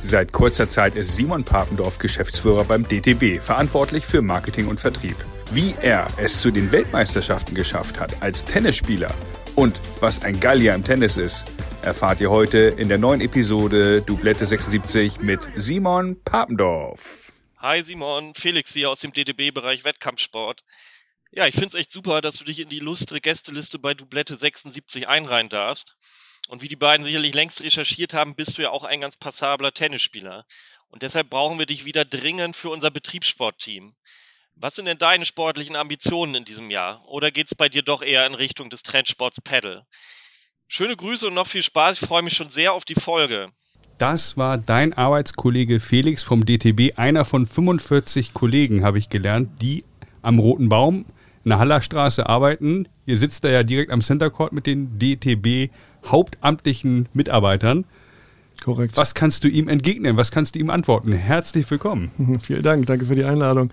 Seit 0.00 0.32
kurzer 0.32 0.68
Zeit 0.68 0.94
ist 0.94 1.16
Simon 1.16 1.44
Papendorf 1.44 1.98
Geschäftsführer 1.98 2.64
beim 2.64 2.86
DTB, 2.86 3.40
verantwortlich 3.40 4.04
für 4.04 4.22
Marketing 4.22 4.68
und 4.68 4.80
Vertrieb. 4.80 5.16
Wie 5.50 5.74
er 5.82 6.06
es 6.16 6.40
zu 6.40 6.50
den 6.50 6.70
Weltmeisterschaften 6.72 7.54
geschafft 7.54 7.98
hat 7.98 8.22
als 8.22 8.44
Tennisspieler 8.44 9.12
und 9.54 9.80
was 10.00 10.22
ein 10.22 10.38
Gallier 10.38 10.74
im 10.74 10.84
Tennis 10.84 11.16
ist, 11.16 11.46
erfahrt 11.82 12.20
ihr 12.20 12.30
heute 12.30 12.58
in 12.58 12.88
der 12.88 12.98
neuen 12.98 13.20
Episode 13.20 14.00
Doublette 14.02 14.46
76 14.46 15.20
mit 15.20 15.48
Simon 15.54 16.22
Papendorf. 16.22 17.32
Hi 17.58 17.82
Simon, 17.82 18.34
Felix 18.34 18.72
hier 18.72 18.90
aus 18.90 19.00
dem 19.00 19.12
DTB-Bereich 19.12 19.84
Wettkampfsport. 19.84 20.62
Ja, 21.30 21.46
ich 21.46 21.54
finde 21.54 21.68
es 21.68 21.74
echt 21.74 21.90
super, 21.90 22.22
dass 22.22 22.36
du 22.36 22.44
dich 22.44 22.60
in 22.60 22.70
die 22.70 22.78
illustre 22.78 23.20
Gästeliste 23.20 23.78
bei 23.78 23.92
Doublette 23.92 24.38
76 24.38 25.08
einreihen 25.08 25.50
darfst. 25.50 25.97
Und 26.48 26.62
wie 26.62 26.68
die 26.68 26.76
beiden 26.76 27.04
sicherlich 27.04 27.34
längst 27.34 27.62
recherchiert 27.62 28.14
haben, 28.14 28.34
bist 28.34 28.56
du 28.56 28.62
ja 28.62 28.70
auch 28.70 28.84
ein 28.84 29.02
ganz 29.02 29.16
passabler 29.18 29.72
Tennisspieler. 29.72 30.46
Und 30.88 31.02
deshalb 31.02 31.28
brauchen 31.28 31.58
wir 31.58 31.66
dich 31.66 31.84
wieder 31.84 32.06
dringend 32.06 32.56
für 32.56 32.70
unser 32.70 32.90
Betriebssportteam. 32.90 33.94
Was 34.56 34.74
sind 34.74 34.86
denn 34.86 34.96
deine 34.96 35.26
sportlichen 35.26 35.76
Ambitionen 35.76 36.34
in 36.34 36.44
diesem 36.46 36.70
Jahr? 36.70 37.06
Oder 37.06 37.30
geht 37.30 37.48
es 37.48 37.54
bei 37.54 37.68
dir 37.68 37.82
doch 37.82 38.02
eher 38.02 38.26
in 38.26 38.34
Richtung 38.34 38.70
des 38.70 38.82
Trendsports 38.82 39.42
Paddle? 39.42 39.84
Schöne 40.66 40.96
Grüße 40.96 41.26
und 41.26 41.34
noch 41.34 41.46
viel 41.46 41.62
Spaß. 41.62 42.00
Ich 42.00 42.08
freue 42.08 42.22
mich 42.22 42.34
schon 42.34 42.48
sehr 42.48 42.72
auf 42.72 42.86
die 42.86 42.94
Folge. 42.94 43.50
Das 43.98 44.38
war 44.38 44.56
dein 44.56 44.94
Arbeitskollege 44.94 45.80
Felix 45.80 46.22
vom 46.22 46.46
DTB, 46.46 46.98
einer 46.98 47.26
von 47.26 47.46
45 47.46 48.32
Kollegen, 48.32 48.84
habe 48.84 48.98
ich 48.98 49.10
gelernt, 49.10 49.60
die 49.60 49.84
am 50.22 50.38
Roten 50.38 50.70
Baum 50.70 51.04
in 51.44 51.50
der 51.50 51.58
Hallerstraße 51.58 52.26
arbeiten. 52.26 52.88
Ihr 53.04 53.18
sitzt 53.18 53.44
da 53.44 53.48
ja 53.48 53.62
direkt 53.62 53.90
am 53.90 54.00
Center 54.00 54.30
Court 54.30 54.52
mit 54.52 54.66
den 54.66 54.98
DTB 54.98 55.70
hauptamtlichen 56.10 57.08
Mitarbeitern. 57.12 57.84
Korrekt. 58.62 58.96
Was 58.96 59.14
kannst 59.14 59.44
du 59.44 59.48
ihm 59.48 59.68
entgegnen? 59.68 60.16
Was 60.16 60.32
kannst 60.32 60.54
du 60.54 60.58
ihm 60.58 60.70
antworten? 60.70 61.12
Herzlich 61.12 61.70
willkommen. 61.70 62.10
Vielen 62.42 62.62
Dank, 62.62 62.86
danke 62.86 63.06
für 63.06 63.14
die 63.14 63.24
Einladung. 63.24 63.70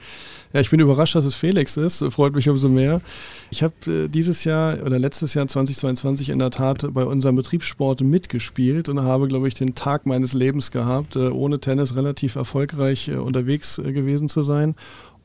Ja, 0.53 0.61
ich 0.61 0.69
bin 0.69 0.79
überrascht, 0.79 1.15
dass 1.15 1.25
es 1.25 1.35
Felix 1.35 1.75
ist. 1.75 2.05
Freut 2.11 2.35
mich 2.35 2.47
umso 2.47 2.69
mehr. 2.69 3.01
Ich 3.49 3.63
habe 3.63 3.73
äh, 3.87 4.07
dieses 4.07 4.43
Jahr 4.43 4.77
oder 4.85 4.99
letztes 4.99 5.33
Jahr 5.33 5.47
2022 5.47 6.29
in 6.29 6.39
der 6.39 6.51
Tat 6.51 6.87
bei 6.93 7.03
unserem 7.03 7.35
Betriebssport 7.35 8.01
mitgespielt 8.01 8.87
und 8.87 9.01
habe, 9.01 9.27
glaube 9.27 9.47
ich, 9.47 9.55
den 9.55 9.75
Tag 9.75 10.05
meines 10.05 10.33
Lebens 10.33 10.71
gehabt, 10.71 11.15
äh, 11.15 11.29
ohne 11.29 11.59
Tennis 11.59 11.95
relativ 11.95 12.35
erfolgreich 12.35 13.09
äh, 13.09 13.15
unterwegs 13.15 13.79
äh, 13.79 13.91
gewesen 13.91 14.29
zu 14.29 14.43
sein 14.43 14.75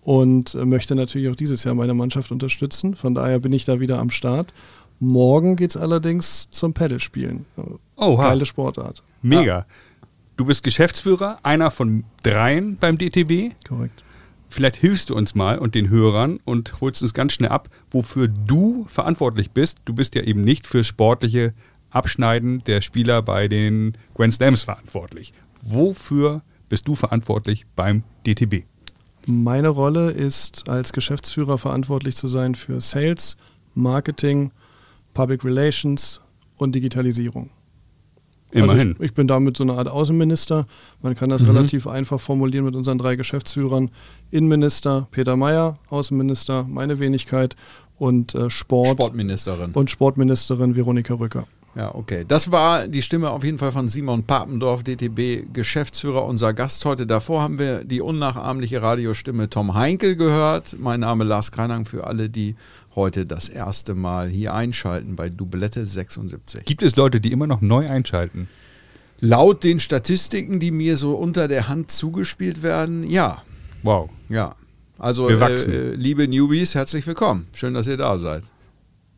und 0.02 0.54
äh, 0.54 0.64
möchte 0.64 0.94
natürlich 0.94 1.28
auch 1.28 1.36
dieses 1.36 1.64
Jahr 1.64 1.74
meine 1.74 1.94
Mannschaft 1.94 2.32
unterstützen. 2.32 2.94
Von 2.96 3.14
daher 3.14 3.38
bin 3.38 3.52
ich 3.52 3.64
da 3.64 3.80
wieder 3.80 3.98
am 3.98 4.10
Start. 4.10 4.52
Morgen 5.00 5.56
geht 5.56 5.70
es 5.70 5.76
allerdings 5.78 6.48
zum 6.50 6.74
Paddlespielen. 6.74 7.46
Oh, 7.96 8.16
Geile 8.18 8.44
Sportart. 8.44 9.02
Mega. 9.22 9.42
Ja. 9.42 9.66
Du 10.36 10.44
bist 10.44 10.62
Geschäftsführer, 10.62 11.38
einer 11.42 11.70
von 11.70 12.04
dreien 12.22 12.76
beim 12.76 12.98
DTB. 12.98 13.54
Korrekt. 13.66 14.04
Vielleicht 14.50 14.76
hilfst 14.76 15.08
du 15.08 15.14
uns 15.14 15.34
mal 15.34 15.58
und 15.58 15.74
den 15.74 15.88
Hörern 15.88 16.40
und 16.44 16.80
holst 16.80 17.02
uns 17.02 17.14
ganz 17.14 17.32
schnell 17.32 17.50
ab, 17.50 17.68
wofür 17.90 18.28
du 18.28 18.84
verantwortlich 18.88 19.52
bist. 19.52 19.78
Du 19.84 19.94
bist 19.94 20.14
ja 20.14 20.22
eben 20.22 20.42
nicht 20.42 20.66
für 20.66 20.84
sportliche 20.84 21.54
Abschneiden 21.90 22.58
der 22.66 22.80
Spieler 22.80 23.22
bei 23.22 23.48
den 23.48 23.96
Grand 24.14 24.34
Slams 24.34 24.64
verantwortlich. 24.64 25.32
Wofür 25.62 26.42
bist 26.68 26.88
du 26.88 26.94
verantwortlich 26.94 27.64
beim 27.76 28.02
DTB? 28.26 28.64
Meine 29.26 29.68
Rolle 29.68 30.10
ist 30.10 30.68
als 30.68 30.92
Geschäftsführer 30.92 31.58
verantwortlich 31.58 32.16
zu 32.16 32.28
sein 32.28 32.54
für 32.54 32.80
Sales, 32.80 33.36
Marketing, 33.74 34.50
Public 35.14 35.44
Relations 35.44 36.20
und 36.56 36.74
Digitalisierung. 36.74 37.50
Immerhin. 38.52 38.88
Also 38.88 39.02
ich, 39.02 39.10
ich, 39.10 39.14
bin 39.14 39.28
damit 39.28 39.56
so 39.56 39.64
eine 39.64 39.74
Art 39.74 39.88
Außenminister. 39.88 40.66
Man 41.02 41.14
kann 41.14 41.30
das 41.30 41.42
mhm. 41.42 41.50
relativ 41.50 41.86
einfach 41.86 42.20
formulieren 42.20 42.64
mit 42.64 42.74
unseren 42.74 42.98
drei 42.98 43.16
Geschäftsführern. 43.16 43.90
Innenminister 44.30 45.06
Peter 45.10 45.36
Mayer, 45.36 45.78
Außenminister 45.88 46.66
meine 46.68 46.98
Wenigkeit 46.98 47.54
und 47.98 48.34
äh, 48.34 48.50
Sport. 48.50 48.88
Sportministerin. 48.88 49.72
Und 49.72 49.90
Sportministerin 49.90 50.74
Veronika 50.74 51.14
Rücker. 51.14 51.46
Ja, 51.76 51.94
okay. 51.94 52.24
Das 52.26 52.50
war 52.50 52.88
die 52.88 53.00
Stimme 53.00 53.30
auf 53.30 53.44
jeden 53.44 53.58
Fall 53.58 53.70
von 53.70 53.86
Simon 53.86 54.24
Papendorf, 54.24 54.82
DTB 54.82 55.52
Geschäftsführer, 55.52 56.24
unser 56.24 56.52
Gast 56.52 56.84
heute. 56.84 57.06
Davor 57.06 57.42
haben 57.42 57.60
wir 57.60 57.84
die 57.84 58.00
unnachahmliche 58.00 58.82
Radiostimme 58.82 59.48
Tom 59.48 59.74
Heinkel 59.74 60.16
gehört. 60.16 60.76
Mein 60.80 61.00
Name 61.00 61.22
Lars 61.22 61.52
Kreinang 61.52 61.84
für 61.84 62.08
alle, 62.08 62.28
die 62.28 62.56
heute 62.94 63.26
das 63.26 63.48
erste 63.48 63.94
Mal 63.94 64.28
hier 64.28 64.54
einschalten 64.54 65.16
bei 65.16 65.28
Doublette 65.28 65.86
76. 65.86 66.64
Gibt 66.64 66.82
es 66.82 66.96
Leute, 66.96 67.20
die 67.20 67.32
immer 67.32 67.46
noch 67.46 67.60
neu 67.60 67.88
einschalten? 67.88 68.48
Laut 69.20 69.64
den 69.64 69.80
Statistiken, 69.80 70.60
die 70.60 70.70
mir 70.70 70.96
so 70.96 71.14
unter 71.14 71.46
der 71.46 71.68
Hand 71.68 71.90
zugespielt 71.90 72.62
werden, 72.62 73.08
ja. 73.08 73.42
Wow. 73.82 74.10
Ja. 74.28 74.54
Also, 74.98 75.28
äh, 75.28 75.94
liebe 75.94 76.26
Newbies, 76.26 76.74
herzlich 76.74 77.06
willkommen. 77.06 77.46
Schön, 77.54 77.74
dass 77.74 77.86
ihr 77.86 77.96
da 77.96 78.18
seid. 78.18 78.44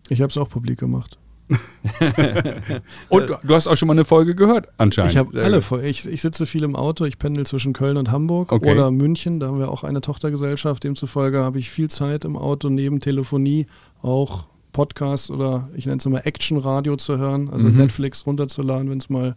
Ich 0.09 0.21
habe 0.21 0.31
es 0.31 0.39
auch 0.39 0.49
publik 0.49 0.78
gemacht. 0.78 1.19
und 3.08 3.28
du 3.42 3.54
hast 3.54 3.66
auch 3.66 3.76
schon 3.76 3.88
mal 3.88 3.94
eine 3.94 4.04
Folge 4.04 4.34
gehört, 4.34 4.69
anscheinend. 4.78 5.12
Ich 5.12 5.19
habe 5.19 5.42
alle 5.42 5.60
Folgen. 5.60 5.86
Ich, 5.86 6.06
ich, 6.06 6.22
sitze 6.22 6.47
viel 6.47 6.62
im 6.62 6.76
Auto, 6.76 7.04
ich 7.04 7.19
pendel 7.19 7.47
zwischen 7.47 7.72
Köln 7.72 7.97
und 7.97 8.10
Hamburg 8.10 8.53
okay. 8.53 8.72
oder 8.72 8.91
München. 8.91 9.41
Da 9.41 9.48
haben 9.48 9.58
wir 9.58 9.70
auch 9.70 9.84
eine 9.84 10.00
Tochtergesellschaft. 10.00 10.84
Demzufolge 10.84 11.41
habe 11.41 11.58
ich 11.58 11.70
viel 11.70 11.91
Zeit 11.91 12.25
im 12.25 12.36
Auto 12.36 12.69
neben 12.69 13.00
Telefonie 13.00 13.66
auch 14.00 14.47
Podcast 14.72 15.30
oder 15.30 15.69
ich 15.75 15.86
nenne 15.86 15.98
es 15.98 16.06
immer 16.06 16.26
Action-Radio 16.26 16.97
zu 16.97 17.19
hören, 17.19 17.50
also 17.50 17.69
mhm. 17.69 17.76
Netflix 17.76 18.26
runterzuladen, 18.26 18.91
wenn 18.91 18.98
es 18.98 19.10
mal 19.10 19.36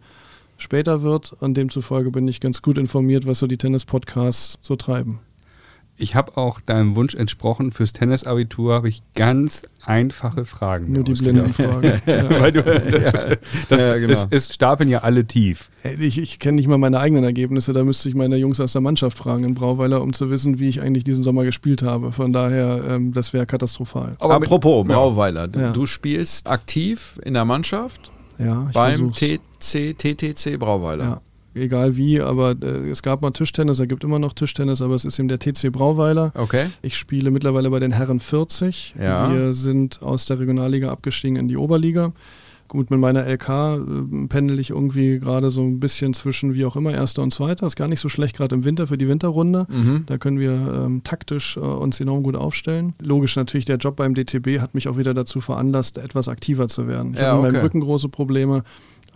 später 0.56 1.02
wird. 1.02 1.34
Und 1.40 1.56
demzufolge 1.56 2.10
bin 2.10 2.26
ich 2.28 2.40
ganz 2.40 2.62
gut 2.62 2.78
informiert, 2.78 3.26
was 3.26 3.38
so 3.38 3.46
die 3.46 3.58
Tennis-Podcasts 3.58 4.56
so 4.62 4.76
treiben. 4.76 5.20
Ich 5.98 6.14
habe 6.14 6.36
auch 6.36 6.60
deinem 6.60 6.94
Wunsch 6.94 7.14
entsprochen. 7.14 7.72
Fürs 7.72 7.92
Tennisabitur 7.94 8.74
habe 8.74 8.88
ich 8.88 9.02
ganz 9.14 9.62
einfache 9.82 10.44
Fragen. 10.44 10.92
Nur 10.92 11.04
die 11.04 11.14
blinden 11.14 11.52
Fragen. 11.54 11.84
ja. 12.06 12.40
Weil 12.40 12.52
du, 12.52 12.62
das, 12.62 13.38
das, 13.68 13.80
ja, 13.80 13.96
genau. 13.96 14.12
es, 14.12 14.26
es, 14.30 14.54
stapeln 14.54 14.90
ja 14.90 14.98
alle 14.98 15.24
tief. 15.24 15.70
Ich, 15.98 16.18
ich 16.18 16.38
kenne 16.38 16.56
nicht 16.56 16.68
mal 16.68 16.76
meine 16.76 16.98
eigenen 16.98 17.24
Ergebnisse. 17.24 17.72
Da 17.72 17.82
müsste 17.82 18.08
ich 18.10 18.14
meine 18.14 18.36
Jungs 18.36 18.60
aus 18.60 18.72
der 18.72 18.82
Mannschaft 18.82 19.16
fragen 19.16 19.44
in 19.44 19.54
Brauweiler, 19.54 20.02
um 20.02 20.12
zu 20.12 20.28
wissen, 20.28 20.58
wie 20.58 20.68
ich 20.68 20.82
eigentlich 20.82 21.04
diesen 21.04 21.24
Sommer 21.24 21.44
gespielt 21.44 21.82
habe. 21.82 22.12
Von 22.12 22.32
daher, 22.32 22.84
ähm, 22.90 23.12
das 23.12 23.32
wäre 23.32 23.46
katastrophal. 23.46 24.16
Aber 24.18 24.34
Apropos 24.34 24.84
mit, 24.84 24.94
Brauweiler, 24.94 25.48
du, 25.48 25.72
du 25.72 25.86
spielst 25.86 26.46
aktiv 26.46 27.18
in 27.24 27.34
der 27.34 27.46
Mannschaft? 27.46 28.10
Ja, 28.38 28.68
beim 28.74 29.12
TC, 29.12 29.96
TTC 29.96 30.58
Brauweiler. 30.58 31.22
Egal 31.56 31.96
wie, 31.96 32.20
aber 32.20 32.54
äh, 32.62 32.90
es 32.90 33.02
gab 33.02 33.22
mal 33.22 33.30
Tischtennis, 33.30 33.80
er 33.80 33.86
gibt 33.86 34.04
immer 34.04 34.18
noch 34.18 34.34
Tischtennis, 34.34 34.82
aber 34.82 34.94
es 34.94 35.04
ist 35.04 35.18
eben 35.18 35.28
der 35.28 35.38
TC 35.38 35.72
Brauweiler. 35.72 36.32
Okay. 36.34 36.66
Ich 36.82 36.96
spiele 36.96 37.30
mittlerweile 37.30 37.70
bei 37.70 37.80
den 37.80 37.92
Herren 37.92 38.20
40. 38.20 38.94
Ja. 39.00 39.32
Wir 39.32 39.54
sind 39.54 40.02
aus 40.02 40.26
der 40.26 40.38
Regionalliga 40.38 40.90
abgestiegen 40.90 41.36
in 41.36 41.48
die 41.48 41.56
Oberliga. 41.56 42.12
Gut, 42.68 42.90
mit 42.90 42.98
meiner 42.98 43.24
LK 43.26 43.48
äh, 43.48 44.26
pendel 44.28 44.58
ich 44.58 44.70
irgendwie 44.70 45.18
gerade 45.18 45.50
so 45.50 45.62
ein 45.62 45.78
bisschen 45.78 46.14
zwischen 46.14 46.54
wie 46.54 46.64
auch 46.64 46.76
immer 46.76 46.92
Erster 46.92 47.22
und 47.22 47.32
Zweiter. 47.32 47.66
Ist 47.66 47.76
gar 47.76 47.88
nicht 47.88 48.00
so 48.00 48.08
schlecht 48.08 48.36
gerade 48.36 48.54
im 48.54 48.64
Winter 48.64 48.88
für 48.88 48.98
die 48.98 49.08
Winterrunde. 49.08 49.66
Mhm. 49.70 50.04
Da 50.06 50.18
können 50.18 50.40
wir 50.40 50.50
ähm, 50.50 51.02
taktisch 51.04 51.56
äh, 51.56 51.60
uns 51.60 52.00
enorm 52.00 52.22
gut 52.22 52.36
aufstellen. 52.36 52.94
Logisch 53.00 53.36
natürlich, 53.36 53.64
der 53.66 53.76
Job 53.76 53.96
beim 53.96 54.14
DTB 54.14 54.58
hat 54.60 54.74
mich 54.74 54.88
auch 54.88 54.96
wieder 54.96 55.14
dazu 55.14 55.40
veranlasst, 55.40 55.96
etwas 55.98 56.28
aktiver 56.28 56.68
zu 56.68 56.88
werden. 56.88 57.14
Ich 57.14 57.20
ja, 57.20 57.28
habe 57.28 57.38
okay. 57.38 57.48
in 57.48 57.54
meinem 57.54 57.62
Rücken 57.62 57.80
große 57.80 58.08
Probleme 58.08 58.64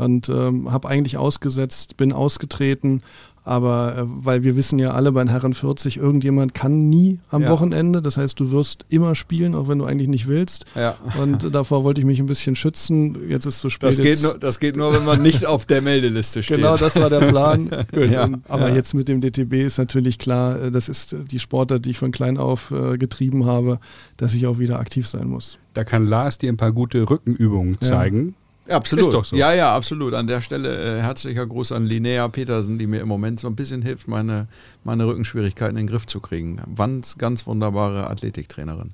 und 0.01 0.29
ähm, 0.29 0.73
habe 0.73 0.89
eigentlich 0.89 1.17
ausgesetzt, 1.17 1.97
bin 1.97 2.13
ausgetreten, 2.13 3.03
aber 3.43 3.97
äh, 3.97 4.03
weil 4.07 4.43
wir 4.43 4.55
wissen 4.57 4.79
ja 4.79 4.93
alle 4.93 5.13
bei 5.13 5.23
den 5.23 5.31
Herren 5.31 5.55
40, 5.55 5.97
irgendjemand 5.97 6.53
kann 6.53 6.89
nie 6.89 7.21
am 7.31 7.43
ja. 7.43 7.51
Wochenende. 7.51 8.03
Das 8.03 8.17
heißt, 8.17 8.39
du 8.39 8.51
wirst 8.51 8.85
immer 8.91 9.15
spielen, 9.15 9.55
auch 9.55 9.67
wenn 9.67 9.79
du 9.79 9.87
eigentlich 9.87 10.09
nicht 10.09 10.29
willst. 10.29 10.67
Ja. 10.75 10.97
Und 11.21 11.55
davor 11.55 11.83
wollte 11.83 12.01
ich 12.01 12.07
mich 12.07 12.21
ein 12.21 12.27
bisschen 12.27 12.55
schützen. 12.55 13.29
Jetzt 13.29 13.47
ist 13.47 13.57
es 13.57 13.61
zu 13.61 13.71
spät. 13.71 13.89
Das 13.89 13.97
geht, 13.97 14.23
nur, 14.23 14.39
das 14.39 14.59
geht 14.59 14.77
nur, 14.77 14.93
wenn 14.93 15.05
man 15.05 15.23
nicht 15.23 15.47
auf 15.47 15.65
der 15.65 15.81
Meldeliste 15.81 16.43
steht. 16.43 16.59
Genau, 16.59 16.77
das 16.77 16.97
war 16.97 17.09
der 17.09 17.21
Plan. 17.21 17.71
ja. 18.11 18.29
Aber 18.49 18.71
jetzt 18.71 18.95
mit 18.95 19.09
dem 19.09 19.21
DTB 19.21 19.55
ist 19.55 19.79
natürlich 19.79 20.19
klar, 20.19 20.65
äh, 20.65 20.71
das 20.71 20.89
ist 20.89 21.17
die 21.31 21.39
Sportart, 21.39 21.87
die 21.87 21.91
ich 21.91 21.99
von 21.99 22.13
klein 22.13 22.37
auf 22.37 22.71
äh, 22.71 22.99
getrieben 22.99 23.47
habe, 23.47 23.81
dass 24.19 24.35
ich 24.35 24.47
auch 24.47 24.59
wieder 24.59 24.79
aktiv 24.79 25.09
sein 25.09 25.29
muss. 25.29 25.59
Da 25.73 25.85
kann 25.85 26.07
Lars 26.07 26.39
dir 26.39 26.53
ein 26.53 26.57
paar 26.57 26.73
gute 26.73 27.09
Rückenübungen 27.09 27.81
zeigen. 27.81 28.35
Absolut. 28.71 29.07
Ist 29.07 29.13
doch 29.13 29.25
so. 29.25 29.37
Ja, 29.37 29.53
ja, 29.53 29.75
absolut. 29.75 30.15
An 30.15 30.27
der 30.27 30.41
Stelle 30.41 30.99
äh, 30.99 31.01
herzlicher 31.01 31.47
Gruß 31.47 31.73
an 31.73 31.87
Linnea 31.87 32.29
Petersen, 32.29 32.79
die 32.79 32.87
mir 32.87 33.01
im 33.01 33.09
Moment 33.09 33.41
so 33.41 33.49
ein 33.49 33.57
bisschen 33.57 33.83
hilft, 33.83 34.09
meine, 34.09 34.47
meine 34.85 35.07
Rückenschwierigkeiten 35.07 35.77
in 35.77 35.87
den 35.87 35.91
Griff 35.91 36.07
zu 36.07 36.21
kriegen. 36.21 36.61
Ganz, 36.77 37.19
ganz 37.19 37.47
wunderbare 37.47 38.09
Athletiktrainerin. 38.09 38.93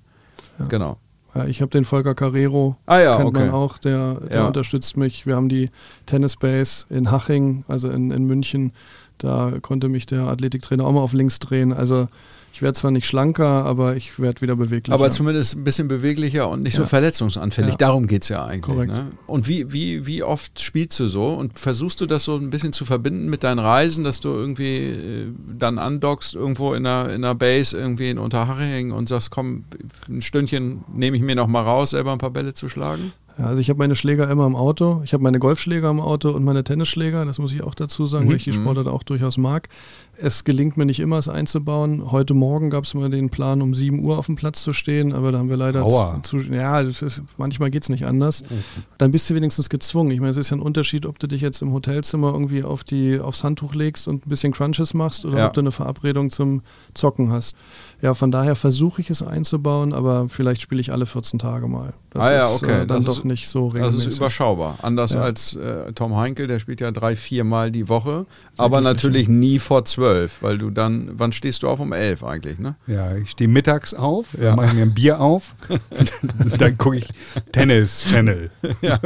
Ja. 0.58 0.66
Genau. 0.66 0.98
Ja, 1.34 1.44
ich 1.44 1.60
habe 1.60 1.70
den 1.70 1.84
Volker 1.84 2.14
Carrero, 2.14 2.76
ah, 2.86 2.98
ja, 2.98 3.16
kennt 3.16 3.28
okay. 3.28 3.40
man 3.40 3.50
auch, 3.50 3.76
der, 3.76 4.14
der 4.14 4.38
ja. 4.38 4.46
unterstützt 4.46 4.96
mich. 4.96 5.26
Wir 5.26 5.36
haben 5.36 5.50
die 5.50 5.70
Tennis 6.06 6.36
Base 6.36 6.86
in 6.88 7.10
Haching, 7.10 7.64
also 7.68 7.90
in, 7.90 8.10
in 8.10 8.24
München. 8.24 8.72
Da 9.18 9.52
konnte 9.60 9.88
mich 9.88 10.06
der 10.06 10.22
Athletiktrainer 10.22 10.84
auch 10.84 10.92
mal 10.92 11.00
auf 11.00 11.12
links 11.12 11.38
drehen. 11.38 11.72
Also 11.72 12.08
Ich 12.56 12.62
werde 12.62 12.72
zwar 12.72 12.90
nicht 12.90 13.06
schlanker, 13.06 13.66
aber 13.66 13.96
ich 13.96 14.18
werde 14.18 14.40
wieder 14.40 14.56
beweglicher. 14.56 14.94
Aber 14.94 15.10
zumindest 15.10 15.56
ein 15.56 15.64
bisschen 15.64 15.88
beweglicher 15.88 16.48
und 16.48 16.62
nicht 16.62 16.72
ja. 16.72 16.84
so 16.84 16.86
verletzungsanfällig. 16.86 17.72
Ja. 17.72 17.76
Darum 17.76 18.06
geht 18.06 18.22
es 18.22 18.30
ja 18.30 18.46
eigentlich. 18.46 18.86
Ne? 18.86 19.08
Und 19.26 19.46
wie, 19.46 19.74
wie, 19.74 20.06
wie 20.06 20.22
oft 20.22 20.58
spielst 20.58 20.98
du 20.98 21.06
so 21.06 21.34
und 21.34 21.58
versuchst 21.58 22.00
du 22.00 22.06
das 22.06 22.24
so 22.24 22.36
ein 22.36 22.48
bisschen 22.48 22.72
zu 22.72 22.86
verbinden 22.86 23.28
mit 23.28 23.44
deinen 23.44 23.58
Reisen, 23.58 24.04
dass 24.04 24.20
du 24.20 24.30
irgendwie 24.30 24.86
äh, 24.86 25.26
dann 25.58 25.76
andockst 25.76 26.34
irgendwo 26.34 26.72
in 26.72 26.86
einer, 26.86 27.12
in 27.12 27.22
einer 27.26 27.34
Base 27.34 27.76
irgendwie 27.76 28.08
in 28.08 28.18
Unterhaching 28.18 28.90
und 28.90 29.10
sagst, 29.10 29.30
komm, 29.30 29.64
ein 30.08 30.22
Stündchen 30.22 30.82
nehme 30.90 31.18
ich 31.18 31.22
mir 31.22 31.34
noch 31.34 31.48
mal 31.48 31.60
raus, 31.60 31.90
selber 31.90 32.12
ein 32.12 32.18
paar 32.18 32.30
Bälle 32.30 32.54
zu 32.54 32.70
schlagen? 32.70 33.12
Ja, 33.38 33.46
also 33.46 33.60
ich 33.60 33.68
habe 33.68 33.78
meine 33.78 33.96
Schläger 33.96 34.30
immer 34.30 34.46
im 34.46 34.56
Auto. 34.56 35.02
Ich 35.04 35.12
habe 35.12 35.22
meine 35.22 35.38
Golfschläger 35.38 35.90
im 35.90 36.00
Auto 36.00 36.30
und 36.30 36.42
meine 36.42 36.64
Tennisschläger. 36.64 37.24
Das 37.26 37.38
muss 37.38 37.52
ich 37.52 37.62
auch 37.62 37.74
dazu 37.74 38.06
sagen, 38.06 38.24
mhm. 38.24 38.30
weil 38.30 38.36
ich 38.36 38.44
die 38.44 38.52
Sportart 38.52 38.86
auch 38.86 39.02
durchaus 39.02 39.36
mag. 39.36 39.68
Es 40.18 40.44
gelingt 40.44 40.76
mir 40.76 40.86
nicht 40.86 41.00
immer, 41.00 41.18
es 41.18 41.28
einzubauen. 41.28 42.10
Heute 42.10 42.34
Morgen 42.34 42.70
gab 42.70 42.84
es 42.84 42.94
mal 42.94 43.10
den 43.10 43.30
Plan, 43.30 43.60
um 43.60 43.74
7 43.74 44.02
Uhr 44.04 44.18
auf 44.18 44.26
dem 44.26 44.36
Platz 44.36 44.62
zu 44.62 44.72
stehen, 44.72 45.12
aber 45.12 45.32
da 45.32 45.38
haben 45.38 45.48
wir 45.48 45.56
leider 45.56 45.84
Aua. 45.84 46.20
zu, 46.22 46.38
ja, 46.38 46.80
ist, 46.80 47.22
manchmal 47.36 47.70
geht 47.70 47.82
es 47.82 47.88
nicht 47.88 48.06
anders. 48.06 48.42
Mhm. 48.42 48.62
Dann 48.98 49.12
bist 49.12 49.28
du 49.28 49.34
wenigstens 49.34 49.68
gezwungen. 49.68 50.10
Ich 50.10 50.20
meine, 50.20 50.30
es 50.30 50.36
ist 50.36 50.50
ja 50.50 50.56
ein 50.56 50.62
Unterschied, 50.62 51.06
ob 51.06 51.18
du 51.18 51.26
dich 51.26 51.40
jetzt 51.40 51.60
im 51.62 51.72
Hotelzimmer 51.72 52.32
irgendwie 52.32 52.64
auf 52.64 52.84
die, 52.84 53.20
aufs 53.20 53.44
Handtuch 53.44 53.74
legst 53.74 54.08
und 54.08 54.26
ein 54.26 54.28
bisschen 54.28 54.52
Crunches 54.52 54.94
machst 54.94 55.24
oder 55.24 55.38
ja. 55.38 55.46
ob 55.46 55.52
du 55.52 55.60
eine 55.60 55.72
Verabredung 55.72 56.30
zum 56.30 56.62
Zocken 56.94 57.30
hast. 57.30 57.56
Ja, 58.00 58.14
von 58.14 58.30
daher 58.30 58.56
versuche 58.56 59.00
ich 59.02 59.10
es 59.10 59.22
einzubauen, 59.22 59.92
aber 59.92 60.28
vielleicht 60.28 60.62
spiele 60.62 60.80
ich 60.80 60.92
alle 60.92 61.06
14 61.06 61.38
Tage 61.38 61.66
mal. 61.66 61.94
Das 62.16 62.26
ah 62.26 62.32
ja, 62.32 62.48
okay. 62.48 62.66
Ist, 62.66 62.82
äh, 62.82 62.86
dann 62.86 62.96
das 62.98 63.04
doch 63.04 63.18
ist, 63.18 63.24
nicht 63.24 63.48
so 63.48 63.68
regelmäßig. 63.68 64.04
Das 64.04 64.12
ist 64.14 64.18
überschaubar. 64.18 64.78
Anders 64.82 65.12
ja. 65.12 65.20
als 65.20 65.54
äh, 65.54 65.92
Tom 65.92 66.16
Heinkel, 66.16 66.46
der 66.46 66.58
spielt 66.58 66.80
ja 66.80 66.90
drei, 66.90 67.14
vier 67.16 67.44
Mal 67.44 67.70
die 67.70 67.88
Woche, 67.88 68.26
aber 68.56 68.80
natürlich 68.80 69.28
nie 69.28 69.58
vor 69.58 69.84
zwölf, 69.84 70.42
weil 70.42 70.58
du 70.58 70.70
dann, 70.70 71.10
wann 71.12 71.32
stehst 71.32 71.62
du 71.62 71.68
auf? 71.68 71.80
Um 71.80 71.92
elf 71.92 72.24
eigentlich, 72.24 72.58
ne? 72.58 72.76
Ja, 72.86 73.14
ich 73.14 73.30
stehe 73.30 73.48
mittags 73.48 73.92
auf, 73.92 74.28
ja. 74.40 74.56
mache 74.56 74.74
mir 74.74 74.82
ein 74.82 74.94
Bier 74.94 75.20
auf, 75.20 75.54
und 75.68 76.12
dann 76.60 76.78
gucke 76.78 76.96
ich 76.96 77.08
Tennis 77.52 78.04
Channel. 78.08 78.50
Ja. 78.80 78.98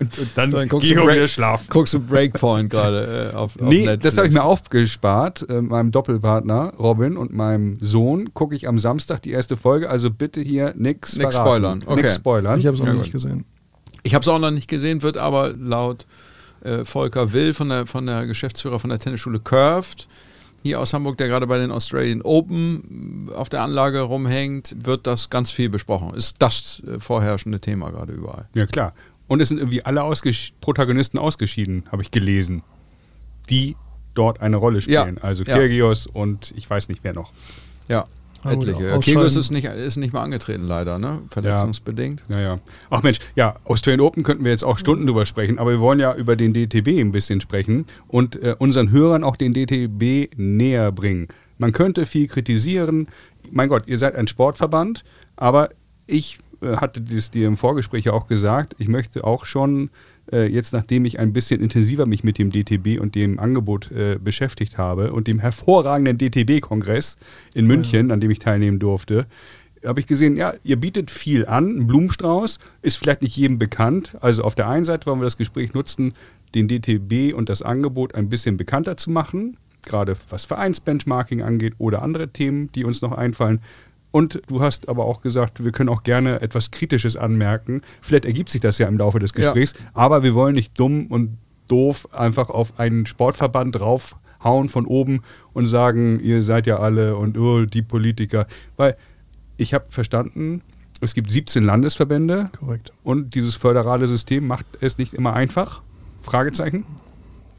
Und, 0.00 0.18
und 0.18 0.30
dann, 0.34 0.50
dann 0.50 0.68
gehe 0.68 0.80
ich 0.80 0.90
wieder 0.90 1.28
schlafen. 1.28 1.66
Guckst 1.68 1.94
du 1.94 2.00
Breakpoint 2.00 2.70
gerade 2.70 3.30
äh, 3.32 3.36
auf, 3.36 3.56
auf 3.56 3.68
Nee, 3.68 3.86
Netflix. 3.86 4.02
das 4.02 4.18
habe 4.18 4.28
ich 4.28 4.34
mir 4.34 4.44
aufgespart, 4.44 5.48
äh, 5.48 5.60
meinem 5.60 5.92
Doppelpartner 5.92 6.72
Robin 6.78 7.16
und 7.16 7.32
meinem 7.32 7.78
Sohn 7.80 8.34
gucke 8.34 8.54
ich 8.54 8.68
am 8.68 8.78
Samstag 8.78 9.22
die 9.22 9.30
erste 9.30 9.56
Folge, 9.56 9.88
also 9.88 10.10
bitte 10.10 10.40
hier 10.40 10.74
nichts 10.76 11.16
Nix 11.16 11.36
spoilern. 11.36 11.84
Okay. 11.86 12.02
Nix 12.02 12.14
spoilern. 12.16 12.55
Ich 12.58 12.66
habe 12.66 12.76
es 12.76 12.82
auch 12.82 12.86
ja, 12.86 12.94
nicht 12.94 13.12
gesehen. 13.12 13.44
Ich 14.02 14.14
habe 14.14 14.22
es 14.22 14.28
auch 14.28 14.38
noch 14.38 14.50
nicht 14.50 14.68
gesehen, 14.68 15.02
wird 15.02 15.16
aber 15.16 15.52
laut 15.52 16.06
äh, 16.62 16.84
Volker 16.84 17.32
Will 17.32 17.54
von 17.54 17.68
der, 17.68 17.86
von 17.86 18.06
der 18.06 18.26
Geschäftsführer 18.26 18.78
von 18.78 18.90
der 18.90 18.98
Tennisschule 18.98 19.40
Curved 19.40 20.08
hier 20.62 20.80
aus 20.80 20.92
Hamburg, 20.92 21.16
der 21.18 21.28
gerade 21.28 21.46
bei 21.46 21.58
den 21.58 21.70
Australian 21.70 22.22
Open 22.22 23.30
auf 23.34 23.48
der 23.48 23.62
Anlage 23.62 24.00
rumhängt, 24.00 24.74
wird 24.84 25.06
das 25.06 25.30
ganz 25.30 25.50
viel 25.50 25.68
besprochen. 25.68 26.12
Ist 26.14 26.36
das 26.40 26.82
äh, 26.86 26.98
vorherrschende 26.98 27.60
Thema 27.60 27.90
gerade 27.90 28.12
überall. 28.12 28.48
Ja, 28.54 28.66
klar. 28.66 28.92
Und 29.28 29.40
es 29.40 29.48
sind 29.48 29.58
irgendwie 29.58 29.84
alle 29.84 30.02
ausges 30.02 30.50
Protagonisten 30.60 31.18
ausgeschieden, 31.18 31.84
habe 31.90 32.02
ich 32.02 32.10
gelesen, 32.10 32.62
die 33.50 33.76
dort 34.14 34.40
eine 34.40 34.56
Rolle 34.56 34.80
spielen. 34.80 35.16
Ja. 35.16 35.22
Also 35.22 35.44
Kyrgios 35.44 36.06
ja. 36.06 36.20
und 36.20 36.52
ich 36.56 36.68
weiß 36.68 36.88
nicht 36.88 37.04
wer 37.04 37.12
noch. 37.12 37.32
Ja. 37.88 38.06
Etliche. 38.50 38.98
Kyrgios 39.00 39.36
ist 39.36 39.50
nicht, 39.50 39.66
ist 39.66 39.96
nicht 39.96 40.12
mal 40.12 40.22
angetreten, 40.22 40.64
leider, 40.64 40.98
ne? 40.98 41.22
Verletzungsbedingt. 41.30 42.22
Ja, 42.28 42.40
ja. 42.40 42.58
Ach 42.90 43.02
Mensch, 43.02 43.18
ja, 43.34 43.56
Australian 43.64 44.00
Open 44.00 44.22
könnten 44.22 44.44
wir 44.44 44.52
jetzt 44.52 44.64
auch 44.64 44.78
Stunden 44.78 45.06
drüber 45.06 45.26
sprechen, 45.26 45.58
aber 45.58 45.70
wir 45.72 45.80
wollen 45.80 46.00
ja 46.00 46.14
über 46.14 46.36
den 46.36 46.52
DTB 46.52 47.00
ein 47.00 47.12
bisschen 47.12 47.40
sprechen 47.40 47.86
und 48.08 48.42
äh, 48.42 48.54
unseren 48.58 48.90
Hörern 48.90 49.24
auch 49.24 49.36
den 49.36 49.54
DTB 49.54 50.36
näher 50.36 50.92
bringen. 50.92 51.28
Man 51.58 51.72
könnte 51.72 52.06
viel 52.06 52.28
kritisieren. 52.28 53.08
Mein 53.50 53.68
Gott, 53.68 53.84
ihr 53.86 53.98
seid 53.98 54.14
ein 54.14 54.26
Sportverband, 54.26 55.04
aber 55.36 55.70
ich 56.06 56.38
äh, 56.60 56.76
hatte 56.76 57.00
das 57.00 57.30
dir 57.30 57.46
im 57.46 57.56
Vorgespräch 57.56 58.04
ja 58.04 58.12
auch 58.12 58.26
gesagt, 58.26 58.74
ich 58.78 58.88
möchte 58.88 59.24
auch 59.24 59.44
schon 59.44 59.90
äh, 60.32 60.46
jetzt 60.46 60.72
nachdem 60.72 61.04
ich 61.04 61.18
ein 61.18 61.32
bisschen 61.32 61.60
intensiver 61.60 62.06
mich 62.06 62.24
mit 62.24 62.38
dem 62.38 62.50
DTB 62.50 63.00
und 63.00 63.14
dem 63.14 63.38
Angebot 63.38 63.90
äh, 63.90 64.18
beschäftigt 64.22 64.78
habe 64.78 65.12
und 65.12 65.26
dem 65.26 65.38
hervorragenden 65.38 66.18
DTB-Kongress 66.18 67.16
in 67.54 67.66
München, 67.66 68.08
ja. 68.08 68.14
an 68.14 68.20
dem 68.20 68.30
ich 68.30 68.38
teilnehmen 68.38 68.78
durfte, 68.78 69.26
habe 69.84 70.00
ich 70.00 70.06
gesehen, 70.06 70.36
ja, 70.36 70.54
ihr 70.64 70.76
bietet 70.76 71.10
viel 71.10 71.46
an. 71.46 71.76
Ein 71.76 71.86
Blumenstrauß 71.86 72.58
ist 72.82 72.96
vielleicht 72.96 73.22
nicht 73.22 73.36
jedem 73.36 73.58
bekannt. 73.58 74.16
Also 74.20 74.42
auf 74.42 74.54
der 74.54 74.68
einen 74.68 74.84
Seite 74.84 75.06
wollen 75.06 75.20
wir 75.20 75.24
das 75.24 75.36
Gespräch 75.36 75.74
nutzen, 75.74 76.14
den 76.54 76.68
DTB 76.68 77.34
und 77.34 77.48
das 77.48 77.62
Angebot 77.62 78.14
ein 78.14 78.28
bisschen 78.28 78.56
bekannter 78.56 78.96
zu 78.96 79.10
machen, 79.10 79.56
gerade 79.84 80.14
was 80.30 80.44
Vereinsbenchmarking 80.44 81.42
angeht 81.42 81.74
oder 81.78 82.02
andere 82.02 82.28
Themen, 82.28 82.70
die 82.72 82.84
uns 82.84 83.02
noch 83.02 83.12
einfallen. 83.12 83.60
Und 84.16 84.40
du 84.46 84.62
hast 84.62 84.88
aber 84.88 85.04
auch 85.04 85.20
gesagt, 85.20 85.62
wir 85.62 85.72
können 85.72 85.90
auch 85.90 86.02
gerne 86.02 86.40
etwas 86.40 86.70
Kritisches 86.70 87.18
anmerken. 87.18 87.82
Vielleicht 88.00 88.24
ergibt 88.24 88.48
sich 88.48 88.62
das 88.62 88.78
ja 88.78 88.88
im 88.88 88.96
Laufe 88.96 89.18
des 89.18 89.34
Gesprächs, 89.34 89.74
ja. 89.78 89.90
aber 89.92 90.22
wir 90.22 90.32
wollen 90.32 90.54
nicht 90.54 90.80
dumm 90.80 91.08
und 91.08 91.36
doof 91.68 92.08
einfach 92.14 92.48
auf 92.48 92.80
einen 92.80 93.04
Sportverband 93.04 93.74
draufhauen 93.74 94.70
von 94.70 94.86
oben 94.86 95.20
und 95.52 95.66
sagen, 95.66 96.18
ihr 96.20 96.42
seid 96.42 96.66
ja 96.66 96.78
alle 96.78 97.16
und 97.16 97.36
oh, 97.36 97.66
die 97.66 97.82
Politiker. 97.82 98.46
Weil 98.78 98.96
ich 99.58 99.74
habe 99.74 99.84
verstanden, 99.90 100.62
es 101.02 101.12
gibt 101.12 101.30
17 101.30 101.62
Landesverbände. 101.62 102.48
Korrekt. 102.58 102.94
Und 103.02 103.34
dieses 103.34 103.54
föderale 103.54 104.08
System 104.08 104.46
macht 104.46 104.64
es 104.80 104.96
nicht 104.96 105.12
immer 105.12 105.34
einfach. 105.34 105.82
Fragezeichen. 106.22 106.86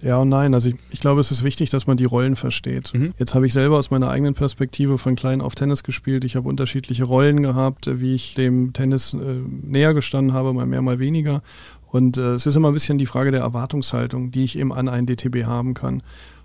Ja 0.01 0.17
und 0.17 0.29
nein. 0.29 0.53
Also 0.53 0.69
ich, 0.69 0.75
ich, 0.91 0.99
glaube, 0.99 1.21
es 1.21 1.31
ist 1.31 1.43
wichtig, 1.43 1.69
dass 1.69 1.87
man 1.87 1.97
die 1.97 2.05
Rollen 2.05 2.35
versteht. 2.35 2.93
Mhm. 2.93 3.13
Jetzt 3.17 3.35
habe 3.35 3.47
ich 3.47 3.53
selber 3.53 3.77
aus 3.77 3.89
meiner 3.89 4.09
eigenen 4.09 4.33
Perspektive 4.33 4.97
von 4.97 5.15
klein 5.15 5.41
auf 5.41 5.55
Tennis 5.55 5.83
gespielt. 5.83 6.23
Ich 6.23 6.35
habe 6.35 6.47
unterschiedliche 6.47 7.03
Rollen 7.03 7.43
gehabt, 7.43 7.89
wie 7.91 8.15
ich 8.15 8.35
dem 8.35 8.73
Tennis 8.73 9.13
äh, 9.13 9.17
näher 9.17 9.93
gestanden 9.93 10.33
habe, 10.33 10.53
mal 10.53 10.65
mehr, 10.65 10.81
mal 10.81 10.99
weniger. 10.99 11.41
Und 11.89 12.17
äh, 12.17 12.33
es 12.33 12.45
ist 12.45 12.55
immer 12.55 12.69
ein 12.69 12.73
bisschen 12.73 12.97
die 12.97 13.05
Frage 13.05 13.31
der 13.31 13.41
Erwartungshaltung, 13.41 14.31
die 14.31 14.43
ich 14.43 14.57
eben 14.57 14.73
an 14.73 14.89
einen 14.89 15.07
DTB 15.07 15.45
haben 15.45 15.73
kann. 15.73 16.03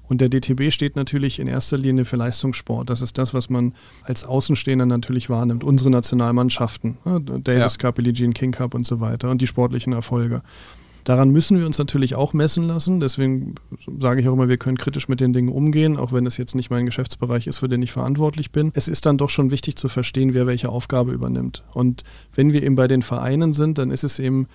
Und 0.09 0.21
der 0.21 0.29
DTB 0.29 0.71
steht 0.71 0.95
natürlich 0.95 1.39
in 1.39 1.47
erster 1.47 1.79
Linie 1.79 2.05
für 2.05 2.17
Leistungssport. 2.17 2.91
Das 2.91 3.01
ist 3.01 3.17
das, 3.19 3.33
was 3.33 3.49
man 3.49 3.73
als 4.03 4.25
Außenstehender 4.25 4.85
natürlich 4.85 5.31
wahrnimmt. 5.31 5.65
Unsere 5.65 5.91
Nationalmannschaften, 5.91 6.99
ne? 7.05 7.21
Davis 7.21 7.77
ja. 7.77 7.79
Cup, 7.79 7.95
Billie 7.95 8.13
Jean 8.13 8.35
King 8.35 8.53
Cup 8.53 8.75
und 8.75 8.87
so 8.87 9.01
weiter 9.01 9.31
und 9.31 9.41
die 9.41 9.47
sportlichen 9.47 9.93
Erfolge. 9.93 10.43
Daran 11.05 11.31
müssen 11.31 11.59
wir 11.59 11.67
uns 11.67 11.79
natürlich 11.79 12.15
auch 12.15 12.33
messen 12.33 12.69
lassen. 12.69 13.01
Deswegen 13.01 13.55
sage 14.01 14.21
ich 14.21 14.29
auch 14.29 14.35
immer, 14.35 14.49
wir 14.49 14.57
können 14.57 14.79
kritisch 14.79 15.09
mit 15.09 15.21
den 15.21 15.33
Dingen 15.33 15.49
umgehen, 15.49 15.97
auch 15.97 16.13
wenn 16.13 16.27
es 16.27 16.37
jetzt 16.37 16.55
nicht 16.55 16.71
mein 16.71 16.87
Geschäftsbereich 16.87 17.47
ist, 17.47 17.59
für 17.59 17.69
den 17.69 17.83
ich 17.83 17.93
verantwortlich 17.93 18.53
bin. 18.53 18.71
Es 18.75 18.89
ist 18.89 19.07
dann 19.07 19.19
doch 19.19 19.31
schon 19.31 19.51
wichtig 19.51 19.77
zu 19.77 19.89
verstehen, 19.89 20.35
wer 20.35 20.47
welche 20.47 20.69
Aufgabe 20.69 21.13
übernimmt. 21.13 21.65
Und 21.73 22.05
wenn 22.35 22.53
wir 22.53 22.63
eben 22.63 22.77
bei 22.77 22.89
den 22.89 23.03
Vereinen 23.03 23.53
sind, 23.53 23.79
dann 23.79 23.91
ist 23.91 24.05
es 24.05 24.19
eben 24.19 24.47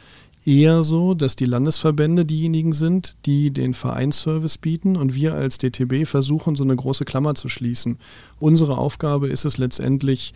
eher 0.45 0.81
so, 0.81 1.13
dass 1.13 1.35
die 1.35 1.45
Landesverbände 1.45 2.25
diejenigen 2.25 2.71
sind, 2.71 3.17
die 3.25 3.51
den 3.51 3.73
Vereinsservice 3.73 4.57
bieten 4.57 4.95
und 4.95 5.13
wir 5.13 5.33
als 5.33 5.57
DTB 5.57 6.07
versuchen, 6.07 6.55
so 6.55 6.63
eine 6.63 6.75
große 6.75 7.03
Klammer 7.03 7.35
zu 7.35 7.49
schließen. 7.49 7.97
Unsere 8.39 8.77
Aufgabe 8.77 9.27
ist 9.27 9.43
es 9.43 9.57
letztendlich, 9.57 10.33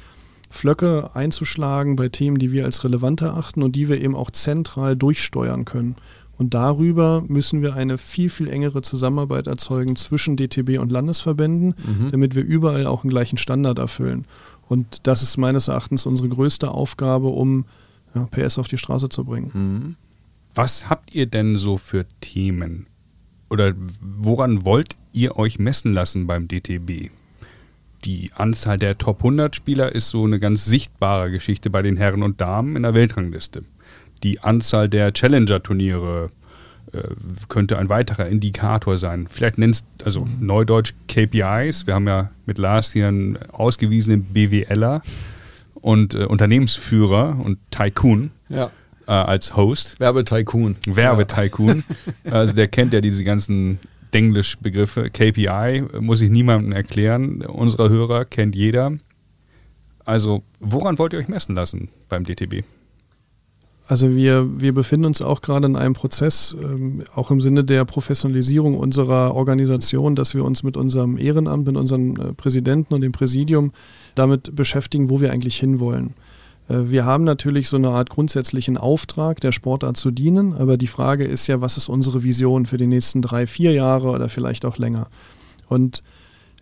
Flöcke 0.52 1.16
einzuschlagen 1.16 1.96
bei 1.96 2.10
Themen, 2.10 2.38
die 2.38 2.52
wir 2.52 2.66
als 2.66 2.84
relevant 2.84 3.22
erachten 3.22 3.64
und 3.64 3.76
die 3.76 3.90
wir 3.90 4.02
eben 4.02 4.16
auch 4.16 4.32
zentral 4.32 4.96
durchsteuern 4.96 5.66
können. 5.66 5.96
Und 6.38 6.54
darüber 6.54 7.24
müssen 7.28 7.62
wir 7.62 7.76
eine 7.76 7.98
viel, 7.98 8.30
viel 8.30 8.50
engere 8.50 8.82
Zusammenarbeit 8.82 9.48
erzeugen 9.48 9.96
zwischen 9.96 10.38
DTB 10.38 10.80
und 10.80 10.92
Landesverbänden, 10.92 11.76
mhm. 11.78 12.12
damit 12.12 12.36
wir 12.36 12.44
überall 12.44 12.88
auch 12.88 13.04
einen 13.04 13.12
gleichen 13.12 13.38
Standard 13.38 13.80
erfüllen. 13.80 14.26
Und 14.68 15.06
das 15.08 15.22
ist 15.22 15.38
meines 15.38 15.68
Erachtens 15.68 16.06
unsere 16.06 16.30
größte 16.30 16.72
Aufgabe, 16.72 17.28
um 17.28 17.66
ja, 18.16 18.26
PS 18.26 18.58
auf 18.58 18.68
die 18.68 18.78
Straße 18.78 19.10
zu 19.10 19.24
bringen. 19.24 19.52
Mhm. 19.54 19.96
Was 20.56 20.90
habt 20.90 21.16
ihr 21.16 21.28
denn 21.28 21.56
so 21.56 21.78
für 21.78 22.06
Themen? 22.20 22.88
Oder 23.50 23.74
woran 24.02 24.66
wollt 24.66 24.96
ihr 25.14 25.38
euch 25.38 25.60
messen 25.60 25.94
lassen 25.94 26.28
beim 26.28 26.48
DTB? 26.48 27.12
Die 28.04 28.32
Anzahl 28.34 28.78
der 28.78 28.98
Top 28.98 29.20
100 29.20 29.56
Spieler 29.56 29.94
ist 29.94 30.10
so 30.10 30.24
eine 30.24 30.40
ganz 30.40 30.66
sichtbare 30.66 31.32
Geschichte 31.32 31.70
bei 31.70 31.82
den 31.82 31.98
Herren 31.98 32.24
und 32.24 32.42
Damen 32.42 32.76
in 32.76 32.84
der 32.84 32.94
Weltrangliste. 32.94 33.64
Die 34.24 34.40
Anzahl 34.40 34.90
der 34.90 35.14
Challenger-Turniere 35.14 36.32
äh, 36.94 37.02
könnte 37.48 37.78
ein 37.78 37.90
weiterer 37.90 38.28
Indikator 38.28 38.98
sein. 38.98 39.28
Vielleicht 39.30 39.58
nennst 39.58 39.86
also 40.04 40.28
neudeutsch 40.40 40.94
KPIs. 41.08 41.88
Wir 41.88 41.96
haben 41.96 42.08
ja 42.08 42.32
mit 42.46 42.58
Lars 42.58 42.92
hier 42.92 43.08
einen 43.08 43.38
ausgewiesenen 43.52 44.24
BWLer 44.24 45.02
und 45.76 46.14
äh, 46.16 46.26
Unternehmensführer 46.26 47.40
und 47.44 47.60
Tycoon. 47.72 48.32
Ja. 48.50 48.72
Äh, 49.08 49.12
als 49.12 49.56
Host. 49.56 50.00
Werbetycoon. 50.00 50.76
Werbetycoon. 50.86 51.84
Ja. 52.24 52.32
Also 52.32 52.54
der 52.54 52.68
kennt 52.68 52.94
ja 52.94 53.02
diese 53.02 53.24
ganzen 53.24 53.80
Denglisch-Begriffe. 54.14 55.10
KPI 55.10 55.84
muss 56.00 56.22
ich 56.22 56.30
niemandem 56.30 56.72
erklären. 56.72 57.42
Unsere 57.42 57.90
Hörer 57.90 58.26
kennt 58.26 58.56
jeder. 58.56 58.94
Also, 60.06 60.44
woran 60.60 60.98
wollt 60.98 61.14
ihr 61.14 61.20
euch 61.20 61.28
messen 61.28 61.56
lassen 61.56 61.90
beim 62.10 62.24
DTB? 62.24 62.64
Also 63.88 64.16
wir, 64.16 64.62
wir 64.62 64.74
befinden 64.74 65.06
uns 65.06 65.22
auch 65.22 65.42
gerade 65.42 65.68
in 65.68 65.76
einem 65.76 65.94
Prozess, 65.94 66.56
ähm, 66.62 67.04
auch 67.14 67.30
im 67.30 67.42
Sinne 67.42 67.66
der 67.66 67.84
Professionalisierung 67.84 68.78
unserer 68.78 69.36
Organisation, 69.36 70.16
dass 70.16 70.34
wir 70.34 70.46
uns 70.46 70.64
mit 70.64 70.78
unserem 70.78 71.18
Ehrenamt, 71.18 71.66
mit 71.66 71.76
unserem 71.76 72.16
äh, 72.16 72.34
Präsidenten 72.34 72.94
und 72.94 73.02
dem 73.02 73.12
Präsidium 73.12 73.74
damit 74.16 74.56
beschäftigen, 74.56 75.10
wo 75.10 75.20
wir 75.20 75.34
eigentlich 75.34 75.58
hinwollen. 75.58 76.14
Äh, 76.70 76.90
wir 76.92 77.06
haben 77.06 77.24
natürlich 77.24 77.70
so 77.70 77.78
eine 77.78 77.90
Art 77.90 78.10
grundsätzlichen 78.10 78.78
Auftrag, 78.78 79.40
der 79.42 79.52
Sportart 79.52 79.98
zu 79.98 80.12
dienen, 80.12 80.54
aber 80.54 80.78
die 80.78 80.88
Frage 80.88 81.26
ist 81.26 81.48
ja, 81.48 81.62
was 81.62 81.78
ist 81.78 81.90
unsere 81.90 82.24
Vision 82.24 82.66
für 82.66 82.78
die 82.78 82.88
nächsten 82.88 83.22
drei, 83.22 83.48
vier 83.48 83.74
Jahre 83.74 84.10
oder 84.10 84.30
vielleicht 84.30 84.66
auch 84.66 84.78
länger? 84.78 85.08
Und 85.68 86.04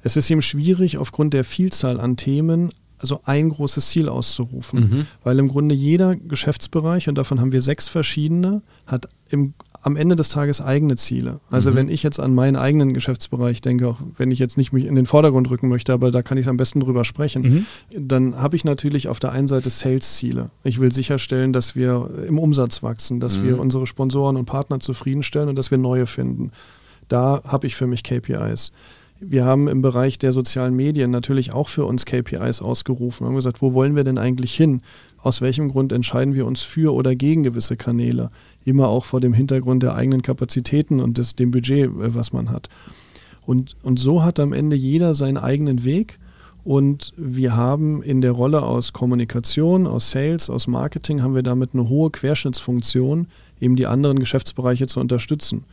es 0.01 0.15
ist 0.15 0.29
eben 0.29 0.41
schwierig, 0.41 0.97
aufgrund 0.97 1.33
der 1.33 1.43
Vielzahl 1.43 1.99
an 1.99 2.15
Themen 2.15 2.69
also 3.01 3.21
ein 3.25 3.49
großes 3.49 3.89
Ziel 3.89 4.09
auszurufen. 4.09 4.79
Mhm. 4.79 5.07
Weil 5.23 5.39
im 5.39 5.47
Grunde 5.47 5.73
jeder 5.73 6.15
Geschäftsbereich, 6.15 7.07
und 7.07 7.17
davon 7.17 7.39
haben 7.39 7.51
wir 7.51 7.61
sechs 7.61 7.87
verschiedene, 7.87 8.61
hat 8.85 9.07
im, 9.29 9.53
am 9.81 9.95
Ende 9.95 10.15
des 10.15 10.29
Tages 10.29 10.61
eigene 10.61 10.95
Ziele. 10.95 11.39
Also 11.49 11.71
mhm. 11.71 11.75
wenn 11.75 11.89
ich 11.89 12.03
jetzt 12.03 12.19
an 12.19 12.35
meinen 12.35 12.55
eigenen 12.55 12.93
Geschäftsbereich 12.93 13.61
denke, 13.61 13.87
auch 13.87 13.99
wenn 14.17 14.31
ich 14.31 14.39
jetzt 14.39 14.57
nicht 14.57 14.73
mich 14.73 14.85
in 14.85 14.95
den 14.95 15.05
Vordergrund 15.05 15.49
rücken 15.49 15.69
möchte, 15.69 15.93
aber 15.93 16.11
da 16.11 16.21
kann 16.21 16.37
ich 16.37 16.47
am 16.47 16.57
besten 16.57 16.79
drüber 16.81 17.05
sprechen, 17.05 17.41
mhm. 17.41 17.65
dann 18.07 18.41
habe 18.41 18.55
ich 18.55 18.65
natürlich 18.65 19.07
auf 19.07 19.19
der 19.19 19.31
einen 19.31 19.47
Seite 19.47 19.69
Sales-Ziele. 19.69 20.49
Ich 20.63 20.79
will 20.79 20.91
sicherstellen, 20.91 21.53
dass 21.53 21.75
wir 21.75 22.09
im 22.27 22.39
Umsatz 22.39 22.83
wachsen, 22.83 23.19
dass 23.19 23.41
wir 23.41 23.53
mhm. 23.53 23.59
unsere 23.59 23.87
Sponsoren 23.87 24.35
und 24.35 24.45
Partner 24.45 24.79
zufriedenstellen 24.79 25.49
und 25.49 25.55
dass 25.55 25.71
wir 25.71 25.77
neue 25.77 26.07
finden. 26.07 26.51
Da 27.07 27.41
habe 27.45 27.67
ich 27.67 27.75
für 27.75 27.87
mich 27.87 28.03
KPIs. 28.03 28.71
Wir 29.21 29.43
haben 29.43 29.67
im 29.67 29.81
Bereich 29.81 30.17
der 30.17 30.31
sozialen 30.31 30.75
Medien 30.75 31.11
natürlich 31.11 31.51
auch 31.51 31.67
für 31.67 31.83
uns 31.83 32.05
KPIs 32.05 32.61
ausgerufen. 32.61 33.25
Wir 33.25 33.29
haben 33.29 33.35
gesagt, 33.35 33.61
wo 33.61 33.73
wollen 33.73 33.97
wir 33.97 34.05
denn 34.05 34.17
eigentlich 34.17 34.53
hin? 34.53 34.81
Aus 35.17 35.41
welchem 35.41 35.69
Grund 35.69 35.91
entscheiden 35.91 36.35
wir 36.35 36.45
uns 36.45 36.61
für 36.61 36.93
oder 36.93 37.15
gegen 37.15 37.43
gewisse 37.43 37.75
Kanäle? 37.75 38.31
Immer 38.69 38.87
auch 38.87 39.05
vor 39.05 39.19
dem 39.19 39.33
Hintergrund 39.33 39.81
der 39.81 39.95
eigenen 39.95 40.21
Kapazitäten 40.21 40.99
und 40.99 41.17
des, 41.17 41.35
dem 41.35 41.49
Budget, 41.49 41.87
äh, 41.87 42.13
was 42.13 42.31
man 42.31 42.51
hat. 42.51 42.69
Und, 43.45 43.75
und 43.81 43.97
so 43.97 44.23
hat 44.23 44.39
am 44.39 44.53
Ende 44.53 44.75
jeder 44.75 45.15
seinen 45.15 45.37
eigenen 45.37 45.83
Weg. 45.83 46.19
Und 46.63 47.13
wir 47.17 47.55
haben 47.55 48.03
in 48.03 48.21
der 48.21 48.31
Rolle 48.31 48.61
aus 48.61 48.93
Kommunikation, 48.93 49.87
aus 49.87 50.11
Sales, 50.11 50.51
aus 50.51 50.67
Marketing, 50.67 51.23
haben 51.23 51.33
wir 51.33 51.41
damit 51.41 51.71
eine 51.73 51.89
hohe 51.89 52.11
Querschnittsfunktion, 52.11 53.27
eben 53.59 53.75
die 53.75 53.87
anderen 53.87 54.19
Geschäftsbereiche 54.19 54.85
zu 54.85 54.99
unterstützen 54.99 55.63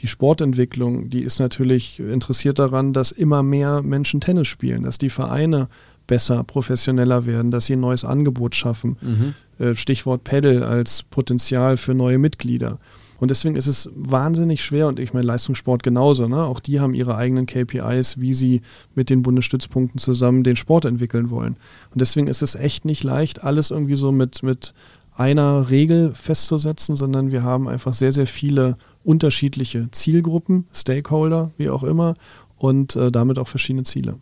die 0.00 0.08
Sportentwicklung, 0.08 1.08
die 1.08 1.22
ist 1.22 1.38
natürlich 1.38 2.00
interessiert 2.00 2.58
daran, 2.58 2.92
dass 2.92 3.12
immer 3.12 3.42
mehr 3.42 3.82
Menschen 3.82 4.20
Tennis 4.20 4.48
spielen, 4.48 4.82
dass 4.82 4.98
die 4.98 5.10
Vereine 5.10 5.68
besser, 6.06 6.44
professioneller 6.44 7.26
werden, 7.26 7.50
dass 7.50 7.66
sie 7.66 7.74
ein 7.74 7.80
neues 7.80 8.04
Angebot 8.04 8.54
schaffen. 8.54 8.96
Mhm. 9.00 9.34
Äh, 9.58 9.74
Stichwort 9.76 10.24
Pedal 10.24 10.62
als 10.62 11.02
Potenzial 11.04 11.76
für 11.76 11.94
neue 11.94 12.18
Mitglieder. 12.18 12.78
Und 13.20 13.30
deswegen 13.30 13.56
ist 13.56 13.68
es 13.68 13.88
wahnsinnig 13.94 14.62
schwer 14.62 14.88
und 14.88 14.98
ich 14.98 15.14
meine 15.14 15.26
Leistungssport 15.26 15.82
genauso. 15.82 16.28
Ne? 16.28 16.42
Auch 16.42 16.60
die 16.60 16.80
haben 16.80 16.94
ihre 16.94 17.16
eigenen 17.16 17.46
KPIs, 17.46 18.20
wie 18.20 18.34
sie 18.34 18.60
mit 18.94 19.08
den 19.08 19.22
Bundesstützpunkten 19.22 19.98
zusammen 19.98 20.42
den 20.42 20.56
Sport 20.56 20.84
entwickeln 20.84 21.30
wollen. 21.30 21.56
Und 21.92 22.00
deswegen 22.00 22.26
ist 22.26 22.42
es 22.42 22.54
echt 22.54 22.84
nicht 22.84 23.04
leicht, 23.04 23.42
alles 23.44 23.70
irgendwie 23.70 23.94
so 23.94 24.12
mit, 24.12 24.42
mit 24.42 24.74
einer 25.16 25.70
Regel 25.70 26.12
festzusetzen, 26.14 26.96
sondern 26.96 27.30
wir 27.30 27.42
haben 27.42 27.68
einfach 27.68 27.94
sehr, 27.94 28.12
sehr 28.12 28.26
viele 28.26 28.76
unterschiedliche 29.04 29.88
Zielgruppen, 29.92 30.66
Stakeholder, 30.72 31.52
wie 31.56 31.70
auch 31.70 31.84
immer, 31.84 32.16
und 32.56 32.96
äh, 32.96 33.12
damit 33.12 33.38
auch 33.38 33.48
verschiedene 33.48 33.84
Ziele. 33.84 34.16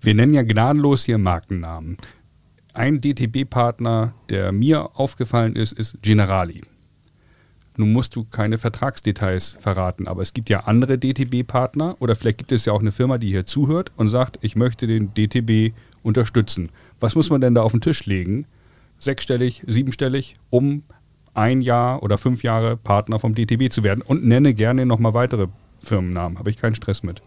Wir 0.00 0.14
nennen 0.14 0.32
ja 0.32 0.42
gnadenlos 0.42 1.04
hier 1.04 1.18
Markennamen. 1.18 1.96
Ein 2.72 3.00
DTB-Partner, 3.00 4.14
der 4.30 4.52
mir 4.52 4.96
aufgefallen 4.96 5.56
ist, 5.56 5.72
ist 5.72 6.00
Generali. 6.02 6.62
Nun 7.76 7.92
musst 7.92 8.14
du 8.14 8.24
keine 8.24 8.58
Vertragsdetails 8.58 9.56
verraten, 9.60 10.06
aber 10.06 10.22
es 10.22 10.34
gibt 10.34 10.50
ja 10.50 10.60
andere 10.60 10.98
DTB-Partner 10.98 11.96
oder 11.98 12.14
vielleicht 12.14 12.38
gibt 12.38 12.52
es 12.52 12.64
ja 12.64 12.72
auch 12.72 12.80
eine 12.80 12.92
Firma, 12.92 13.18
die 13.18 13.28
hier 13.28 13.46
zuhört 13.46 13.90
und 13.96 14.08
sagt, 14.08 14.38
ich 14.42 14.54
möchte 14.54 14.86
den 14.86 15.14
DTB 15.14 15.74
unterstützen. 16.04 16.70
Was 17.00 17.16
muss 17.16 17.30
man 17.30 17.40
denn 17.40 17.54
da 17.54 17.62
auf 17.62 17.72
den 17.72 17.80
Tisch 17.80 18.06
legen? 18.06 18.46
Sechsstellig, 19.00 19.64
siebenstellig, 19.66 20.34
um 20.50 20.84
ein 21.34 21.60
Jahr 21.60 22.02
oder 22.04 22.18
fünf 22.18 22.44
Jahre 22.44 22.76
Partner 22.76 23.18
vom 23.18 23.34
DTB 23.34 23.70
zu 23.70 23.82
werden 23.82 24.02
und 24.02 24.24
nenne 24.24 24.54
gerne 24.54 24.86
nochmal 24.86 25.14
weitere 25.14 25.48
Firmennamen. 25.78 26.38
Habe 26.38 26.50
ich 26.50 26.56
keinen 26.56 26.74
Stress 26.76 27.02
mit. 27.02 27.20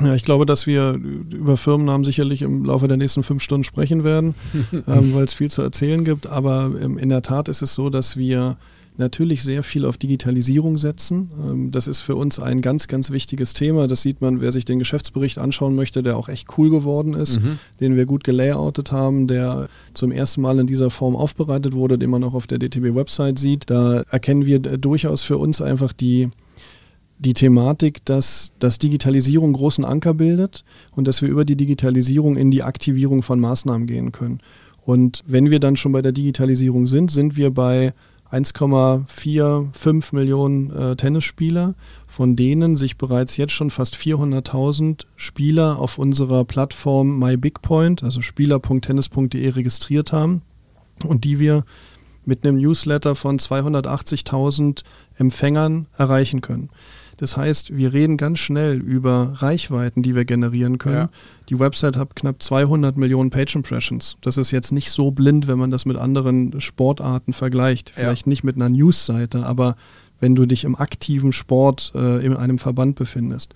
Ja, 0.00 0.14
ich 0.14 0.24
glaube, 0.24 0.46
dass 0.46 0.66
wir 0.66 0.92
über 0.92 1.56
Firmennamen 1.56 2.04
sicherlich 2.04 2.42
im 2.42 2.64
Laufe 2.64 2.88
der 2.88 2.96
nächsten 2.96 3.22
fünf 3.22 3.42
Stunden 3.42 3.64
sprechen 3.64 4.04
werden, 4.04 4.34
ähm, 4.72 5.14
weil 5.14 5.24
es 5.24 5.32
viel 5.32 5.50
zu 5.50 5.62
erzählen 5.62 6.04
gibt. 6.04 6.26
Aber 6.26 6.72
ähm, 6.80 6.98
in 6.98 7.08
der 7.08 7.22
Tat 7.22 7.48
ist 7.48 7.62
es 7.62 7.74
so, 7.74 7.90
dass 7.90 8.16
wir 8.16 8.56
natürlich 8.98 9.42
sehr 9.42 9.62
viel 9.62 9.84
auf 9.84 9.98
Digitalisierung 9.98 10.78
setzen. 10.78 11.30
Ähm, 11.38 11.70
das 11.70 11.86
ist 11.86 12.00
für 12.00 12.16
uns 12.16 12.38
ein 12.38 12.60
ganz, 12.60 12.88
ganz 12.88 13.10
wichtiges 13.10 13.52
Thema. 13.52 13.86
Das 13.86 14.02
sieht 14.02 14.20
man, 14.20 14.40
wer 14.40 14.52
sich 14.52 14.64
den 14.64 14.78
Geschäftsbericht 14.78 15.38
anschauen 15.38 15.74
möchte, 15.74 16.02
der 16.02 16.16
auch 16.16 16.28
echt 16.28 16.58
cool 16.58 16.70
geworden 16.70 17.14
ist, 17.14 17.40
mhm. 17.40 17.58
den 17.80 17.96
wir 17.96 18.06
gut 18.06 18.24
gelayoutet 18.24 18.92
haben, 18.92 19.28
der 19.28 19.68
zum 19.94 20.12
ersten 20.12 20.40
Mal 20.40 20.58
in 20.58 20.66
dieser 20.66 20.90
Form 20.90 21.16
aufbereitet 21.16 21.74
wurde, 21.74 21.98
den 21.98 22.10
man 22.10 22.24
auch 22.24 22.34
auf 22.34 22.46
der 22.46 22.58
DTB-Website 22.58 23.38
sieht. 23.38 23.64
Da 23.66 24.02
erkennen 24.10 24.46
wir 24.46 24.58
durchaus 24.58 25.22
für 25.22 25.38
uns 25.38 25.60
einfach 25.60 25.92
die, 25.92 26.30
die 27.18 27.34
Thematik, 27.34 28.04
dass, 28.04 28.52
dass 28.58 28.78
Digitalisierung 28.78 29.52
großen 29.52 29.84
Anker 29.84 30.14
bildet 30.14 30.64
und 30.94 31.08
dass 31.08 31.22
wir 31.22 31.28
über 31.28 31.44
die 31.44 31.56
Digitalisierung 31.56 32.36
in 32.36 32.50
die 32.50 32.62
Aktivierung 32.62 33.22
von 33.22 33.40
Maßnahmen 33.40 33.86
gehen 33.86 34.12
können. 34.12 34.40
Und 34.84 35.24
wenn 35.26 35.50
wir 35.50 35.58
dann 35.58 35.76
schon 35.76 35.92
bei 35.92 36.02
der 36.02 36.12
Digitalisierung 36.12 36.86
sind, 36.86 37.10
sind 37.10 37.36
wir 37.36 37.50
bei 37.50 37.92
1,45 38.30 40.14
Millionen 40.14 40.70
äh, 40.70 40.96
Tennisspieler, 40.96 41.74
von 42.06 42.36
denen 42.36 42.76
sich 42.76 42.96
bereits 42.98 43.36
jetzt 43.36 43.52
schon 43.52 43.70
fast 43.70 43.94
400.000 43.94 45.06
Spieler 45.16 45.78
auf 45.78 45.98
unserer 45.98 46.44
Plattform 46.44 47.18
MyBigPoint, 47.18 48.02
also 48.02 48.20
spieler.tennis.de 48.20 49.48
registriert 49.48 50.12
haben 50.12 50.42
und 51.04 51.24
die 51.24 51.38
wir 51.38 51.64
mit 52.24 52.44
einem 52.44 52.56
Newsletter 52.56 53.14
von 53.14 53.38
280.000 53.38 54.82
Empfängern 55.16 55.86
erreichen 55.96 56.40
können. 56.40 56.70
Das 57.16 57.36
heißt, 57.36 57.76
wir 57.76 57.92
reden 57.92 58.16
ganz 58.16 58.38
schnell 58.38 58.78
über 58.78 59.32
Reichweiten, 59.36 60.02
die 60.02 60.14
wir 60.14 60.24
generieren 60.24 60.78
können. 60.78 60.94
Ja. 60.94 61.10
Die 61.48 61.58
Website 61.58 61.96
hat 61.96 62.14
knapp 62.14 62.42
200 62.42 62.96
Millionen 62.96 63.30
Page 63.30 63.54
Impressions. 63.54 64.16
Das 64.20 64.36
ist 64.36 64.50
jetzt 64.50 64.72
nicht 64.72 64.90
so 64.90 65.10
blind, 65.10 65.48
wenn 65.48 65.58
man 65.58 65.70
das 65.70 65.86
mit 65.86 65.96
anderen 65.96 66.60
Sportarten 66.60 67.32
vergleicht. 67.32 67.90
Vielleicht 67.90 68.26
ja. 68.26 68.30
nicht 68.30 68.44
mit 68.44 68.56
einer 68.56 68.68
News-Seite, 68.68 69.46
aber 69.46 69.76
wenn 70.20 70.34
du 70.34 70.46
dich 70.46 70.64
im 70.64 70.76
aktiven 70.76 71.32
Sport 71.32 71.92
äh, 71.94 72.24
in 72.24 72.36
einem 72.36 72.58
Verband 72.58 72.96
befindest. 72.96 73.54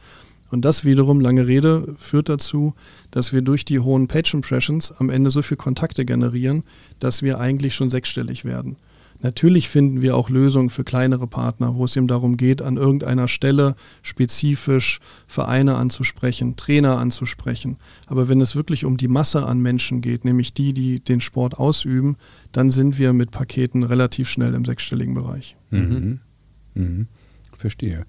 Und 0.50 0.64
das 0.64 0.84
wiederum, 0.84 1.20
lange 1.20 1.46
Rede, 1.46 1.94
führt 1.96 2.28
dazu, 2.28 2.74
dass 3.10 3.32
wir 3.32 3.40
durch 3.40 3.64
die 3.64 3.78
hohen 3.78 4.08
Page 4.08 4.34
Impressions 4.34 4.92
am 4.92 5.08
Ende 5.08 5.30
so 5.30 5.42
viele 5.42 5.58
Kontakte 5.58 6.04
generieren, 6.04 6.64
dass 6.98 7.22
wir 7.22 7.38
eigentlich 7.38 7.74
schon 7.74 7.88
sechsstellig 7.88 8.44
werden. 8.44 8.76
Natürlich 9.22 9.68
finden 9.68 10.00
wir 10.00 10.16
auch 10.16 10.30
Lösungen 10.30 10.70
für 10.70 10.84
kleinere 10.84 11.26
Partner, 11.26 11.74
wo 11.74 11.84
es 11.84 11.96
eben 11.96 12.08
darum 12.08 12.36
geht, 12.36 12.62
an 12.62 12.76
irgendeiner 12.76 13.28
Stelle 13.28 13.76
spezifisch 14.02 15.00
Vereine 15.26 15.76
anzusprechen, 15.76 16.56
Trainer 16.56 16.98
anzusprechen. 16.98 17.76
Aber 18.06 18.28
wenn 18.28 18.40
es 18.40 18.56
wirklich 18.56 18.84
um 18.84 18.96
die 18.96 19.08
Masse 19.08 19.44
an 19.44 19.60
Menschen 19.60 20.00
geht, 20.00 20.24
nämlich 20.24 20.54
die, 20.54 20.72
die 20.72 21.00
den 21.00 21.20
Sport 21.20 21.58
ausüben, 21.58 22.16
dann 22.52 22.70
sind 22.70 22.98
wir 22.98 23.12
mit 23.12 23.30
Paketen 23.30 23.82
relativ 23.82 24.28
schnell 24.28 24.54
im 24.54 24.64
sechsstelligen 24.64 25.14
Bereich. 25.14 25.56
Mhm. 25.70 26.20
Mhm. 26.74 27.06
Verstehe. 27.56 28.06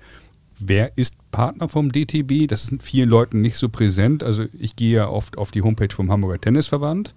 Wer 0.60 0.98
ist 0.98 1.16
Partner 1.32 1.68
vom 1.68 1.92
DTB? 1.92 2.48
Das 2.48 2.66
ist 2.66 2.84
vielen 2.84 3.10
Leuten 3.10 3.42
nicht 3.42 3.58
so 3.58 3.68
präsent. 3.68 4.24
Also 4.24 4.46
ich 4.58 4.76
gehe 4.76 4.96
ja 4.96 5.10
oft 5.10 5.38
auf 5.38 5.52
die 5.52 5.64
Homepage 5.64 5.94
vom 5.94 6.12
Hamburger 6.12 6.40
Tennisverband. 6.40 7.16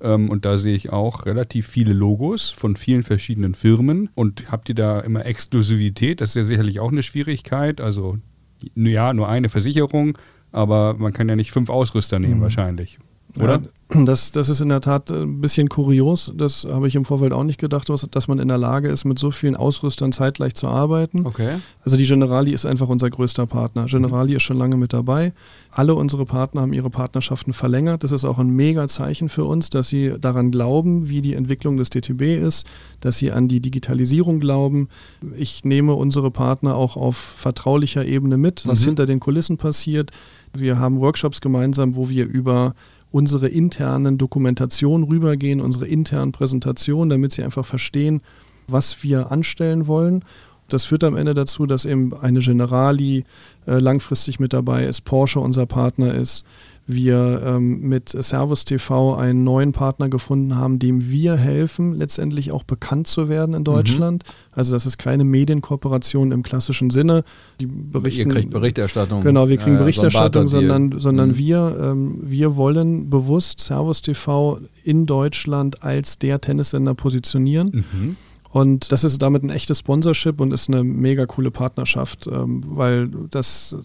Ähm, 0.00 0.30
und 0.30 0.44
da 0.44 0.58
sehe 0.58 0.74
ich 0.74 0.90
auch 0.90 1.26
relativ 1.26 1.66
viele 1.66 1.92
Logos 1.92 2.50
von 2.50 2.76
vielen 2.76 3.02
verschiedenen 3.02 3.54
Firmen. 3.54 4.10
Und 4.14 4.50
habt 4.50 4.68
ihr 4.68 4.74
da 4.74 5.00
immer 5.00 5.24
Exklusivität? 5.24 6.20
Das 6.20 6.30
ist 6.30 6.36
ja 6.36 6.44
sicherlich 6.44 6.80
auch 6.80 6.92
eine 6.92 7.02
Schwierigkeit. 7.02 7.80
Also 7.80 8.18
ja, 8.74 9.12
nur 9.12 9.28
eine 9.28 9.48
Versicherung, 9.48 10.18
aber 10.52 10.94
man 10.94 11.12
kann 11.12 11.28
ja 11.28 11.36
nicht 11.36 11.52
fünf 11.52 11.68
Ausrüster 11.68 12.18
nehmen 12.18 12.38
mhm. 12.38 12.42
wahrscheinlich. 12.42 12.98
Oder? 13.36 13.60
Ja, 13.60 13.60
das, 14.04 14.32
das 14.32 14.48
ist 14.48 14.60
in 14.60 14.68
der 14.68 14.80
Tat 14.80 15.12
ein 15.12 15.40
bisschen 15.40 15.68
kurios. 15.68 16.32
Das 16.36 16.66
habe 16.68 16.88
ich 16.88 16.96
im 16.96 17.04
Vorfeld 17.04 17.32
auch 17.32 17.44
nicht 17.44 17.60
gedacht, 17.60 17.88
dass 17.88 18.28
man 18.28 18.40
in 18.40 18.48
der 18.48 18.58
Lage 18.58 18.88
ist, 18.88 19.04
mit 19.04 19.18
so 19.18 19.30
vielen 19.30 19.54
Ausrüstern 19.54 20.10
zeitgleich 20.10 20.56
zu 20.56 20.66
arbeiten. 20.66 21.24
Okay. 21.24 21.58
Also 21.84 21.96
die 21.96 22.04
Generali 22.04 22.52
ist 22.52 22.66
einfach 22.66 22.88
unser 22.88 23.10
größter 23.10 23.46
Partner. 23.46 23.86
Generali 23.86 24.30
mhm. 24.30 24.36
ist 24.36 24.42
schon 24.42 24.58
lange 24.58 24.76
mit 24.76 24.92
dabei. 24.92 25.32
Alle 25.70 25.94
unsere 25.94 26.26
Partner 26.26 26.62
haben 26.62 26.72
ihre 26.72 26.90
Partnerschaften 26.90 27.52
verlängert. 27.52 28.02
Das 28.02 28.10
ist 28.10 28.24
auch 28.24 28.38
ein 28.38 28.50
mega 28.50 28.88
Zeichen 28.88 29.28
für 29.28 29.44
uns, 29.44 29.70
dass 29.70 29.88
sie 29.88 30.14
daran 30.20 30.50
glauben, 30.50 31.08
wie 31.08 31.22
die 31.22 31.34
Entwicklung 31.34 31.76
des 31.76 31.90
DTB 31.90 32.22
ist, 32.44 32.66
dass 33.00 33.18
sie 33.18 33.30
an 33.30 33.46
die 33.46 33.60
Digitalisierung 33.60 34.40
glauben. 34.40 34.88
Ich 35.38 35.64
nehme 35.64 35.94
unsere 35.94 36.32
Partner 36.32 36.74
auch 36.74 36.96
auf 36.96 37.16
vertraulicher 37.16 38.04
Ebene 38.04 38.36
mit, 38.36 38.66
was 38.66 38.80
mhm. 38.80 38.86
hinter 38.86 39.06
den 39.06 39.20
Kulissen 39.20 39.58
passiert. 39.58 40.10
Wir 40.52 40.78
haben 40.78 41.00
Workshops 41.00 41.40
gemeinsam, 41.40 41.94
wo 41.94 42.08
wir 42.08 42.26
über 42.26 42.74
unsere 43.16 43.48
internen 43.48 44.18
Dokumentationen 44.18 45.08
rübergehen, 45.08 45.62
unsere 45.62 45.86
internen 45.86 46.32
Präsentationen, 46.32 47.08
damit 47.08 47.32
sie 47.32 47.42
einfach 47.42 47.64
verstehen, 47.64 48.20
was 48.68 49.02
wir 49.02 49.32
anstellen 49.32 49.86
wollen. 49.86 50.22
Das 50.68 50.84
führt 50.84 51.02
am 51.02 51.16
Ende 51.16 51.32
dazu, 51.32 51.64
dass 51.64 51.86
eben 51.86 52.12
eine 52.12 52.40
Generali 52.40 53.24
äh, 53.66 53.78
langfristig 53.78 54.38
mit 54.38 54.52
dabei 54.52 54.84
ist, 54.84 55.06
Porsche 55.06 55.40
unser 55.40 55.64
Partner 55.64 56.12
ist, 56.12 56.44
wir 56.86 57.42
ähm, 57.44 57.80
mit 57.80 58.10
Servus 58.10 58.64
TV 58.64 59.14
einen 59.16 59.42
neuen 59.42 59.72
Partner 59.72 60.08
gefunden 60.08 60.56
haben, 60.56 60.78
dem 60.78 61.10
wir 61.10 61.36
helfen, 61.36 61.94
letztendlich 61.94 62.52
auch 62.52 62.62
bekannt 62.62 63.08
zu 63.08 63.28
werden 63.28 63.54
in 63.54 63.64
Deutschland. 63.64 64.22
Mhm. 64.24 64.52
Also 64.52 64.72
das 64.72 64.86
ist 64.86 64.96
keine 64.96 65.24
Medienkooperation 65.24 66.30
im 66.30 66.42
klassischen 66.42 66.90
Sinne. 66.90 67.24
Die 67.60 67.66
berichten, 67.66 68.28
Ihr 68.28 68.34
kriegt 68.34 68.50
Berichterstattung. 68.50 69.22
Genau, 69.22 69.48
wir 69.48 69.56
kriegen 69.56 69.78
Berichterstattung, 69.78 70.48
so 70.48 70.60
sondern, 70.60 70.98
sondern 71.00 71.30
mhm. 71.30 71.38
wir, 71.38 71.78
ähm, 71.80 72.18
wir 72.22 72.56
wollen 72.56 73.10
bewusst 73.10 73.60
Servus 73.60 74.00
TV 74.02 74.60
in 74.84 75.06
Deutschland 75.06 75.82
als 75.82 76.18
der 76.18 76.40
Tennissender 76.40 76.94
positionieren. 76.94 77.84
Mhm. 77.92 78.16
Und 78.56 78.90
das 78.90 79.04
ist 79.04 79.20
damit 79.20 79.42
ein 79.42 79.50
echtes 79.50 79.80
Sponsorship 79.80 80.40
und 80.40 80.50
ist 80.50 80.70
eine 80.70 80.82
mega 80.82 81.26
coole 81.26 81.50
Partnerschaft, 81.50 82.26
ähm, 82.26 82.62
weil 82.66 83.10
das 83.30 83.76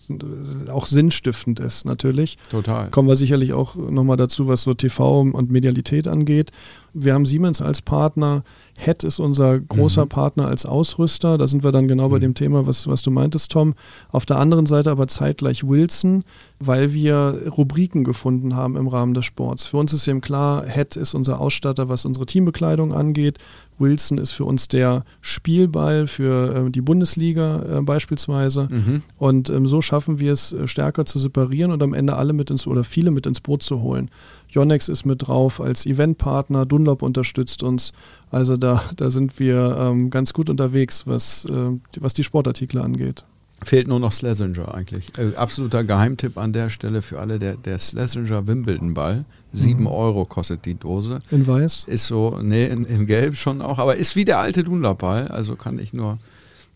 auch 0.70 0.88
sinnstiftend 0.88 1.60
ist 1.60 1.84
natürlich. 1.84 2.38
Total. 2.50 2.90
Kommen 2.90 3.10
wir 3.10 3.18
sicherlich 3.18 3.52
auch 3.52 3.76
nochmal 3.76 4.16
dazu, 4.16 4.48
was 4.48 4.64
so 4.64 4.74
TV 4.74 5.24
und 5.24 5.52
Medialität 5.52 6.08
angeht. 6.08 6.52
Wir 6.94 7.14
haben 7.14 7.26
Siemens 7.26 7.62
als 7.62 7.82
Partner. 7.82 8.46
Head 8.84 9.04
ist 9.04 9.20
unser 9.20 9.60
großer 9.60 10.06
mhm. 10.06 10.10
Partner 10.10 10.48
als 10.48 10.66
Ausrüster. 10.66 11.38
Da 11.38 11.48
sind 11.48 11.64
wir 11.64 11.72
dann 11.72 11.88
genau 11.88 12.08
mhm. 12.08 12.12
bei 12.12 12.20
dem 12.20 12.34
Thema, 12.34 12.66
was, 12.66 12.88
was 12.88 13.04
du 13.04 13.12
meintest, 13.12 13.52
Tom. 13.52 13.76
Auf 14.12 14.26
der 14.26 14.38
anderen 14.38 14.66
Seite 14.66 14.90
aber 14.90 15.08
zeitgleich 15.08 15.68
Wilson, 15.68 16.24
weil 16.60 16.92
wir 16.94 17.44
Rubriken 17.56 18.04
gefunden 18.04 18.56
haben 18.56 18.76
im 18.76 18.88
Rahmen 18.88 19.14
des 19.14 19.26
Sports. 19.26 19.68
Für 19.68 19.78
uns 19.78 19.94
ist 19.94 20.08
eben 20.08 20.22
klar, 20.22 20.66
Head 20.66 20.96
ist 20.96 21.14
unser 21.14 21.40
Ausstatter, 21.40 21.90
was 21.90 22.06
unsere 22.06 22.26
Teambekleidung 22.26 22.92
angeht. 22.92 23.38
Wilson 23.78 24.18
ist 24.18 24.32
für 24.32 24.46
uns 24.46 24.68
der 24.68 25.04
Spielball 25.22 26.08
für 26.08 26.68
äh, 26.68 26.72
die 26.72 26.82
Bundesliga 26.82 27.80
äh, 27.80 27.82
beispielsweise. 27.82 28.68
Mhm. 28.72 29.02
Und 29.18 29.50
ähm, 29.50 29.68
so 29.68 29.82
schaffen 29.82 30.20
wir 30.20 30.34
es, 30.34 30.54
äh, 30.54 30.68
stärker 30.68 31.06
zu 31.06 31.20
separieren 31.20 31.72
und 31.72 31.84
am 31.84 31.94
Ende 31.94 32.16
alle 32.16 32.34
mit 32.34 32.52
ins 32.52 32.68
oder 32.68 32.84
viele 32.84 33.12
mit 33.12 33.26
ins 33.26 33.42
Boot 33.42 33.64
zu 33.64 33.82
holen. 33.82 34.10
Yonex 34.50 34.90
ist 34.90 35.06
mit 35.06 35.28
drauf 35.28 35.62
als 35.62 35.86
Eventpartner, 35.86 36.66
Dunlop 36.66 37.02
unterstützt 37.02 37.64
uns. 37.64 37.92
Also 38.32 38.58
da, 38.58 38.84
da 38.96 39.10
sind 39.10 39.40
wir 39.40 39.78
ähm, 39.78 40.10
ganz 40.10 40.34
gut 40.34 40.50
unterwegs, 40.50 41.06
was, 41.06 41.46
äh, 41.46 41.78
was 42.00 42.14
die 42.14 42.24
Sportartikel 42.24 42.82
angeht. 42.82 43.26
Fehlt 43.64 43.88
nur 43.88 44.00
noch 44.00 44.12
Schlesinger 44.12 44.74
eigentlich. 44.74 45.06
Äh, 45.18 45.36
absoluter 45.36 45.84
Geheimtipp 45.84 46.38
an 46.38 46.52
der 46.52 46.70
Stelle 46.70 47.02
für 47.02 47.20
alle, 47.20 47.38
der, 47.38 47.58
der 47.58 47.78
Schlesinger 47.78 48.48
Wimbledon 48.48 48.94
Ball. 48.96 49.26
Sieben 49.54 49.82
mhm. 49.82 49.88
Euro 49.88 50.26
kostet 50.26 50.66
die 50.66 50.76
Dose. 50.76 51.20
In 51.30 51.46
weiß? 51.46 51.84
Ist 51.88 52.08
so, 52.08 52.40
nee, 52.42 52.66
in, 52.66 52.86
in 52.86 53.06
gelb 53.06 53.36
schon 53.36 53.62
auch, 53.62 53.78
aber 53.78 53.98
ist 53.98 54.16
wie 54.16 54.26
der 54.26 54.40
alte 54.40 54.64
Dunlop 54.64 55.00
Ball, 55.00 55.28
also 55.28 55.56
kann 55.56 55.78
ich 55.78 55.94
nur 55.94 56.18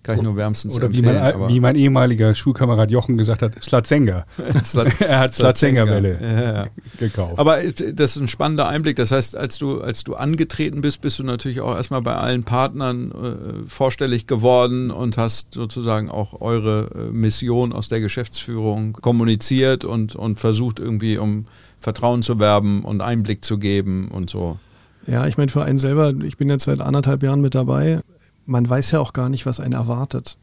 kann 0.05 0.17
ich 0.17 0.23
nur 0.23 0.35
wärmstens 0.35 0.75
Oder 0.75 0.93
wie 0.93 1.01
mein, 1.01 1.49
wie 1.49 1.59
mein, 1.59 1.75
ehemaliger 1.75 2.35
Schulkamerad 2.35 2.91
Jochen 2.91 3.17
gesagt 3.17 3.41
hat, 3.41 3.63
Slatzenger. 3.63 4.25
er 4.99 5.19
hat 5.19 5.33
Slatzenger-Welle 5.33 6.19
ja, 6.21 6.53
ja. 6.53 6.67
gekauft. 6.99 7.39
Aber 7.39 7.57
das 7.63 8.15
ist 8.15 8.21
ein 8.21 8.27
spannender 8.27 8.67
Einblick. 8.67 8.97
Das 8.97 9.11
heißt, 9.11 9.35
als 9.35 9.57
du, 9.57 9.81
als 9.81 10.03
du 10.03 10.13
angetreten 10.13 10.81
bist, 10.81 11.01
bist 11.01 11.17
du 11.17 11.23
natürlich 11.23 11.59
auch 11.59 11.75
erstmal 11.75 12.03
bei 12.03 12.15
allen 12.15 12.43
Partnern 12.43 13.11
äh, 13.11 13.67
vorstellig 13.67 14.27
geworden 14.27 14.91
und 14.91 15.17
hast 15.17 15.55
sozusagen 15.55 16.11
auch 16.11 16.39
eure 16.39 16.89
äh, 16.93 17.11
Mission 17.11 17.73
aus 17.73 17.89
der 17.89 17.99
Geschäftsführung 17.99 18.93
kommuniziert 18.93 19.85
und, 19.85 20.15
und 20.15 20.39
versucht 20.39 20.79
irgendwie 20.79 21.17
um 21.17 21.45
Vertrauen 21.79 22.21
zu 22.21 22.39
werben 22.39 22.83
und 22.83 23.01
Einblick 23.01 23.43
zu 23.43 23.57
geben 23.57 24.09
und 24.09 24.29
so. 24.29 24.59
Ja, 25.07 25.25
ich 25.27 25.37
meine, 25.37 25.51
für 25.51 25.63
einen 25.63 25.77
selber, 25.77 26.13
ich 26.23 26.37
bin 26.37 26.49
jetzt 26.49 26.65
seit 26.65 26.81
anderthalb 26.81 27.23
Jahren 27.23 27.41
mit 27.41 27.55
dabei 27.55 28.01
man 28.45 28.69
weiß 28.69 28.91
ja 28.91 28.99
auch 28.99 29.13
gar 29.13 29.29
nicht, 29.29 29.45
was 29.45 29.59
einen 29.59 29.73
erwartet. 29.73 30.37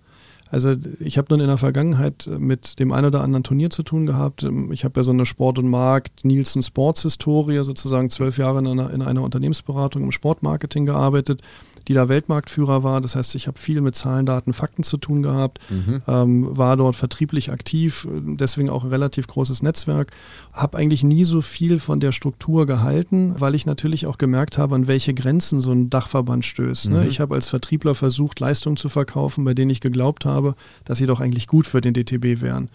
Also 0.52 0.74
ich 1.00 1.16
habe 1.16 1.28
nun 1.30 1.40
in 1.40 1.46
der 1.46 1.56
Vergangenheit 1.56 2.28
mit 2.38 2.78
dem 2.78 2.92
ein 2.92 3.06
oder 3.06 3.22
anderen 3.22 3.42
Turnier 3.42 3.70
zu 3.70 3.82
tun 3.82 4.04
gehabt. 4.04 4.46
Ich 4.70 4.84
habe 4.84 5.00
ja 5.00 5.04
so 5.04 5.10
eine 5.10 5.24
Sport- 5.24 5.58
und 5.58 5.68
Markt, 5.68 6.26
Nielsen 6.26 6.62
Sports 6.62 7.02
Historie, 7.02 7.64
sozusagen 7.64 8.10
zwölf 8.10 8.36
Jahre 8.36 8.58
in 8.58 8.66
einer, 8.66 8.92
in 8.92 9.00
einer 9.00 9.22
Unternehmensberatung 9.22 10.02
im 10.02 10.12
Sportmarketing 10.12 10.84
gearbeitet 10.84 11.42
die 11.88 11.94
da 11.94 12.08
Weltmarktführer 12.08 12.82
war. 12.82 13.00
Das 13.00 13.16
heißt, 13.16 13.34
ich 13.34 13.46
habe 13.46 13.58
viel 13.58 13.80
mit 13.80 13.94
Zahlen, 13.94 14.26
Daten, 14.26 14.52
Fakten 14.52 14.82
zu 14.82 14.96
tun 14.96 15.22
gehabt, 15.22 15.58
mhm. 15.70 16.02
ähm, 16.06 16.56
war 16.56 16.76
dort 16.76 16.96
vertrieblich 16.96 17.50
aktiv, 17.50 18.06
deswegen 18.10 18.70
auch 18.70 18.84
ein 18.84 18.90
relativ 18.90 19.26
großes 19.26 19.62
Netzwerk. 19.62 20.12
Habe 20.52 20.78
eigentlich 20.78 21.02
nie 21.02 21.24
so 21.24 21.40
viel 21.40 21.78
von 21.78 22.00
der 22.00 22.12
Struktur 22.12 22.66
gehalten, 22.66 23.34
weil 23.38 23.54
ich 23.54 23.66
natürlich 23.66 24.06
auch 24.06 24.18
gemerkt 24.18 24.58
habe, 24.58 24.74
an 24.74 24.86
welche 24.86 25.14
Grenzen 25.14 25.60
so 25.60 25.72
ein 25.72 25.90
Dachverband 25.90 26.44
stößt. 26.44 26.90
Ne? 26.90 27.00
Mhm. 27.00 27.08
Ich 27.08 27.20
habe 27.20 27.34
als 27.34 27.48
Vertriebler 27.48 27.94
versucht, 27.94 28.40
Leistungen 28.40 28.76
zu 28.76 28.88
verkaufen, 28.88 29.44
bei 29.44 29.54
denen 29.54 29.70
ich 29.70 29.80
geglaubt 29.80 30.24
habe, 30.24 30.41
dass 30.84 30.98
sie 30.98 31.06
doch 31.06 31.20
eigentlich 31.20 31.46
gut 31.46 31.66
für 31.66 31.80
den 31.80 31.94
DTB 31.94 32.40
wären 32.40 32.68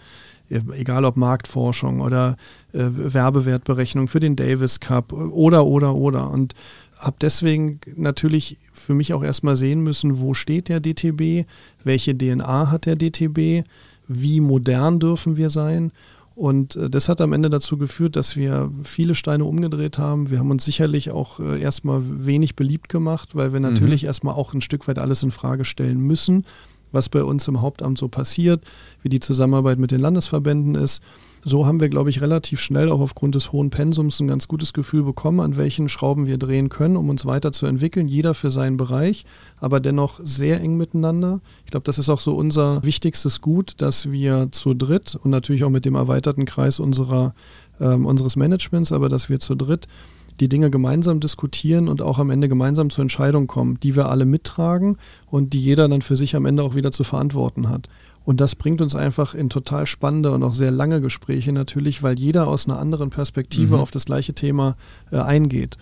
egal 0.49 1.05
ob 1.05 1.17
Marktforschung 1.17 2.01
oder 2.01 2.37
äh, 2.73 2.79
Werbewertberechnung 2.79 4.07
für 4.07 4.19
den 4.19 4.35
Davis 4.35 4.79
Cup 4.79 5.11
oder, 5.13 5.65
oder, 5.65 5.95
oder. 5.95 6.29
Und 6.29 6.53
habe 6.97 7.17
deswegen 7.21 7.79
natürlich 7.95 8.57
für 8.73 8.93
mich 8.93 9.13
auch 9.13 9.23
erstmal 9.23 9.57
sehen 9.57 9.81
müssen, 9.81 10.19
wo 10.19 10.33
steht 10.33 10.69
der 10.69 10.79
DTB, 10.79 11.47
welche 11.83 12.17
DNA 12.17 12.71
hat 12.71 12.85
der 12.85 12.95
DTB, 12.95 13.67
wie 14.07 14.39
modern 14.39 14.99
dürfen 14.99 15.37
wir 15.37 15.49
sein. 15.49 15.91
Und 16.35 16.75
äh, 16.75 16.89
das 16.89 17.09
hat 17.09 17.19
am 17.19 17.33
Ende 17.33 17.49
dazu 17.49 17.77
geführt, 17.77 18.15
dass 18.15 18.35
wir 18.35 18.71
viele 18.83 19.15
Steine 19.15 19.45
umgedreht 19.45 19.97
haben. 19.97 20.29
Wir 20.29 20.39
haben 20.39 20.51
uns 20.51 20.65
sicherlich 20.65 21.11
auch 21.11 21.39
äh, 21.39 21.59
erstmal 21.59 22.01
wenig 22.03 22.55
beliebt 22.55 22.89
gemacht, 22.89 23.35
weil 23.35 23.53
wir 23.53 23.59
mhm. 23.59 23.73
natürlich 23.73 24.03
mhm. 24.03 24.07
erstmal 24.07 24.35
auch 24.35 24.53
ein 24.53 24.61
Stück 24.61 24.87
weit 24.87 24.99
alles 24.99 25.23
in 25.23 25.31
Frage 25.31 25.65
stellen 25.65 25.99
müssen, 25.99 26.45
was 26.91 27.09
bei 27.09 27.23
uns 27.23 27.47
im 27.47 27.61
Hauptamt 27.61 27.97
so 27.97 28.07
passiert, 28.07 28.63
wie 29.01 29.09
die 29.09 29.19
Zusammenarbeit 29.19 29.79
mit 29.79 29.91
den 29.91 29.99
Landesverbänden 29.99 30.75
ist 30.75 31.01
so 31.47 31.65
haben 31.65 31.79
wir, 31.79 31.87
glaube 31.87 32.09
ich, 32.09 32.21
relativ 32.21 32.59
schnell 32.59 32.91
auch 32.91 32.99
aufgrund 32.99 33.35
des 33.35 33.53
hohen 33.53 33.69
Pensums 33.69 34.19
ein 34.19 34.27
ganz 34.27 34.47
gutes 34.49 34.73
Gefühl 34.73 35.03
bekommen, 35.03 35.39
an 35.39 35.55
welchen 35.55 35.87
Schrauben 35.87 36.27
wir 36.27 36.37
drehen 36.37 36.67
können, 36.67 36.97
um 36.97 37.09
uns 37.09 37.25
weiterzuentwickeln, 37.25 38.07
jeder 38.07 38.33
für 38.33 38.51
seinen 38.51 38.75
Bereich, 38.75 39.25
aber 39.59 39.79
dennoch 39.79 40.19
sehr 40.21 40.59
eng 40.59 40.75
miteinander. 40.75 41.39
Ich 41.63 41.71
glaube, 41.71 41.85
das 41.85 41.99
ist 41.99 42.09
auch 42.09 42.19
so 42.19 42.35
unser 42.35 42.83
wichtigstes 42.83 43.39
Gut, 43.39 43.75
dass 43.77 44.11
wir 44.11 44.49
zu 44.51 44.73
dritt 44.73 45.15
und 45.15 45.31
natürlich 45.31 45.63
auch 45.63 45.69
mit 45.69 45.85
dem 45.85 45.95
erweiterten 45.95 46.45
Kreis 46.45 46.79
unserer, 46.79 47.33
äh, 47.79 47.85
unseres 47.85 48.35
Managements, 48.35 48.91
aber 48.91 49.07
dass 49.07 49.29
wir 49.29 49.39
zu 49.39 49.55
dritt 49.55 49.87
die 50.39 50.49
Dinge 50.49 50.69
gemeinsam 50.69 51.19
diskutieren 51.19 51.87
und 51.87 52.01
auch 52.01 52.19
am 52.19 52.29
Ende 52.29 52.49
gemeinsam 52.49 52.89
zur 52.89 53.03
Entscheidung 53.03 53.47
kommen, 53.47 53.79
die 53.81 53.95
wir 53.95 54.09
alle 54.09 54.25
mittragen 54.25 54.97
und 55.25 55.53
die 55.53 55.61
jeder 55.61 55.87
dann 55.87 56.01
für 56.01 56.15
sich 56.15 56.35
am 56.35 56.45
Ende 56.45 56.63
auch 56.63 56.75
wieder 56.75 56.91
zu 56.91 57.03
verantworten 57.03 57.69
hat. 57.69 57.89
Und 58.23 58.41
das 58.41 58.55
bringt 58.55 58.81
uns 58.81 58.93
einfach 58.93 59.33
in 59.33 59.49
total 59.49 59.87
spannende 59.87 60.31
und 60.33 60.43
auch 60.43 60.53
sehr 60.53 60.71
lange 60.71 60.99
Gespräche 60.99 61.53
natürlich, 61.53 62.03
weil 62.03 62.19
jeder 62.19 62.47
aus 62.47 62.67
einer 62.67 62.77
anderen 62.77 63.09
Perspektive 63.09 63.75
mhm. 63.75 63.81
auf 63.81 63.89
das 63.89 64.05
gleiche 64.05 64.33
Thema 64.33 64.75
äh, 65.11 65.17
eingeht. 65.17 65.77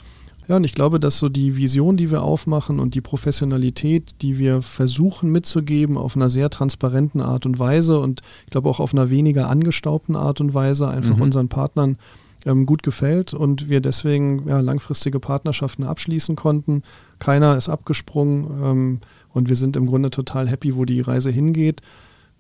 Ja, 0.47 0.57
und 0.57 0.63
ich 0.63 0.75
glaube, 0.75 0.99
dass 0.99 1.17
so 1.17 1.27
die 1.27 1.57
Vision, 1.57 1.97
die 1.97 2.11
wir 2.11 2.21
aufmachen 2.21 2.79
und 2.79 2.93
die 2.93 3.01
Professionalität, 3.01 4.21
die 4.21 4.37
wir 4.37 4.61
versuchen 4.61 5.31
mitzugeben, 5.31 5.97
auf 5.97 6.15
einer 6.15 6.29
sehr 6.29 6.51
transparenten 6.51 7.19
Art 7.19 7.47
und 7.47 7.57
Weise 7.57 7.99
und 7.99 8.21
ich 8.45 8.51
glaube 8.51 8.69
auch 8.69 8.79
auf 8.79 8.93
einer 8.93 9.09
weniger 9.09 9.49
angestaubten 9.49 10.15
Art 10.15 10.39
und 10.41 10.53
Weise 10.53 10.87
einfach 10.87 11.15
mhm. 11.15 11.23
unseren 11.23 11.49
Partnern 11.49 11.97
ähm, 12.45 12.65
gut 12.65 12.84
gefällt 12.84 13.34
und 13.34 13.69
wir 13.69 13.81
deswegen 13.81 14.47
ja, 14.47 14.60
langfristige 14.60 15.19
Partnerschaften 15.19 15.84
abschließen 15.84 16.36
konnten. 16.36 16.84
Keiner 17.19 17.58
ist 17.58 17.69
abgesprungen 17.69 18.45
ähm, 18.63 18.99
und 19.34 19.49
wir 19.49 19.55
sind 19.55 19.75
im 19.75 19.88
Grunde 19.88 20.10
total 20.12 20.47
happy, 20.47 20.75
wo 20.75 20.86
die 20.86 21.01
Reise 21.01 21.31
hingeht. 21.31 21.81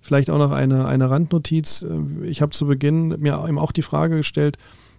Vielleicht 0.01 0.29
auch 0.29 0.37
noch 0.37 0.51
eine, 0.51 0.85
eine 0.85 1.09
Randnotiz. 1.09 1.83
Äh, 1.83 2.27
ich 2.27 2.41
habe 2.41 2.51
zu 2.51 2.67
Beginn 2.67 3.09
mir 3.19 3.43
eben 3.47 3.59
auch 3.59 3.71
die 3.71 3.81
Frage 3.81 4.17
gestellt, 4.17 4.57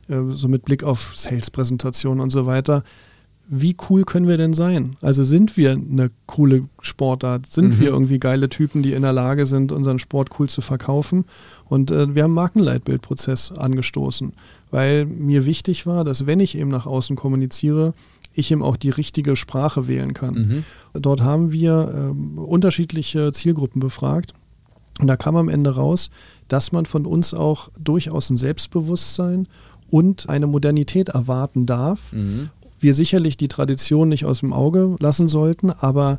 äh, 0.08 0.20
so 0.30 0.48
mit 0.48 0.64
Blick 0.64 0.84
auf 0.84 1.14
Sales-Präsentationen 1.16 2.20
und 2.20 2.30
so 2.30 2.46
weiter, 2.46 2.82
wie 3.48 3.76
cool 3.88 4.04
können 4.04 4.26
wir 4.26 4.38
denn 4.38 4.54
sein? 4.54 4.96
Also 5.00 5.22
sind 5.22 5.56
wir 5.56 5.72
eine 5.72 6.10
coole 6.26 6.64
Sportart? 6.80 7.46
Sind 7.46 7.76
mhm. 7.76 7.80
wir 7.80 7.88
irgendwie 7.88 8.18
geile 8.18 8.48
Typen, 8.48 8.82
die 8.82 8.92
in 8.92 9.02
der 9.02 9.12
Lage 9.12 9.46
sind, 9.46 9.70
unseren 9.70 10.00
Sport 10.00 10.30
cool 10.38 10.48
zu 10.48 10.60
verkaufen? 10.60 11.24
Und 11.64 11.90
äh, 11.90 12.14
wir 12.14 12.24
haben 12.24 12.30
einen 12.30 12.34
Markenleitbildprozess 12.34 13.52
angestoßen, 13.52 14.32
weil 14.70 15.06
mir 15.06 15.46
wichtig 15.46 15.86
war, 15.86 16.04
dass 16.04 16.26
wenn 16.26 16.40
ich 16.40 16.58
eben 16.58 16.70
nach 16.70 16.86
außen 16.86 17.16
kommuniziere, 17.16 17.94
ich 18.34 18.50
eben 18.50 18.62
auch 18.62 18.76
die 18.76 18.90
richtige 18.90 19.36
Sprache 19.36 19.88
wählen 19.88 20.12
kann. 20.12 20.34
Mhm. 20.34 20.64
Dort 21.00 21.22
haben 21.22 21.52
wir 21.52 22.12
äh, 22.14 22.40
unterschiedliche 22.40 23.32
Zielgruppen 23.32 23.80
befragt 23.80 24.34
und 25.00 25.06
da 25.06 25.16
kam 25.16 25.36
am 25.36 25.48
Ende 25.48 25.74
raus, 25.74 26.10
dass 26.48 26.72
man 26.72 26.86
von 26.86 27.06
uns 27.06 27.34
auch 27.34 27.70
durchaus 27.78 28.30
ein 28.30 28.36
Selbstbewusstsein 28.36 29.48
und 29.90 30.28
eine 30.28 30.46
Modernität 30.46 31.10
erwarten 31.10 31.66
darf. 31.66 32.12
Mhm. 32.12 32.50
Wir 32.78 32.94
sicherlich 32.94 33.36
die 33.36 33.48
Tradition 33.48 34.08
nicht 34.08 34.24
aus 34.24 34.40
dem 34.40 34.52
Auge 34.52 34.96
lassen 35.00 35.28
sollten, 35.28 35.70
aber 35.70 36.18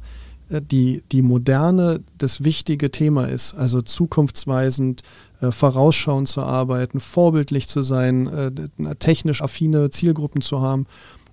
äh, 0.50 0.62
die, 0.62 1.04
die 1.12 1.22
Moderne 1.22 2.02
das 2.18 2.44
wichtige 2.44 2.92
Thema 2.92 3.28
ist, 3.28 3.54
also 3.54 3.82
zukunftsweisend, 3.82 5.02
äh, 5.42 5.52
vorausschauend 5.52 6.28
zu 6.28 6.42
arbeiten, 6.42 7.00
vorbildlich 7.00 7.68
zu 7.68 7.82
sein, 7.82 8.28
äh, 8.28 8.96
technisch 8.96 9.42
affine 9.42 9.90
Zielgruppen 9.90 10.42
zu 10.42 10.62
haben. 10.62 10.86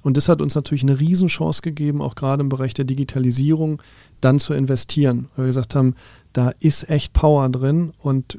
Und 0.03 0.19
das 0.19 0.29
hat 0.29 0.43
uns 0.43 0.55
natürlich 0.55 0.83
eine 0.83 1.01
Riesenchance 1.01 1.63
gegeben, 1.63 2.03
auch 2.03 2.15
gerade 2.15 2.43
im 2.43 2.51
Bereich 2.51 2.75
der 2.75 2.85
Digitalisierung, 2.85 3.81
dann 4.21 4.39
zu 4.39 4.53
investieren. 4.53 5.29
Weil 5.35 5.47
wir 5.47 5.51
gesagt 5.51 5.75
haben, 5.75 5.95
da 6.35 6.53
ist 6.61 6.91
echt 6.91 7.15
Power 7.15 7.49
drin 7.49 7.93
und 7.99 8.39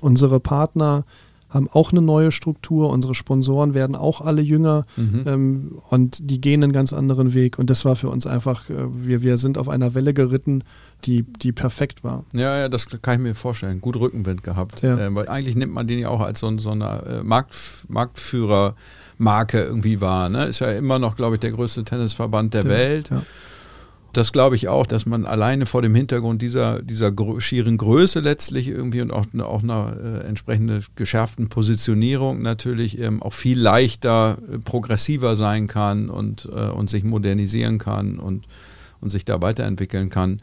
unsere 0.00 0.40
Partner 0.40 1.04
haben 1.48 1.68
auch 1.72 1.92
eine 1.92 2.02
neue 2.02 2.30
Struktur, 2.30 2.90
unsere 2.90 3.14
Sponsoren 3.14 3.72
werden 3.72 3.96
auch 3.96 4.20
alle 4.20 4.42
jünger 4.42 4.84
mhm. 4.96 5.22
ähm, 5.26 5.78
und 5.88 6.30
die 6.30 6.40
gehen 6.40 6.62
einen 6.62 6.72
ganz 6.72 6.92
anderen 6.92 7.32
Weg. 7.32 7.58
Und 7.58 7.70
das 7.70 7.86
war 7.86 7.96
für 7.96 8.10
uns 8.10 8.26
einfach, 8.26 8.68
äh, 8.68 8.74
wir, 8.92 9.22
wir 9.22 9.38
sind 9.38 9.56
auf 9.56 9.68
einer 9.68 9.94
Welle 9.94 10.12
geritten, 10.12 10.62
die, 11.04 11.22
die 11.22 11.52
perfekt 11.52 12.02
war. 12.02 12.24
Ja, 12.32 12.58
ja, 12.58 12.68
das 12.68 12.86
kann 13.02 13.14
ich 13.14 13.20
mir 13.20 13.34
vorstellen. 13.34 13.80
Gut 13.80 13.96
Rückenwind 13.96 14.42
gehabt. 14.42 14.82
Ja. 14.82 14.98
Äh, 14.98 15.14
weil 15.14 15.28
eigentlich 15.28 15.56
nimmt 15.56 15.72
man 15.72 15.86
den 15.86 15.98
ja 16.00 16.08
auch 16.08 16.20
als 16.20 16.40
so, 16.40 16.58
so 16.58 16.70
eine 16.70 17.02
äh, 17.06 17.22
Markt, 17.22 17.54
Marktführermarke 17.88 19.62
irgendwie 19.62 20.00
wahr. 20.00 20.28
Ne? 20.28 20.46
Ist 20.46 20.60
ja 20.60 20.72
immer 20.72 20.98
noch, 20.98 21.16
glaube 21.16 21.36
ich, 21.36 21.40
der 21.40 21.52
größte 21.52 21.84
Tennisverband 21.84 22.54
der 22.54 22.64
ja, 22.64 22.68
Welt. 22.68 23.10
Ja. 23.10 23.22
Das 24.12 24.32
glaube 24.32 24.56
ich 24.56 24.68
auch, 24.68 24.86
dass 24.86 25.04
man 25.04 25.26
alleine 25.26 25.66
vor 25.66 25.82
dem 25.82 25.94
Hintergrund 25.94 26.40
dieser, 26.40 26.82
dieser 26.82 27.12
schieren 27.38 27.76
Größe 27.76 28.20
letztlich 28.20 28.66
irgendwie 28.66 29.02
und 29.02 29.12
auch, 29.12 29.26
auch 29.40 29.62
einer 29.62 29.96
äh, 30.02 30.26
entsprechenden 30.26 30.84
geschärften 30.96 31.48
Positionierung 31.48 32.40
natürlich 32.40 32.98
ähm, 32.98 33.22
auch 33.22 33.34
viel 33.34 33.60
leichter 33.60 34.38
äh, 34.50 34.58
progressiver 34.58 35.36
sein 35.36 35.66
kann 35.66 36.08
und, 36.08 36.48
äh, 36.50 36.70
und 36.70 36.88
sich 36.88 37.04
modernisieren 37.04 37.78
kann 37.78 38.18
und, 38.18 38.46
und 39.00 39.10
sich 39.10 39.26
da 39.26 39.42
weiterentwickeln 39.42 40.08
kann. 40.08 40.40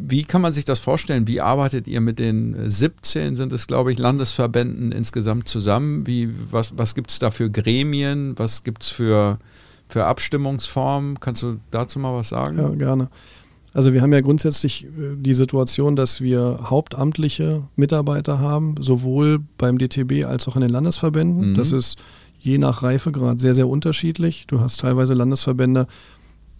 Wie 0.00 0.22
kann 0.22 0.40
man 0.40 0.52
sich 0.52 0.64
das 0.64 0.78
vorstellen? 0.78 1.26
Wie 1.26 1.40
arbeitet 1.40 1.88
ihr 1.88 2.00
mit 2.00 2.18
den 2.18 2.70
17, 2.70 3.36
sind 3.36 3.52
es 3.52 3.66
glaube 3.66 3.92
ich, 3.92 3.98
Landesverbänden 3.98 4.92
insgesamt 4.92 5.48
zusammen? 5.48 6.06
Wie, 6.06 6.30
was 6.50 6.78
was 6.78 6.94
gibt 6.94 7.10
es 7.10 7.18
da 7.18 7.30
für 7.30 7.50
Gremien? 7.50 8.38
Was 8.38 8.62
gibt 8.62 8.84
es 8.84 8.88
für 8.90 9.38
für 9.88 10.04
Abstimmungsformen. 10.04 11.18
Kannst 11.20 11.42
du 11.42 11.58
dazu 11.70 11.98
mal 11.98 12.14
was 12.14 12.28
sagen? 12.28 12.58
Ja, 12.58 12.68
gerne. 12.70 13.08
Also 13.74 13.92
wir 13.92 14.02
haben 14.02 14.12
ja 14.12 14.20
grundsätzlich 14.20 14.84
äh, 14.84 15.16
die 15.16 15.34
Situation, 15.34 15.96
dass 15.96 16.20
wir 16.20 16.58
hauptamtliche 16.62 17.64
Mitarbeiter 17.76 18.38
haben, 18.38 18.74
sowohl 18.80 19.40
beim 19.56 19.78
DTB 19.78 20.24
als 20.24 20.48
auch 20.48 20.56
in 20.56 20.62
den 20.62 20.70
Landesverbänden. 20.70 21.50
Mhm. 21.50 21.54
Das 21.54 21.72
ist 21.72 21.96
je 22.38 22.58
nach 22.58 22.82
Reifegrad 22.82 23.40
sehr, 23.40 23.54
sehr 23.54 23.68
unterschiedlich. 23.68 24.46
Du 24.46 24.60
hast 24.60 24.80
teilweise 24.80 25.14
Landesverbände, 25.14 25.86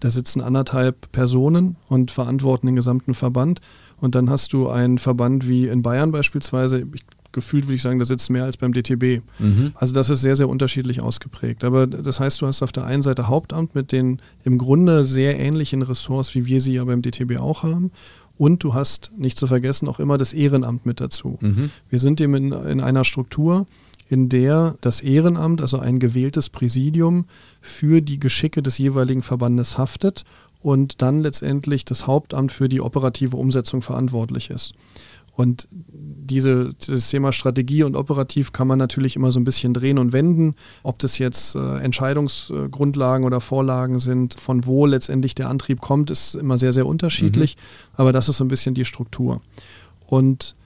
da 0.01 0.11
sitzen 0.11 0.41
anderthalb 0.41 1.11
Personen 1.13 1.77
und 1.89 2.11
verantworten 2.11 2.67
den 2.67 2.77
gesamten 2.77 3.15
Verband. 3.15 3.61
Und 4.01 4.15
dann 4.15 4.31
hast 4.31 4.53
du 4.53 4.69
einen 4.69 4.99
Verband 4.99 5.49
wie 5.49 5.67
in 5.67 5.83
Bayern 5.83 6.13
beispielsweise, 6.13 6.87
ich 6.95 7.05
gefühlt 7.33 7.67
würde 7.67 7.75
ich 7.75 7.83
sagen, 7.83 7.99
da 7.99 8.05
sitzt 8.05 8.31
mehr 8.31 8.45
als 8.45 8.57
beim 8.57 8.73
DTB. 8.73 9.23
Mhm. 9.39 9.73
Also 9.75 9.95
das 9.95 10.11
ist 10.11 10.21
sehr, 10.21 10.37
sehr 10.37 10.49
unterschiedlich 10.49 11.01
ausgeprägt. 11.01 11.65
Aber 11.65 11.87
das 11.87 12.21
heißt, 12.21 12.41
du 12.41 12.47
hast 12.47 12.63
auf 12.63 12.73
der 12.73 12.85
einen 12.85 13.03
Seite 13.03 13.29
Hauptamt 13.29 13.75
mit 13.75 13.93
den 13.93 14.21
im 14.45 14.59
Grunde 14.59 15.05
sehr 15.05 15.39
ähnlichen 15.39 15.83
Ressorts, 15.83 16.35
wie 16.35 16.47
wir 16.47 16.61
sie 16.61 16.75
ja 16.75 16.85
beim 16.85 17.03
DTB 17.03 17.39
auch 17.39 17.63
haben. 17.63 17.91
Und 18.39 18.63
du 18.63 18.73
hast, 18.73 19.11
nicht 19.17 19.37
zu 19.37 19.47
vergessen, 19.47 19.89
auch 19.89 19.99
immer 19.99 20.17
das 20.17 20.33
Ehrenamt 20.33 20.87
mit 20.87 21.01
dazu. 21.01 21.39
Mhm. 21.41 21.71
Wir 21.91 21.99
sind 21.99 22.21
eben 22.21 22.35
in, 22.35 22.53
in 22.53 22.81
einer 22.81 23.05
Struktur, 23.05 23.67
in 24.09 24.29
der 24.29 24.75
das 24.81 25.01
Ehrenamt, 25.01 25.61
also 25.61 25.79
ein 25.79 25.99
gewähltes 25.99 26.49
Präsidium, 26.49 27.27
für 27.61 28.01
die 28.01 28.19
Geschicke 28.19 28.63
des 28.63 28.79
jeweiligen 28.79 29.23
Verbandes 29.23 29.77
haftet 29.77 30.25
und 30.61 31.03
dann 31.03 31.21
letztendlich 31.21 31.85
das 31.85 32.07
Hauptamt 32.07 32.53
für 32.53 32.69
die 32.69 32.81
operative 32.81 33.37
Umsetzung 33.37 33.83
verantwortlich 33.83 34.51
ist. 34.51 34.75
Und 35.39 35.69
diese, 35.71 36.75
dieses 36.75 37.11
Thema 37.11 37.31
Strategie 37.31 37.85
und 37.85 37.95
operativ 37.95 38.53
kann 38.53 38.67
man 38.67 38.77
natürlich 38.77 39.15
immer 39.15 39.31
so 39.31 39.39
ein 39.39 39.45
bisschen 39.45 39.73
drehen 39.73 39.99
und 39.99 40.13
wenden. 40.13 40.57
Ob 40.83 40.99
das 40.99 41.19
jetzt 41.19 41.55
äh, 41.55 41.79
Entscheidungsgrundlagen 41.79 43.25
oder 43.25 43.41
Vorlagen 43.41 44.01
sind, 44.01 44.35
von 44.35 44.67
wo 44.67 44.85
letztendlich 44.85 45.37
der 45.37 45.49
Antrieb 45.49 45.81
kommt, 45.81 46.11
ist 46.11 46.35
immer 46.35 46.59
sehr, 46.59 46.73
sehr 46.73 46.87
unterschiedlich. 46.87 47.57
Mhm. 47.57 47.95
Aber 47.99 48.13
das 48.13 48.29
ist 48.29 48.39
so 48.39 48.45
ein 48.45 48.49
bisschen 48.49 48.75
die 48.75 48.85
Struktur. 48.85 49.41
Und 50.07 50.57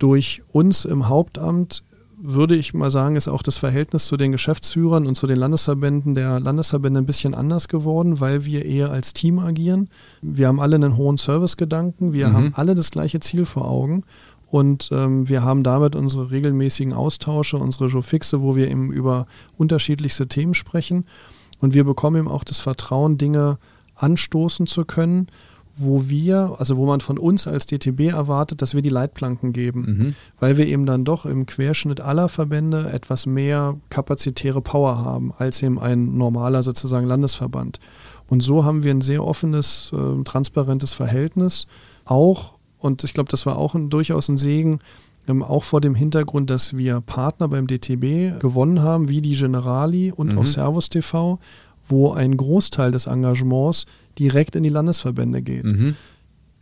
durch 0.00 0.42
uns 0.50 0.84
im 0.84 1.08
Hauptamt 1.08 1.84
würde 2.22 2.54
ich 2.54 2.74
mal 2.74 2.90
sagen, 2.90 3.16
ist 3.16 3.28
auch 3.28 3.42
das 3.42 3.56
Verhältnis 3.56 4.06
zu 4.06 4.16
den 4.16 4.32
Geschäftsführern 4.32 5.06
und 5.06 5.16
zu 5.16 5.26
den 5.26 5.38
Landesverbänden 5.38 6.14
der 6.14 6.38
Landesverbände 6.38 7.00
ein 7.00 7.06
bisschen 7.06 7.34
anders 7.34 7.68
geworden, 7.68 8.20
weil 8.20 8.44
wir 8.44 8.64
eher 8.64 8.90
als 8.90 9.12
Team 9.12 9.38
agieren. 9.38 9.88
Wir 10.20 10.48
haben 10.48 10.60
alle 10.60 10.76
einen 10.76 10.96
hohen 10.96 11.16
Servicegedanken, 11.16 12.12
wir 12.12 12.28
mhm. 12.28 12.32
haben 12.34 12.52
alle 12.54 12.74
das 12.74 12.90
gleiche 12.90 13.20
Ziel 13.20 13.46
vor 13.46 13.68
Augen 13.68 14.04
und 14.50 14.90
ähm, 14.92 15.28
wir 15.28 15.42
haben 15.42 15.62
damit 15.62 15.96
unsere 15.96 16.30
regelmäßigen 16.30 16.92
Austausche, 16.92 17.56
unsere 17.56 17.86
Joe-Fixe, 17.86 18.42
wo 18.42 18.54
wir 18.54 18.70
eben 18.70 18.92
über 18.92 19.26
unterschiedlichste 19.56 20.28
Themen 20.28 20.54
sprechen 20.54 21.06
und 21.60 21.74
wir 21.74 21.84
bekommen 21.84 22.16
eben 22.16 22.28
auch 22.28 22.44
das 22.44 22.60
Vertrauen, 22.60 23.16
Dinge 23.16 23.58
anstoßen 23.94 24.66
zu 24.66 24.84
können 24.84 25.26
wo 25.76 26.08
wir, 26.08 26.56
also 26.58 26.76
wo 26.76 26.86
man 26.86 27.00
von 27.00 27.18
uns 27.18 27.46
als 27.46 27.66
DTB 27.66 28.12
erwartet, 28.12 28.60
dass 28.62 28.74
wir 28.74 28.82
die 28.82 28.88
Leitplanken 28.90 29.52
geben, 29.52 29.80
mhm. 29.80 30.14
weil 30.38 30.56
wir 30.56 30.66
eben 30.66 30.86
dann 30.86 31.04
doch 31.04 31.26
im 31.26 31.46
Querschnitt 31.46 32.00
aller 32.00 32.28
Verbände 32.28 32.90
etwas 32.92 33.26
mehr 33.26 33.76
kapazitäre 33.88 34.60
Power 34.60 34.98
haben 34.98 35.32
als 35.38 35.62
eben 35.62 35.78
ein 35.78 36.16
normaler 36.16 36.62
sozusagen 36.62 37.06
Landesverband. 37.06 37.78
Und 38.28 38.42
so 38.42 38.64
haben 38.64 38.82
wir 38.82 38.92
ein 38.92 39.00
sehr 39.00 39.24
offenes, 39.24 39.92
äh, 39.92 40.22
transparentes 40.24 40.92
Verhältnis. 40.92 41.66
Auch, 42.04 42.58
und 42.78 43.02
ich 43.04 43.14
glaube, 43.14 43.30
das 43.30 43.46
war 43.46 43.56
auch 43.56 43.74
ein, 43.74 43.90
durchaus 43.90 44.28
ein 44.28 44.38
Segen, 44.38 44.80
ähm, 45.28 45.42
auch 45.42 45.64
vor 45.64 45.80
dem 45.80 45.94
Hintergrund, 45.94 46.50
dass 46.50 46.76
wir 46.76 47.00
Partner 47.00 47.48
beim 47.48 47.66
DTB 47.66 48.38
gewonnen 48.40 48.82
haben, 48.82 49.08
wie 49.08 49.20
die 49.20 49.34
Generali 49.34 50.12
und 50.12 50.32
mhm. 50.32 50.38
auch 50.38 50.46
Servus 50.46 50.88
TV, 50.88 51.38
wo 51.90 52.12
ein 52.12 52.36
Großteil 52.36 52.92
des 52.92 53.06
Engagements 53.06 53.86
direkt 54.18 54.56
in 54.56 54.62
die 54.62 54.68
Landesverbände 54.68 55.42
geht. 55.42 55.64
Mhm. 55.64 55.96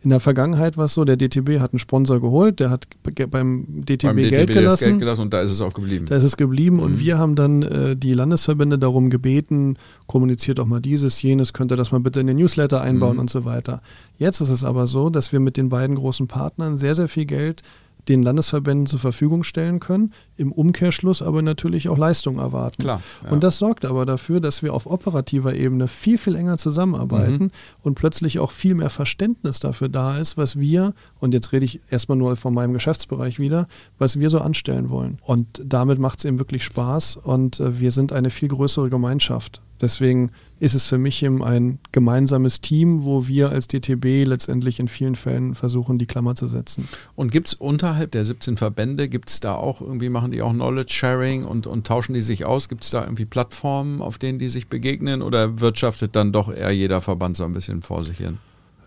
In 0.01 0.11
der 0.11 0.21
Vergangenheit 0.21 0.77
war 0.77 0.85
es 0.85 0.93
so, 0.93 1.03
der 1.03 1.17
DTB 1.17 1.59
hat 1.59 1.73
einen 1.73 1.79
Sponsor 1.79 2.21
geholt, 2.21 2.61
der 2.61 2.69
hat 2.69 2.87
beim 3.03 3.83
DTB, 3.83 4.01
beim 4.03 4.15
DTB 4.15 4.29
Geld, 4.29 4.47
gelassen, 4.47 4.83
Geld 4.85 4.99
gelassen 4.99 5.21
und 5.23 5.33
da 5.33 5.41
ist 5.41 5.51
es 5.51 5.59
auch 5.59 5.73
geblieben. 5.73 6.05
Da 6.07 6.15
ist 6.15 6.23
es 6.23 6.37
geblieben 6.37 6.77
mhm. 6.77 6.83
und 6.83 6.99
wir 6.99 7.17
haben 7.17 7.35
dann 7.35 7.63
äh, 7.63 7.97
die 7.97 8.13
Landesverbände 8.13 8.79
darum 8.79 9.09
gebeten, 9.09 9.75
kommuniziert 10.07 10.59
doch 10.59 10.65
mal 10.65 10.79
dieses, 10.79 11.21
jenes, 11.21 11.51
könnt 11.51 11.73
ihr 11.73 11.75
das 11.75 11.91
mal 11.91 11.99
bitte 11.99 12.21
in 12.21 12.27
den 12.27 12.37
Newsletter 12.37 12.81
einbauen 12.81 13.15
mhm. 13.15 13.19
und 13.19 13.29
so 13.29 13.43
weiter. 13.43 13.81
Jetzt 14.17 14.39
ist 14.39 14.49
es 14.49 14.63
aber 14.63 14.87
so, 14.87 15.09
dass 15.09 15.33
wir 15.33 15.41
mit 15.41 15.57
den 15.57 15.67
beiden 15.67 15.97
großen 15.97 16.27
Partnern 16.27 16.77
sehr, 16.77 16.95
sehr 16.95 17.09
viel 17.09 17.25
Geld 17.25 17.61
den 18.07 18.23
Landesverbänden 18.23 18.87
zur 18.87 18.99
Verfügung 18.99 19.43
stellen 19.43 19.79
können, 19.79 20.13
im 20.37 20.51
Umkehrschluss 20.51 21.21
aber 21.21 21.41
natürlich 21.41 21.89
auch 21.89 21.97
Leistung 21.97 22.39
erwarten. 22.39 22.81
Klar, 22.81 23.01
ja. 23.23 23.29
Und 23.29 23.43
das 23.43 23.57
sorgt 23.57 23.85
aber 23.85 24.05
dafür, 24.05 24.39
dass 24.39 24.63
wir 24.63 24.73
auf 24.73 24.85
operativer 24.85 25.53
Ebene 25.53 25.87
viel, 25.87 26.17
viel 26.17 26.35
enger 26.35 26.57
zusammenarbeiten 26.57 27.45
mhm. 27.45 27.51
und 27.81 27.95
plötzlich 27.95 28.39
auch 28.39 28.51
viel 28.51 28.75
mehr 28.75 28.89
Verständnis 28.89 29.59
dafür 29.59 29.89
da 29.89 30.17
ist, 30.17 30.37
was 30.37 30.59
wir, 30.59 30.93
und 31.19 31.33
jetzt 31.33 31.51
rede 31.51 31.65
ich 31.65 31.81
erstmal 31.89 32.17
nur 32.17 32.35
von 32.35 32.53
meinem 32.53 32.73
Geschäftsbereich 32.73 33.39
wieder, 33.39 33.67
was 33.97 34.19
wir 34.19 34.29
so 34.29 34.39
anstellen 34.39 34.89
wollen. 34.89 35.17
Und 35.23 35.61
damit 35.63 35.99
macht 35.99 36.19
es 36.19 36.25
eben 36.25 36.39
wirklich 36.39 36.63
Spaß 36.63 37.17
und 37.17 37.59
äh, 37.59 37.79
wir 37.79 37.91
sind 37.91 38.13
eine 38.13 38.29
viel 38.29 38.49
größere 38.49 38.89
Gemeinschaft. 38.89 39.61
Deswegen 39.81 40.31
ist 40.59 40.73
es 40.73 40.85
für 40.85 40.97
mich 40.97 41.23
eben 41.23 41.43
ein 41.43 41.79
gemeinsames 41.91 42.59
Team, 42.59 43.03
wo 43.03 43.27
wir 43.27 43.49
als 43.49 43.67
DTB 43.67 44.25
letztendlich 44.25 44.79
in 44.79 44.87
vielen 44.87 45.15
Fällen 45.15 45.55
versuchen, 45.55 45.97
die 45.97 46.05
Klammer 46.05 46.35
zu 46.35 46.47
setzen. 46.47 46.87
Und 47.15 47.31
gibt 47.31 47.47
es 47.47 47.53
unterhalb 47.53 48.11
der 48.11 48.25
17 48.25 48.57
Verbände, 48.57 49.07
gibt 49.07 49.29
es 49.29 49.39
da 49.39 49.55
auch 49.55 49.81
irgendwie, 49.81 50.09
machen 50.09 50.31
die 50.31 50.41
auch 50.41 50.51
Knowledge 50.51 50.93
Sharing 50.93 51.45
und, 51.45 51.65
und 51.65 51.87
tauschen 51.87 52.13
die 52.13 52.21
sich 52.21 52.45
aus? 52.45 52.67
Gibt 52.67 52.83
es 52.83 52.89
da 52.89 53.03
irgendwie 53.03 53.25
Plattformen, 53.25 54.01
auf 54.01 54.17
denen 54.17 54.39
die 54.39 54.49
sich 54.49 54.67
begegnen 54.67 55.21
oder 55.21 55.61
wirtschaftet 55.61 56.15
dann 56.15 56.33
doch 56.33 56.53
eher 56.53 56.71
jeder 56.71 56.99
Verband 56.99 57.37
so 57.37 57.45
ein 57.45 57.53
bisschen 57.53 57.81
vor 57.81 58.03
sich 58.03 58.17
hin? 58.17 58.37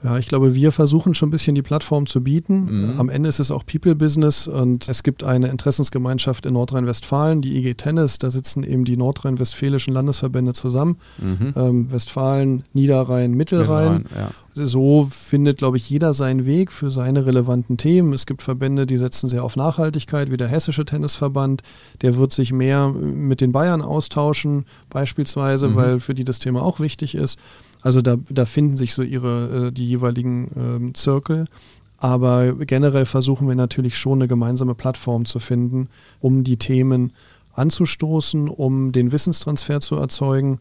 Ja, 0.04 0.18
ich 0.18 0.26
glaube, 0.26 0.54
wir 0.54 0.72
versuchen 0.72 1.14
schon 1.14 1.28
ein 1.28 1.30
bisschen 1.30 1.54
die 1.54 1.62
Plattform 1.62 2.06
zu 2.06 2.22
bieten. 2.22 2.92
Mhm. 2.92 3.00
Am 3.00 3.08
Ende 3.08 3.28
ist 3.28 3.38
es 3.38 3.50
auch 3.50 3.64
People-Business 3.64 4.48
und 4.48 4.88
es 4.88 5.02
gibt 5.04 5.22
eine 5.22 5.48
Interessensgemeinschaft 5.48 6.44
in 6.44 6.54
Nordrhein-Westfalen, 6.54 7.40
die 7.40 7.56
IG 7.56 7.74
Tennis. 7.74 8.18
Da 8.18 8.30
sitzen 8.30 8.64
eben 8.64 8.84
die 8.84 8.96
nordrhein-westfälischen 8.96 9.94
Landesverbände 9.94 10.54
zusammen. 10.54 10.98
Mhm. 11.18 11.54
Ähm, 11.56 11.92
Westfalen, 11.92 12.64
Niederrhein, 12.72 13.32
Mittelrhein. 13.34 13.98
Mittelrhein 13.98 14.04
ja. 14.16 14.30
So 14.54 15.08
findet, 15.10 15.58
glaube 15.58 15.78
ich, 15.78 15.88
jeder 15.88 16.12
seinen 16.12 16.44
Weg 16.44 16.72
für 16.72 16.90
seine 16.90 17.24
relevanten 17.24 17.78
Themen. 17.78 18.12
Es 18.12 18.26
gibt 18.26 18.42
Verbände, 18.42 18.86
die 18.86 18.98
setzen 18.98 19.28
sehr 19.28 19.44
auf 19.44 19.56
Nachhaltigkeit, 19.56 20.30
wie 20.30 20.36
der 20.36 20.48
Hessische 20.48 20.84
Tennisverband. 20.84 21.62
Der 22.02 22.16
wird 22.16 22.32
sich 22.32 22.52
mehr 22.52 22.88
mit 22.88 23.40
den 23.40 23.52
Bayern 23.52 23.80
austauschen, 23.80 24.66
beispielsweise, 24.90 25.68
mhm. 25.68 25.74
weil 25.76 26.00
für 26.00 26.14
die 26.14 26.24
das 26.24 26.38
Thema 26.38 26.62
auch 26.62 26.80
wichtig 26.80 27.14
ist. 27.14 27.38
Also 27.82 28.00
da, 28.00 28.16
da 28.30 28.46
finden 28.46 28.76
sich 28.76 28.94
so 28.94 29.02
ihre, 29.02 29.68
äh, 29.68 29.72
die 29.72 29.86
jeweiligen 29.86 30.50
ähm, 30.56 30.94
Zirkel. 30.94 31.46
Aber 31.98 32.54
generell 32.54 33.06
versuchen 33.06 33.46
wir 33.46 33.54
natürlich 33.54 33.96
schon 33.96 34.18
eine 34.18 34.28
gemeinsame 34.28 34.74
Plattform 34.74 35.24
zu 35.24 35.38
finden, 35.38 35.88
um 36.20 36.42
die 36.42 36.56
Themen 36.56 37.12
anzustoßen, 37.54 38.48
um 38.48 38.92
den 38.92 39.12
Wissenstransfer 39.12 39.80
zu 39.80 39.96
erzeugen. 39.96 40.58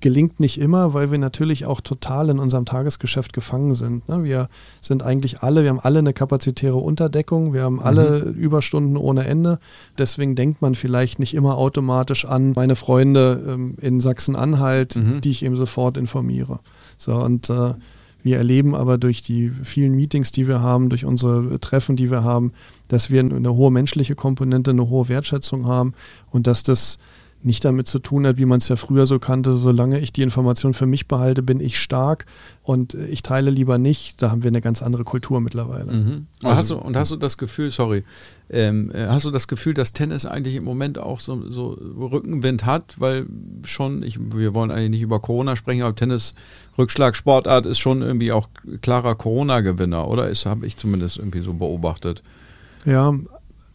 Gelingt 0.00 0.38
nicht 0.38 0.60
immer, 0.60 0.94
weil 0.94 1.10
wir 1.10 1.18
natürlich 1.18 1.66
auch 1.66 1.80
total 1.80 2.28
in 2.30 2.38
unserem 2.38 2.64
Tagesgeschäft 2.64 3.32
gefangen 3.32 3.74
sind. 3.74 4.08
Ne? 4.08 4.22
Wir 4.22 4.48
sind 4.80 5.02
eigentlich 5.02 5.40
alle, 5.40 5.62
wir 5.62 5.70
haben 5.70 5.80
alle 5.80 5.98
eine 5.98 6.12
kapazitäre 6.12 6.76
Unterdeckung, 6.76 7.52
wir 7.52 7.62
haben 7.62 7.80
alle 7.80 8.24
mhm. 8.26 8.34
Überstunden 8.34 8.96
ohne 8.96 9.24
Ende. 9.26 9.58
Deswegen 9.98 10.36
denkt 10.36 10.62
man 10.62 10.74
vielleicht 10.74 11.18
nicht 11.18 11.34
immer 11.34 11.58
automatisch 11.58 12.24
an 12.24 12.52
meine 12.54 12.76
Freunde 12.76 13.42
ähm, 13.46 13.74
in 13.80 14.00
Sachsen-Anhalt, 14.00 14.96
mhm. 14.96 15.20
die 15.20 15.30
ich 15.30 15.44
eben 15.44 15.56
sofort 15.56 15.96
informiere. 15.96 16.60
So 16.96 17.14
und 17.14 17.50
äh, 17.50 17.74
wir 18.22 18.36
erleben 18.36 18.74
aber 18.74 18.98
durch 18.98 19.22
die 19.22 19.50
vielen 19.50 19.94
Meetings, 19.94 20.32
die 20.32 20.48
wir 20.48 20.60
haben, 20.60 20.88
durch 20.90 21.04
unsere 21.04 21.58
Treffen, 21.60 21.96
die 21.96 22.10
wir 22.10 22.24
haben, 22.24 22.52
dass 22.88 23.10
wir 23.10 23.20
eine 23.20 23.54
hohe 23.54 23.70
menschliche 23.70 24.16
Komponente, 24.16 24.72
eine 24.72 24.88
hohe 24.88 25.08
Wertschätzung 25.08 25.66
haben 25.66 25.94
und 26.30 26.46
dass 26.46 26.62
das 26.62 26.98
nicht 27.42 27.64
damit 27.64 27.86
zu 27.86 28.00
tun 28.00 28.26
hat, 28.26 28.36
wie 28.36 28.44
man 28.44 28.58
es 28.58 28.68
ja 28.68 28.76
früher 28.76 29.06
so 29.06 29.18
kannte, 29.18 29.56
solange 29.56 30.00
ich 30.00 30.12
die 30.12 30.22
Information 30.22 30.74
für 30.74 30.86
mich 30.86 31.06
behalte, 31.06 31.42
bin 31.42 31.60
ich 31.60 31.78
stark 31.78 32.26
und 32.62 32.94
ich 32.94 33.22
teile 33.22 33.50
lieber 33.50 33.78
nicht. 33.78 34.20
Da 34.20 34.30
haben 34.30 34.42
wir 34.42 34.48
eine 34.48 34.60
ganz 34.60 34.82
andere 34.82 35.04
Kultur 35.04 35.40
mittlerweile. 35.40 35.92
Mhm. 35.92 36.26
Also, 36.42 36.56
hast 36.56 36.70
du, 36.70 36.76
und 36.78 36.96
hast 36.96 37.12
du 37.12 37.16
das 37.16 37.38
Gefühl, 37.38 37.70
sorry, 37.70 38.04
ähm, 38.50 38.90
äh, 38.92 39.06
hast 39.06 39.24
du 39.24 39.30
das 39.30 39.46
Gefühl, 39.46 39.74
dass 39.74 39.92
Tennis 39.92 40.26
eigentlich 40.26 40.56
im 40.56 40.64
Moment 40.64 40.98
auch 40.98 41.20
so, 41.20 41.48
so 41.50 41.70
Rückenwind 41.70 42.66
hat? 42.66 42.96
Weil 42.98 43.26
schon, 43.64 44.02
ich, 44.02 44.18
wir 44.20 44.54
wollen 44.54 44.70
eigentlich 44.70 44.90
nicht 44.90 45.02
über 45.02 45.20
Corona 45.20 45.54
sprechen, 45.54 45.82
aber 45.82 45.94
Tennis 45.94 46.34
Rückschlagsportart 46.76 47.66
ist 47.66 47.78
schon 47.78 48.02
irgendwie 48.02 48.32
auch 48.32 48.48
klarer 48.82 49.14
Corona-Gewinner, 49.14 50.08
oder? 50.08 50.28
Ist, 50.28 50.44
habe 50.46 50.66
ich 50.66 50.76
zumindest 50.76 51.18
irgendwie 51.18 51.40
so 51.40 51.54
beobachtet. 51.54 52.22
Ja, 52.84 53.14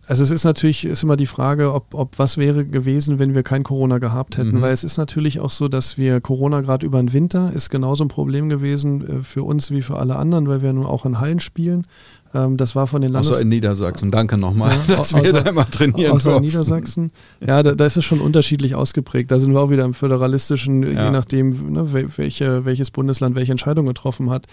also 0.05 0.23
es 0.23 0.31
ist 0.31 0.43
natürlich 0.43 0.85
ist 0.85 1.03
immer 1.03 1.15
die 1.15 1.25
Frage, 1.25 1.73
ob, 1.73 1.93
ob 1.93 2.19
was 2.19 2.37
wäre 2.37 2.65
gewesen, 2.65 3.19
wenn 3.19 3.35
wir 3.35 3.43
kein 3.43 3.63
Corona 3.63 3.99
gehabt 3.99 4.37
hätten, 4.37 4.57
mhm. 4.57 4.61
weil 4.61 4.73
es 4.73 4.83
ist 4.83 4.97
natürlich 4.97 5.39
auch 5.39 5.49
so, 5.49 5.67
dass 5.67 5.97
wir 5.97 6.19
Corona 6.19 6.61
gerade 6.61 6.85
über 6.85 6.99
den 6.99 7.13
Winter 7.13 7.51
ist 7.53 7.69
genauso 7.69 8.03
ein 8.03 8.09
Problem 8.09 8.49
gewesen 8.49 9.21
äh, 9.21 9.23
für 9.23 9.43
uns 9.43 9.71
wie 9.71 9.81
für 9.81 9.97
alle 9.97 10.17
anderen, 10.17 10.47
weil 10.47 10.61
wir 10.61 10.73
nun 10.73 10.85
auch 10.85 11.05
in 11.05 11.19
Hallen 11.19 11.39
spielen. 11.39 11.87
Ähm, 12.33 12.57
das 12.57 12.75
war 12.75 12.87
von 12.87 13.01
den 13.01 13.11
Landes... 13.11 13.31
Außer 13.31 13.41
in 13.41 13.49
Niedersachsen, 13.49 14.11
danke 14.11 14.37
nochmal, 14.37 14.71
ja, 14.71 14.95
dass 14.95 15.13
außer, 15.13 15.23
wir 15.23 15.33
da 15.33 15.49
immer 15.49 15.69
trainieren 15.69 16.13
Außer 16.13 16.35
in 16.35 16.41
Niedersachsen, 16.41 17.11
ja, 17.39 17.63
da, 17.63 17.73
da, 17.73 17.85
ist 17.85 17.95
es 17.95 18.03
schon 18.03 18.19
unterschiedlich 18.19 18.75
ausgeprägt. 18.75 19.31
Da 19.31 19.39
sind 19.39 19.53
wir 19.53 19.61
auch 19.61 19.69
wieder 19.69 19.85
im 19.85 19.93
föderalistischen, 19.93 20.83
ja. 20.83 21.05
je 21.05 21.11
nachdem, 21.11 21.71
ne, 21.71 21.93
welche, 22.17 22.65
welches 22.65 22.91
Bundesland 22.91 23.35
welche 23.35 23.51
Entscheidung 23.51 23.85
getroffen 23.85 24.29
hat. 24.29 24.47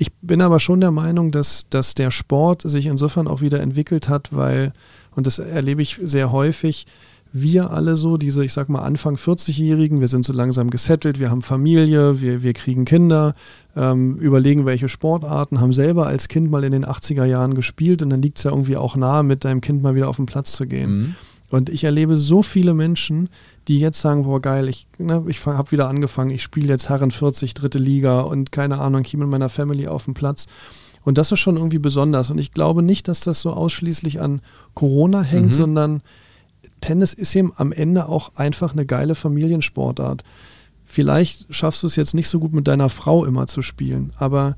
Ich 0.00 0.12
bin 0.22 0.40
aber 0.40 0.60
schon 0.60 0.80
der 0.80 0.92
Meinung, 0.92 1.32
dass, 1.32 1.66
dass 1.70 1.92
der 1.92 2.12
Sport 2.12 2.62
sich 2.62 2.86
insofern 2.86 3.26
auch 3.26 3.40
wieder 3.40 3.60
entwickelt 3.60 4.08
hat, 4.08 4.34
weil, 4.34 4.72
und 5.16 5.26
das 5.26 5.40
erlebe 5.40 5.82
ich 5.82 5.98
sehr 6.04 6.30
häufig, 6.30 6.86
wir 7.32 7.72
alle 7.72 7.96
so, 7.96 8.16
diese, 8.16 8.44
ich 8.44 8.52
sag 8.52 8.68
mal, 8.68 8.82
Anfang 8.82 9.16
40-Jährigen, 9.16 10.00
wir 10.00 10.06
sind 10.06 10.24
so 10.24 10.32
langsam 10.32 10.70
gesettelt, 10.70 11.18
wir 11.18 11.30
haben 11.30 11.42
Familie, 11.42 12.20
wir, 12.20 12.44
wir 12.44 12.52
kriegen 12.54 12.84
Kinder, 12.84 13.34
ähm, 13.74 14.16
überlegen, 14.16 14.66
welche 14.66 14.88
Sportarten, 14.88 15.60
haben 15.60 15.72
selber 15.72 16.06
als 16.06 16.28
Kind 16.28 16.48
mal 16.48 16.62
in 16.62 16.72
den 16.72 16.86
80er 16.86 17.24
Jahren 17.24 17.54
gespielt 17.54 18.00
und 18.00 18.10
dann 18.10 18.22
liegt 18.22 18.38
es 18.38 18.44
ja 18.44 18.52
irgendwie 18.52 18.76
auch 18.76 18.94
nahe, 18.94 19.24
mit 19.24 19.44
deinem 19.44 19.60
Kind 19.60 19.82
mal 19.82 19.96
wieder 19.96 20.08
auf 20.08 20.16
den 20.16 20.26
Platz 20.26 20.52
zu 20.52 20.66
gehen. 20.66 20.90
Mhm. 20.92 21.14
Und 21.50 21.70
ich 21.70 21.82
erlebe 21.82 22.16
so 22.16 22.42
viele 22.42 22.72
Menschen, 22.72 23.30
die 23.68 23.78
jetzt 23.78 24.00
sagen, 24.00 24.24
boah 24.24 24.40
geil, 24.40 24.68
ich, 24.68 24.88
ne, 24.98 25.22
ich 25.28 25.44
habe 25.44 25.70
wieder 25.70 25.88
angefangen, 25.88 26.30
ich 26.30 26.42
spiele 26.42 26.68
jetzt 26.68 26.88
Herren 26.88 27.10
40, 27.10 27.54
dritte 27.54 27.78
Liga 27.78 28.20
und 28.20 28.50
keine 28.50 28.78
Ahnung, 28.80 29.02
ich 29.04 29.12
bin 29.12 29.20
mit 29.20 29.28
meiner 29.28 29.50
Family 29.50 29.86
auf 29.86 30.06
dem 30.06 30.14
Platz. 30.14 30.46
Und 31.04 31.18
das 31.18 31.32
ist 31.32 31.40
schon 31.40 31.56
irgendwie 31.56 31.78
besonders. 31.78 32.30
Und 32.30 32.38
ich 32.38 32.52
glaube 32.52 32.82
nicht, 32.82 33.08
dass 33.08 33.20
das 33.20 33.40
so 33.40 33.52
ausschließlich 33.52 34.20
an 34.20 34.42
Corona 34.74 35.22
hängt, 35.22 35.48
mhm. 35.48 35.52
sondern 35.52 36.02
Tennis 36.80 37.14
ist 37.14 37.34
eben 37.36 37.52
am 37.56 37.72
Ende 37.72 38.08
auch 38.08 38.34
einfach 38.36 38.72
eine 38.72 38.86
geile 38.86 39.14
Familiensportart. 39.14 40.24
Vielleicht 40.84 41.54
schaffst 41.54 41.82
du 41.82 41.86
es 41.86 41.96
jetzt 41.96 42.14
nicht 42.14 42.28
so 42.28 42.40
gut 42.40 42.52
mit 42.52 42.66
deiner 42.66 42.88
Frau 42.88 43.24
immer 43.24 43.46
zu 43.46 43.62
spielen, 43.62 44.12
aber 44.18 44.56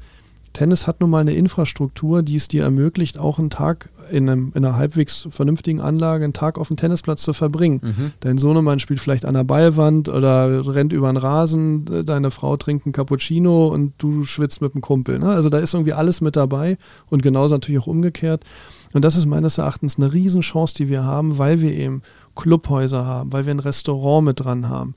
Tennis 0.53 0.87
hat 0.87 1.01
nun 1.01 1.11
mal 1.11 1.21
eine 1.21 1.33
Infrastruktur, 1.33 2.23
die 2.23 2.37
es 2.37 2.49
dir 2.49 2.65
ermöglicht, 2.65 3.19
auch 3.19 3.39
einen 3.39 3.51
Tag 3.51 3.89
in, 4.11 4.29
einem, 4.29 4.53
in 4.55 4.65
einer 4.65 4.77
halbwegs 4.77 5.29
vernünftigen 5.31 5.81
Anlage, 5.81 6.25
einen 6.25 6.33
Tag 6.33 6.59
auf 6.59 6.69
dem 6.69 6.77
Tennisplatz 6.77 7.23
zu 7.23 7.33
verbringen. 7.33 7.81
Mhm. 7.83 8.13
Dein 8.21 8.39
Sohnemann 8.39 8.81
spielt 8.81 9.01
vielleicht 9.01 9.25
an 9.25 9.35
der 9.35 9.45
Ballwand 9.45 10.09
oder 10.09 10.75
rennt 10.75 10.93
über 10.93 11.11
den 11.13 11.17
Rasen, 11.17 12.05
deine 12.05 12.31
Frau 12.31 12.57
trinkt 12.57 12.87
einen 12.87 12.93
Cappuccino 12.93 13.69
und 13.69 13.93
du 13.99 14.25
schwitzt 14.25 14.61
mit 14.61 14.75
dem 14.75 14.81
Kumpel. 14.81 15.19
Ne? 15.19 15.29
Also 15.29 15.49
da 15.51 15.59
ist 15.59 15.75
irgendwie 15.75 15.93
alles 15.93 16.21
mit 16.21 16.35
dabei 16.35 16.79
und 17.09 17.23
genauso 17.23 17.55
natürlich 17.55 17.81
auch 17.81 17.87
umgekehrt. 17.87 18.45
Und 18.93 19.05
das 19.05 19.17
ist 19.17 19.27
meines 19.27 19.59
Erachtens 19.59 19.99
eine 19.99 20.13
Riesenchance, 20.13 20.75
die 20.75 20.89
wir 20.89 21.05
haben, 21.05 21.39
weil 21.39 21.61
wir 21.61 21.73
eben 21.73 22.03
Clubhäuser 22.35 23.05
haben, 23.05 23.33
weil 23.33 23.47
wir 23.47 23.55
ein 23.55 23.61
Restaurant 23.61 24.25
mit 24.25 24.41
dran 24.41 24.69
haben. 24.69 24.95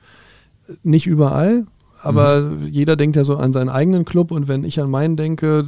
Nicht 0.81 1.05
überall, 1.05 1.65
aber 2.03 2.41
mhm. 2.41 2.67
jeder 2.67 2.95
denkt 2.95 3.15
ja 3.15 3.23
so 3.23 3.37
an 3.37 3.53
seinen 3.53 3.69
eigenen 3.69 4.05
Club 4.05 4.31
und 4.31 4.47
wenn 4.47 4.63
ich 4.63 4.79
an 4.79 4.89
meinen 4.89 5.15
denke, 5.15 5.65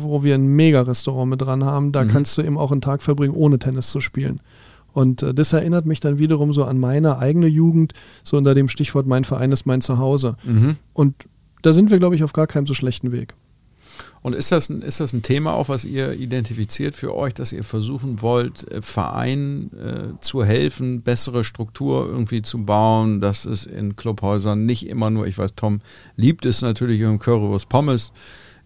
wo 0.00 0.22
wir 0.22 0.34
ein 0.34 0.46
Mega-Restaurant 0.46 1.30
mit 1.30 1.42
dran 1.42 1.64
haben, 1.64 1.92
da 1.92 2.04
mhm. 2.04 2.08
kannst 2.08 2.38
du 2.38 2.42
eben 2.42 2.58
auch 2.58 2.72
einen 2.72 2.80
Tag 2.80 3.02
verbringen, 3.02 3.34
ohne 3.34 3.58
Tennis 3.58 3.90
zu 3.90 4.00
spielen. 4.00 4.40
Und 4.92 5.22
äh, 5.22 5.34
das 5.34 5.52
erinnert 5.52 5.86
mich 5.86 6.00
dann 6.00 6.18
wiederum 6.18 6.52
so 6.52 6.64
an 6.64 6.80
meine 6.80 7.18
eigene 7.18 7.48
Jugend, 7.48 7.92
so 8.22 8.36
unter 8.36 8.54
dem 8.54 8.68
Stichwort 8.68 9.06
Mein 9.06 9.24
Verein 9.24 9.52
ist 9.52 9.66
mein 9.66 9.82
Zuhause. 9.82 10.36
Mhm. 10.44 10.76
Und 10.94 11.14
da 11.62 11.72
sind 11.72 11.90
wir, 11.90 11.98
glaube 11.98 12.14
ich, 12.14 12.24
auf 12.24 12.32
gar 12.32 12.46
keinem 12.46 12.66
so 12.66 12.74
schlechten 12.74 13.12
Weg. 13.12 13.34
Und 14.22 14.34
ist 14.34 14.52
das, 14.52 14.70
ein, 14.70 14.80
ist 14.80 15.00
das 15.00 15.12
ein 15.12 15.22
Thema 15.22 15.52
auch, 15.52 15.68
was 15.68 15.84
ihr 15.84 16.14
identifiziert 16.14 16.94
für 16.94 17.14
euch, 17.14 17.34
dass 17.34 17.52
ihr 17.52 17.64
versuchen 17.64 18.22
wollt, 18.22 18.70
äh, 18.72 18.80
Vereinen 18.80 19.70
äh, 19.74 20.20
zu 20.20 20.44
helfen, 20.44 21.02
bessere 21.02 21.44
Struktur 21.44 22.06
irgendwie 22.06 22.42
zu 22.42 22.64
bauen, 22.64 23.20
dass 23.20 23.44
es 23.44 23.66
in 23.66 23.96
Clubhäusern 23.96 24.64
nicht 24.64 24.88
immer 24.88 25.10
nur, 25.10 25.26
ich 25.26 25.36
weiß, 25.36 25.54
Tom 25.56 25.80
liebt 26.16 26.46
es 26.46 26.62
natürlich 26.62 27.00
im 27.00 27.18
Currywurst 27.18 27.68
Pommes, 27.68 28.12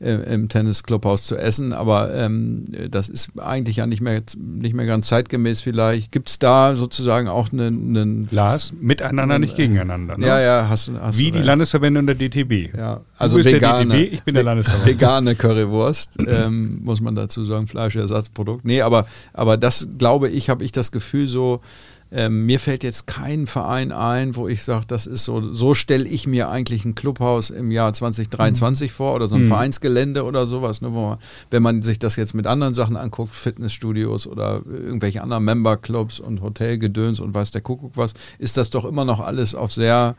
äh, 0.00 0.34
im 0.34 0.48
Tennis-Clubhaus 0.48 1.26
zu 1.26 1.36
essen, 1.36 1.72
aber 1.72 2.14
ähm, 2.14 2.64
das 2.90 3.08
ist 3.08 3.30
eigentlich 3.38 3.76
ja 3.76 3.86
nicht 3.86 4.00
mehr, 4.00 4.22
nicht 4.36 4.74
mehr 4.74 4.86
ganz 4.86 5.08
zeitgemäß 5.08 5.60
vielleicht. 5.60 6.12
Gibt 6.12 6.30
es 6.30 6.38
da 6.38 6.74
sozusagen 6.74 7.28
auch 7.28 7.52
einen... 7.52 7.96
einen 7.96 8.28
Lars, 8.30 8.72
miteinander, 8.80 9.34
einen, 9.34 9.44
nicht 9.44 9.56
gegeneinander. 9.56 10.18
Ne? 10.18 10.26
Ja, 10.26 10.40
ja, 10.40 10.66
hast 10.68 10.88
du 10.88 10.98
hast 11.00 11.18
Wie 11.18 11.30
die 11.30 11.40
Landesverbände 11.40 12.00
und 12.00 12.06
der 12.06 12.14
DTB. 12.14 12.76
Ja, 12.76 13.00
also 13.16 13.38
vegane, 13.44 13.94
DTB, 13.94 14.12
ich 14.12 14.22
bin 14.22 14.34
der 14.34 14.44
Landesverband. 14.44 14.86
Vegane 14.86 15.34
Currywurst, 15.34 16.16
ähm, 16.26 16.80
muss 16.84 17.00
man 17.00 17.14
dazu 17.14 17.44
sagen, 17.44 17.66
Fleischersatzprodukt. 17.66 18.64
Nee, 18.64 18.82
aber, 18.82 19.06
aber 19.32 19.56
das, 19.56 19.88
glaube 19.98 20.28
ich, 20.28 20.48
habe 20.48 20.64
ich 20.64 20.72
das 20.72 20.92
Gefühl 20.92 21.28
so, 21.28 21.60
ähm, 22.10 22.46
mir 22.46 22.58
fällt 22.58 22.84
jetzt 22.84 23.06
kein 23.06 23.46
Verein 23.46 23.92
ein, 23.92 24.34
wo 24.34 24.48
ich 24.48 24.64
sage, 24.64 24.86
das 24.86 25.06
ist 25.06 25.24
so, 25.24 25.52
so 25.52 25.74
stelle 25.74 26.08
ich 26.08 26.26
mir 26.26 26.48
eigentlich 26.48 26.84
ein 26.84 26.94
Clubhaus 26.94 27.50
im 27.50 27.70
Jahr 27.70 27.92
2023 27.92 28.90
mhm. 28.90 28.94
vor 28.94 29.14
oder 29.14 29.28
so 29.28 29.34
ein 29.34 29.42
mhm. 29.42 29.48
Vereinsgelände 29.48 30.24
oder 30.24 30.46
sowas. 30.46 30.80
Ne, 30.80 30.92
wo 30.92 31.08
man, 31.08 31.18
wenn 31.50 31.62
man 31.62 31.82
sich 31.82 31.98
das 31.98 32.16
jetzt 32.16 32.34
mit 32.34 32.46
anderen 32.46 32.72
Sachen 32.72 32.96
anguckt, 32.96 33.34
Fitnessstudios 33.34 34.26
oder 34.26 34.62
irgendwelche 34.66 35.22
anderen 35.22 35.44
Memberclubs 35.44 36.18
und 36.18 36.40
Hotelgedöns 36.40 37.20
und 37.20 37.34
weiß 37.34 37.50
der 37.50 37.60
Kuckuck 37.60 37.92
was, 37.96 38.14
ist 38.38 38.56
das 38.56 38.70
doch 38.70 38.86
immer 38.86 39.04
noch 39.04 39.20
alles 39.20 39.54
auf 39.54 39.72
sehr 39.72 40.16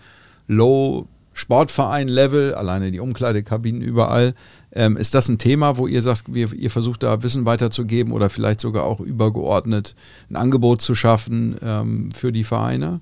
low 0.47 1.07
Sportverein-Level, 1.33 2.53
alleine 2.53 2.91
die 2.91 2.99
Umkleidekabinen 2.99 3.81
überall. 3.81 4.33
Ähm, 4.71 4.97
ist 4.97 5.15
das 5.15 5.29
ein 5.29 5.39
Thema, 5.39 5.77
wo 5.77 5.87
ihr 5.87 6.01
sagt, 6.01 6.33
wir, 6.33 6.53
ihr 6.53 6.69
versucht 6.69 7.03
da 7.03 7.23
Wissen 7.23 7.45
weiterzugeben 7.45 8.13
oder 8.13 8.29
vielleicht 8.29 8.61
sogar 8.61 8.83
auch 8.83 8.99
übergeordnet 8.99 9.95
ein 10.29 10.35
Angebot 10.35 10.81
zu 10.81 10.93
schaffen 10.93 11.55
ähm, 11.63 12.09
für 12.11 12.31
die 12.31 12.43
Vereine? 12.43 13.01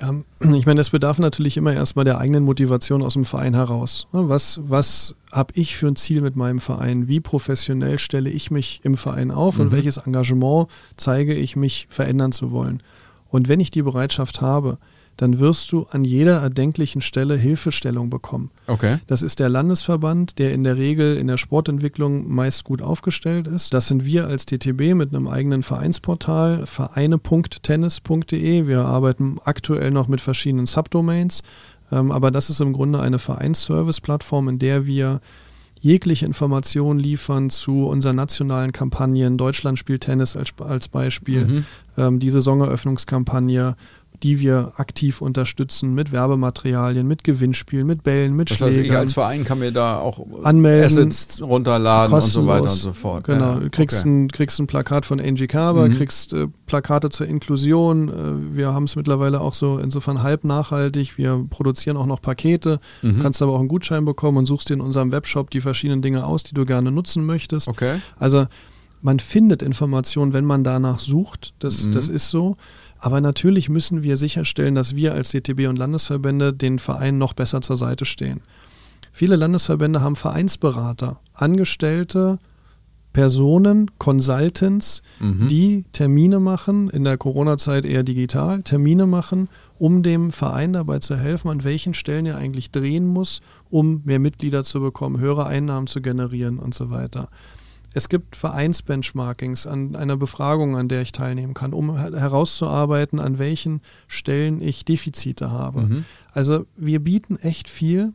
Ja, 0.00 0.14
ich 0.54 0.66
meine, 0.66 0.80
es 0.80 0.90
bedarf 0.90 1.18
natürlich 1.18 1.56
immer 1.56 1.72
erstmal 1.72 2.04
der 2.04 2.18
eigenen 2.18 2.44
Motivation 2.44 3.02
aus 3.02 3.14
dem 3.14 3.24
Verein 3.24 3.54
heraus. 3.54 4.06
Was, 4.12 4.60
was 4.62 5.14
habe 5.32 5.54
ich 5.56 5.76
für 5.76 5.86
ein 5.86 5.96
Ziel 5.96 6.20
mit 6.20 6.36
meinem 6.36 6.60
Verein? 6.60 7.08
Wie 7.08 7.20
professionell 7.20 7.98
stelle 7.98 8.28
ich 8.28 8.50
mich 8.50 8.80
im 8.82 8.96
Verein 8.96 9.30
auf 9.30 9.56
mhm. 9.56 9.62
und 9.62 9.72
welches 9.72 9.96
Engagement 9.96 10.68
zeige 10.96 11.34
ich 11.34 11.56
mich 11.56 11.86
verändern 11.90 12.32
zu 12.32 12.50
wollen? 12.50 12.82
Und 13.28 13.48
wenn 13.48 13.60
ich 13.60 13.70
die 13.70 13.82
Bereitschaft 13.82 14.40
habe, 14.40 14.78
dann 15.16 15.38
wirst 15.38 15.72
du 15.72 15.86
an 15.90 16.04
jeder 16.04 16.40
erdenklichen 16.40 17.00
Stelle 17.00 17.36
Hilfestellung 17.36 18.10
bekommen. 18.10 18.50
Okay. 18.66 18.98
Das 19.06 19.22
ist 19.22 19.40
der 19.40 19.48
Landesverband, 19.48 20.38
der 20.38 20.52
in 20.52 20.64
der 20.64 20.76
Regel 20.76 21.16
in 21.16 21.26
der 21.26 21.36
Sportentwicklung 21.36 22.30
meist 22.30 22.64
gut 22.64 22.82
aufgestellt 22.82 23.48
ist. 23.48 23.72
Das 23.72 23.88
sind 23.88 24.04
wir 24.04 24.26
als 24.26 24.46
DTB 24.46 24.94
mit 24.94 25.14
einem 25.14 25.28
eigenen 25.28 25.62
Vereinsportal, 25.62 26.66
vereine.tennis.de. 26.66 28.66
Wir 28.66 28.84
arbeiten 28.84 29.38
aktuell 29.44 29.90
noch 29.90 30.08
mit 30.08 30.20
verschiedenen 30.20 30.66
Subdomains, 30.66 31.42
ähm, 31.90 32.10
aber 32.10 32.30
das 32.30 32.50
ist 32.50 32.60
im 32.60 32.72
Grunde 32.72 33.00
eine 33.00 33.18
Vereinsservice-Plattform, 33.18 34.48
in 34.48 34.58
der 34.58 34.86
wir 34.86 35.20
jegliche 35.80 36.26
Informationen 36.26 36.98
liefern 36.98 37.50
zu 37.50 37.86
unseren 37.86 38.16
nationalen 38.16 38.72
Kampagnen. 38.72 39.38
Deutschland 39.38 39.78
spielt 39.78 40.02
Tennis 40.02 40.36
als, 40.36 40.52
als 40.58 40.88
Beispiel, 40.88 41.44
mhm. 41.44 41.64
ähm, 41.96 42.18
die 42.18 42.30
Saisoneröffnungskampagne, 42.30 43.76
die 44.22 44.40
wir 44.40 44.72
aktiv 44.76 45.20
unterstützen 45.20 45.94
mit 45.94 46.12
Werbematerialien, 46.12 47.06
mit 47.06 47.24
Gewinnspielen, 47.24 47.86
mit 47.86 48.02
Bällen, 48.02 48.34
mit 48.34 48.50
das 48.50 48.58
Schlägern. 48.58 48.76
heißt, 48.78 48.86
ich 48.86 48.96
als 48.96 49.12
Verein 49.12 49.44
kann 49.44 49.58
mir 49.58 49.72
da 49.72 49.98
auch 50.00 50.20
Anmelden, 50.42 50.84
Assets 50.86 51.40
runterladen 51.42 52.14
und 52.14 52.22
so 52.22 52.46
weiter 52.46 52.64
und 52.64 52.70
so 52.70 52.92
fort. 52.92 53.24
Genau, 53.24 53.54
Ja, 53.54 53.60
du 53.60 53.70
kriegst, 53.70 54.00
okay. 54.00 54.08
ein, 54.08 54.28
kriegst 54.28 54.58
ein 54.60 54.66
Plakat 54.66 55.06
von 55.06 55.20
Angie 55.20 55.46
Carver, 55.46 55.88
Mhm. 55.88 55.96
kriegst 55.96 56.32
äh, 56.32 56.46
Plakate 56.66 57.10
zur 57.10 57.26
Inklusion. 57.26 58.08
Äh, 58.08 58.56
wir 58.56 58.72
haben 58.74 58.84
es 58.84 58.96
mittlerweile 58.96 59.40
auch 59.40 59.54
so 59.54 59.78
insofern 59.78 60.22
halb 60.22 60.44
nachhaltig. 60.44 61.18
Wir 61.18 61.44
produzieren 61.50 61.96
auch 61.96 62.06
noch 62.06 62.20
Pakete, 62.22 62.80
Mhm. 63.02 63.20
kannst 63.22 63.42
aber 63.42 63.52
auch 63.52 63.58
einen 63.60 63.68
Gutschein 63.68 64.04
bekommen 64.04 64.38
und 64.38 64.46
suchst 64.46 64.68
dir 64.68 64.74
in 64.74 64.80
unserem 64.80 65.12
Webshop 65.12 65.50
die 65.50 65.60
verschiedenen 65.60 66.02
Dinge 66.02 66.24
aus, 66.24 66.42
die 66.42 66.54
du 66.54 66.64
gerne 66.64 66.90
nutzen 66.90 67.24
möchtest. 67.26 67.68
Okay. 67.68 68.00
Also 68.18 68.46
man 69.02 69.20
findet 69.20 69.62
Informationen, 69.62 70.32
wenn 70.32 70.44
man 70.44 70.64
danach 70.64 70.98
sucht. 70.98 71.52
Das, 71.58 71.84
Mhm. 71.86 71.92
das 71.92 72.08
ist 72.08 72.30
so. 72.30 72.56
Aber 72.98 73.20
natürlich 73.20 73.68
müssen 73.68 74.02
wir 74.02 74.16
sicherstellen, 74.16 74.74
dass 74.74 74.96
wir 74.96 75.12
als 75.14 75.30
DTB 75.30 75.68
und 75.68 75.76
Landesverbände 75.76 76.52
den 76.52 76.78
Vereinen 76.78 77.18
noch 77.18 77.34
besser 77.34 77.60
zur 77.60 77.76
Seite 77.76 78.04
stehen. 78.04 78.40
Viele 79.12 79.36
Landesverbände 79.36 80.00
haben 80.00 80.16
Vereinsberater, 80.16 81.20
Angestellte, 81.34 82.38
Personen, 83.12 83.90
Consultants, 83.98 85.02
Mhm. 85.20 85.48
die 85.48 85.84
Termine 85.92 86.38
machen, 86.38 86.90
in 86.90 87.02
der 87.04 87.16
Corona-Zeit 87.16 87.86
eher 87.86 88.02
digital, 88.02 88.62
Termine 88.62 89.06
machen, 89.06 89.48
um 89.78 90.02
dem 90.02 90.30
Verein 90.32 90.74
dabei 90.74 90.98
zu 90.98 91.16
helfen, 91.16 91.48
an 91.48 91.64
welchen 91.64 91.94
Stellen 91.94 92.26
er 92.26 92.36
eigentlich 92.36 92.70
drehen 92.72 93.06
muss, 93.06 93.40
um 93.70 94.02
mehr 94.04 94.18
Mitglieder 94.18 94.64
zu 94.64 94.80
bekommen, 94.80 95.18
höhere 95.18 95.46
Einnahmen 95.46 95.86
zu 95.86 96.02
generieren 96.02 96.58
und 96.58 96.74
so 96.74 96.90
weiter. 96.90 97.30
Es 97.96 98.10
gibt 98.10 98.36
Vereinsbenchmarkings 98.36 99.66
an 99.66 99.96
einer 99.96 100.18
Befragung, 100.18 100.76
an 100.76 100.88
der 100.88 101.00
ich 101.00 101.12
teilnehmen 101.12 101.54
kann, 101.54 101.72
um 101.72 101.96
her- 101.96 102.12
herauszuarbeiten, 102.18 103.18
an 103.20 103.38
welchen 103.38 103.80
Stellen 104.06 104.60
ich 104.60 104.84
Defizite 104.84 105.50
habe. 105.50 105.80
Mhm. 105.82 106.04
Also 106.32 106.66
wir 106.76 107.00
bieten 107.00 107.36
echt 107.36 107.70
viel 107.70 108.12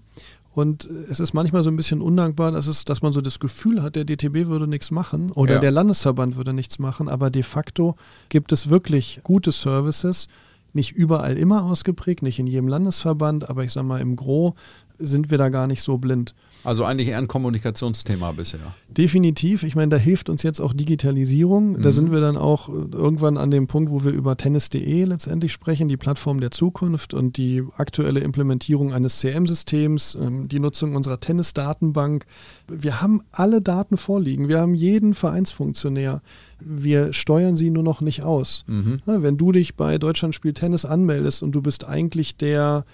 und 0.53 0.85
es 0.85 1.19
ist 1.19 1.33
manchmal 1.33 1.63
so 1.63 1.71
ein 1.71 1.75
bisschen 1.77 1.99
undankbar, 2.01 2.51
dass, 2.51 2.67
es, 2.67 2.85
dass 2.85 3.01
man 3.01 3.11
so 3.11 3.21
das 3.21 3.39
Gefühl 3.39 3.81
hat, 3.81 3.95
der 3.95 4.05
DTB 4.05 4.45
würde 4.47 4.67
nichts 4.67 4.91
machen 4.91 5.31
oder 5.31 5.55
Ja. 5.55 5.59
der 5.59 5.71
Landesverband 5.71 6.35
würde 6.35 6.53
nichts 6.53 6.77
machen, 6.77 7.09
aber 7.09 7.31
de 7.31 7.41
facto 7.41 7.95
gibt 8.29 8.51
es 8.51 8.69
wirklich 8.69 9.21
gute 9.23 9.51
Services, 9.51 10.27
nicht 10.73 10.91
überall 10.91 11.37
immer 11.37 11.63
ausgeprägt, 11.63 12.21
nicht 12.21 12.37
in 12.37 12.45
jedem 12.47 12.67
Landesverband, 12.67 13.49
aber 13.49 13.63
ich 13.63 13.71
sage 13.71 13.87
mal, 13.87 13.99
im 13.99 14.15
Gro 14.15 14.53
sind 14.99 15.31
wir 15.31 15.37
da 15.39 15.49
gar 15.49 15.65
nicht 15.65 15.81
so 15.81 15.97
blind. 15.97 16.35
Also 16.63 16.85
eigentlich 16.85 17.07
eher 17.09 17.17
ein 17.17 17.27
Kommunikationsthema 17.27 18.31
bisher. 18.33 18.59
Definitiv. 18.89 19.63
Ich 19.63 19.75
meine, 19.75 19.89
da 19.89 19.97
hilft 19.97 20.29
uns 20.29 20.43
jetzt 20.43 20.59
auch 20.59 20.73
Digitalisierung. 20.73 21.81
Da 21.81 21.89
Mhm. 21.89 21.93
sind 21.93 22.11
wir 22.11 22.21
dann 22.21 22.37
auch 22.37 22.69
äh, 22.69 22.73
irgendwann 22.91 23.37
an 23.37 23.49
dem 23.51 23.67
Punkt, 23.67 23.91
wo 23.91 24.03
wir 24.03 24.11
über 24.11 24.37
tennis.de 24.37 25.03
letztendlich 25.05 25.51
sprechen, 25.53 25.87
die 25.87 25.97
Plattform 25.97 26.39
der 26.39 26.51
Zukunft 26.51 27.13
und 27.13 27.37
die 27.37 27.63
aktuelle 27.77 28.19
Implementierung 28.19 28.93
eines 28.93 29.19
CM-Systems, 29.19 30.15
ähm, 30.21 30.47
die 30.47 30.59
Nutzung 30.59 30.95
unserer 30.95 31.19
Tennisdatenbank. 31.19 32.25
Wir 32.67 33.01
haben 33.01 33.21
alle 33.31 33.61
Daten 33.61 33.97
vorliegen. 33.97 34.47
Wir 34.47 34.59
haben 34.59 34.75
jeden 34.75 35.13
Vereinsfunktionär. 35.13 36.21
Wir 36.59 37.11
steuern 37.13 37.55
sie 37.55 37.71
nur 37.71 37.83
noch 37.83 38.01
nicht 38.01 38.21
aus. 38.21 38.63
Mhm. 38.67 39.01
Wenn 39.05 39.37
du 39.37 39.51
dich 39.51 39.75
bei 39.75 39.97
Deutschland 39.97 40.35
spielt 40.35 40.57
Tennis 40.57 40.85
anmeldest 40.85 41.41
und 41.43 41.53
du 41.53 41.61
bist 41.61 41.87
eigentlich 41.87 42.35
der, 42.37 42.85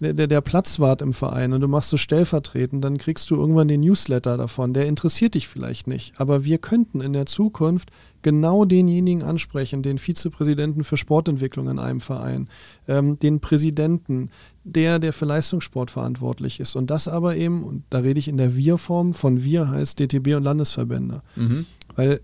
der, 0.00 0.26
der- 0.26 0.40
Platzwart 0.40 1.02
im 1.02 1.12
Verein 1.12 1.52
und 1.52 1.60
du 1.60 1.68
machst 1.68 1.92
es 1.92 2.00
stellvertretend, 2.00 2.82
dann 2.82 2.98
kriegst 2.98 3.30
du 3.30 3.36
irgendwann 3.36 3.68
den 3.68 3.80
Newsletter 3.82 4.36
davon. 4.36 4.72
Der 4.72 4.86
interessiert 4.86 5.34
dich 5.34 5.46
vielleicht 5.46 5.86
nicht. 5.86 6.14
Aber 6.18 6.44
wir 6.44 6.58
könnten 6.58 7.00
in 7.00 7.12
der 7.12 7.26
Zukunft 7.26 7.90
genau 8.22 8.64
denjenigen 8.64 9.22
ansprechen, 9.22 9.82
den 9.82 9.98
Vizepräsidenten 9.98 10.84
für 10.84 10.96
Sportentwicklung 10.96 11.68
in 11.68 11.78
einem 11.78 12.00
Verein, 12.00 12.48
ähm, 12.88 13.18
den 13.18 13.40
Präsidenten, 13.40 14.30
der, 14.64 14.98
der 14.98 15.12
für 15.12 15.26
Leistungssport 15.26 15.90
verantwortlich 15.90 16.60
ist. 16.60 16.74
Und 16.76 16.90
das 16.90 17.06
aber 17.06 17.36
eben, 17.36 17.62
und 17.62 17.84
da 17.90 17.98
rede 17.98 18.18
ich 18.18 18.28
in 18.28 18.36
der 18.38 18.56
Wir-Form, 18.56 19.14
von 19.14 19.44
Wir 19.44 19.68
heißt 19.68 19.98
DTB 20.00 20.34
und 20.36 20.44
Landesverbände. 20.44 21.22
Mhm. 21.36 21.66
Weil 21.96 22.20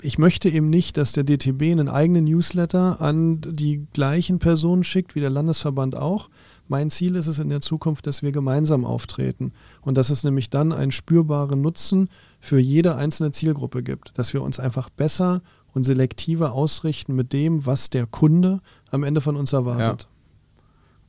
ich 0.00 0.16
möchte 0.18 0.48
eben 0.48 0.70
nicht, 0.70 0.96
dass 0.96 1.12
der 1.12 1.24
DTB 1.24 1.62
einen 1.72 1.88
eigenen 1.88 2.24
Newsletter 2.24 3.00
an 3.00 3.40
die 3.40 3.84
gleichen 3.92 4.38
Personen 4.38 4.84
schickt, 4.84 5.14
wie 5.14 5.20
der 5.20 5.30
Landesverband 5.30 5.96
auch. 5.96 6.30
Mein 6.68 6.90
Ziel 6.90 7.16
ist 7.16 7.26
es 7.26 7.38
in 7.38 7.48
der 7.48 7.60
Zukunft, 7.60 8.06
dass 8.06 8.22
wir 8.22 8.30
gemeinsam 8.30 8.84
auftreten 8.84 9.52
und 9.80 9.96
dass 9.96 10.10
es 10.10 10.22
nämlich 10.22 10.50
dann 10.50 10.72
einen 10.72 10.92
spürbaren 10.92 11.60
Nutzen 11.60 12.08
für 12.40 12.58
jede 12.58 12.94
einzelne 12.96 13.30
Zielgruppe 13.32 13.82
gibt. 13.82 14.16
Dass 14.18 14.34
wir 14.34 14.42
uns 14.42 14.60
einfach 14.60 14.90
besser 14.90 15.40
und 15.72 15.84
selektiver 15.84 16.52
ausrichten 16.52 17.14
mit 17.14 17.32
dem, 17.32 17.64
was 17.66 17.90
der 17.90 18.06
Kunde 18.06 18.60
am 18.90 19.02
Ende 19.02 19.20
von 19.20 19.36
uns 19.36 19.52
erwartet. 19.52 20.08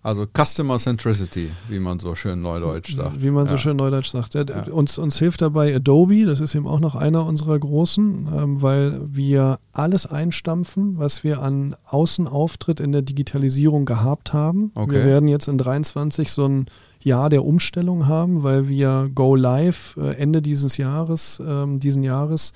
Also 0.01 0.25
Customer 0.25 0.77
Centricity, 0.77 1.49
wie 1.67 1.79
man 1.79 1.99
so 1.99 2.15
schön 2.15 2.41
neudeutsch 2.41 2.95
sagt. 2.95 3.21
Wie 3.21 3.31
man 3.31 3.47
so 3.47 3.53
Ja. 3.55 3.57
schön 3.59 3.75
neudeutsch 3.75 4.09
sagt. 4.09 4.33
Ja, 4.33 4.43
Ja. 4.47 4.63
Uns, 4.71 4.97
uns 4.97 5.19
hilft 5.19 5.41
dabei 5.41 5.75
Adobe, 5.75 6.25
das 6.25 6.39
ist 6.39 6.55
eben 6.55 6.67
auch 6.67 6.79
noch 6.79 6.95
einer 6.95 7.25
unserer 7.25 7.59
großen, 7.59 8.29
ähm, 8.33 8.61
weil 8.61 9.01
wir 9.11 9.59
alles 9.73 10.05
einstampfen, 10.05 10.97
was 10.97 11.25
wir 11.25 11.41
an 11.41 11.75
Außenauftritt 11.85 12.79
in 12.79 12.91
der 12.93 13.01
Digitalisierung 13.01 13.85
gehabt 13.85 14.31
haben. 14.33 14.71
Okay. 14.75 14.93
Wir 14.95 15.05
werden 15.05 15.27
jetzt 15.27 15.47
in 15.49 15.57
23 15.57 16.31
so 16.31 16.45
ein 16.47 16.67
Jahr 17.01 17.29
der 17.29 17.45
Umstellung 17.45 18.07
haben, 18.07 18.43
weil 18.43 18.67
wir 18.69 19.09
Go 19.13 19.35
Live 19.35 19.95
äh, 19.97 20.15
Ende 20.15 20.41
dieses 20.41 20.77
Jahres, 20.77 21.41
ähm, 21.45 21.79
diesen 21.79 22.03
Jahres 22.03 22.53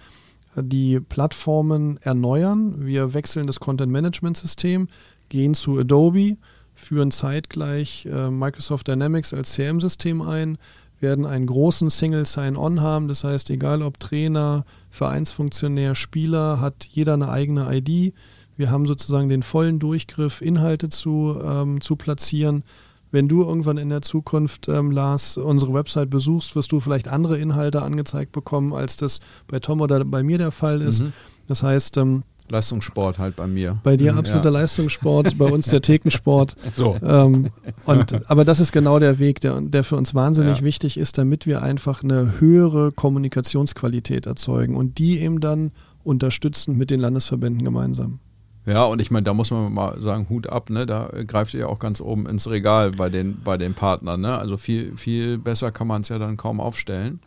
äh, 0.55 0.63
die 0.63 0.99
Plattformen 1.01 1.97
erneuern. 2.01 2.85
Wir 2.85 3.13
wechseln 3.13 3.47
das 3.47 3.59
Content 3.59 3.91
Management 3.91 4.37
System, 4.37 4.87
gehen 5.29 5.53
zu 5.53 5.77
Adobe, 5.79 6.37
führen 6.73 7.11
zeitgleich 7.11 8.05
äh, 8.05 8.29
Microsoft 8.29 8.87
Dynamics 8.87 9.33
als 9.33 9.53
CM-System 9.53 10.21
ein, 10.21 10.57
werden 10.99 11.25
einen 11.25 11.45
großen 11.45 11.89
Single 11.89 12.25
Sign-On 12.25 12.81
haben. 12.81 13.07
Das 13.07 13.23
heißt, 13.23 13.49
egal 13.49 13.81
ob 13.81 13.99
Trainer, 13.99 14.65
Vereinsfunktionär, 14.89 15.95
Spieler, 15.95 16.59
hat 16.59 16.85
jeder 16.85 17.13
eine 17.13 17.29
eigene 17.29 17.67
ID. 17.75 18.13
Wir 18.55 18.71
haben 18.71 18.87
sozusagen 18.87 19.29
den 19.29 19.43
vollen 19.43 19.79
Durchgriff, 19.79 20.41
Inhalte 20.41 20.89
zu, 20.89 21.37
ähm, 21.43 21.81
zu 21.81 21.95
platzieren. 21.95 22.63
Wenn 23.11 23.27
du 23.27 23.43
irgendwann 23.43 23.77
in 23.77 23.89
der 23.89 24.01
Zukunft, 24.01 24.67
ähm, 24.69 24.89
Lars, 24.89 25.37
unsere 25.37 25.73
Website 25.73 26.09
besuchst, 26.09 26.55
wirst 26.55 26.71
du 26.71 26.79
vielleicht 26.79 27.07
andere 27.07 27.37
Inhalte 27.37 27.83
angezeigt 27.83 28.31
bekommen, 28.31 28.73
als 28.73 28.97
das 28.97 29.19
bei 29.47 29.59
Tom 29.59 29.81
oder 29.81 30.03
bei 30.03 30.23
mir 30.23 30.39
der 30.39 30.51
Fall 30.51 30.81
ist. 30.81 31.03
Mhm. 31.03 31.13
Das 31.47 31.61
heißt, 31.61 31.97
ähm, 31.97 32.23
Leistungssport 32.49 33.19
halt 33.19 33.35
bei 33.35 33.47
mir. 33.47 33.79
bei 33.83 33.97
dir 33.97 34.13
Mhm, 34.13 34.19
absoluter 34.19 34.51
ja. 34.51 34.59
Leistungssport, 34.59 35.37
bei 35.37 35.45
uns 35.45 35.67
der 35.67 35.81
Thekensport. 35.89 36.55
So. 36.75 36.95
Ähm, 37.03 37.49
und, 37.85 38.29
aber 38.29 38.45
das 38.45 38.59
ist 38.59 38.71
genau 38.71 38.99
der 38.99 39.19
Weg, 39.19 39.39
der, 39.41 39.59
der 39.61 39.83
für 39.83 39.95
uns 39.95 40.13
wahnsinnig 40.13 40.59
Ja. 40.59 40.63
wichtig 40.65 40.97
ist, 40.97 41.17
damit 41.17 41.47
wir 41.47 41.61
einfach 41.61 42.03
eine 42.03 42.39
höhere 42.39 42.91
Kommunikationsqualität 42.91 44.25
erzeugen 44.25 44.75
und 44.75 44.97
die 44.97 45.19
eben 45.19 45.39
dann 45.39 45.71
unterstützen 46.03 46.77
mit 46.77 46.91
den 46.91 46.99
Landesverbänden 46.99 47.63
gemeinsam. 47.63 48.19
Ja, 48.65 48.85
und 48.85 49.01
ich 49.01 49.11
meine, 49.11 49.23
da 49.25 49.33
muss 49.33 49.51
man 49.51 49.73
mal 49.73 49.99
sagen, 49.99 50.27
Hut 50.29 50.47
ab, 50.47 50.69
ne? 50.69 50.85
Da 50.85 51.09
greift 51.27 51.53
ihr 51.53 51.61
ja 51.61 51.67
auch 51.67 51.79
ganz 51.79 51.99
oben 51.99 52.27
ins 52.27 52.49
Regal 52.49 52.91
bei 52.91 53.09
den, 53.09 53.41
bei 53.43 53.57
den 53.57 53.73
Partnern, 53.73 54.21
ne? 54.21 54.37
Also 54.37 54.55
viel, 54.55 54.95
viel 54.95 55.37
besser 55.37 55.71
kann 55.71 55.87
man 55.87 56.01
es 56.01 56.09
ja 56.09 56.17
dann 56.17 56.37
kaum 56.37 56.61
aufstellen. 56.61 57.19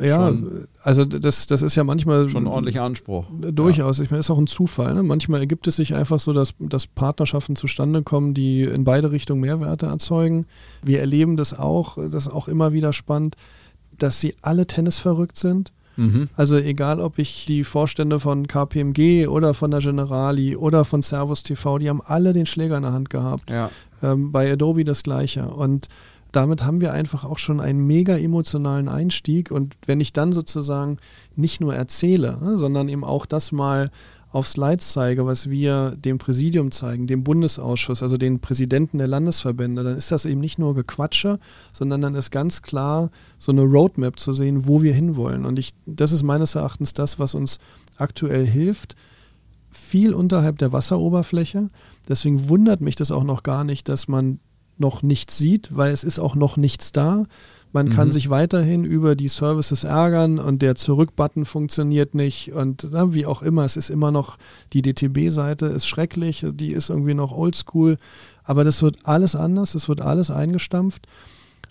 Ja, 0.00 0.28
Schon- 0.28 0.66
also 0.82 1.04
das, 1.04 1.46
das 1.46 1.62
ist 1.62 1.74
ja 1.74 1.84
manchmal 1.84 2.28
Schon 2.28 2.44
ein 2.44 2.46
ordentlicher 2.48 2.82
Anspruch. 2.82 3.24
Durchaus. 3.40 3.98
Ich 4.00 4.10
meine, 4.10 4.20
ist 4.20 4.30
auch 4.30 4.38
ein 4.38 4.46
Zufall. 4.46 4.94
Ne? 4.94 5.02
Manchmal 5.02 5.40
ergibt 5.40 5.66
es 5.66 5.76
sich 5.76 5.94
einfach 5.94 6.20
so, 6.20 6.32
dass, 6.32 6.54
dass 6.58 6.86
Partnerschaften 6.86 7.56
zustande 7.56 8.02
kommen, 8.02 8.34
die 8.34 8.62
in 8.64 8.84
beide 8.84 9.10
Richtungen 9.10 9.40
Mehrwerte 9.40 9.86
erzeugen. 9.86 10.46
Wir 10.82 11.00
erleben 11.00 11.36
das 11.36 11.58
auch, 11.58 11.96
das 11.96 12.26
ist 12.26 12.32
auch 12.32 12.48
immer 12.48 12.72
wieder 12.72 12.92
spannend, 12.92 13.36
dass 13.98 14.20
sie 14.20 14.34
alle 14.42 14.66
Tennis 14.66 14.98
verrückt 14.98 15.38
sind. 15.38 15.72
Ja. 15.96 16.04
Mhm. 16.04 16.28
Also 16.36 16.58
egal, 16.58 17.00
ob 17.00 17.18
ich 17.18 17.46
die 17.46 17.64
Vorstände 17.64 18.20
von 18.20 18.46
KPMG 18.46 19.28
oder 19.28 19.54
von 19.54 19.70
der 19.70 19.80
Generali 19.80 20.54
oder 20.54 20.84
von 20.84 21.00
Servus 21.00 21.42
TV, 21.42 21.78
die 21.78 21.88
haben 21.88 22.02
alle 22.04 22.34
den 22.34 22.44
Schläger 22.44 22.76
in 22.76 22.82
der 22.82 22.92
Hand 22.92 23.08
gehabt. 23.08 23.48
Ja. 23.50 23.70
Ähm, 24.02 24.30
bei 24.30 24.52
Adobe 24.52 24.84
das 24.84 25.02
gleiche. 25.04 25.48
Und 25.48 25.88
damit 26.36 26.62
haben 26.62 26.80
wir 26.80 26.92
einfach 26.92 27.24
auch 27.24 27.38
schon 27.38 27.60
einen 27.60 27.86
mega 27.86 28.16
emotionalen 28.16 28.88
Einstieg. 28.88 29.50
Und 29.50 29.76
wenn 29.86 30.00
ich 30.00 30.12
dann 30.12 30.32
sozusagen 30.32 30.98
nicht 31.34 31.60
nur 31.60 31.74
erzähle, 31.74 32.38
ne, 32.40 32.58
sondern 32.58 32.88
eben 32.88 33.04
auch 33.04 33.26
das 33.26 33.52
mal 33.52 33.88
auf 34.32 34.46
Slides 34.46 34.92
zeige, 34.92 35.24
was 35.24 35.48
wir 35.48 35.96
dem 35.96 36.18
Präsidium 36.18 36.70
zeigen, 36.70 37.06
dem 37.06 37.24
Bundesausschuss, 37.24 38.02
also 38.02 38.18
den 38.18 38.40
Präsidenten 38.40 38.98
der 38.98 39.06
Landesverbände, 39.06 39.82
dann 39.82 39.96
ist 39.96 40.12
das 40.12 40.26
eben 40.26 40.40
nicht 40.40 40.58
nur 40.58 40.74
Gequatsche, 40.74 41.38
sondern 41.72 42.02
dann 42.02 42.14
ist 42.14 42.30
ganz 42.30 42.60
klar 42.60 43.10
so 43.38 43.50
eine 43.50 43.62
Roadmap 43.62 44.18
zu 44.18 44.34
sehen, 44.34 44.66
wo 44.66 44.82
wir 44.82 44.92
hinwollen. 44.92 45.46
Und 45.46 45.58
ich, 45.58 45.72
das 45.86 46.12
ist 46.12 46.22
meines 46.22 46.54
Erachtens 46.54 46.92
das, 46.92 47.18
was 47.18 47.34
uns 47.34 47.58
aktuell 47.96 48.46
hilft, 48.46 48.94
viel 49.70 50.12
unterhalb 50.12 50.58
der 50.58 50.72
Wasseroberfläche. 50.72 51.70
Deswegen 52.06 52.48
wundert 52.50 52.82
mich 52.82 52.96
das 52.96 53.10
auch 53.10 53.24
noch 53.24 53.42
gar 53.42 53.64
nicht, 53.64 53.88
dass 53.88 54.06
man 54.06 54.40
noch 54.78 55.02
nichts 55.02 55.38
sieht, 55.38 55.76
weil 55.76 55.92
es 55.92 56.04
ist 56.04 56.18
auch 56.18 56.34
noch 56.34 56.56
nichts 56.56 56.92
da. 56.92 57.24
Man 57.72 57.90
kann 57.90 58.10
sich 58.10 58.30
weiterhin 58.30 58.84
über 58.84 59.16
die 59.16 59.28
Services 59.28 59.84
ärgern 59.84 60.38
und 60.38 60.62
der 60.62 60.76
Zurück-Button 60.76 61.44
funktioniert 61.44 62.14
nicht 62.14 62.54
und 62.54 62.88
na, 62.90 63.12
wie 63.12 63.26
auch 63.26 63.42
immer. 63.42 63.64
Es 63.64 63.76
ist 63.76 63.90
immer 63.90 64.10
noch, 64.10 64.38
die 64.72 64.80
DTB-Seite 64.80 65.66
ist 65.66 65.86
schrecklich, 65.86 66.46
die 66.52 66.72
ist 66.72 66.88
irgendwie 66.88 67.12
noch 67.12 67.32
oldschool, 67.32 67.98
aber 68.44 68.64
das 68.64 68.80
wird 68.80 69.00
alles 69.04 69.34
anders, 69.34 69.74
es 69.74 69.90
wird 69.90 70.00
alles 70.00 70.30
eingestampft 70.30 71.06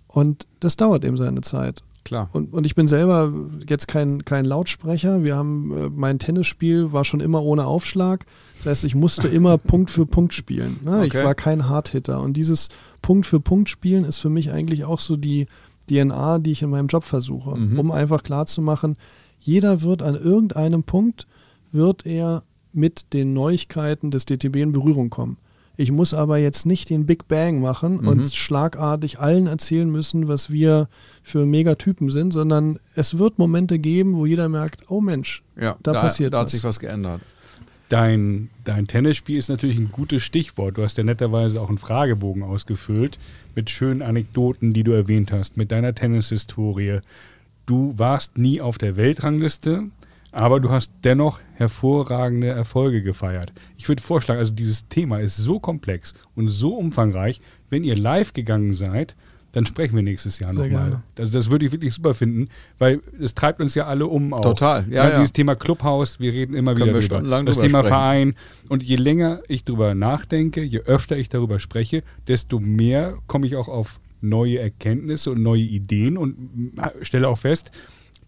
und 0.07 0.45
das 0.59 0.77
dauert 0.77 1.05
eben 1.05 1.17
seine 1.17 1.41
Zeit. 1.41 1.81
Klar. 2.05 2.29
Und, 2.31 2.53
und 2.53 2.65
ich 2.65 2.75
bin 2.75 2.87
selber 2.87 3.33
jetzt 3.67 3.87
kein, 3.87 4.23
kein 4.23 4.45
Lautsprecher. 4.45 5.23
Wir 5.23 5.35
haben, 5.35 5.71
äh, 5.75 5.89
mein 5.89 6.19
Tennisspiel 6.19 6.93
war 6.93 7.03
schon 7.03 7.19
immer 7.19 7.43
ohne 7.43 7.65
Aufschlag. 7.65 8.25
Das 8.57 8.67
heißt, 8.67 8.83
ich 8.85 8.95
musste 8.95 9.27
immer 9.27 9.57
Punkt 9.57 9.91
für 9.91 10.05
Punkt 10.05 10.33
spielen. 10.33 10.79
Ne? 10.85 11.05
Ich 11.07 11.13
Okay. 11.15 11.25
war 11.25 11.35
kein 11.35 11.67
Hardhitter. 11.67 12.21
Und 12.21 12.37
dieses 12.37 12.69
Punkt 13.01 13.25
für 13.25 13.39
Punkt 13.39 13.69
spielen 13.69 14.05
ist 14.05 14.19
für 14.19 14.29
mich 14.29 14.51
eigentlich 14.51 14.85
auch 14.85 14.99
so 14.99 15.17
die 15.17 15.47
DNA, 15.89 16.39
die 16.39 16.51
ich 16.51 16.61
in 16.61 16.69
meinem 16.69 16.87
Job 16.87 17.03
versuche. 17.03 17.51
Um 17.51 17.91
einfach 17.91 18.23
klarzumachen, 18.23 18.97
jeder 19.39 19.81
wird 19.81 20.01
an 20.01 20.15
irgendeinem 20.15 20.83
Punkt, 20.83 21.27
wird 21.71 22.05
er 22.05 22.43
mit 22.71 23.13
den 23.13 23.33
Neuigkeiten 23.33 24.11
des 24.11 24.25
DTB 24.25 24.57
in 24.57 24.71
Berührung 24.71 25.09
kommen. 25.09 25.37
Ich 25.77 25.91
muss 25.91 26.13
aber 26.13 26.37
jetzt 26.37 26.65
nicht 26.65 26.89
den 26.89 27.05
Big 27.05 27.27
Bang 27.27 27.59
machen 27.61 27.99
und 27.99 28.33
schlagartig 28.33 29.19
allen 29.19 29.47
erzählen 29.47 29.89
müssen, 29.89 30.27
was 30.27 30.51
wir 30.51 30.87
für 31.21 31.45
Megatypen 31.45 32.09
sind, 32.09 32.31
sondern 32.31 32.79
es 32.95 33.17
wird 33.17 33.37
Momente 33.39 33.77
geben, 33.79 34.15
wo 34.15 34.25
jeder 34.25 34.47
merkt, 34.49 34.89
oh 34.89 35.01
Mensch, 35.01 35.43
Ja, 35.59 35.75
da, 35.83 35.93
passiert 35.93 36.33
da 36.33 36.39
hat 36.39 36.45
was. 36.45 36.51
sich 36.53 36.63
was 36.63 36.79
geändert. 36.79 37.21
Dein, 37.89 38.49
dein 38.63 38.87
Tennisspiel 38.87 39.37
ist 39.37 39.49
natürlich 39.49 39.77
ein 39.77 39.91
gutes 39.91 40.23
Stichwort. 40.23 40.77
Du 40.77 40.83
hast 40.83 40.97
ja 40.97 41.03
netterweise 41.03 41.61
auch 41.61 41.69
einen 41.69 41.77
Fragebogen 41.77 42.41
ausgefüllt 42.41 43.19
mit 43.53 43.69
schönen 43.69 44.01
Anekdoten, 44.01 44.73
die 44.73 44.83
du 44.83 44.91
erwähnt 44.91 45.31
hast, 45.31 45.55
mit 45.55 45.71
deiner 45.71 45.93
Tennishistorie. 45.93 46.99
Du 47.67 47.93
warst 47.97 48.37
nie 48.37 48.59
auf 48.59 48.77
der 48.79 48.95
Weltrangliste, 48.95 49.83
aber 50.35 50.59
du 50.59 50.69
hast 50.69 50.91
dennoch 51.05 51.39
hervorragende 51.53 52.47
Erfolge 52.47 53.01
gefeiert. 53.01 53.53
Ich 53.77 53.87
würde 53.87 54.03
vorschlagen, 54.03 54.41
also 54.41 54.53
dieses 54.53 54.85
Thema 54.89 55.19
ist 55.21 55.37
so 55.37 55.59
komplex 55.59 56.13
und 56.35 56.49
so 56.49 56.75
umfangreich, 56.75 57.39
wenn 57.69 57.85
ihr 57.85 57.95
live 57.95 58.33
gegangen 58.33 58.73
seid, 58.73 59.15
dann 59.53 59.65
sprechen 59.65 59.95
wir 59.95 60.03
nächstes 60.03 60.39
Jahr 60.39 60.51
nochmal. 60.51 61.01
Also 61.17 61.31
das 61.31 61.49
würde 61.49 61.65
ich 61.65 61.71
wirklich 61.71 61.93
super 61.93 62.13
finden, 62.13 62.49
weil 62.79 62.99
es 63.17 63.33
treibt 63.33 63.61
uns 63.61 63.75
ja 63.75 63.85
alle 63.85 64.07
um 64.07 64.33
auch. 64.33 64.41
Total, 64.41 64.85
ja, 64.89 65.07
ja. 65.07 65.15
Dieses 65.15 65.31
Thema 65.31 65.55
Clubhaus, 65.55 66.19
wir 66.19 66.33
reden 66.33 66.53
immer 66.53 66.73
Können 66.73 66.89
wieder 66.89 66.99
wir 66.99 67.07
drüber. 67.07 67.43
Das 67.45 67.55
drüber 67.55 67.67
Thema 67.67 67.79
sprechen. 67.79 67.87
Verein. 67.87 68.35
Und 68.67 68.83
je 68.83 68.97
länger 68.97 69.41
ich 69.47 69.63
drüber 69.63 69.95
nachdenke, 69.95 70.61
je 70.61 70.81
öfter 70.81 71.15
ich 71.15 71.29
darüber 71.29 71.59
spreche, 71.59 72.03
desto 72.27 72.59
mehr 72.59 73.17
komme 73.27 73.47
ich 73.47 73.55
auch 73.55 73.69
auf 73.69 74.01
neue 74.19 74.59
Erkenntnisse 74.59 75.31
und 75.31 75.41
neue 75.41 75.61
Ideen 75.61 76.17
und 76.17 76.37
mm, 76.37 76.79
stelle 77.03 77.29
auch 77.29 77.37
fest, 77.37 77.71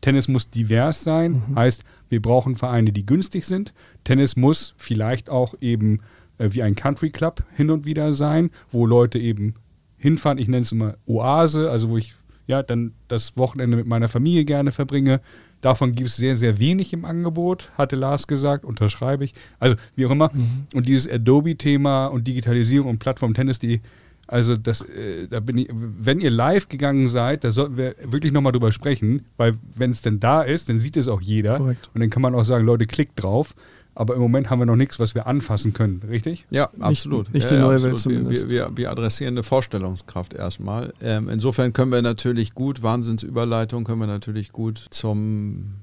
Tennis 0.08 0.30
muss 0.30 0.50
divers 0.50 1.04
sein, 1.04 1.44
Mhm. 1.50 1.56
heißt, 1.58 1.84
wir 2.08 2.22
brauchen 2.22 2.56
Vereine, 2.56 2.94
die 2.94 3.06
günstig 3.06 3.44
sind. 3.44 3.74
Tennis 4.06 4.38
muss 4.38 4.74
vielleicht 4.78 5.30
auch 5.30 5.54
eben 5.60 6.00
äh, 6.38 6.48
wie 6.54 6.64
ein 6.64 6.76
Country 6.78 7.10
Club 7.10 7.44
hin 7.58 7.70
und 7.70 7.86
wieder 7.86 8.14
sein, 8.14 8.50
wo 8.72 8.86
Leute 8.86 9.20
eben 9.20 9.56
hinfahren. 9.98 10.38
Ich 10.38 10.48
nenne 10.48 10.62
es 10.62 10.72
immer 10.72 10.94
Oase, 11.08 11.70
also 11.70 11.90
wo 11.90 11.98
ich 11.98 12.14
ja 12.46 12.64
dann 12.64 12.94
das 13.10 13.36
Wochenende 13.36 13.76
mit 13.76 13.86
meiner 13.86 14.08
Familie 14.08 14.46
gerne 14.46 14.72
verbringe. 14.72 15.20
Davon 15.60 15.92
gibt 15.94 16.08
es 16.10 16.16
sehr, 16.16 16.38
sehr 16.38 16.58
wenig 16.58 16.94
im 16.94 17.04
Angebot, 17.04 17.70
hatte 17.78 17.98
Lars 17.98 18.28
gesagt, 18.28 18.64
unterschreibe 18.64 19.26
ich. 19.26 19.34
Also 19.60 19.76
wie 19.98 20.06
auch 20.06 20.12
immer. 20.12 20.32
Und 20.74 20.88
dieses 20.88 21.12
Adobe-Thema 21.12 22.08
und 22.08 22.26
Digitalisierung 22.28 22.92
und 22.92 23.00
Plattform 23.00 23.34
Tennis.de, 23.34 23.82
also 24.28 24.58
das, 24.58 24.82
äh, 24.82 25.28
da 25.30 25.40
bin 25.40 25.58
ich, 25.58 25.70
wenn 25.72 26.20
ihr 26.20 26.30
live 26.30 26.68
gegangen 26.68 27.08
seid, 27.08 27.44
da 27.44 27.52
sollten 27.52 27.78
wir 27.78 27.96
wirklich 28.04 28.34
nochmal 28.34 28.52
drüber 28.52 28.72
sprechen, 28.72 29.26
weil 29.38 29.54
wenn 29.74 29.92
es 29.92 30.02
denn 30.02 30.20
da 30.20 30.42
ist, 30.42 30.70
dann 30.70 30.78
sieht 30.78 30.98
es 30.98 31.08
auch 31.08 31.22
jeder. 31.22 31.58
Korrekt. 31.58 31.90
Und 31.94 32.02
dann 32.02 32.10
kann 32.10 32.22
man 32.22 32.36
auch 32.36 32.44
sagen, 32.44 32.66
Leute, 32.66 32.86
klickt 32.86 33.24
drauf. 33.24 33.56
Aber 33.96 34.14
im 34.14 34.22
Moment 34.22 34.52
haben 34.52 34.60
wir 34.60 34.68
noch 34.68 34.76
nichts, 34.76 35.00
was 35.00 35.16
wir 35.16 35.26
anfassen 35.26 35.74
können, 35.74 36.04
richtig? 36.08 36.46
Ja, 36.52 36.70
absolut. 36.80 37.34
nicht 37.34 37.46
ja, 37.46 37.50
die 37.50 37.56
ja, 37.56 37.62
neue 37.62 37.82
Welt 37.82 37.94
absolut. 37.94 38.18
zumindest. 38.20 38.48
Wir, 38.48 38.68
wir, 38.68 38.78
wir 38.78 38.92
adressieren 38.92 39.34
eine 39.34 39.42
Vorstellungskraft 39.42 40.36
erstmal. 40.36 40.94
Ähm, 41.02 41.30
insofern 41.30 41.74
können 41.74 41.92
wir 41.92 42.04
natürlich 42.04 42.54
gut, 42.54 42.84
Wahnsinnsüberleitung, 42.84 43.86
können 43.86 44.00
wir 44.00 44.06
natürlich 44.06 44.52
gut 44.52 44.78
zum 44.92 45.78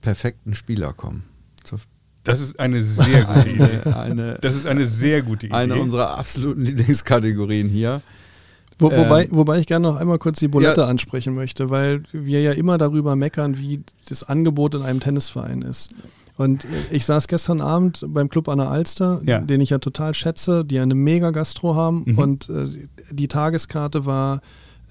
perfekten 0.00 0.54
Spieler 0.54 0.92
kommen. 0.92 1.24
Zur, 1.64 1.80
Das 2.26 2.40
ist 2.40 2.58
eine 2.60 2.82
sehr 2.82 3.24
gute 3.24 3.48
Idee. 3.50 3.80
eine, 3.84 3.96
eine, 3.96 4.38
Das 4.40 4.54
ist 4.54 4.66
eine 4.66 4.86
sehr 4.86 5.22
gute 5.22 5.46
Idee. 5.46 5.54
eine 5.54 5.76
unserer 5.76 6.18
absoluten 6.18 6.62
Lieblingskategorien 6.62 7.68
hier. 7.68 8.02
Wo, 8.78 8.90
wobei, 8.90 9.24
Ähm, 9.24 9.28
wobei 9.32 9.58
ich 9.58 9.66
gerne 9.66 9.88
noch 9.88 9.96
einmal 9.96 10.18
kurz 10.18 10.38
die 10.38 10.48
Bulette 10.48 10.82
Ja. 10.82 10.86
ansprechen 10.86 11.34
möchte, 11.34 11.70
weil 11.70 12.02
wir 12.12 12.42
ja 12.42 12.52
immer 12.52 12.76
darüber 12.76 13.16
meckern, 13.16 13.56
wie 13.58 13.82
das 14.08 14.22
Angebot 14.22 14.74
in 14.74 14.82
einem 14.82 15.00
Tennisverein 15.00 15.62
ist. 15.62 15.90
Und 16.36 16.66
ich 16.90 17.06
saß 17.06 17.28
gestern 17.28 17.62
Abend 17.62 18.04
beim 18.08 18.28
Club 18.28 18.50
an 18.50 18.58
der 18.58 18.68
Alster, 18.70 19.22
Ja. 19.24 19.38
den 19.40 19.62
ich 19.62 19.70
ja 19.70 19.78
total 19.78 20.12
schätze, 20.14 20.66
die 20.66 20.78
eine 20.78 20.94
mega 20.94 21.30
Gastro 21.30 21.74
haben. 21.74 22.02
Mhm. 22.04 22.18
Und 22.18 22.48
äh, 22.50 22.66
die 23.10 23.28
Tageskarte 23.28 24.04
war 24.04 24.42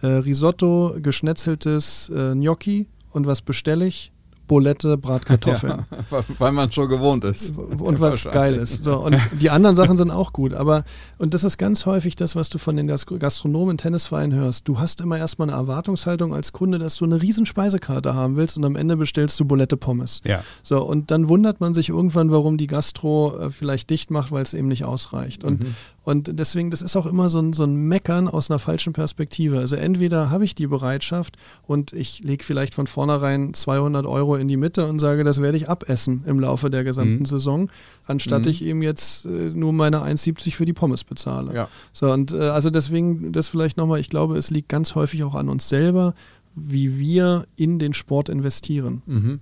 äh, 0.01 0.07
Risotto, 0.07 0.95
geschnetzeltes 0.99 2.09
äh, 2.09 2.33
Gnocchi 2.33 2.87
und 3.11 3.27
was 3.27 3.41
bestelle 3.43 3.85
ich? 3.85 4.11
Bulette, 4.47 4.97
Bratkartoffeln. 4.97 5.85
Ja, 6.11 6.19
weil 6.39 6.51
man 6.51 6.71
schon 6.71 6.87
gewohnt 6.89 7.23
ist. 7.23 7.55
und 7.57 7.99
was 7.99 8.25
Wahrscheinlich. 8.25 8.33
geil 8.33 8.53
ist. 8.55 8.83
So, 8.83 8.97
und 8.97 9.15
die 9.41 9.49
anderen 9.49 9.75
Sachen 9.75 9.97
sind 9.97 10.11
auch 10.11 10.33
gut, 10.33 10.53
aber 10.53 10.83
und 11.17 11.33
das 11.33 11.43
ist 11.43 11.57
ganz 11.57 11.85
häufig 11.85 12.15
das, 12.15 12.35
was 12.35 12.49
du 12.49 12.57
von 12.57 12.75
den 12.75 12.87
Gas- 12.87 13.05
Gastronomen 13.05 13.71
in 13.71 13.77
Tennisvereinen 13.77 14.37
hörst. 14.37 14.67
Du 14.67 14.77
hast 14.79 15.01
immer 15.01 15.17
erstmal 15.17 15.49
eine 15.49 15.57
Erwartungshaltung 15.57 16.33
als 16.33 16.51
Kunde, 16.53 16.77
dass 16.79 16.95
du 16.97 17.05
eine 17.05 17.21
riesen 17.21 17.45
Speisekarte 17.45 18.13
haben 18.13 18.35
willst 18.35 18.57
und 18.57 18.65
am 18.65 18.75
Ende 18.75 18.97
bestellst 18.97 19.39
du 19.39 19.45
Bulette 19.45 19.77
Pommes. 19.77 20.21
Ja. 20.25 20.43
So, 20.63 20.83
und 20.83 21.11
dann 21.11 21.27
wundert 21.29 21.59
man 21.59 21.73
sich 21.73 21.89
irgendwann, 21.89 22.31
warum 22.31 22.57
die 22.57 22.67
Gastro 22.67 23.37
äh, 23.39 23.49
vielleicht 23.49 23.89
dicht 23.89 24.11
macht, 24.11 24.31
weil 24.31 24.43
es 24.43 24.53
eben 24.53 24.67
nicht 24.67 24.85
ausreicht. 24.85 25.43
Und, 25.43 25.65
und 26.05 26.39
deswegen, 26.39 26.69
das 26.69 26.83
ist 26.83 26.95
auch 26.95 27.07
immer 27.07 27.29
so 27.29 27.39
ein, 27.39 27.53
so 27.53 27.63
ein 27.63 27.75
Meckern 27.75 28.27
aus 28.27 28.49
einer 28.49 28.59
falschen 28.59 28.93
Perspektive. 28.93 29.57
Also 29.57 29.75
entweder 29.75 30.29
habe 30.29 30.45
ich 30.45 30.53
die 30.53 30.67
Bereitschaft 30.67 31.35
und 31.63 31.93
ich 31.93 32.19
lege 32.23 32.43
vielleicht 32.43 32.75
von 32.75 32.85
vornherein 32.85 33.55
200 33.55 34.05
Euro 34.05 34.35
in 34.35 34.47
die 34.47 34.55
Mitte 34.55 34.85
und 34.85 34.99
sage, 34.99 35.23
das 35.23 35.41
werde 35.41 35.57
ich 35.57 35.67
abessen 35.67 36.23
im 36.27 36.39
Laufe 36.39 36.69
der 36.69 36.83
gesamten 36.83 37.19
Mhm. 37.19 37.25
Saison, 37.25 37.71
anstatt 38.05 38.45
ich 38.45 38.63
eben 38.63 38.83
jetzt 38.83 39.25
äh, 39.25 39.29
nur 39.29 39.73
meine 39.73 40.03
1,70 40.03 40.53
für 40.53 40.65
die 40.65 40.73
Pommes 40.73 41.03
bezahle. 41.03 41.55
Ja. 41.55 41.67
So, 41.91 42.11
und 42.11 42.31
äh, 42.31 42.37
also 42.49 42.69
deswegen, 42.69 43.31
das 43.31 43.47
vielleicht 43.47 43.77
nochmal, 43.77 43.99
ich 43.99 44.11
glaube, 44.11 44.37
es 44.37 44.51
liegt 44.51 44.69
ganz 44.69 44.93
häufig 44.93 45.23
auch 45.23 45.33
an 45.33 45.49
uns 45.49 45.67
selber, 45.67 46.13
wie 46.53 46.99
wir 46.99 47.47
in 47.55 47.79
den 47.79 47.93
Sport 47.93 48.29
investieren. 48.29 49.01
Mhm. 49.07 49.39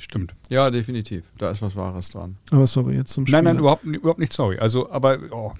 Stimmt. 0.00 0.34
Ja, 0.48 0.70
definitiv. 0.70 1.30
Da 1.38 1.50
ist 1.50 1.62
was 1.62 1.76
Wahres 1.76 2.08
dran. 2.10 2.36
Aber 2.50 2.66
sorry, 2.66 2.96
jetzt 2.96 3.12
zum 3.12 3.26
Spiel. 3.26 3.34
Nein, 3.36 3.44
nein, 3.44 3.58
überhaupt, 3.58 3.84
überhaupt 3.84 4.18
nicht 4.18 4.32
sorry. 4.32 4.58
Also, 4.58 4.90
aber 4.90 5.18
oh, 5.30 5.52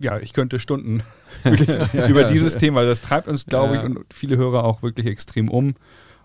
ja, 0.00 0.18
ich 0.18 0.32
könnte 0.32 0.60
Stunden 0.60 1.02
über 2.08 2.24
dieses 2.24 2.56
Thema. 2.56 2.84
Das 2.84 3.00
treibt 3.00 3.28
uns, 3.28 3.46
glaube 3.46 3.74
Ja. 3.74 3.80
ich, 3.82 3.86
und 3.88 3.98
viele 4.12 4.36
Hörer 4.36 4.64
auch 4.64 4.82
wirklich 4.82 5.06
extrem 5.06 5.48
um. 5.48 5.74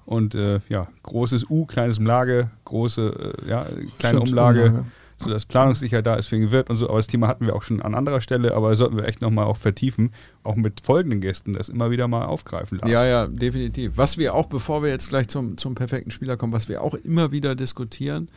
Und 0.06 0.36
äh, 0.36 0.60
ja, 0.68 0.88
großes 1.04 1.50
U, 1.50 1.66
kleines 1.66 1.98
Umlage, 2.00 2.52
große, 2.66 3.36
äh, 3.46 3.50
ja, 3.50 3.66
kleine 4.00 4.18
Stimmt, 4.18 4.30
Umlage, 4.32 4.66
Umlage. 4.66 4.86
Sodass 5.24 5.46
Planungssicherheit 5.46 6.06
da 6.06 6.16
ist 6.16 6.28
für 6.28 6.38
den 6.38 6.52
Wirt 6.52 6.70
und 6.70 6.78
so. 6.78 6.88
Aber 6.88 6.98
das 6.98 7.08
Thema 7.08 7.28
hatten 7.28 7.46
wir 7.46 7.56
auch 7.56 7.64
schon 7.64 7.82
an 7.82 7.96
anderer 7.96 8.22
Stelle, 8.22 8.54
aber 8.54 8.76
sollten 8.76 8.98
wir 8.98 9.06
echt 9.06 9.22
nochmal 9.22 9.46
auch 9.46 9.58
vertiefen, 9.58 10.12
auch 10.44 10.56
mit 10.56 10.82
folgenden 10.82 11.22
Gästen, 11.22 11.54
das 11.54 11.70
immer 11.70 11.92
wieder 11.92 12.08
mal 12.08 12.26
aufgreifen 12.26 12.78
lassen. 12.78 12.92
Ja, 12.92 13.06
ja, 13.06 13.28
definitiv. 13.28 13.94
Was 13.96 14.18
wir 14.18 14.34
auch, 14.36 14.46
bevor 14.48 14.84
wir 14.84 14.90
jetzt 14.90 15.10
gleich 15.10 15.28
zum, 15.28 15.58
zum 15.58 15.76
perfekten 15.76 16.12
Spieler 16.12 16.38
kommen, 16.38 16.54
was 16.54 16.70
wir 16.70 16.82
auch 16.82 16.94
immer 16.94 17.32
wieder 17.32 17.56
diskutieren, 17.56 18.30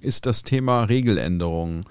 ist 0.00 0.26
das 0.26 0.42
Thema 0.42 0.84
Regeländerungen. 0.84 1.84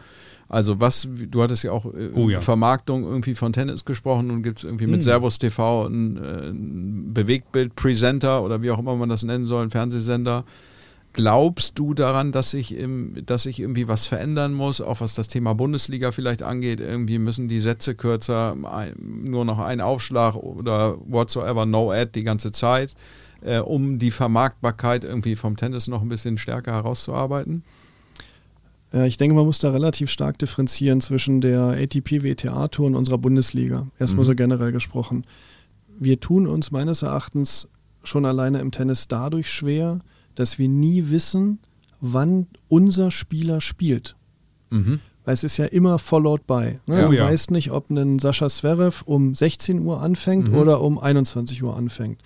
Also 0.49 0.79
was, 0.79 1.07
du 1.07 1.43
hattest 1.43 1.63
ja 1.63 1.71
auch 1.71 1.85
äh, 1.85 2.09
Oh 2.15 2.27
ja. 2.27 2.41
Vermarktung 2.41 3.03
irgendwie 3.03 3.35
von 3.35 3.53
Tennis 3.53 3.85
gesprochen 3.85 4.31
und 4.31 4.41
gibt 4.41 4.57
es 4.57 4.63
irgendwie 4.63 4.87
mit 4.87 4.95
Hm. 4.95 5.01
Servus 5.03 5.37
TV 5.37 5.85
ein, 5.85 6.17
äh, 6.17 6.49
ein 6.49 7.13
Bewegtbild-Presenter 7.13 8.43
oder 8.43 8.63
wie 8.63 8.71
auch 8.71 8.79
immer 8.79 8.95
man 8.95 9.09
das 9.09 9.21
nennen 9.23 9.45
soll, 9.45 9.63
ein 9.63 9.69
Fernsehsender. 9.69 10.43
Glaubst 11.13 11.77
du 11.79 11.93
daran, 11.95 12.31
dass 12.31 12.51
sich, 12.51 12.75
im, 12.77 13.11
dass 13.25 13.43
sich 13.43 13.59
irgendwie 13.59 13.87
was 13.87 14.05
verändern 14.05 14.53
muss, 14.53 14.79
auch 14.79 15.01
was 15.01 15.15
das 15.15 15.27
Thema 15.27 15.53
Bundesliga 15.55 16.11
vielleicht 16.11 16.43
angeht? 16.43 16.79
Irgendwie 16.79 17.17
müssen 17.17 17.47
die 17.47 17.59
Sätze 17.59 17.95
kürzer, 17.95 18.55
nur 18.97 19.43
noch 19.43 19.57
ein 19.59 19.81
Aufschlag 19.81 20.35
oder 20.35 20.97
whatsoever, 21.07 21.65
no 21.65 21.91
ad 21.91 22.11
die 22.13 22.23
ganze 22.23 22.51
Zeit, 22.51 22.95
äh, 23.41 23.57
um 23.57 23.97
die 23.97 24.11
Vermarktbarkeit 24.11 25.03
irgendwie 25.03 25.35
vom 25.35 25.57
Tennis 25.57 25.87
noch 25.87 26.01
ein 26.03 26.09
bisschen 26.09 26.37
stärker 26.37 26.73
herauszuarbeiten? 26.73 27.63
Ja, 28.93 29.05
ich 29.05 29.17
denke, 29.17 29.35
man 29.35 29.45
muss 29.45 29.59
da 29.59 29.71
relativ 29.71 30.09
stark 30.09 30.37
differenzieren 30.39 31.01
zwischen 31.01 31.41
der 31.41 31.59
ATP 31.61 32.23
WTA 32.23 32.67
Tour 32.69 32.87
und 32.87 32.95
unserer 32.95 33.17
Bundesliga. 33.17 33.87
Erstmal 33.99 34.25
Mhm. 34.25 34.29
so 34.29 34.35
generell 34.35 34.71
gesprochen. 34.71 35.25
Wir 35.97 36.19
tun 36.19 36.47
uns 36.47 36.71
meines 36.71 37.01
Erachtens 37.01 37.67
schon 38.03 38.25
alleine 38.25 38.59
im 38.59 38.71
Tennis 38.71 39.07
dadurch 39.07 39.51
schwer, 39.51 39.99
dass 40.35 40.59
wir 40.59 40.67
nie 40.69 41.09
wissen, 41.09 41.59
wann 42.01 42.47
unser 42.67 43.11
Spieler 43.11 43.61
spielt. 43.61 44.15
Mhm. 44.69 44.99
Weil 45.25 45.33
es 45.33 45.43
ist 45.43 45.57
ja 45.57 45.65
immer 45.65 45.99
followed 45.99 46.47
by. 46.47 46.79
Ne? 46.87 46.95
Ja. 46.95 47.01
du 47.03 47.09
Oh 47.09 47.11
ja. 47.11 47.25
weißt 47.25 47.51
nicht, 47.51 47.71
ob 47.71 47.89
ein 47.89 48.19
Sascha 48.19 48.47
Zverev 48.49 49.03
um 49.05 49.35
16 49.35 49.81
Uhr 49.81 50.01
anfängt 50.01 50.49
Mhm. 50.51 50.57
oder 50.57 50.81
um 50.81 50.97
21 50.97 51.61
Uhr 51.63 51.75
anfängt. 51.75 52.19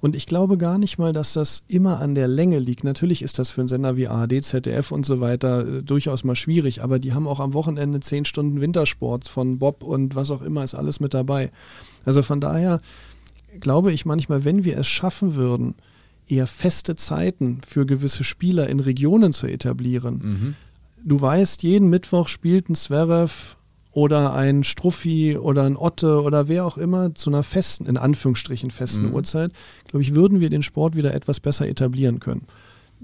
Und 0.00 0.14
ich 0.14 0.26
glaube 0.26 0.58
gar 0.58 0.76
nicht 0.76 0.98
mal, 0.98 1.14
dass 1.14 1.32
das 1.32 1.62
immer 1.66 2.00
an 2.00 2.14
der 2.14 2.28
Länge 2.28 2.58
liegt. 2.58 2.84
Natürlich 2.84 3.22
ist 3.22 3.38
das 3.38 3.48
für 3.50 3.62
einen 3.62 3.68
Sender 3.68 3.96
wie 3.96 4.06
ARD, 4.06 4.42
ZDF 4.44 4.92
und 4.92 5.06
so 5.06 5.20
weiter 5.20 5.66
äh, 5.78 5.82
durchaus 5.82 6.24
mal 6.24 6.34
schwierig, 6.34 6.82
aber 6.82 6.98
die 6.98 7.14
haben 7.14 7.26
auch 7.26 7.40
am 7.40 7.54
Wochenende 7.54 8.00
zehn 8.00 8.26
Stunden 8.26 8.60
Wintersport 8.60 9.26
von 9.26 9.58
Bob 9.58 9.82
und 9.82 10.14
was 10.14 10.30
auch 10.30 10.42
immer 10.42 10.62
ist 10.62 10.74
alles 10.74 11.00
mit 11.00 11.14
dabei. 11.14 11.50
Also 12.04 12.22
von 12.22 12.38
daher 12.42 12.80
glaube 13.60 13.92
ich 13.92 14.04
manchmal, 14.04 14.44
wenn 14.44 14.64
wir 14.64 14.76
es 14.76 14.86
schaffen 14.86 15.36
würden, 15.36 15.74
eher 16.28 16.46
feste 16.46 16.96
Zeiten 16.96 17.60
für 17.66 17.86
gewisse 17.86 18.24
Spieler 18.24 18.68
in 18.68 18.80
Regionen 18.80 19.32
zu 19.32 19.46
etablieren. 19.46 20.20
Mhm. 20.22 20.54
Du 21.04 21.20
weißt, 21.20 21.62
jeden 21.62 21.90
Mittwoch 21.90 22.28
spielt 22.28 22.68
ein 22.68 22.74
Zverev 22.74 23.56
oder 23.92 24.34
ein 24.34 24.64
Struffi 24.64 25.38
oder 25.38 25.62
ein 25.64 25.76
Otte 25.76 26.22
oder 26.22 26.48
wer 26.48 26.64
auch 26.64 26.78
immer 26.78 27.14
zu 27.14 27.30
einer 27.30 27.42
festen, 27.42 27.86
in 27.86 27.96
Anführungsstrichen 27.96 28.70
festen 28.70 29.08
mhm. 29.08 29.14
Uhrzeit, 29.14 29.52
glaube 29.86 30.02
ich, 30.02 30.14
würden 30.14 30.40
wir 30.40 30.50
den 30.50 30.62
Sport 30.62 30.96
wieder 30.96 31.14
etwas 31.14 31.40
besser 31.40 31.68
etablieren 31.68 32.20
können. 32.20 32.46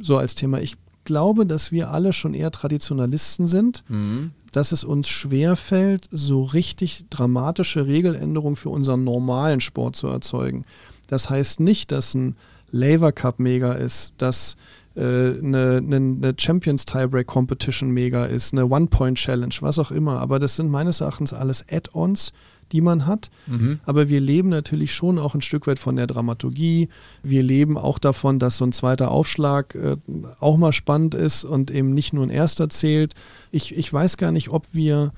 So 0.01 0.17
als 0.19 0.35
Thema. 0.35 0.61
Ich 0.61 0.77
glaube, 1.05 1.47
dass 1.47 1.73
wir 1.73 1.91
alle 1.91 2.13
schon 2.13 2.35
eher 2.35 2.51
Traditionalisten 2.51 3.47
sind, 3.47 3.85
mhm. 3.89 4.33
dass 4.53 4.73
es 4.73 4.83
uns 4.83 5.09
schwerfällt, 5.09 6.09
so 6.11 6.43
richtig 6.43 7.07
dramatische 7.11 7.87
Regeländerungen 7.87 8.57
für 8.57 8.71
unseren 8.71 9.05
normalen 9.05 9.61
Sport 9.61 9.97
zu 9.97 10.09
erzeugen. 10.09 10.65
Das 11.07 11.31
heißt 11.31 11.61
nicht, 11.61 11.93
dass 11.93 12.15
ein 12.15 12.37
Laver 12.71 13.13
Cup 13.13 13.39
mega 13.39 13.73
ist, 13.73 14.15
dass 14.19 14.57
äh, 14.97 15.01
eine, 15.01 15.79
eine, 15.79 15.97
eine 15.97 16.35
Champions 16.37 16.85
Tiebreak 16.85 17.27
Competition 17.27 17.91
mega 17.91 18.25
ist, 18.25 18.53
eine 18.53 18.67
One-Point-Challenge, 18.67 19.55
was 19.61 19.79
auch 19.79 19.91
immer. 19.91 20.21
Aber 20.21 20.39
das 20.39 20.57
sind 20.57 20.71
meines 20.71 21.01
Erachtens 21.01 21.33
alles 21.33 21.65
Add-ons, 21.71 22.33
die 22.73 22.81
man 22.81 23.07
hat. 23.07 23.31
Mhm. 23.47 23.81
Aber 23.85 24.09
wir 24.09 24.21
leben 24.21 24.49
natürlich 24.49 24.95
schon 24.95 25.19
auch 25.19 25.35
ein 25.35 25.43
Stück 25.43 25.67
weit 25.67 25.79
von 25.79 25.97
der 25.97 26.07
Dramaturgie. 26.07 26.89
Wir 27.23 27.43
leben 27.43 27.77
auch 27.77 27.99
davon, 27.99 28.39
dass 28.39 28.59
so 28.59 28.65
ein 28.65 28.73
zweiter 28.73 29.11
Aufschlag 29.11 29.75
äh, 29.75 29.97
auch 30.39 30.57
mal 30.57 30.73
spannend 30.73 31.15
ist 31.15 31.45
und 31.45 31.71
eben 31.71 31.95
nicht 31.95 32.13
nur 32.13 32.25
ein 32.25 32.31
erster 32.31 32.69
zählt. 32.69 33.15
Ich, 33.51 33.77
ich 33.77 33.93
weiß 33.93 34.17
gar 34.17 34.33
nicht, 34.33 34.51
ob 34.51 34.67
wir, 34.73 35.13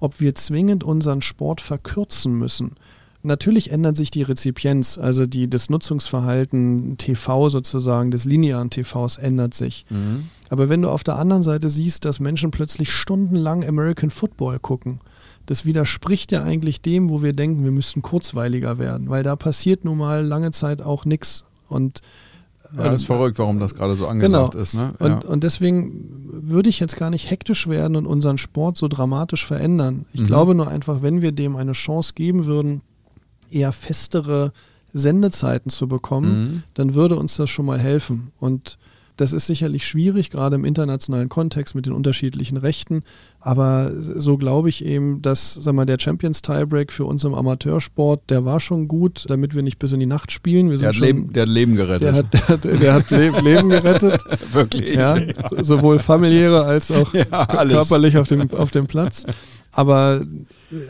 ob 0.00 0.20
wir 0.20 0.34
zwingend 0.34 0.84
unseren 0.84 1.22
Sport 1.22 1.60
verkürzen 1.60 2.38
müssen. 2.38 2.72
Natürlich 3.24 3.70
ändert 3.70 3.96
sich 3.96 4.10
die 4.10 4.22
Rezipienz, 4.22 4.98
also 4.98 5.26
die, 5.26 5.48
das 5.48 5.70
Nutzungsverhalten 5.70 6.96
TV 6.98 7.48
sozusagen, 7.50 8.10
des 8.10 8.24
linearen 8.24 8.70
TVs 8.70 9.16
ändert 9.16 9.54
sich. 9.54 9.86
Mhm. 9.90 10.28
Aber 10.50 10.68
wenn 10.68 10.82
du 10.82 10.90
auf 10.90 11.04
der 11.04 11.16
anderen 11.16 11.44
Seite 11.44 11.70
siehst, 11.70 12.04
dass 12.04 12.18
Menschen 12.18 12.50
plötzlich 12.50 12.90
stundenlang 12.90 13.64
American 13.64 14.10
Football 14.10 14.58
gucken, 14.58 15.00
das 15.46 15.64
widerspricht 15.64 16.32
ja 16.32 16.42
eigentlich 16.42 16.82
dem, 16.82 17.10
wo 17.10 17.22
wir 17.22 17.32
denken, 17.32 17.64
wir 17.64 17.70
müssten 17.70 18.02
kurzweiliger 18.02 18.78
werden, 18.78 19.08
weil 19.08 19.22
da 19.22 19.36
passiert 19.36 19.84
nun 19.84 19.98
mal 19.98 20.24
lange 20.24 20.50
Zeit 20.50 20.82
auch 20.82 21.04
nichts. 21.04 21.44
Und 21.68 22.00
ja, 22.76 22.84
das 22.84 23.02
ist 23.02 23.06
verrückt, 23.06 23.38
warum 23.38 23.58
das 23.60 23.74
gerade 23.74 23.96
so 23.96 24.06
angesagt 24.06 24.52
genau. 24.52 24.62
ist. 24.62 24.74
Ne? 24.74 24.94
Ja. 24.98 25.06
Und, 25.06 25.24
und 25.24 25.44
deswegen 25.44 26.30
würde 26.30 26.70
ich 26.70 26.80
jetzt 26.80 26.96
gar 26.96 27.10
nicht 27.10 27.30
hektisch 27.30 27.68
werden 27.68 27.96
und 27.96 28.06
unseren 28.06 28.38
Sport 28.38 28.76
so 28.76 28.88
dramatisch 28.88 29.44
verändern. 29.44 30.06
Ich 30.12 30.22
mhm. 30.22 30.26
glaube 30.26 30.54
nur 30.54 30.68
einfach, 30.68 31.02
wenn 31.02 31.22
wir 31.22 31.32
dem 31.32 31.56
eine 31.56 31.72
Chance 31.72 32.14
geben 32.14 32.46
würden, 32.46 32.80
eher 33.52 33.72
festere 33.72 34.52
Sendezeiten 34.92 35.70
zu 35.70 35.88
bekommen, 35.88 36.40
mhm. 36.40 36.62
dann 36.74 36.94
würde 36.94 37.16
uns 37.16 37.36
das 37.36 37.50
schon 37.50 37.66
mal 37.66 37.78
helfen. 37.78 38.32
Und 38.38 38.78
das 39.16 39.32
ist 39.32 39.46
sicherlich 39.46 39.86
schwierig, 39.86 40.30
gerade 40.30 40.56
im 40.56 40.64
internationalen 40.64 41.28
Kontext 41.28 41.74
mit 41.74 41.86
den 41.86 41.92
unterschiedlichen 41.92 42.56
Rechten. 42.56 43.02
Aber 43.40 43.92
so 43.94 44.38
glaube 44.38 44.68
ich 44.68 44.84
eben, 44.84 45.20
dass 45.20 45.54
sag 45.54 45.74
mal, 45.74 45.84
der 45.84 45.98
Champions 46.00 46.40
Tiebreak 46.40 46.92
für 46.92 47.04
uns 47.04 47.22
im 47.24 47.34
Amateursport, 47.34 48.30
der 48.30 48.44
war 48.44 48.58
schon 48.58 48.88
gut, 48.88 49.26
damit 49.28 49.54
wir 49.54 49.62
nicht 49.62 49.78
bis 49.78 49.92
in 49.92 50.00
die 50.00 50.06
Nacht 50.06 50.32
spielen. 50.32 50.70
Wir 50.70 50.78
der, 50.78 50.88
hat 50.88 50.96
schon, 50.96 51.06
Leben, 51.06 51.32
der 51.32 51.42
hat 51.42 51.48
Leben 51.50 51.76
gerettet. 51.76 52.02
Der 52.02 52.12
hat, 52.14 52.34
der 52.34 52.48
hat, 52.48 52.64
der 52.64 52.94
hat 52.94 53.10
Leben 53.42 53.68
gerettet. 53.68 54.20
Wirklich. 54.52 54.94
Ja, 54.94 55.16
sowohl 55.62 55.98
familiäre 55.98 56.64
als 56.64 56.90
auch 56.90 57.12
ja, 57.14 57.46
körperlich 57.46 58.16
auf 58.16 58.28
dem, 58.28 58.50
auf 58.52 58.70
dem 58.70 58.86
Platz. 58.86 59.24
Aber 59.72 60.22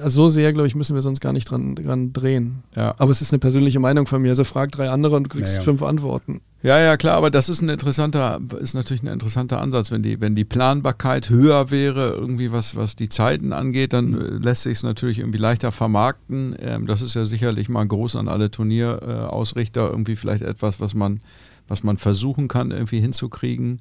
also 0.02 0.24
so 0.24 0.28
sehr, 0.28 0.52
glaube 0.52 0.66
ich, 0.66 0.74
müssen 0.74 0.94
wir 0.94 1.02
sonst 1.02 1.20
gar 1.20 1.32
nicht 1.32 1.50
dran, 1.50 1.74
dran 1.74 2.12
drehen. 2.12 2.62
Ja. 2.76 2.94
Aber 2.98 3.10
es 3.10 3.20
ist 3.20 3.32
eine 3.32 3.38
persönliche 3.38 3.80
Meinung 3.80 4.06
von 4.06 4.22
mir. 4.22 4.30
Also 4.30 4.44
frag 4.44 4.70
drei 4.72 4.90
andere 4.90 5.16
und 5.16 5.24
du 5.24 5.28
kriegst 5.30 5.54
naja. 5.54 5.64
fünf 5.64 5.82
Antworten. 5.82 6.40
Ja, 6.62 6.78
ja, 6.78 6.96
klar, 6.96 7.16
aber 7.16 7.30
das 7.30 7.48
ist 7.48 7.60
ein 7.60 7.68
interessanter, 7.68 8.40
ist 8.60 8.74
natürlich 8.74 9.02
ein 9.02 9.08
interessanter 9.08 9.60
Ansatz. 9.60 9.90
Wenn 9.90 10.02
die, 10.02 10.20
wenn 10.20 10.36
die 10.36 10.44
Planbarkeit 10.44 11.28
höher 11.28 11.72
wäre, 11.72 12.10
irgendwie 12.10 12.52
was, 12.52 12.76
was 12.76 12.94
die 12.94 13.08
Zeiten 13.08 13.52
angeht, 13.52 13.92
dann 13.92 14.10
mhm. 14.10 14.42
lässt 14.42 14.62
sich 14.62 14.78
es 14.78 14.82
natürlich 14.84 15.18
irgendwie 15.18 15.38
leichter 15.38 15.72
vermarkten. 15.72 16.54
Ähm, 16.60 16.86
das 16.86 17.02
ist 17.02 17.14
ja 17.14 17.26
sicherlich 17.26 17.68
mal 17.68 17.84
groß 17.84 18.14
an 18.14 18.28
alle 18.28 18.50
Turnierausrichter, 18.50 19.90
irgendwie 19.90 20.14
vielleicht 20.14 20.44
etwas, 20.44 20.80
was 20.80 20.94
man, 20.94 21.20
was 21.66 21.82
man 21.82 21.98
versuchen 21.98 22.46
kann, 22.46 22.70
irgendwie 22.70 23.00
hinzukriegen. 23.00 23.80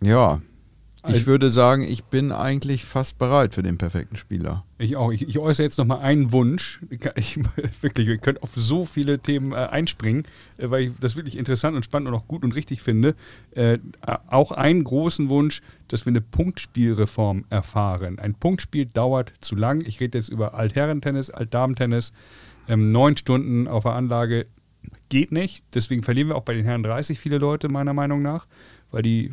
Ja, 0.00 0.40
ich 1.08 1.14
also 1.14 1.26
würde 1.26 1.50
sagen, 1.50 1.82
ich 1.82 2.04
bin 2.04 2.32
eigentlich 2.32 2.84
fast 2.84 3.18
bereit 3.18 3.54
für 3.54 3.62
den 3.62 3.78
perfekten 3.78 4.16
Spieler. 4.16 4.64
Ich 4.78 4.96
auch. 4.96 5.10
Ich, 5.10 5.26
ich 5.26 5.38
äußere 5.38 5.64
jetzt 5.64 5.78
nochmal 5.78 6.00
einen 6.00 6.32
Wunsch. 6.32 6.80
Ich, 7.16 7.38
wirklich, 7.80 8.06
wir 8.06 8.18
können 8.18 8.38
auf 8.38 8.50
so 8.54 8.84
viele 8.84 9.18
Themen 9.18 9.52
äh, 9.52 9.56
einspringen, 9.56 10.24
äh, 10.58 10.70
weil 10.70 10.82
ich 10.84 10.92
das 11.00 11.16
wirklich 11.16 11.36
interessant 11.36 11.76
und 11.76 11.84
spannend 11.84 12.08
und 12.08 12.14
auch 12.14 12.28
gut 12.28 12.44
und 12.44 12.54
richtig 12.54 12.82
finde. 12.82 13.14
Äh, 13.52 13.78
auch 14.28 14.52
einen 14.52 14.84
großen 14.84 15.28
Wunsch, 15.30 15.62
dass 15.88 16.04
wir 16.04 16.10
eine 16.10 16.20
Punktspielreform 16.20 17.44
erfahren. 17.50 18.18
Ein 18.18 18.34
Punktspiel 18.34 18.86
dauert 18.86 19.32
zu 19.40 19.56
lang. 19.56 19.82
Ich 19.86 20.00
rede 20.00 20.18
jetzt 20.18 20.28
über 20.28 20.54
Altherrentennis, 20.54 21.30
Altdamentennis. 21.30 22.12
Ähm, 22.68 22.92
neun 22.92 23.16
Stunden 23.16 23.66
auf 23.66 23.84
der 23.84 23.92
Anlage 23.92 24.46
geht 25.08 25.32
nicht. 25.32 25.64
Deswegen 25.74 26.02
verlieren 26.02 26.28
wir 26.28 26.36
auch 26.36 26.44
bei 26.44 26.54
den 26.54 26.64
Herren 26.64 26.82
30 26.82 27.18
viele 27.18 27.38
Leute, 27.38 27.68
meiner 27.68 27.94
Meinung 27.94 28.22
nach, 28.22 28.46
weil 28.90 29.02
die 29.02 29.32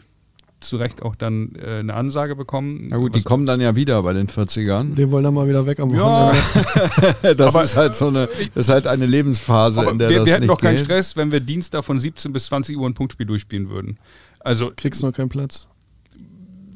zu 0.66 0.78
Recht 0.78 1.02
auch 1.02 1.16
dann 1.16 1.54
äh, 1.56 1.80
eine 1.80 1.94
Ansage 1.94 2.36
bekommen. 2.36 2.88
Na 2.90 2.98
gut, 2.98 3.16
die 3.16 3.24
kommen 3.24 3.46
dann 3.46 3.62
ja 3.62 3.76
wieder 3.76 4.02
bei 4.04 4.14
den 4.14 4.28
40ern. 4.28 4.96
Die 4.96 5.12
wollen 5.12 5.24
dann 5.24 5.34
mal 5.34 5.48
wieder 5.48 5.66
weg 5.66 5.80
am 5.80 5.92
Wochenende. 5.92 6.38
Ja. 7.24 7.34
das 7.34 7.56
aber, 7.56 7.64
ist 7.64 7.76
halt 7.76 7.96
so 7.96 8.08
eine, 8.08 8.28
das 8.54 8.68
ist 8.68 8.70
halt 8.70 8.88
eine 8.88 9.06
Lebensphase, 9.06 9.84
in 9.86 10.00
der 10.00 10.10
wir, 10.10 10.20
das 10.20 10.26
wir 10.26 10.34
hätten 10.34 10.42
nicht 10.42 10.50
doch 10.52 10.62
keinen 10.62 10.78
geht. 10.78 10.86
Stress, 10.86 11.16
wenn 11.16 11.32
wir 11.32 11.40
Dienstag 11.40 11.84
von 11.84 12.00
17 12.00 12.34
bis 12.34 12.46
20 12.46 12.78
Uhr 12.78 12.88
ein 12.88 12.94
Punktspiel 12.94 13.26
durchspielen 13.26 13.70
würden. 13.70 13.98
Also 14.40 14.72
kriegst 14.76 15.02
du 15.02 15.08
noch 15.08 15.14
keinen 15.14 15.30
Platz. 15.30 15.68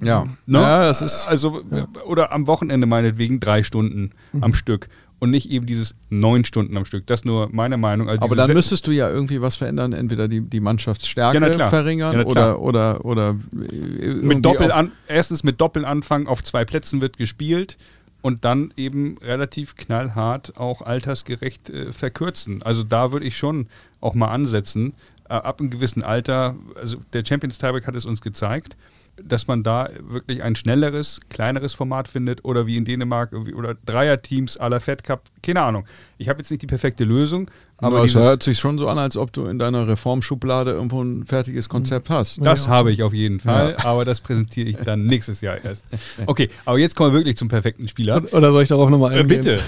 Ja, 0.02 0.26
no? 0.46 0.60
Ne? 0.60 0.60
ja, 0.60 0.84
das 0.86 1.02
ist 1.02 1.28
also 1.28 1.62
ja. 1.70 1.88
oder 2.06 2.32
am 2.32 2.48
Wochenende 2.48 2.88
meinetwegen 2.88 3.40
drei 3.40 3.64
Stunden 3.64 4.12
mhm. 4.32 4.44
am 4.44 4.54
Stück 4.54 4.88
und 5.20 5.32
nicht 5.32 5.50
eben 5.52 5.66
dieses 5.66 5.96
neun 6.10 6.46
Stunden 6.46 6.76
am 6.78 6.86
Stück. 6.86 7.06
Das 7.08 7.22
ist 7.22 7.26
nur 7.26 7.50
meine 7.52 7.78
Meinung. 7.78 8.10
Also 8.10 8.22
Aber 8.22 8.36
dann 8.36 8.54
müsstest 8.54 8.88
du 8.88 8.92
ja 8.92 9.10
irgendwie 9.10 9.42
was 9.42 9.56
verändern, 9.58 9.94
entweder 9.94 10.28
die, 10.28 10.42
die 10.42 10.60
Mannschaftsstärke 10.60 11.58
ja, 11.58 11.70
verringern 11.70 12.20
ja, 12.20 12.26
oder, 12.26 12.62
oder, 12.62 13.06
oder 13.06 13.36
mit 13.52 14.46
Doppel 14.46 14.72
an, 14.72 14.92
erstens 15.08 15.44
mit 15.44 15.60
Doppelanfang 15.60 16.28
auf 16.28 16.44
zwei 16.44 16.66
Plätzen 16.66 17.02
wird 17.02 17.18
gespielt 17.18 17.78
und 18.22 18.46
dann 18.46 18.74
eben 18.76 19.18
relativ 19.20 19.76
knallhart 19.76 20.58
auch 20.58 20.82
altersgerecht 20.82 21.70
äh, 21.70 21.94
verkürzen. 21.94 22.64
Also 22.64 22.84
da 22.84 23.12
würde 23.12 23.26
ich 23.26 23.38
schon 23.38 23.68
auch 24.02 24.14
mal 24.14 24.28
ansetzen. 24.28 24.94
Äh, 25.30 25.34
ab 25.34 25.60
einem 25.60 25.70
gewissen 25.70 26.04
Alter, 26.04 26.56
also 26.76 26.98
der 27.14 27.24
Champions 27.26 27.58
Tieback 27.58 27.88
hat 27.88 27.96
es 27.96 28.06
uns 28.06 28.22
gezeigt, 28.22 28.76
dass 29.24 29.48
man 29.48 29.64
da 29.64 29.90
wirklich 30.00 30.44
ein 30.44 30.56
schnelleres, 30.56 31.20
kleineres 31.30 31.74
Format 31.74 32.08
findet 32.08 32.46
oder 32.46 32.68
wie 32.68 32.78
in 32.78 32.86
Dänemark 32.86 33.34
oder 33.34 33.76
Dreierteams 33.86 34.58
aller 34.58 34.80
Fed 34.80 35.04
Cup, 35.04 35.24
keine 35.42 35.62
Ahnung. 35.62 35.86
Ich 36.18 36.30
habe 36.30 36.40
jetzt 36.40 36.50
nicht 36.52 36.62
die 36.62 36.68
perfekte 36.68 37.04
Lösung, 37.04 37.50
aber 37.82 38.04
es 38.04 38.16
hört 38.16 38.44
sich 38.44 38.60
schon 38.60 38.78
so 38.78 38.88
an, 38.88 38.98
als 38.98 39.18
ob 39.18 39.34
du 39.34 39.46
in 39.46 39.60
deiner 39.60 39.88
Reformschublade 39.88 40.72
irgendwo 40.72 41.02
ein 41.02 41.26
fertiges 41.26 41.70
Konzept 41.70 42.10
hast. 42.10 42.40
Das 42.46 42.66
ja. 42.66 42.72
habe 42.72 42.92
ich 42.92 43.04
auf 43.04 43.14
jeden 43.14 43.40
Fall, 43.40 43.76
ja. 43.78 43.86
aber 43.86 44.06
das 44.06 44.22
präsentiere 44.22 44.68
ich 44.70 44.78
dann 44.78 45.06
nächstes 45.06 45.42
Jahr 45.42 45.64
erst. 45.64 45.86
Okay, 46.26 46.50
aber 46.66 46.78
jetzt 46.80 46.96
kommen 46.96 47.14
wir 47.14 47.20
wirklich 47.20 47.38
zum 47.38 47.48
perfekten 47.48 47.88
Spieler. 47.88 48.22
Oder 48.32 48.52
soll 48.52 48.64
ich 48.64 48.70
darauf 48.70 48.90
nochmal 48.90 49.14
eingehen? 49.14 49.28
Bitte. 49.28 49.60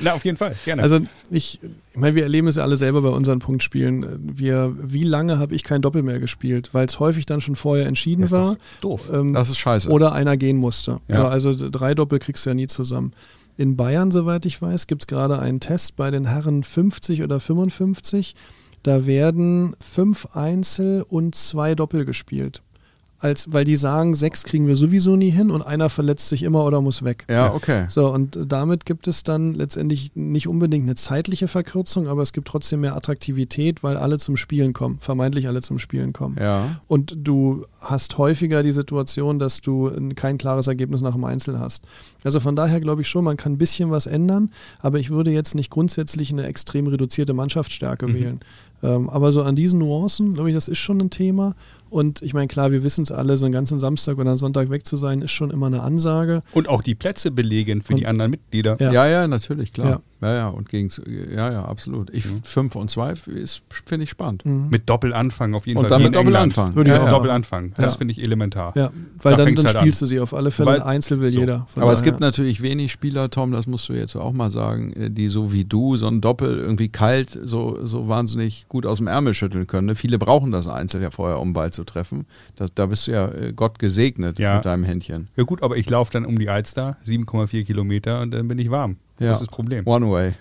Na, 0.00 0.14
auf 0.14 0.24
jeden 0.24 0.36
Fall, 0.36 0.54
gerne. 0.64 0.82
Also 0.82 1.00
ich, 1.30 1.60
ich 1.62 2.00
meine, 2.00 2.14
wir 2.14 2.22
erleben 2.22 2.48
es 2.48 2.56
ja 2.56 2.62
alle 2.62 2.76
selber 2.76 3.02
bei 3.02 3.08
unseren 3.08 3.38
Punktspielen. 3.38 4.06
Wir, 4.20 4.74
wie 4.80 5.04
lange 5.04 5.38
habe 5.38 5.54
ich 5.54 5.64
kein 5.64 5.82
Doppel 5.82 6.02
mehr 6.02 6.20
gespielt, 6.20 6.70
weil 6.72 6.86
es 6.86 7.00
häufig 7.00 7.26
dann 7.26 7.40
schon 7.40 7.56
vorher 7.56 7.86
entschieden 7.86 8.22
das 8.22 8.32
war. 8.32 8.56
Doof. 8.80 9.10
Ähm, 9.12 9.34
das 9.34 9.48
ist 9.48 9.58
scheiße. 9.58 9.88
Oder 9.88 10.12
einer 10.12 10.36
gehen 10.36 10.56
musste. 10.56 11.00
Ja. 11.08 11.28
also 11.28 11.54
drei 11.54 11.94
Doppel 11.94 12.18
kriegst 12.18 12.46
du 12.46 12.50
ja 12.50 12.54
nie 12.54 12.66
zusammen. 12.66 13.12
In 13.56 13.76
Bayern, 13.76 14.10
soweit 14.10 14.44
ich 14.44 14.60
weiß, 14.60 14.86
gibt 14.86 15.02
es 15.02 15.06
gerade 15.06 15.38
einen 15.38 15.60
Test 15.60 15.96
bei 15.96 16.10
den 16.10 16.26
Herren 16.26 16.62
50 16.62 17.22
oder 17.22 17.40
55. 17.40 18.34
Da 18.82 19.06
werden 19.06 19.74
fünf 19.80 20.36
Einzel 20.36 21.02
und 21.02 21.34
zwei 21.34 21.74
Doppel 21.74 22.04
gespielt. 22.04 22.62
Als 23.18 23.52
weil 23.52 23.64
die 23.64 23.76
sagen, 23.76 24.14
sechs 24.14 24.44
kriegen 24.44 24.66
wir 24.66 24.76
sowieso 24.76 25.16
nie 25.16 25.30
hin 25.30 25.50
und 25.50 25.62
einer 25.62 25.88
verletzt 25.88 26.28
sich 26.28 26.42
immer 26.42 26.64
oder 26.64 26.80
muss 26.80 27.02
weg. 27.02 27.24
Ja, 27.30 27.52
okay. 27.54 27.86
So, 27.88 28.12
und 28.12 28.38
damit 28.46 28.84
gibt 28.84 29.08
es 29.08 29.22
dann 29.22 29.54
letztendlich 29.54 30.12
nicht 30.14 30.48
unbedingt 30.48 30.84
eine 30.84 30.94
zeitliche 30.94 31.48
Verkürzung, 31.48 32.08
aber 32.08 32.22
es 32.22 32.32
gibt 32.32 32.48
trotzdem 32.48 32.80
mehr 32.80 32.94
Attraktivität, 32.96 33.82
weil 33.82 33.96
alle 33.96 34.18
zum 34.18 34.36
Spielen 34.36 34.72
kommen, 34.72 34.98
vermeintlich 35.00 35.48
alle 35.48 35.62
zum 35.62 35.78
Spielen 35.78 36.12
kommen. 36.12 36.36
Ja. 36.38 36.78
Und 36.86 37.16
du 37.16 37.64
hast 37.80 38.18
häufiger 38.18 38.62
die 38.62 38.72
Situation, 38.72 39.38
dass 39.38 39.60
du 39.60 39.90
kein 40.14 40.38
klares 40.38 40.66
Ergebnis 40.66 41.00
nach 41.00 41.14
dem 41.14 41.24
Einzel 41.24 41.58
hast. 41.58 41.84
Also 42.24 42.40
von 42.40 42.56
daher 42.56 42.80
glaube 42.80 43.02
ich 43.02 43.08
schon, 43.08 43.24
man 43.24 43.36
kann 43.36 43.52
ein 43.52 43.58
bisschen 43.58 43.90
was 43.90 44.06
ändern, 44.06 44.50
aber 44.80 44.98
ich 44.98 45.10
würde 45.10 45.30
jetzt 45.30 45.54
nicht 45.54 45.70
grundsätzlich 45.70 46.32
eine 46.32 46.44
extrem 46.46 46.86
reduzierte 46.86 47.32
Mannschaftsstärke 47.34 48.06
Mhm. 48.08 48.14
wählen. 48.14 48.40
Ähm, 48.82 49.08
aber 49.08 49.32
so 49.32 49.42
an 49.42 49.56
diesen 49.56 49.78
Nuancen, 49.78 50.34
glaube 50.34 50.50
ich, 50.50 50.54
das 50.54 50.68
ist 50.68 50.78
schon 50.78 51.00
ein 51.00 51.08
Thema. 51.10 51.54
Und 51.88 52.20
ich 52.22 52.34
meine, 52.34 52.48
klar, 52.48 52.72
wir 52.72 52.82
wissen 52.82 53.02
es 53.02 53.12
alle, 53.12 53.36
so 53.36 53.46
einen 53.46 53.52
ganzen 53.52 53.78
Samstag 53.78 54.18
oder 54.18 54.36
Sonntag 54.36 54.70
weg 54.70 54.86
zu 54.86 54.96
sein, 54.96 55.22
ist 55.22 55.30
schon 55.32 55.50
immer 55.50 55.66
eine 55.66 55.82
Ansage. 55.82 56.42
Und 56.52 56.68
auch 56.68 56.82
die 56.82 56.94
Plätze 56.94 57.30
belegen 57.30 57.80
für 57.82 57.92
Und- 57.94 58.00
die 58.00 58.06
anderen 58.06 58.30
Mitglieder. 58.32 58.76
Ja. 58.80 58.92
Ja, 58.92 59.06
ja, 59.08 59.28
natürlich, 59.28 59.72
klar. 59.72 59.88
Ja. 59.88 60.00
Ja, 60.22 60.34
ja, 60.34 60.48
und 60.48 60.70
gegen, 60.70 60.88
ja, 61.34 61.52
ja, 61.52 61.64
absolut. 61.66 62.08
Ich, 62.10 62.24
fünf 62.42 62.74
und 62.74 62.90
zwei 62.90 63.12
ist, 63.12 63.62
finde 63.84 64.04
ich 64.04 64.10
spannend. 64.10 64.46
Mhm. 64.46 64.68
Mit 64.70 64.88
Doppelanfang 64.88 65.52
auf 65.52 65.66
jeden 65.66 65.76
Und 65.78 65.84
Fall. 65.84 65.90
dann 65.90 66.00
wie 66.00 66.04
mit. 66.06 66.14
Doppelanfang. 66.14 66.74
Würde 66.74 66.90
ich 66.90 66.96
Ja, 66.96 67.02
auch 67.02 67.06
ja. 67.06 67.10
Doppelanfang. 67.12 67.72
Das 67.76 67.92
Ja. 67.92 67.98
finde 67.98 68.12
ich 68.12 68.22
elementar. 68.22 68.72
Ja, 68.74 68.90
weil 69.22 69.36
Da 69.36 69.44
dann, 69.44 69.54
dann 69.54 69.66
halt 69.66 69.76
an. 69.76 69.82
spielst 69.82 70.00
du 70.00 70.06
sie 70.06 70.18
auf 70.18 70.32
alle 70.32 70.50
Fälle. 70.50 70.70
Weil- 70.70 70.82
Einzel 70.82 71.20
will 71.20 71.28
so. 71.28 71.38
jeder. 71.40 71.66
Aber 71.76 71.92
es 71.92 71.98
daher. 71.98 72.12
gibt 72.12 72.20
natürlich 72.20 72.62
wenig 72.62 72.92
Spieler, 72.92 73.28
Tom, 73.30 73.52
das 73.52 73.66
musst 73.66 73.90
du 73.90 73.92
jetzt 73.92 74.16
auch 74.16 74.32
mal 74.32 74.50
sagen, 74.50 74.94
äh, 74.94 75.10
die 75.10 75.28
so 75.28 75.52
wie 75.52 75.66
du 75.66 75.96
so 75.98 76.06
ein 76.08 76.22
Doppel 76.22 76.58
irgendwie 76.60 76.88
kalt 76.88 77.38
so, 77.44 77.78
so 77.86 78.08
wahnsinnig 78.08 78.64
gut 78.70 78.86
aus 78.86 78.96
dem 78.98 79.08
Ärmel 79.08 79.34
schütteln 79.34 79.66
können. 79.66 79.86
ne? 79.88 79.94
Viele 79.96 80.18
brauchen 80.18 80.50
das 80.50 80.66
Einzel 80.66 81.02
ja 81.02 81.10
vorher, 81.10 81.40
um 81.40 81.52
Ball 81.52 81.70
zu 81.76 81.84
treffen. 81.84 82.26
Da, 82.56 82.66
da 82.74 82.86
bist 82.86 83.06
du 83.06 83.12
ja 83.12 83.28
äh, 83.28 83.52
Gott 83.54 83.78
gesegnet 83.78 84.40
Ja. 84.40 84.56
mit 84.56 84.64
deinem 84.64 84.82
Händchen. 84.82 85.28
Ja 85.36 85.44
gut, 85.44 85.62
aber 85.62 85.76
ich 85.76 85.88
laufe 85.88 86.10
dann 86.10 86.24
um 86.26 86.36
die 86.38 86.48
Alster, 86.48 86.96
7,4 87.06 87.64
Kilometer 87.64 88.20
und 88.20 88.32
dann 88.32 88.48
bin 88.48 88.58
ich 88.58 88.70
warm. 88.70 88.96
Ja. 89.20 89.30
Das 89.30 89.40
ist 89.40 89.46
das 89.48 89.54
Problem. 89.54 89.86
One 89.86 90.10
way. 90.10 90.34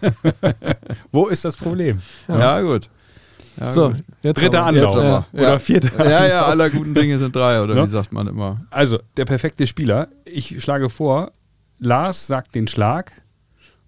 Wo 1.12 1.26
ist 1.28 1.44
das 1.44 1.56
Problem? 1.56 2.00
Ja, 2.28 2.60
gut. 2.60 2.88
Ja, 3.58 3.72
So, 3.72 3.94
Dritter 4.22 4.60
aber. 4.60 4.68
Anlauf. 4.68 4.94
Jetzt 4.94 4.96
aber. 4.96 5.26
Oder 5.32 5.42
Ja. 5.42 5.58
vierter 5.58 6.08
Ja, 6.08 6.26
ja, 6.26 6.42
aller 6.46 6.70
guten 6.70 6.94
Dinge 6.94 7.18
sind 7.18 7.34
drei, 7.34 7.60
oder 7.62 7.74
Ne? 7.74 7.82
wie 7.84 7.88
sagt 7.88 8.12
man 8.12 8.26
immer? 8.28 8.60
Also, 8.70 9.00
der 9.16 9.24
perfekte 9.24 9.66
Spieler. 9.66 10.08
Ich 10.24 10.62
schlage 10.62 10.88
vor, 10.90 11.32
Lars 11.80 12.26
sagt 12.26 12.54
den 12.54 12.68
Schlag 12.68 13.12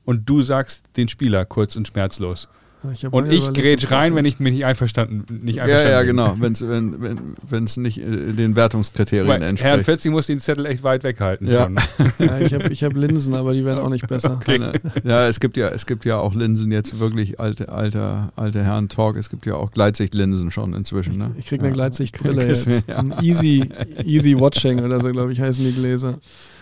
und 0.05 0.29
du 0.29 0.43
sagst 0.43 0.85
den 0.97 1.09
Spieler 1.09 1.45
kurz 1.45 1.77
und 1.77 1.87
schmerzlos. 1.87 2.49
Ich 2.95 3.05
hab 3.05 3.12
Und 3.12 3.31
ich 3.31 3.53
grätsch 3.53 3.91
rein, 3.91 4.12
ich- 4.12 4.16
wenn 4.16 4.24
ich 4.24 4.39
mich 4.39 4.55
nicht 4.55 4.64
einverstanden, 4.64 5.24
nicht 5.45 5.57
Ja, 5.57 5.64
einverstanden 5.64 5.93
ja, 5.93 5.99
bin. 6.01 6.07
genau, 6.09 6.35
wenn's, 6.39 6.61
wenn 6.66 7.64
es 7.64 7.76
wenn, 7.76 7.83
nicht 7.83 7.99
äh, 7.99 8.33
den 8.33 8.57
Wertungskriterien 8.57 9.28
Weil 9.28 9.41
Herrn 9.41 9.51
entspricht. 9.51 9.85
Fetzi 9.85 10.09
muss 10.09 10.26
den 10.28 10.41
Zettel 10.41 10.64
echt 10.64 10.83
weit 10.83 11.05
weghalten. 11.05 11.47
Ja. 11.47 11.64
Schon. 11.64 11.76
Ja, 12.18 12.39
ich 12.39 12.55
habe 12.55 12.68
ich 12.72 12.83
hab 12.85 12.95
Linsen, 12.95 13.35
aber 13.35 13.53
die 13.53 13.64
werden 13.64 13.78
auch 13.81 13.89
nicht 13.91 14.07
besser. 14.07 14.41
Keine, 14.43 14.72
ja, 15.05 15.26
es 15.28 15.41
gibt 15.41 15.57
ja, 15.59 15.68
es 15.68 15.85
gibt 15.85 16.05
ja 16.07 16.16
auch 16.18 16.35
Linsen 16.35 16.72
jetzt 16.72 16.99
wirklich 16.99 17.39
alte, 17.39 17.68
alter, 17.70 18.33
alte 18.37 18.62
Herren 18.64 18.89
Talk. 18.89 19.16
Es 19.16 19.28
gibt 19.31 19.45
ja 19.47 19.55
auch 19.55 19.70
Gleitsichtlinsen 19.72 20.51
schon 20.51 20.72
inzwischen. 20.74 21.18
Ne? 21.18 21.33
Ich 21.39 21.47
krieg 21.47 21.61
eine 21.61 21.68
ja. 21.68 21.74
Gleitsichtbrille 21.74 22.47
jetzt. 22.47 22.89
ja. 22.89 22.97
Ein 22.97 23.14
Easy, 23.22 23.68
Easy 24.05 24.39
Watching 24.39 24.81
oder 24.85 25.01
so, 25.01 25.11
glaube 25.11 25.33
ich, 25.33 25.41
heißen 25.41 25.62
die 25.64 25.72
Gläser. 25.72 26.14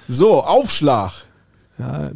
So, 0.09 0.43
Aufschlag. 0.43 1.13
Ja, 1.79 2.11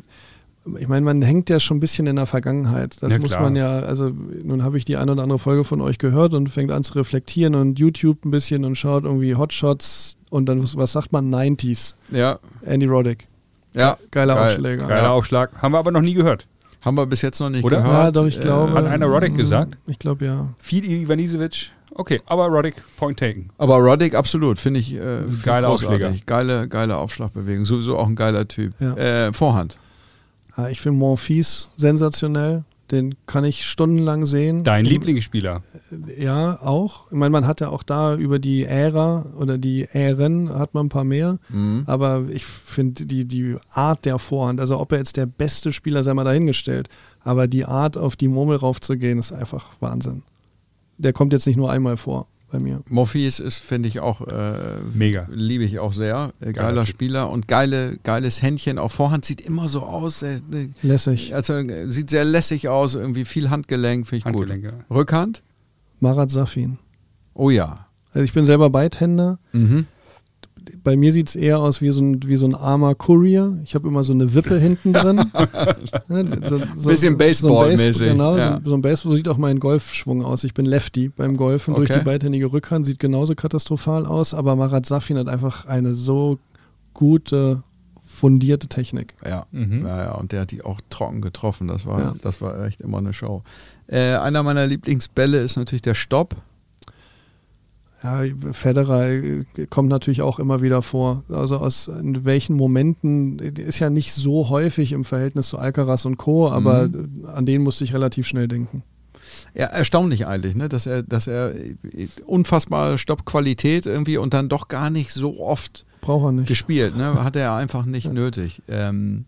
ich 0.78 0.86
meine, 0.88 1.04
man 1.04 1.22
hängt 1.22 1.50
ja 1.50 1.58
schon 1.60 1.78
ein 1.78 1.80
bisschen 1.80 2.06
in 2.06 2.16
der 2.16 2.26
Vergangenheit. 2.26 2.96
Das 3.02 3.12
Ja, 3.14 3.18
muss 3.18 3.30
klar. 3.32 3.42
man 3.42 3.56
ja, 3.56 3.80
also 3.80 4.10
nun 4.44 4.62
habe 4.62 4.78
ich 4.78 4.84
die 4.84 4.96
eine 4.96 5.12
oder 5.12 5.22
andere 5.22 5.38
Folge 5.38 5.64
von 5.64 5.80
euch 5.80 5.98
gehört 5.98 6.34
und 6.34 6.48
fängt 6.48 6.70
an 6.72 6.84
zu 6.84 6.94
reflektieren 6.94 7.54
und 7.54 7.78
YouTube 7.78 8.24
ein 8.24 8.30
bisschen 8.30 8.64
und 8.64 8.76
schaut 8.76 9.04
irgendwie 9.04 9.34
Hotshots 9.34 10.16
und 10.30 10.46
dann, 10.46 10.62
was, 10.62 10.76
was 10.76 10.92
sagt 10.92 11.12
man, 11.12 11.32
90s. 11.34 11.94
Ja, 12.12 12.38
Andy 12.64 12.86
Roddick. 12.86 13.26
ja. 13.74 13.96
Geiler 14.10 14.34
Geil. 14.36 14.44
Aufschläger. 14.46 14.86
Geiler 14.86 15.10
Aufschlag. 15.12 15.50
Haben 15.60 15.72
wir 15.74 15.78
aber 15.78 15.90
noch 15.90 16.00
nie 16.02 16.14
gehört. 16.14 16.46
Haben 16.80 16.96
wir 16.96 17.06
bis 17.06 17.22
jetzt 17.22 17.38
noch 17.40 17.50
nicht 17.50 17.64
Oder? 17.64 17.76
gehört. 17.78 17.94
Ja, 17.94 18.10
doch, 18.10 18.26
ich 18.26 18.38
Äh, 18.38 18.40
glaube. 18.40 18.72
Hat 18.74 18.86
einer 18.86 19.06
Roddick 19.06 19.36
gesagt? 19.36 19.74
Ich 19.86 19.98
glaube 19.98 20.24
ja. 20.24 20.48
Fidi 20.60 21.02
Ivanisevic. 21.02 21.70
Okay, 21.94 22.20
aber 22.26 22.46
Roddick, 22.46 22.74
point 22.96 23.18
taken. 23.18 23.50
Aber 23.58 23.76
Roddick, 23.76 24.14
absolut, 24.14 24.58
finde 24.58 24.80
ich. 24.80 24.94
Äh, 24.94 25.18
Geiler. 25.44 25.68
Aufschläger. 25.68 26.12
Geile, 26.26 26.66
geile 26.66 26.96
Aufschlagbewegung. 26.96 27.66
Sowieso 27.66 27.98
auch 27.98 28.06
ein 28.08 28.16
geiler 28.16 28.48
Typ. 28.48 28.72
Ja. 28.80 28.96
Äh, 28.96 29.32
Vorhand. 29.32 29.76
Ja, 30.56 30.68
ich 30.68 30.80
finde 30.80 30.98
Monfils 30.98 31.70
sensationell. 31.76 32.64
Den 32.90 33.14
kann 33.24 33.44
ich 33.44 33.64
stundenlang 33.64 34.26
sehen. 34.26 34.64
Dein 34.64 34.84
Lieblingsspieler. 34.84 35.62
Ja, 36.18 36.60
auch. 36.60 37.06
Ich 37.10 37.16
meine, 37.16 37.30
man 37.30 37.46
hat 37.46 37.62
ja 37.62 37.70
auch 37.70 37.82
da 37.82 38.16
über 38.16 38.38
die 38.38 38.64
Ära 38.64 39.24
oder 39.38 39.56
die 39.56 39.88
Ähren 39.90 40.50
hat 40.50 40.74
man 40.74 40.86
ein 40.86 40.88
paar 40.90 41.04
mehr. 41.04 41.38
Mhm. 41.48 41.84
Aber 41.86 42.26
ich 42.28 42.44
finde 42.44 43.06
die, 43.06 43.24
die 43.24 43.56
Art 43.72 44.04
der 44.04 44.18
Vorhand, 44.18 44.60
also 44.60 44.78
ob 44.78 44.92
er 44.92 44.98
jetzt 44.98 45.16
der 45.16 45.24
beste 45.24 45.72
Spieler 45.72 46.02
sei 46.02 46.12
mal 46.12 46.24
dahingestellt, 46.24 46.90
aber 47.20 47.46
die 47.46 47.64
Art, 47.64 47.96
auf 47.96 48.14
die 48.14 48.28
Murmel 48.28 48.56
raufzugehen, 48.56 49.18
ist 49.18 49.32
einfach 49.32 49.70
Wahnsinn. 49.80 50.22
Der 50.98 51.14
kommt 51.14 51.32
jetzt 51.32 51.46
nicht 51.46 51.56
nur 51.56 51.70
einmal 51.72 51.96
vor 51.96 52.26
bei 52.52 52.58
mir. 52.60 52.80
Morpheus 52.88 53.40
ist, 53.40 53.58
finde 53.58 53.88
ich 53.88 54.00
auch, 54.00 54.20
äh, 54.28 54.78
Mega. 54.94 55.26
liebe 55.32 55.64
ich 55.64 55.78
auch 55.78 55.92
sehr. 55.92 56.32
Äh, 56.40 56.52
Geiler 56.52 56.68
geiler. 56.68 56.86
Spieler 56.86 57.30
und 57.30 57.48
geile, 57.48 57.96
geiles 58.04 58.42
Händchen. 58.42 58.78
Auch 58.78 58.90
Vorhand 58.92 59.24
sieht 59.24 59.40
immer 59.40 59.68
so 59.68 59.80
aus. 59.82 60.22
Äh, 60.22 60.36
äh, 60.52 60.68
Lässig. 60.82 61.34
also, 61.34 61.54
äh, 61.54 61.90
sieht 61.90 62.10
sehr 62.10 62.24
lässig 62.24 62.68
aus, 62.68 62.94
irgendwie 62.94 63.24
viel 63.24 63.50
Handgelenk, 63.50 64.06
finde 64.06 64.18
ich 64.18 64.24
Handgelenk, 64.26 64.62
gut. 64.64 64.72
ja. 64.72 64.94
Rückhand? 64.94 65.42
Marat 66.00 66.30
Safin. 66.30 66.78
Oh 67.34 67.50
ja. 67.50 67.86
Also 68.12 68.24
ich 68.24 68.32
bin 68.34 68.44
selber 68.44 68.68
Beidhänder. 68.70 69.38
Mhm. 69.52 69.86
Bei 70.84 70.96
mir 70.96 71.12
sieht 71.12 71.28
es 71.28 71.36
eher 71.36 71.58
aus 71.60 71.80
wie 71.80 71.90
so 71.90 72.00
ein, 72.02 72.22
wie 72.26 72.36
so 72.36 72.46
ein 72.46 72.54
armer 72.54 72.94
Courier. 72.94 73.58
Ich 73.64 73.74
habe 73.74 73.88
immer 73.88 74.04
so 74.04 74.12
eine 74.12 74.34
Wippe 74.34 74.58
hinten 74.58 74.92
drin. 74.92 75.24
So, 76.48 76.60
so, 76.74 76.88
Bisschen 76.88 77.16
Baseball-mäßig, 77.16 77.96
So 77.96 78.04
ein, 78.04 78.08
Baseball, 78.08 78.08
genau, 78.08 78.36
ja. 78.36 78.60
so, 78.64 78.70
so 78.70 78.74
ein 78.76 78.82
Baseball 78.82 79.12
so 79.12 79.16
sieht 79.16 79.28
auch 79.28 79.36
mein 79.38 79.58
Golfschwung 79.60 80.22
aus. 80.24 80.44
Ich 80.44 80.54
bin 80.54 80.66
Lefty 80.66 81.08
beim 81.08 81.36
Golfen. 81.36 81.74
Durch 81.74 81.90
Okay. 81.90 82.00
die 82.00 82.04
beidhändige 82.04 82.52
Rückhand 82.52 82.86
sieht 82.86 82.98
genauso 82.98 83.34
katastrophal 83.34 84.06
aus. 84.06 84.34
Aber 84.34 84.56
Marat 84.56 84.86
Safin 84.86 85.18
hat 85.18 85.28
einfach 85.28 85.66
eine 85.66 85.94
so 85.94 86.38
gute, 86.94 87.62
fundierte 88.02 88.68
Technik. 88.68 89.14
Ja. 89.24 89.46
Mhm. 89.52 89.86
ja, 89.86 90.04
ja, 90.04 90.14
und 90.14 90.32
der 90.32 90.42
hat 90.42 90.50
die 90.50 90.62
auch 90.62 90.80
trocken 90.90 91.20
getroffen. 91.22 91.68
Das 91.68 91.86
war, 91.86 92.00
Ja. 92.00 92.14
das 92.20 92.40
war 92.40 92.64
echt 92.66 92.80
immer 92.80 92.98
eine 92.98 93.12
Show. 93.12 93.42
Äh, 93.86 94.14
einer 94.16 94.42
meiner 94.42 94.66
Lieblingsbälle 94.66 95.38
ist 95.42 95.56
natürlich 95.56 95.82
der 95.82 95.94
Stopp. 95.94 96.36
Ja, 98.02 98.22
Federer 98.50 99.10
äh, 99.10 99.44
kommt 99.70 99.88
natürlich 99.88 100.22
auch 100.22 100.38
immer 100.40 100.60
wieder 100.60 100.82
vor. 100.82 101.22
Also 101.28 101.58
aus 101.58 101.86
in 101.88 102.24
welchen 102.24 102.56
Momenten, 102.56 103.38
äh, 103.38 103.60
ist 103.60 103.78
ja 103.78 103.90
nicht 103.90 104.12
so 104.12 104.48
häufig 104.48 104.92
im 104.92 105.04
Verhältnis 105.04 105.48
zu 105.48 105.58
Alcaraz 105.58 106.04
und 106.04 106.16
Co., 106.16 106.50
aber 106.50 106.88
Mhm. 106.88 107.24
äh, 107.24 107.28
an 107.28 107.46
den 107.46 107.62
musste 107.62 107.84
ich 107.84 107.94
relativ 107.94 108.26
schnell 108.26 108.48
denken. 108.48 108.82
Ja, 109.54 109.66
erstaunlich 109.66 110.26
eigentlich, 110.26 110.54
ne? 110.56 110.68
dass 110.68 110.86
er, 110.86 111.02
dass 111.02 111.26
er 111.26 111.54
unfassbare 112.26 112.98
Stoppqualität 112.98 113.86
irgendwie 113.86 114.16
und 114.18 114.34
dann 114.34 114.48
doch 114.48 114.68
gar 114.68 114.90
nicht 114.90 115.12
so 115.12 115.40
oft 115.40 115.86
er 116.06 116.32
nicht. 116.32 116.48
gespielt. 116.48 116.96
Ne? 116.96 117.14
Hat 117.24 117.36
er 117.36 117.54
einfach 117.54 117.84
nicht 117.86 118.12
nötig. 118.12 118.62
Ähm, 118.68 119.24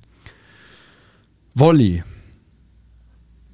Volley. 1.55 2.03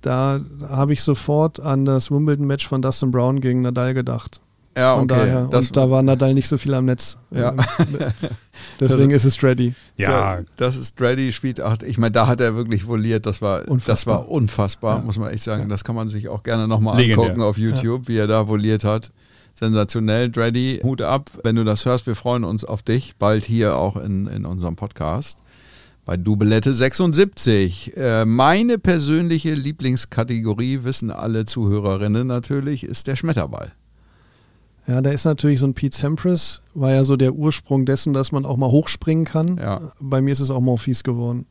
Da 0.00 0.40
habe 0.66 0.92
ich 0.94 1.02
sofort 1.02 1.60
an 1.60 1.84
das 1.84 2.10
Wimbledon-Match 2.10 2.66
von 2.66 2.80
Dustin 2.80 3.10
Brown 3.10 3.40
gegen 3.40 3.60
Nadal 3.62 3.92
gedacht. 3.92 4.40
Ja, 4.76 4.94
Von 4.94 5.04
okay. 5.04 5.14
daher. 5.20 5.48
Das, 5.50 5.66
und 5.68 5.76
da 5.76 5.90
war 5.90 6.00
Nadal 6.02 6.32
nicht 6.32 6.46
so 6.48 6.56
viel 6.56 6.72
am 6.74 6.84
Netz. 6.84 7.18
Ja. 7.32 7.50
Ähm, 7.52 7.58
Deswegen 8.78 9.10
ist 9.10 9.24
es 9.24 9.42
ready. 9.42 9.74
Ja, 9.96 10.36
Da- 10.36 10.44
das 10.56 10.76
ist 10.76 11.00
Ready 11.00 11.32
spielt. 11.32 11.60
Ach, 11.60 11.76
ich 11.84 11.98
meine, 11.98 12.12
da 12.12 12.26
hat 12.26 12.40
er 12.40 12.54
wirklich 12.54 12.86
voliert. 12.86 13.26
Das 13.26 13.42
war 13.42 13.60
das 13.60 13.68
Unfassbar. 13.68 14.14
war 14.20 14.28
unfassbar, 14.28 14.98
Ja. 14.98 15.02
muss 15.04 15.18
man 15.18 15.30
echt 15.32 15.42
sagen. 15.42 15.62
Ja. 15.64 15.68
Das 15.68 15.82
kann 15.84 15.94
man 15.96 16.08
sich 16.08 16.28
auch 16.28 16.42
gerne 16.42 16.68
nochmal 16.68 17.00
angucken 17.02 17.42
auf 17.42 17.58
YouTube, 17.58 18.06
wie 18.08 18.16
er 18.16 18.26
da 18.26 18.46
voliert 18.48 18.84
hat. 18.84 19.10
Sensationell, 19.54 20.30
Ready. 20.34 20.80
Hut 20.82 21.02
ab, 21.02 21.30
wenn 21.42 21.56
du 21.56 21.64
das 21.64 21.84
hörst. 21.84 22.06
Wir 22.06 22.14
freuen 22.14 22.44
uns 22.44 22.64
auf 22.64 22.82
dich 22.82 23.16
bald 23.18 23.44
hier 23.44 23.76
auch 23.76 23.96
in, 23.96 24.26
in 24.28 24.46
unserem 24.46 24.76
Podcast. 24.76 25.36
Bei 26.06 26.16
Dubelette 26.16 26.72
76. 26.72 27.96
Äh, 27.96 28.24
meine 28.24 28.78
persönliche 28.78 29.52
Lieblingskategorie, 29.54 30.84
wissen 30.84 31.10
alle 31.10 31.44
Zuhörerinnen 31.44 32.26
natürlich, 32.26 32.84
ist 32.84 33.06
der 33.08 33.16
Schmetterball. 33.16 33.72
Ja, 34.86 35.00
da 35.02 35.10
ist 35.10 35.24
natürlich 35.24 35.60
so 35.60 35.66
ein 35.66 35.74
Pete 35.74 35.96
Sampras, 35.96 36.62
war 36.74 36.92
ja 36.92 37.04
so 37.04 37.16
der 37.16 37.34
Ursprung 37.34 37.86
dessen, 37.86 38.12
dass 38.12 38.32
man 38.32 38.44
auch 38.44 38.56
mal 38.56 38.70
hochspringen 38.70 39.24
kann. 39.24 39.56
Ja. 39.58 39.92
Bei 40.00 40.20
mir 40.20 40.32
ist 40.32 40.40
es 40.40 40.50
auch 40.50 40.60
Monfils 40.60 41.04
geworden, 41.04 41.46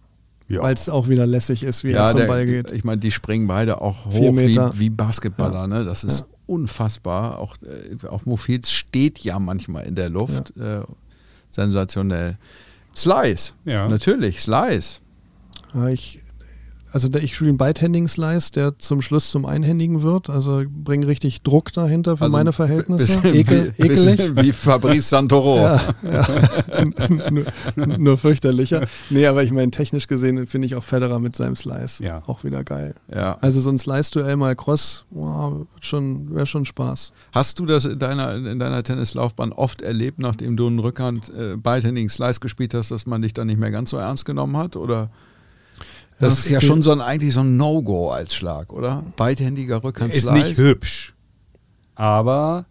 ja. 0.47 0.61
weil 0.61 0.73
es 0.73 0.89
auch 0.89 1.07
wieder 1.07 1.25
lässig 1.25 1.63
ist, 1.63 1.83
wie 1.83 1.91
er 1.91 2.07
zum 2.07 2.19
der, 2.19 2.27
Ball 2.27 2.45
geht. 2.45 2.71
Ich 2.71 2.83
meine, 2.83 2.99
die 2.99 3.11
springen 3.11 3.47
beide 3.47 3.81
auch 3.81 4.05
hoch 4.05 4.35
wie, 4.35 4.57
wie 4.57 4.89
Basketballer. 4.89 5.67
Ne? 5.67 5.85
Das 5.85 6.03
ist 6.03 6.19
Ja. 6.19 6.25
unfassbar. 6.47 7.39
Auch, 7.39 7.55
äh, 7.63 8.07
auch 8.07 8.25
Mofils 8.25 8.71
steht 8.71 9.19
ja 9.19 9.39
manchmal 9.39 9.85
in 9.85 9.95
der 9.95 10.09
Luft. 10.09 10.55
Äh, 10.57 10.81
sensationell. 11.51 12.37
Slice. 12.95 13.53
Ja. 13.65 13.87
Natürlich, 13.87 14.41
Slice. 14.41 14.99
Ja, 15.73 15.87
ich 15.87 16.19
also 16.91 17.07
der, 17.07 17.21
ich 17.23 17.35
spiele 17.35 17.49
einen 17.49 17.57
Beidhändigen-Slice, 17.57 18.51
der 18.51 18.77
zum 18.79 19.01
Schluss 19.01 19.29
zum 19.29 19.45
Einhändigen 19.45 20.01
wird. 20.01 20.29
Also 20.29 20.63
bringe 20.67 21.07
richtig 21.07 21.41
Druck 21.43 21.71
dahinter 21.73 22.17
für 22.17 22.23
Also 22.23 22.31
meine 22.31 22.51
Verhältnisse. 22.51 23.19
Ekel, 23.27 23.73
wie, 23.77 23.83
ekelig. 23.83 24.35
wie 24.35 24.51
Fabrice 24.51 25.09
Santoro. 25.09 25.57
Ja, 25.57 25.81
ja. 26.03 26.27
nur, 27.75 27.97
nur 27.97 28.17
fürchterlicher. 28.17 28.87
Nee, 29.09 29.27
aber 29.27 29.43
ich 29.43 29.51
meine, 29.51 29.71
technisch 29.71 30.07
gesehen 30.07 30.47
finde 30.47 30.67
ich 30.67 30.75
auch 30.75 30.83
Federer 30.83 31.19
mit 31.19 31.35
seinem 31.35 31.55
Slice 31.55 32.03
Ja. 32.03 32.23
auch 32.27 32.43
wieder 32.43 32.63
geil. 32.63 32.95
Ja. 33.13 33.37
Also 33.41 33.61
so 33.61 33.69
ein 33.69 33.77
Slice-Duell 33.77 34.35
mal 34.35 34.55
Cross, 34.55 35.05
wow, 35.11 35.67
schon, 35.81 36.33
wäre 36.33 36.45
schon 36.45 36.65
Spaß. 36.65 37.13
Hast 37.31 37.59
du 37.59 37.65
das 37.65 37.85
in 37.85 37.99
deiner, 37.99 38.35
in 38.35 38.59
deiner 38.59 38.83
Tennislaufbahn 38.83 39.51
oft 39.51 39.81
erlebt, 39.81 40.19
nachdem 40.19 40.57
du 40.57 40.67
einen 40.67 40.79
Rückhand 40.79 41.29
äh, 41.29 41.55
beidhändigen 41.55 42.09
Slice 42.09 42.39
gespielt 42.39 42.73
hast, 42.73 42.91
dass 42.91 43.05
man 43.05 43.21
dich 43.21 43.33
dann 43.33 43.47
nicht 43.47 43.59
mehr 43.59 43.71
ganz 43.71 43.91
so 43.91 43.97
ernst 43.97 44.25
genommen 44.25 44.57
hat? 44.57 44.75
Oder? 44.75 45.09
Das 46.19 46.33
Ja, 46.49 46.57
ist 46.57 46.63
ja 46.63 46.67
schon 46.67 46.81
so 46.81 46.91
ein, 46.91 47.01
eigentlich 47.01 47.33
so 47.33 47.39
ein 47.41 47.55
No-Go 47.57 48.09
als 48.11 48.33
Schlag, 48.35 48.73
oder? 48.73 49.03
Beidhändiger 49.15 49.83
Rückhand 49.83 50.13
Ist 50.13 50.29
nicht 50.31 50.57
hübsch. 50.57 51.13
Aber 51.95 52.65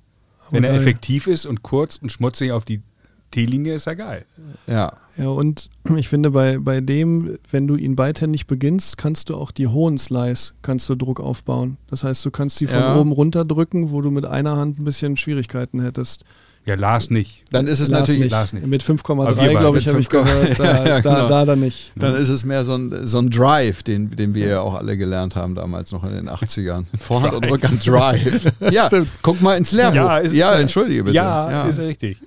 wenn 0.51 0.64
er 0.64 0.70
geil. 0.72 0.80
effektiv 0.80 1.26
ist 1.26 1.46
und 1.46 1.62
kurz 1.62 1.96
und 1.96 2.11
schmutzig 2.12 2.53
auf 2.53 2.64
die 2.64 2.82
T-Linie, 3.30 3.74
ist 3.74 3.86
er 3.86 3.96
geil. 3.96 4.24
Ja. 4.66 4.92
Ja, 5.18 5.28
und 5.28 5.68
ich 5.96 6.09
finde, 6.09 6.30
bei, 6.30 6.59
bei 6.59 6.80
dem, 6.80 7.38
wenn 7.51 7.66
du 7.66 7.76
ihn 7.76 7.94
beidhändig 7.96 8.46
beginnst, 8.46 8.96
kannst 8.96 9.28
du 9.28 9.36
auch 9.36 9.51
die 9.51 9.66
hohen 9.66 9.99
Slice, 9.99 10.55
kannst 10.62 10.88
du 10.88 10.94
Druck 10.94 11.20
aufbauen. 11.20 11.76
Das 11.88 12.05
heißt, 12.05 12.24
du 12.24 12.30
kannst 12.30 12.57
sie 12.57 12.66
von 12.66 12.78
Ja. 12.80 12.96
oben 12.99 13.12
runter 13.12 13.44
drücken, 13.44 13.90
wo 13.90 14.01
du 14.01 14.11
mit 14.11 14.24
einer 14.24 14.57
Hand 14.57 14.78
ein 14.78 14.84
bisschen 14.84 15.16
Schwierigkeiten 15.18 15.82
hättest. 15.82 16.24
Ja, 16.66 16.74
Lars 16.74 17.09
nicht. 17.09 17.44
Dann 17.50 17.66
ist 17.66 17.80
es 17.80 17.88
Lars 17.88 18.00
natürlich. 18.02 18.20
nicht. 18.24 18.30
Lars 18.30 18.52
nicht. 18.52 18.66
Mit 18.66 18.84
Aber 18.90 18.98
wir 18.98 19.32
5,3, 19.32 19.34
beide 19.36 19.56
glaube 19.59 19.78
ich, 19.78 19.88
habe 19.88 20.00
ich 20.00 20.09
5,3. 20.09 20.11
gehört. 20.11 20.59
Da, 20.61 20.64
Ja, 20.64 20.72
ja, 20.86 21.00
da, 21.00 21.14
genau. 21.14 21.28
da 21.30 21.44
dann 21.46 21.61
nicht. 21.61 21.92
Dann 21.96 22.14
ist 22.14 22.28
es 22.28 22.44
mehr 22.44 22.64
so 22.66 22.74
ein, 22.74 23.06
so 23.06 23.18
ein 23.18 23.30
Drive, 23.30 23.82
den, 23.84 24.11
den 24.14 24.34
wir 24.34 24.48
ja 24.48 24.61
auch 24.61 24.74
alle 24.74 24.98
gelernt 24.98 25.34
haben 25.34 25.54
damals 25.54 25.92
noch 25.92 26.04
in 26.04 26.11
den 26.11 26.28
80ern. 26.28 26.84
Vorhand 27.00 27.32
und 27.32 27.50
Rückhand 27.50 27.86
Drive. 27.86 28.52
Ja, 28.70 28.86
Stimmt. 28.86 29.09
guck 29.22 29.40
mal 29.40 29.56
ins 29.56 29.72
Lehrbuch. 29.72 29.96
Ja, 29.96 30.20
Ja, 30.20 30.52
ist- 30.52 30.61
entschuldige 30.61 31.04
bitte. 31.04 31.16
Ja, 31.16 31.50
ja. 31.50 31.64
ist 31.68 31.78
richtig. 31.78 32.18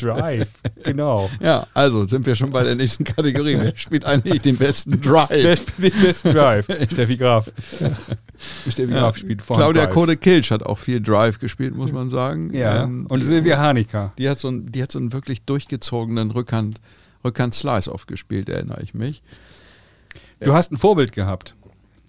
Drive, 0.00 0.48
genau. 0.82 1.28
Ja, 1.42 1.66
also 1.74 2.06
sind 2.06 2.24
wir 2.24 2.34
schon 2.34 2.50
bei 2.50 2.64
der 2.64 2.76
nächsten 2.76 3.04
Kategorie. 3.04 3.58
Wer 3.60 3.72
spielt 3.76 4.06
eigentlich 4.06 4.40
den 4.40 4.56
besten 4.56 5.02
Drive? 5.02 5.28
Wer 5.28 5.56
spielt 5.58 5.94
den 5.96 6.02
besten 6.02 6.30
Drive? 6.32 6.66
Steffi 6.90 7.16
Graf. 7.18 7.50
Graf 8.88 9.16
spielt 9.16 9.42
vorne 9.42 9.62
Claudia 9.62 9.84
Drive. 9.84 9.94
Kode 9.94 10.16
Kilsch 10.16 10.50
hat 10.50 10.62
auch 10.64 10.78
viel 10.78 11.00
Drive 11.00 11.38
gespielt, 11.38 11.76
muss 11.76 11.92
man 11.92 12.10
sagen. 12.10 12.52
Ja, 12.54 12.84
Ähm, 12.84 13.06
und 13.08 13.22
Silvia 13.22 13.58
Hanika. 13.58 14.12
die, 14.18 14.28
hat 14.28 14.38
so 14.38 14.48
einen, 14.48 14.70
die 14.72 14.82
hat 14.82 14.92
so 14.92 14.98
einen 14.98 15.12
wirklich 15.12 15.42
durchgezogenen 15.42 16.30
Rückhand, 16.30 16.80
Rückhand-Slice 17.24 17.92
oft 17.92 18.08
gespielt, 18.08 18.48
erinnere 18.48 18.82
ich 18.82 18.94
mich. 18.94 19.22
Du 20.40 20.54
hast 20.54 20.72
ein 20.72 20.78
Vorbild 20.78 21.12
gehabt. 21.12 21.54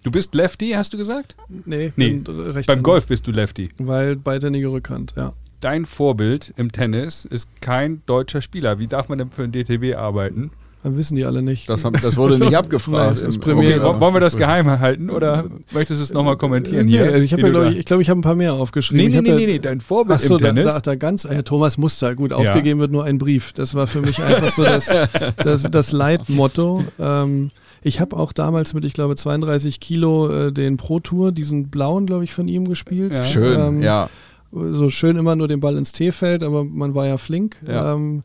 Du 0.02 0.10
bist 0.10 0.34
Lefty, 0.34 0.70
hast 0.70 0.92
du 0.92 0.96
gesagt? 0.96 1.36
Nee, 1.48 1.92
Nee, 1.96 2.10
bin 2.18 2.40
rechts 2.50 2.66
Beim 2.66 2.82
Golf 2.82 3.06
bist 3.06 3.26
du 3.26 3.30
Lefty. 3.30 3.70
Weil 3.78 4.16
beidhändige 4.16 4.68
Rückhand, 4.68 5.12
ja. 5.16 5.32
Dein 5.60 5.86
Vorbild 5.86 6.52
im 6.56 6.72
Tennis 6.72 7.24
ist 7.24 7.48
kein 7.60 8.02
deutscher 8.06 8.40
Spieler. 8.42 8.80
Wie 8.80 8.88
darf 8.88 9.08
man 9.08 9.18
denn 9.18 9.30
für 9.30 9.46
den 9.46 9.52
DTB 9.52 9.96
arbeiten? 9.96 10.50
Dann 10.84 10.96
wissen 10.96 11.14
die 11.14 11.24
alle 11.24 11.42
nicht. 11.42 11.68
Das, 11.68 11.84
haben, 11.84 11.94
das 12.02 12.16
wurde 12.16 12.34
nicht 12.34 12.46
Nein, 12.46 12.54
abgefragt. 12.56 13.20
im- 13.22 13.38
Premier. 13.38 13.76
Okay, 13.76 13.84
wo- 13.84 14.00
wollen 14.00 14.14
wir 14.14 14.20
das 14.20 14.36
geheim 14.36 14.68
halten 14.80 15.10
oder 15.10 15.44
möchtest 15.72 16.00
du 16.00 16.04
es 16.04 16.12
nochmal 16.12 16.36
kommentieren 16.36 16.86
nee, 16.86 16.92
hier? 16.92 17.04
also 17.04 17.18
ich 17.18 17.30
ja, 17.30 17.36
glaube 17.36 17.52
da- 17.52 17.68
ich, 17.70 17.78
ich, 17.78 17.84
glaub, 17.84 18.00
ich 18.00 18.10
habe 18.10 18.18
ein 18.18 18.22
paar 18.22 18.34
mehr 18.34 18.54
aufgeschrieben. 18.54 19.06
Nee, 19.06 19.14
nee, 19.14 19.20
nee, 19.22 19.28
ja- 19.30 19.36
nee, 19.36 19.46
nee, 19.46 19.58
dein 19.60 19.80
Vorbild 19.80 20.16
Achso, 20.16 20.34
im 20.36 20.40
da, 20.40 20.46
Tennis. 20.48 20.72
da, 20.74 20.80
da 20.80 20.94
ganz, 20.96 21.24
äh, 21.24 21.42
Thomas 21.44 21.78
Muster, 21.78 22.16
gut, 22.16 22.32
aufgegeben 22.32 22.80
wird 22.80 22.90
nur 22.90 23.04
ein 23.04 23.18
Brief. 23.18 23.52
Das 23.52 23.74
war 23.76 23.86
für 23.86 24.00
mich 24.00 24.20
einfach 24.20 24.50
so 24.50 24.64
das, 24.64 24.86
das, 25.36 25.62
das 25.70 25.92
Leitmotto. 25.92 26.84
Ähm, 26.98 27.50
ich 27.84 28.00
habe 28.00 28.16
auch 28.16 28.32
damals 28.32 28.74
mit, 28.74 28.84
ich 28.84 28.92
glaube, 28.92 29.14
32 29.16 29.78
Kilo 29.80 30.28
äh, 30.30 30.52
den 30.52 30.76
Pro 30.78 30.98
Tour, 31.00 31.30
diesen 31.32 31.68
blauen, 31.68 32.06
glaube 32.06 32.24
ich, 32.24 32.32
von 32.32 32.48
ihm 32.48 32.66
gespielt. 32.68 33.12
Ja. 33.16 33.24
Schön, 33.24 33.60
Ähm, 33.60 33.82
ja. 33.82 34.08
So 34.52 34.90
schön 34.90 35.16
immer 35.16 35.34
nur 35.34 35.48
den 35.48 35.60
Ball 35.60 35.76
ins 35.78 35.92
T-Feld, 35.92 36.42
aber 36.42 36.62
man 36.64 36.94
war 36.94 37.06
ja 37.06 37.16
flink. 37.16 37.56
Ja. 37.66 37.94
Ähm, 37.94 38.22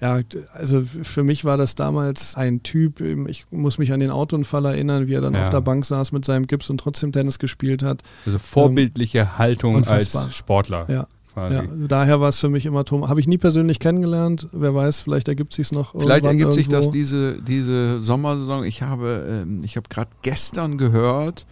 ja, 0.00 0.20
also 0.52 0.82
für 1.02 1.24
mich 1.24 1.44
war 1.44 1.56
das 1.56 1.74
damals 1.74 2.36
ein 2.36 2.62
Typ, 2.62 3.00
ähm, 3.00 3.26
ich 3.26 3.46
muss 3.50 3.78
mich 3.78 3.92
an 3.92 4.00
den 4.00 4.10
Autounfall 4.10 4.64
erinnern, 4.66 5.06
wie 5.06 5.14
er 5.14 5.20
dann 5.20 5.34
Ja. 5.34 5.42
auf 5.42 5.50
der 5.50 5.60
Bank 5.60 5.84
saß 5.84 6.12
mit 6.12 6.24
seinem 6.24 6.46
Gips 6.46 6.70
und 6.70 6.78
trotzdem 6.78 7.12
Tennis 7.12 7.38
gespielt 7.38 7.82
hat. 7.82 8.02
Also 8.26 8.38
vorbildliche 8.38 9.38
Haltung 9.38 9.74
unfassbar. 9.74 10.24
als 10.24 10.34
Sportler. 10.34 10.86
Ja. 10.88 11.06
Quasi. 11.34 11.54
Ja, 11.54 11.62
daher 11.86 12.20
war 12.20 12.30
es 12.30 12.38
für 12.40 12.48
mich 12.48 12.66
immer 12.66 12.84
Thomas. 12.84 13.10
Habe 13.10 13.20
ich 13.20 13.28
nie 13.28 13.38
persönlich 13.38 13.78
kennengelernt. 13.78 14.48
Wer 14.52 14.74
weiß, 14.74 15.00
vielleicht 15.02 15.28
ergibt 15.28 15.52
sich 15.52 15.70
noch. 15.70 15.92
Vielleicht 15.98 16.24
ergibt 16.24 16.52
sich 16.54 16.66
irgendwo. 16.66 16.76
das 16.86 16.90
diese, 16.90 17.40
diese 17.42 18.00
Sommersaison. 18.02 18.64
Ich 18.64 18.82
habe, 18.82 19.42
ähm, 19.44 19.62
ich 19.64 19.76
habe 19.76 19.88
gerade 19.88 20.10
gestern 20.22 20.78
gehört, 20.78 21.46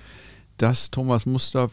dass 0.59 0.91
Thomas 0.91 1.25
Muster 1.27 1.71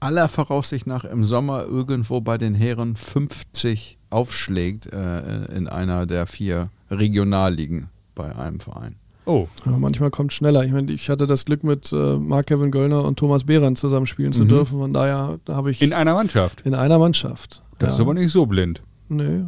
aller 0.00 0.28
Voraussicht 0.28 0.86
nach 0.86 1.04
im 1.04 1.24
Sommer 1.24 1.64
irgendwo 1.64 2.20
bei 2.20 2.36
den 2.36 2.54
Herren 2.54 2.96
50 2.96 3.96
aufschlägt 4.14 4.86
äh, 4.92 5.44
in 5.54 5.68
einer 5.68 6.06
der 6.06 6.26
vier 6.26 6.70
Regionalligen 6.90 7.88
bei 8.14 8.34
einem 8.36 8.60
Verein. 8.60 8.94
Oh, 9.26 9.48
Ja, 9.64 9.72
manchmal 9.72 10.10
kommt 10.10 10.32
schneller. 10.32 10.64
Ich 10.64 10.70
meine, 10.72 10.92
ich 10.92 11.08
hatte 11.08 11.26
das 11.26 11.44
Glück, 11.46 11.64
mit 11.64 11.92
äh, 11.92 11.96
Marc-Kevin 12.16 12.70
Göllner 12.70 13.04
und 13.04 13.18
Thomas 13.18 13.44
Behrendt 13.44 13.78
zusammen 13.78 14.06
spielen 14.06 14.32
zu 14.32 14.44
Mhm. 14.44 14.48
dürfen. 14.48 14.78
Von 14.78 14.92
daher 14.92 15.38
da 15.46 15.56
habe 15.56 15.70
ich 15.70 15.80
in 15.82 15.92
einer 15.92 16.14
Mannschaft. 16.14 16.60
in 16.62 16.74
einer 16.74 16.98
Mannschaft. 16.98 17.62
Das 17.78 17.88
ja. 17.88 17.94
ist 17.94 18.00
aber 18.00 18.14
nicht 18.14 18.30
so 18.32 18.46
blind. 18.46 18.82
Nee. 19.08 19.44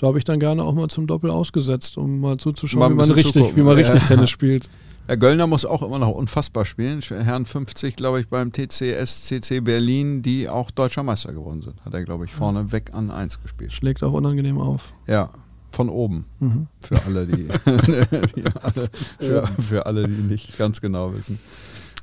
Da 0.00 0.06
habe 0.06 0.16
ich 0.18 0.24
dann 0.24 0.40
gerne 0.40 0.62
auch 0.64 0.74
mal 0.74 0.88
zum 0.88 1.06
Doppel 1.06 1.30
ausgessetzt, 1.30 1.98
um 1.98 2.20
mal 2.20 2.38
zuzuschauen, 2.38 2.80
Mal 2.80 2.90
wie 2.90 3.08
man 3.08 3.10
richtig, 3.10 3.54
wie 3.56 3.62
man 3.62 3.76
richtig 3.76 4.00
Ja. 4.00 4.06
Tennis 4.08 4.30
spielt. 4.30 4.70
Herr 5.10 5.16
Göllner 5.16 5.48
muss 5.48 5.64
auch 5.64 5.82
immer 5.82 5.98
noch 5.98 6.10
unfassbar 6.10 6.64
spielen. 6.64 7.00
Herrn 7.02 7.44
50, 7.44 7.96
glaube 7.96 8.20
ich, 8.20 8.28
beim 8.28 8.52
TCSCC 8.52 9.58
Berlin, 9.60 10.22
die 10.22 10.48
auch 10.48 10.70
deutscher 10.70 11.02
Meister 11.02 11.32
geworden 11.32 11.62
sind. 11.62 11.84
Hat 11.84 11.92
er, 11.94 12.04
glaube 12.04 12.26
ich, 12.26 12.32
vorne 12.32 12.70
weg 12.70 12.90
an 12.94 13.10
1 13.10 13.42
gespielt. 13.42 13.72
Schlägt 13.72 14.04
auch 14.04 14.12
unangenehm 14.12 14.58
auf. 14.58 14.94
Ja, 15.08 15.30
von 15.72 15.88
oben. 15.88 16.26
Mhm. 16.38 16.68
Für 16.80 17.02
alle, 17.04 17.26
die, 17.26 17.48
die 17.48 18.44
alle, 18.62 18.88
für, 19.18 19.46
für 19.60 19.86
alle, 19.86 20.06
die 20.06 20.22
nicht 20.22 20.56
ganz 20.56 20.80
genau 20.80 21.12
wissen, 21.12 21.40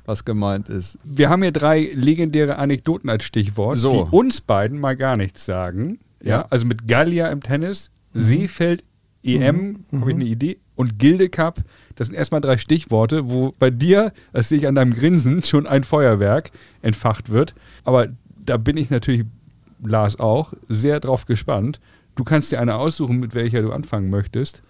was 0.04 0.26
gemeint 0.26 0.68
ist. 0.68 0.98
Wir 1.02 1.30
haben 1.30 1.40
hier 1.40 1.52
drei 1.52 1.90
legendäre 1.94 2.56
Anekdoten 2.56 3.08
als 3.08 3.24
Stichwort, 3.24 3.78
So. 3.78 3.90
die 4.04 4.14
uns 4.16 4.42
beiden 4.42 4.78
mal 4.80 4.98
gar 4.98 5.16
nichts 5.16 5.46
sagen. 5.46 5.98
Ja, 6.22 6.28
Ja. 6.40 6.46
also 6.50 6.66
mit 6.66 6.86
Gallia 6.86 7.28
im 7.28 7.40
Tennis, 7.42 7.90
Mhm. 8.12 8.18
Seefeld, 8.18 8.84
EM, 9.22 9.80
habe 9.98 10.10
ich 10.10 10.14
eine 10.16 10.24
Idee, 10.26 10.58
und 10.76 10.98
Gilde 10.98 11.28
Cup. 11.28 11.60
Das 11.98 12.06
sind 12.06 12.14
erstmal 12.14 12.40
drei 12.40 12.58
Stichworte, 12.58 13.28
wo 13.28 13.52
bei 13.58 13.70
dir, 13.70 14.12
das 14.32 14.48
sehe 14.48 14.58
ich 14.58 14.68
an 14.68 14.76
deinem 14.76 14.94
Grinsen, 14.94 15.42
schon 15.44 15.66
ein 15.66 15.82
Feuerwerk 15.82 16.52
entfacht 16.80 17.28
wird. 17.28 17.56
Aber 17.82 18.06
da 18.36 18.56
bin 18.56 18.76
ich 18.76 18.88
natürlich, 18.88 19.24
Lars 19.82 20.20
auch, 20.20 20.52
sehr 20.68 21.00
drauf 21.00 21.26
gespannt. 21.26 21.80
Du 22.14 22.22
kannst 22.22 22.52
dir 22.52 22.60
eine 22.60 22.76
aussuchen, 22.76 23.18
mit 23.18 23.34
welcher 23.34 23.62
du 23.62 23.72
anfangen 23.72 24.10
möchtest. 24.10 24.62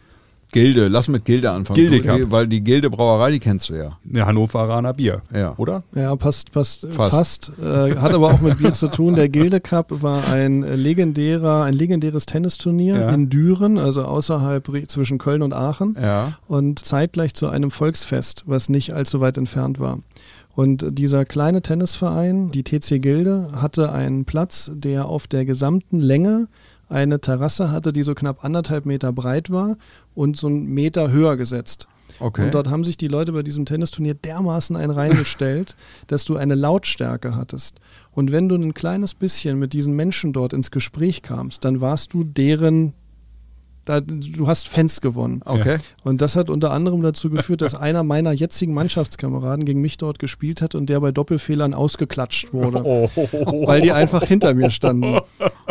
Gilde, 0.51 0.89
lass 0.89 1.09
mit 1.09 1.25
Gilde 1.25 1.51
anfangen. 1.51 1.75
Gilde 1.77 2.01
Du, 2.01 2.05
Cup. 2.25 2.31
weil 2.31 2.47
die 2.47 2.63
Gilde 2.63 2.89
Brauerei, 2.89 3.31
die 3.33 3.39
kennst 3.39 3.69
du 3.69 3.75
ja. 3.75 3.99
Eine 4.09 4.25
Hannoveraner 4.27 4.95
Bier, 4.95 5.21
Ja. 5.35 5.55
oder? 5.59 5.83
Ja, 5.95 6.17
passt, 6.17 6.53
passt 6.53 6.87
Fast. 6.91 7.13
fast. 7.15 7.53
Äh, 7.63 7.97
hat 7.97 8.15
aber 8.15 8.33
auch 8.33 8.41
mit 8.41 8.59
Bier 8.59 8.73
zu 8.73 8.89
tun. 8.89 9.15
Der 9.15 9.29
Gilde 9.29 9.61
Cup 9.61 10.03
war 10.03 10.27
ein 10.27 10.63
äh, 10.63 10.75
legendärer, 10.75 11.65
ein 11.65 11.75
legendäres 11.75 12.25
Tennisturnier 12.27 12.97
Ja. 12.99 13.11
in 13.11 13.29
Düren, 13.29 13.79
also 13.79 14.05
außerhalb 14.05 14.71
zwischen 14.89 15.19
Köln 15.19 15.43
und 15.43 15.53
Aachen. 15.53 15.97
Ja. 16.01 16.33
und 16.49 16.79
zeitgleich 16.85 17.35
zu 17.35 17.49
einem 17.49 17.71
Volksfest, 17.71 18.45
was 18.47 18.69
nicht 18.69 18.95
allzu 18.95 19.21
weit 19.21 19.37
entfernt 19.39 19.79
war. 19.81 19.99
Und 20.55 20.99
dieser 20.99 21.25
kleine 21.25 21.63
Tennisverein, 21.63 22.51
die 22.51 22.65
TC 22.65 22.99
Gilde, 23.01 23.49
hatte 23.55 23.93
einen 23.93 24.25
Platz, 24.25 24.71
der 24.75 25.07
auf 25.07 25.27
der 25.29 25.45
gesamten 25.45 26.01
Länge 26.01 26.49
eine 26.89 27.21
Terrasse 27.21 27.71
hatte, 27.71 27.93
die 27.93 28.03
so 28.03 28.15
knapp 28.15 28.45
anderthalb 28.45 28.87
Meter 28.87 29.13
breit 29.13 29.51
war 29.51 29.77
und 30.15 30.37
so 30.37 30.47
einen 30.47 30.67
Meter 30.67 31.11
höher 31.11 31.37
gesetzt. 31.37 31.87
Okay. 32.21 32.47
Und 32.47 32.55
dort 32.55 32.69
haben 32.69 32.83
sich 32.85 32.97
die 32.97 33.07
Leute 33.07 33.33
bei 33.33 33.43
diesem 33.43 33.65
Tennisturnier 33.65 34.15
dermaßen 34.15 34.75
ein 34.77 34.91
reingestellt, 34.91 35.77
dass 36.09 36.25
du 36.25 36.37
eine 36.37 36.55
Lautstärke 36.57 37.37
hattest. 37.37 37.77
Und 38.13 38.33
wenn 38.33 38.49
du 38.49 38.57
ein 38.57 38.75
kleines 38.75 39.15
bisschen 39.15 39.59
mit 39.59 39.73
diesen 39.73 39.95
Menschen 39.95 40.33
dort 40.33 40.53
ins 40.53 40.71
Gespräch 40.71 41.23
kamst, 41.23 41.65
dann 41.65 41.81
warst 41.81 42.15
du 42.15 42.25
deren, 42.25 42.93
da, 43.85 44.01
du 44.01 44.49
hast 44.49 44.67
Fans 44.69 45.01
gewonnen. 45.01 45.43
okay. 45.45 45.79
Und 46.03 46.21
das 46.21 46.35
hat 46.35 46.51
unter 46.51 46.73
anderem 46.73 47.03
dazu 47.03 47.31
geführt, 47.31 47.61
dass 47.63 47.75
einer 47.77 48.03
meiner 48.03 48.33
jetzigen 48.33 48.75
Mannschaftskameraden 48.75 49.65
gegen 49.65 49.81
mich 49.81 49.97
dort 49.99 50.19
gespielt 50.19 50.61
hat 50.61 50.75
und 50.75 50.87
der 50.91 50.99
bei 51.01 51.13
Doppelfehlern 51.13 51.73
ausgeklatscht 51.73 52.53
wurde, 52.53 52.83
Oh. 52.85 53.09
weil 53.67 53.81
die 53.83 53.93
einfach 53.93 54.25
hinter 54.25 54.55
mir 54.55 54.71
standen. 54.71 55.21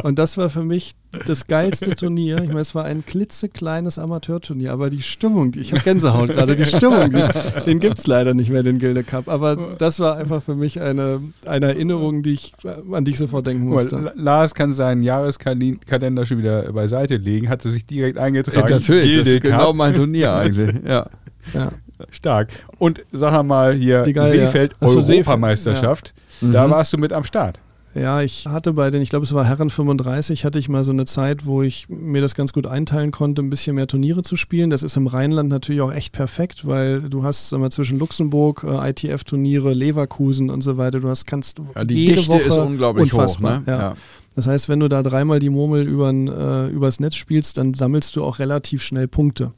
Und 0.03 0.18
das 0.18 0.38
war 0.38 0.49
für 0.49 0.63
mich 0.63 0.95
das 1.26 1.47
geilste 1.47 1.95
Turnier. 1.95 2.38
Ich 2.41 2.47
meine, 2.49 2.59
es 2.61 2.76
war 2.76 2.86
ein 2.86 3.05
klitzekleines 3.05 3.97
Amateurturnier, 3.99 4.72
aber 4.72 4.89
die 4.89 5.01
Stimmung, 5.01 5.51
die, 5.51 5.59
ich 5.59 5.72
habe 5.72 5.82
Gänsehaut 5.84 6.30
gerade, 6.30 6.55
die 6.55 6.65
Stimmung, 6.65 7.11
die, 7.11 7.63
den 7.65 7.80
gibt 7.80 7.99
es 7.99 8.07
leider 8.07 8.34
nicht 8.34 8.49
mehr, 8.49 8.63
den 8.63 8.80
Gilde 8.80 9.03
Cup. 9.03 9.28
Aber 9.30 9.76
das 9.78 9.99
war 9.99 10.18
einfach 10.18 10.41
für 10.43 10.55
mich 10.55 10.82
eine, 10.82 11.22
eine 11.45 11.68
Erinnerung, 11.68 12.24
die 12.24 12.34
ich, 12.34 12.53
an 12.91 13.05
die 13.05 13.11
ich 13.11 13.18
sofort 13.18 13.47
denken 13.47 13.68
musste. 13.68 13.97
La- 13.97 14.11
Lars 14.15 14.53
kann 14.55 14.74
seinen 14.74 15.03
Jahreskalender 15.03 16.26
schon 16.26 16.38
wieder 16.38 16.72
beiseite 16.72 17.18
legen, 17.18 17.49
hatte 17.49 17.70
sich 17.70 17.86
direkt 17.86 18.18
eingetragen. 18.18 18.70
Natürlich, 18.70 19.05
das 19.18 19.26
Gilde 19.26 19.32
ist 19.36 19.41
genau 19.43 19.68
Cup. 19.68 19.76
mein 19.76 19.93
Turnier 19.95 20.34
eigentlich. 20.34 20.76
Ja. 20.88 21.05
Ja. 21.53 21.72
Stark. 22.11 22.49
Und 22.78 23.01
sag 23.11 23.41
mal 23.43 23.74
hier, 23.74 24.03
Die 24.03 24.13
Geil, 24.13 24.30
Seefeld, 24.30 24.72
ja. 24.74 24.78
Ach 24.82 24.88
so, 24.89 25.01
Seefeld, 25.01 25.28
Europameisterschaft. 25.28 26.13
Da 26.41 26.70
warst 26.70 26.93
du 26.93 26.97
mit 26.97 27.11
am 27.13 27.24
Start. 27.24 27.59
Ja, 28.00 28.22
ich 28.22 28.45
hatte 28.45 28.74
bei 28.74 28.91
den, 28.91 29.02
ich 29.02 29.10
glaube, 29.10 29.24
es 29.26 29.34
war 29.34 29.45
Herren 29.45 29.70
35, 29.70 30.45
hatte 30.45 30.60
ich 30.60 30.70
mal 30.70 30.84
so 30.84 30.91
eine 30.91 31.06
Zeit, 31.06 31.45
wo 31.45 31.62
ich 31.62 31.89
mir 31.89 32.22
das 32.22 32.36
ganz 32.36 32.54
gut 32.54 32.68
einteilen 32.68 33.12
konnte, 33.12 33.41
ein 33.41 33.50
bisschen 33.50 33.76
mehr 33.76 33.88
Turniere 33.88 34.24
zu 34.24 34.36
spielen. 34.36 34.70
Das 34.70 34.84
ist 34.84 34.98
im 34.98 35.08
Rheinland 35.08 35.50
natürlich 35.50 35.82
auch 35.82 35.91
echt 35.91 36.14
perfekt, 36.14 36.68
weil 36.68 37.02
du 37.02 37.24
hast 37.24 37.50
sag 37.50 37.60
mal, 37.60 37.72
zwischen 37.72 38.00
Luxemburg, 38.00 38.64
äh, 38.68 38.89
ITF-Turniere, 38.89 39.74
Leverkusen 39.74 40.50
und 40.50 40.62
so 40.62 40.78
weiter, 40.78 41.00
du 41.00 41.10
hast 41.10 41.26
kannst 41.26 41.60
Ja, 41.76 41.84
die 41.84 41.95
jede 41.95 42.16
Dichte 42.16 42.34
Woche 42.34 42.41
ist 42.41 42.58
unglaublich 42.58 43.14
unfassbar, 43.14 43.62
hoch. 43.62 43.66
Ne? 43.66 43.72
Ja. 43.72 43.95
Das 44.36 44.45
heißt, 44.45 44.70
wenn 44.70 44.80
du 44.80 44.88
da 44.88 45.02
dreimal 45.02 45.39
die 45.39 45.50
Murmel 45.50 45.88
übern, 45.88 46.28
äh, 46.28 46.68
übers 46.68 47.00
Netz 47.00 47.16
spielst, 47.16 47.58
dann 47.58 47.74
sammelst 47.74 48.16
du 48.16 48.24
auch 48.24 48.38
relativ 48.38 48.84
schnell 48.84 49.08
Punkte. 49.08 49.54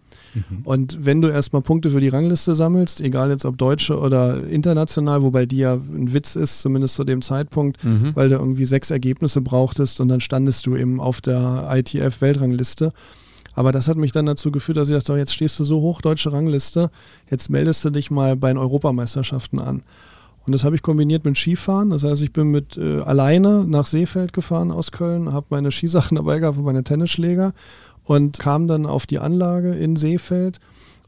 Und 0.64 0.98
wenn 1.06 1.22
du 1.22 1.28
erstmal 1.28 1.62
Punkte 1.62 1.90
für 1.90 2.00
die 2.02 2.08
Rangliste 2.10 2.56
sammelst, 2.56 3.02
egal 3.02 3.30
jetzt 3.30 3.46
ob 3.46 3.58
deutsche 3.58 3.98
oder 4.00 4.44
international, 4.48 5.22
wobei 5.22 5.46
die 5.46 5.58
ja 5.58 5.74
ein 5.74 6.14
Witz 6.14 6.36
ist, 6.36 6.62
zumindest 6.62 6.96
zu 6.96 7.04
dem 7.04 7.22
Zeitpunkt, 7.22 7.84
Mhm. 7.84 8.12
weil 8.16 8.30
du 8.30 8.36
irgendwie 8.36 8.66
sechs 8.66 8.92
Ergebnisse 8.92 9.42
brauchtest 9.42 10.00
und 10.02 10.08
dann 10.10 10.22
standest 10.22 10.66
du 10.66 10.76
eben 10.76 11.00
auf 11.00 11.22
der 11.22 11.68
ITF-Weltrangliste. 11.74 12.92
Aber 13.54 13.72
das 13.72 13.88
hat 13.88 13.98
mich 13.98 14.12
dann 14.12 14.26
dazu 14.26 14.52
geführt, 14.52 14.78
dass 14.78 14.90
ich 14.90 14.96
dachte, 14.96 15.18
jetzt 15.18 15.34
stehst 15.34 15.60
du 15.60 15.64
so 15.64 15.82
hoch, 15.82 16.02
deutsche 16.02 16.32
Rangliste, 16.32 16.92
jetzt 17.30 17.50
meldest 17.50 17.84
du 17.84 17.90
dich 17.90 18.10
mal 18.12 18.36
bei 18.36 18.50
den 18.50 18.58
Europameisterschaften 18.58 19.60
an. 19.60 19.82
Und 20.50 20.54
das 20.54 20.64
habe 20.64 20.76
ich 20.76 20.82
kombiniert 20.82 21.26
mit 21.26 21.38
Skifahren. 21.38 21.91
Das 21.91 22.04
heißt, 22.04 22.24
ich 22.24 22.34
bin 22.34 22.50
mit 22.50 22.76
äh, 22.76 23.02
alleine 23.02 23.66
nach 23.68 23.86
Seefeld 23.86 24.34
gefahren 24.34 24.72
aus 24.72 24.91
Köln, 24.91 25.32
habe 25.32 25.45
meine 25.52 25.70
Skisachen 25.72 26.16
dabei 26.16 26.39
gehabt 26.39 26.58
und 26.58 26.64
meine 26.64 26.84
Tennisschläger 26.84 27.54
und 28.04 28.39
kam 28.39 28.68
dann 28.68 28.88
auf 28.88 29.06
die 29.06 29.20
Anlage 29.20 29.74
in 29.76 29.95
Seefeld 29.95 30.60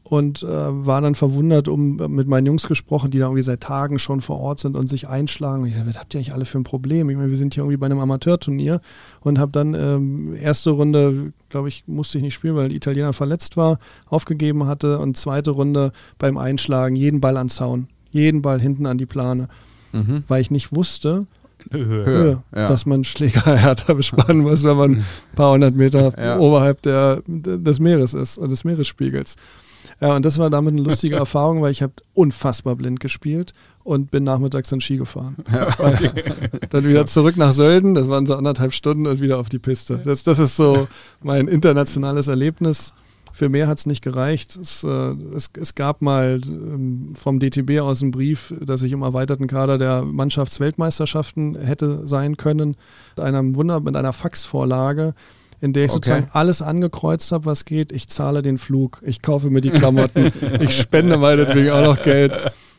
und 0.04 0.44
äh, 0.44 0.46
war 0.46 1.00
dann 1.00 1.16
verwundert, 1.16 1.66
um 1.66 1.96
mit 1.96 2.28
meinen 2.28 2.46
Jungs 2.46 2.68
gesprochen, 2.68 3.10
die 3.10 3.18
da 3.18 3.24
irgendwie 3.24 3.42
seit 3.42 3.62
Tagen 3.62 3.98
schon 3.98 4.20
vor 4.20 4.38
Ort 4.38 4.60
sind 4.60 4.76
und 4.76 4.86
sich 4.86 5.08
einschlagen. 5.08 5.62
Und 5.62 5.70
ich 5.70 5.74
sagte, 5.74 5.90
was 5.90 5.98
habt 5.98 6.14
ihr 6.14 6.18
eigentlich 6.18 6.34
alle 6.34 6.44
für 6.44 6.58
ein 6.58 6.64
Problem? 6.64 7.10
Ich 7.10 7.16
meine, 7.16 7.30
wir 7.30 7.36
sind 7.36 7.54
hier 7.54 7.64
irgendwie 7.64 7.78
bei 7.78 7.86
einem 7.86 7.98
Amateurturnier 7.98 8.80
und 9.22 9.40
habe 9.40 9.50
dann 9.50 9.74
ähm, 9.74 10.36
erste 10.36 10.70
Runde, 10.70 11.32
glaube 11.48 11.66
ich, 11.66 11.82
musste 11.88 12.18
ich 12.18 12.22
nicht 12.22 12.34
spielen, 12.34 12.54
weil 12.54 12.68
der 12.68 12.76
Italiener 12.76 13.12
verletzt 13.12 13.56
war, 13.56 13.80
aufgegeben 14.06 14.68
hatte 14.68 15.00
und 15.00 15.16
zweite 15.16 15.50
Runde 15.50 15.90
beim 16.18 16.38
Einschlagen 16.38 16.94
jeden 16.94 17.20
Ball 17.20 17.36
an 17.36 17.48
Zaun, 17.48 17.88
jeden 18.12 18.42
Ball 18.42 18.60
hinten 18.60 18.86
an 18.86 18.98
die 18.98 19.06
Plane, 19.06 19.48
Mhm. 19.92 20.24
weil 20.28 20.40
ich 20.40 20.50
nicht 20.50 20.74
wusste, 20.74 21.26
Höhe, 21.70 22.04
Höhe, 22.06 22.42
ja. 22.56 22.68
dass 22.68 22.86
man 22.86 23.04
Schläger 23.04 23.44
härter 23.56 23.94
bespannen 23.94 24.38
muss, 24.42 24.64
wenn 24.64 24.76
man 24.76 24.90
ein 24.96 25.04
paar 25.36 25.52
hundert 25.52 25.76
Meter 25.76 26.12
Ja. 26.18 26.38
oberhalb 26.38 26.82
der, 26.82 27.22
des 27.26 27.78
Meeres 27.78 28.14
ist, 28.14 28.36
äh, 28.38 28.48
des 28.48 28.64
Meeresspiegels. 28.64 29.36
Ja, 30.00 30.16
und 30.16 30.24
das 30.24 30.38
war 30.38 30.50
damit 30.50 30.72
eine 30.72 30.82
lustige 30.82 31.16
Erfahrung, 31.24 31.62
weil 31.62 31.70
ich 31.70 31.82
habe 31.82 31.92
unfassbar 32.14 32.74
blind 32.74 32.98
gespielt 33.00 33.52
und 33.84 34.10
bin 34.10 34.24
nachmittags 34.24 34.70
dann 34.70 34.80
Ski 34.80 34.96
gefahren. 34.96 35.36
Weil- 35.78 36.12
dann 36.70 36.88
wieder 36.88 37.06
zurück 37.06 37.36
nach 37.36 37.52
Sölden, 37.52 37.94
das 37.94 38.08
waren 38.08 38.26
so 38.26 38.34
anderthalb 38.34 38.72
Stunden 38.72 39.06
und 39.06 39.20
wieder 39.20 39.38
auf 39.38 39.48
die 39.48 39.58
Piste. 39.60 40.00
Das, 40.04 40.24
das 40.24 40.38
ist 40.40 40.56
so 40.56 40.88
mein 41.22 41.46
internationales 41.46 42.26
Erlebnis. 42.28 42.92
Für 43.32 43.48
mehr 43.48 43.66
hat 43.66 43.78
es 43.78 43.86
nicht 43.86 44.02
gereicht. 44.02 44.56
Es, 44.56 44.84
äh, 44.84 44.88
es, 45.34 45.50
es 45.58 45.74
gab 45.74 46.02
mal 46.02 46.40
ähm, 46.46 47.12
vom 47.14 47.40
DTB 47.40 47.80
aus 47.80 48.02
einen 48.02 48.10
Brief, 48.10 48.52
dass 48.60 48.82
ich 48.82 48.92
im 48.92 49.02
erweiterten 49.02 49.46
Kader 49.46 49.78
der 49.78 50.02
Mannschaftsweltmeisterschaften 50.02 51.56
hätte 51.58 52.06
sein 52.06 52.36
können. 52.36 52.76
Mit, 53.16 53.24
einem 53.24 53.54
Wunder, 53.56 53.80
mit 53.80 53.96
einer 53.96 54.12
Faxvorlage, 54.12 55.14
in 55.60 55.72
der 55.72 55.84
ich 55.84 55.90
Okay. 55.92 55.96
sozusagen 55.96 56.28
alles 56.32 56.62
angekreuzt 56.62 57.32
habe, 57.32 57.46
was 57.46 57.64
geht. 57.64 57.92
Ich 57.92 58.08
zahle 58.08 58.42
den 58.42 58.58
Flug, 58.58 59.00
ich 59.04 59.22
kaufe 59.22 59.50
mir 59.50 59.60
die 59.60 59.70
Klamotten, 59.70 60.32
ich 60.60 60.76
spende 60.76 61.16
meinetwegen 61.16 61.70
auch 61.70 61.84
noch 61.96 62.02
Geld. 62.02 62.38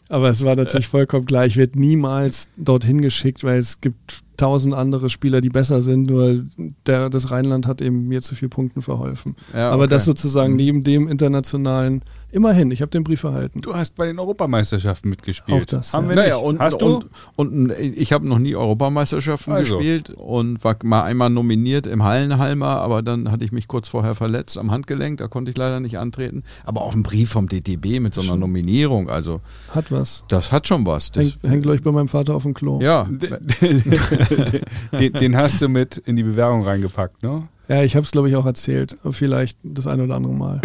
Aber 0.09 0.29
es 0.29 0.43
war 0.43 0.55
natürlich 0.55 0.87
vollkommen 0.87 1.25
klar, 1.25 1.45
ich 1.45 1.55
werde 1.57 1.79
niemals 1.79 2.47
dorthin 2.57 3.01
geschickt, 3.01 3.43
weil 3.43 3.59
es 3.59 3.79
gibt 3.81 4.22
tausend 4.37 4.73
andere 4.73 5.09
Spieler, 5.09 5.41
die 5.41 5.49
besser 5.49 5.81
sind, 5.81 6.07
nur 6.07 6.45
der, 6.87 7.09
das 7.09 7.31
Rheinland 7.31 7.67
hat 7.67 7.81
eben 7.81 8.07
mir 8.07 8.21
zu 8.21 8.35
viel 8.35 8.49
Punkten 8.49 8.81
verholfen. 8.81 9.35
Ja, 9.53 9.71
Aber 9.71 9.83
okay. 9.83 9.91
das 9.91 10.05
sozusagen 10.05 10.55
neben 10.55 10.83
dem 10.83 11.07
internationalen, 11.07 12.03
immerhin, 12.33 12.71
ich 12.71 12.81
habe 12.81 12.89
den 12.91 13.03
Brief 13.03 13.23
erhalten. 13.23 13.61
Du 13.61 13.75
hast 13.75 13.95
bei 13.95 14.05
den 14.05 14.19
Europameisterschaften 14.19 15.09
mitgespielt. 15.09 15.61
Auch 15.61 15.65
das, 15.65 15.93
Haben 15.93 16.05
ja. 16.05 16.09
wir 16.09 16.15
Naja, 16.15 16.35
nicht. 16.37 16.45
und, 16.45 16.59
hast 16.59 16.81
du? 16.81 17.03
und, 17.35 17.69
und 17.69 17.71
ich 17.79 18.11
habe 18.11 18.27
noch 18.27 18.39
nie 18.39 18.55
Europameisterschaften 18.55 19.53
Also. 19.53 19.77
gespielt 19.77 20.09
und 20.09 20.63
war 20.63 20.75
mal 20.83 21.03
einmal 21.03 21.29
nominiert 21.29 21.87
im 21.87 22.03
Hallenhalmer, 22.03 22.79
aber 22.81 23.01
dann 23.01 23.31
hatte 23.31 23.45
ich 23.45 23.51
mich 23.51 23.67
kurz 23.67 23.87
vorher 23.87 24.15
verletzt 24.15 24.57
am 24.57 24.71
Handgelenk, 24.71 25.19
da 25.19 25.27
konnte 25.27 25.51
ich 25.51 25.57
leider 25.57 25.79
nicht 25.79 25.97
antreten. 25.97 26.43
Aber 26.65 26.81
auch 26.81 26.93
ein 26.93 27.03
Brief 27.03 27.29
vom 27.31 27.47
DTB 27.47 27.99
mit 27.99 28.13
so 28.13 28.21
einer 28.21 28.35
Nominierung, 28.35 29.09
also 29.09 29.41
Hat 29.69 29.91
was. 29.91 30.23
das 30.27 30.51
hat 30.51 30.67
schon 30.67 30.85
was. 30.85 31.11
Das, 31.11 31.23
Hängt, 31.41 31.43
hängt 31.43 31.63
gleich 31.63 31.81
bei 31.83 31.91
meinem 31.91 32.07
Vater 32.07 32.35
auf 32.35 32.43
dem 32.43 32.53
Klo. 32.53 32.79
ja, 32.81 33.07
den, 34.99 35.13
den 35.13 35.37
hast 35.37 35.61
du 35.61 35.67
mit 35.69 35.97
in 35.97 36.15
die 36.15 36.23
Bewerbung 36.23 36.63
reingepackt, 36.63 37.23
ne? 37.23 37.47
Ja, 37.73 37.83
ich 37.83 37.95
habe 37.95 38.05
es, 38.05 38.11
glaube 38.11 38.29
ich, 38.29 38.35
auch 38.35 38.45
erzählt. 38.45 38.97
Vielleicht 39.11 39.57
das 39.63 39.87
ein 39.87 39.99
oder 40.01 40.15
andere 40.15 40.33
Mal. 40.33 40.61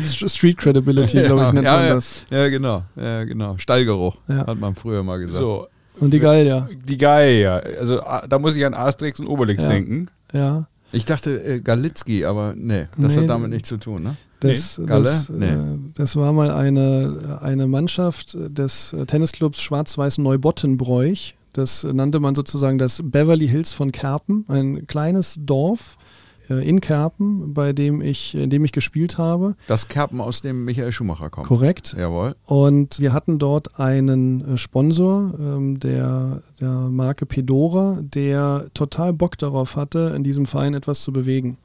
St- 0.00 0.28
Street 0.34 0.56
Credibility, 0.58 1.22
glaube 1.22 1.40
ich, 1.42 1.46
ja, 1.46 1.52
nennt 1.52 1.64
ja, 1.66 1.72
man 1.76 1.86
ja, 1.86 1.94
das. 1.94 2.24
ja, 2.30 2.48
genau, 2.48 2.82
ja, 2.96 3.24
genau. 3.24 3.56
Stallgeruch, 3.58 4.16
Ja. 4.28 4.46
hat 4.46 4.58
man 4.58 4.74
früher 4.74 5.02
mal 5.02 5.18
gesagt. 5.18 5.36
So. 5.38 5.66
Und 6.00 6.12
die 6.12 6.18
Gallier. 6.18 6.68
Die 6.88 6.96
Gallier. 6.98 7.62
Also 7.78 8.00
da 8.28 8.38
muss 8.38 8.56
ich 8.56 8.66
an 8.66 8.74
Asterix 8.74 9.20
und 9.20 9.28
Obelix 9.28 9.62
Ja. 9.62 9.68
denken. 9.68 10.08
Ja. 10.32 10.66
Ich 10.90 11.04
dachte 11.04 11.42
äh, 11.44 11.60
Galitzki, 11.60 12.24
aber 12.24 12.54
nee, 12.56 12.86
das 12.98 13.14
Nee. 13.14 13.22
hat 13.22 13.30
damit 13.30 13.50
nichts 13.50 13.68
zu 13.68 13.76
tun, 13.76 14.02
ne? 14.02 14.16
Das, 14.40 14.78
Nee, 14.78 14.86
Galle? 14.86 15.04
das, 15.04 15.28
Nee. 15.28 15.46
äh, 15.46 15.56
das 15.94 16.16
war 16.16 16.32
mal 16.32 16.50
eine, 16.50 17.38
eine 17.40 17.66
Mannschaft 17.66 18.36
des 18.38 18.92
äh, 18.92 19.06
Tennisclubs 19.06 19.60
Schwarz-Weiß 19.60 20.18
Neubottenbräuch. 20.18 21.34
Das 21.54 21.84
nannte 21.84 22.20
man 22.20 22.34
sozusagen 22.34 22.78
das 22.78 23.00
Beverly 23.02 23.48
Hills 23.48 23.72
von 23.72 23.92
Kerpen, 23.92 24.44
ein 24.48 24.86
kleines 24.86 25.38
Dorf 25.40 25.96
äh, 26.50 26.68
in 26.68 26.80
Kerpen, 26.80 27.54
bei 27.54 27.72
dem 27.72 28.00
ich, 28.00 28.34
in 28.34 28.50
dem 28.50 28.64
ich 28.64 28.72
gespielt 28.72 29.18
habe. 29.18 29.54
Das 29.66 29.88
Kerpen, 29.88 30.20
aus 30.20 30.40
dem 30.40 30.64
Michael 30.64 30.92
Schumacher 30.92 31.30
kommt. 31.30 31.46
Korrekt. 31.46 31.94
Jawohl. 31.98 32.34
Und 32.44 33.00
wir 33.00 33.12
hatten 33.12 33.38
dort 33.38 33.78
einen 33.78 34.54
äh, 34.54 34.56
Sponsor 34.56 35.32
ähm, 35.38 35.78
der, 35.80 36.42
der 36.60 36.70
Marke 36.70 37.24
Pedora, 37.24 37.98
der 38.02 38.66
total 38.74 39.12
Bock 39.12 39.38
darauf 39.38 39.76
hatte, 39.76 40.12
in 40.14 40.24
diesem 40.24 40.46
Verein 40.46 40.74
etwas 40.74 41.02
zu 41.02 41.12
bewegen. 41.12 41.56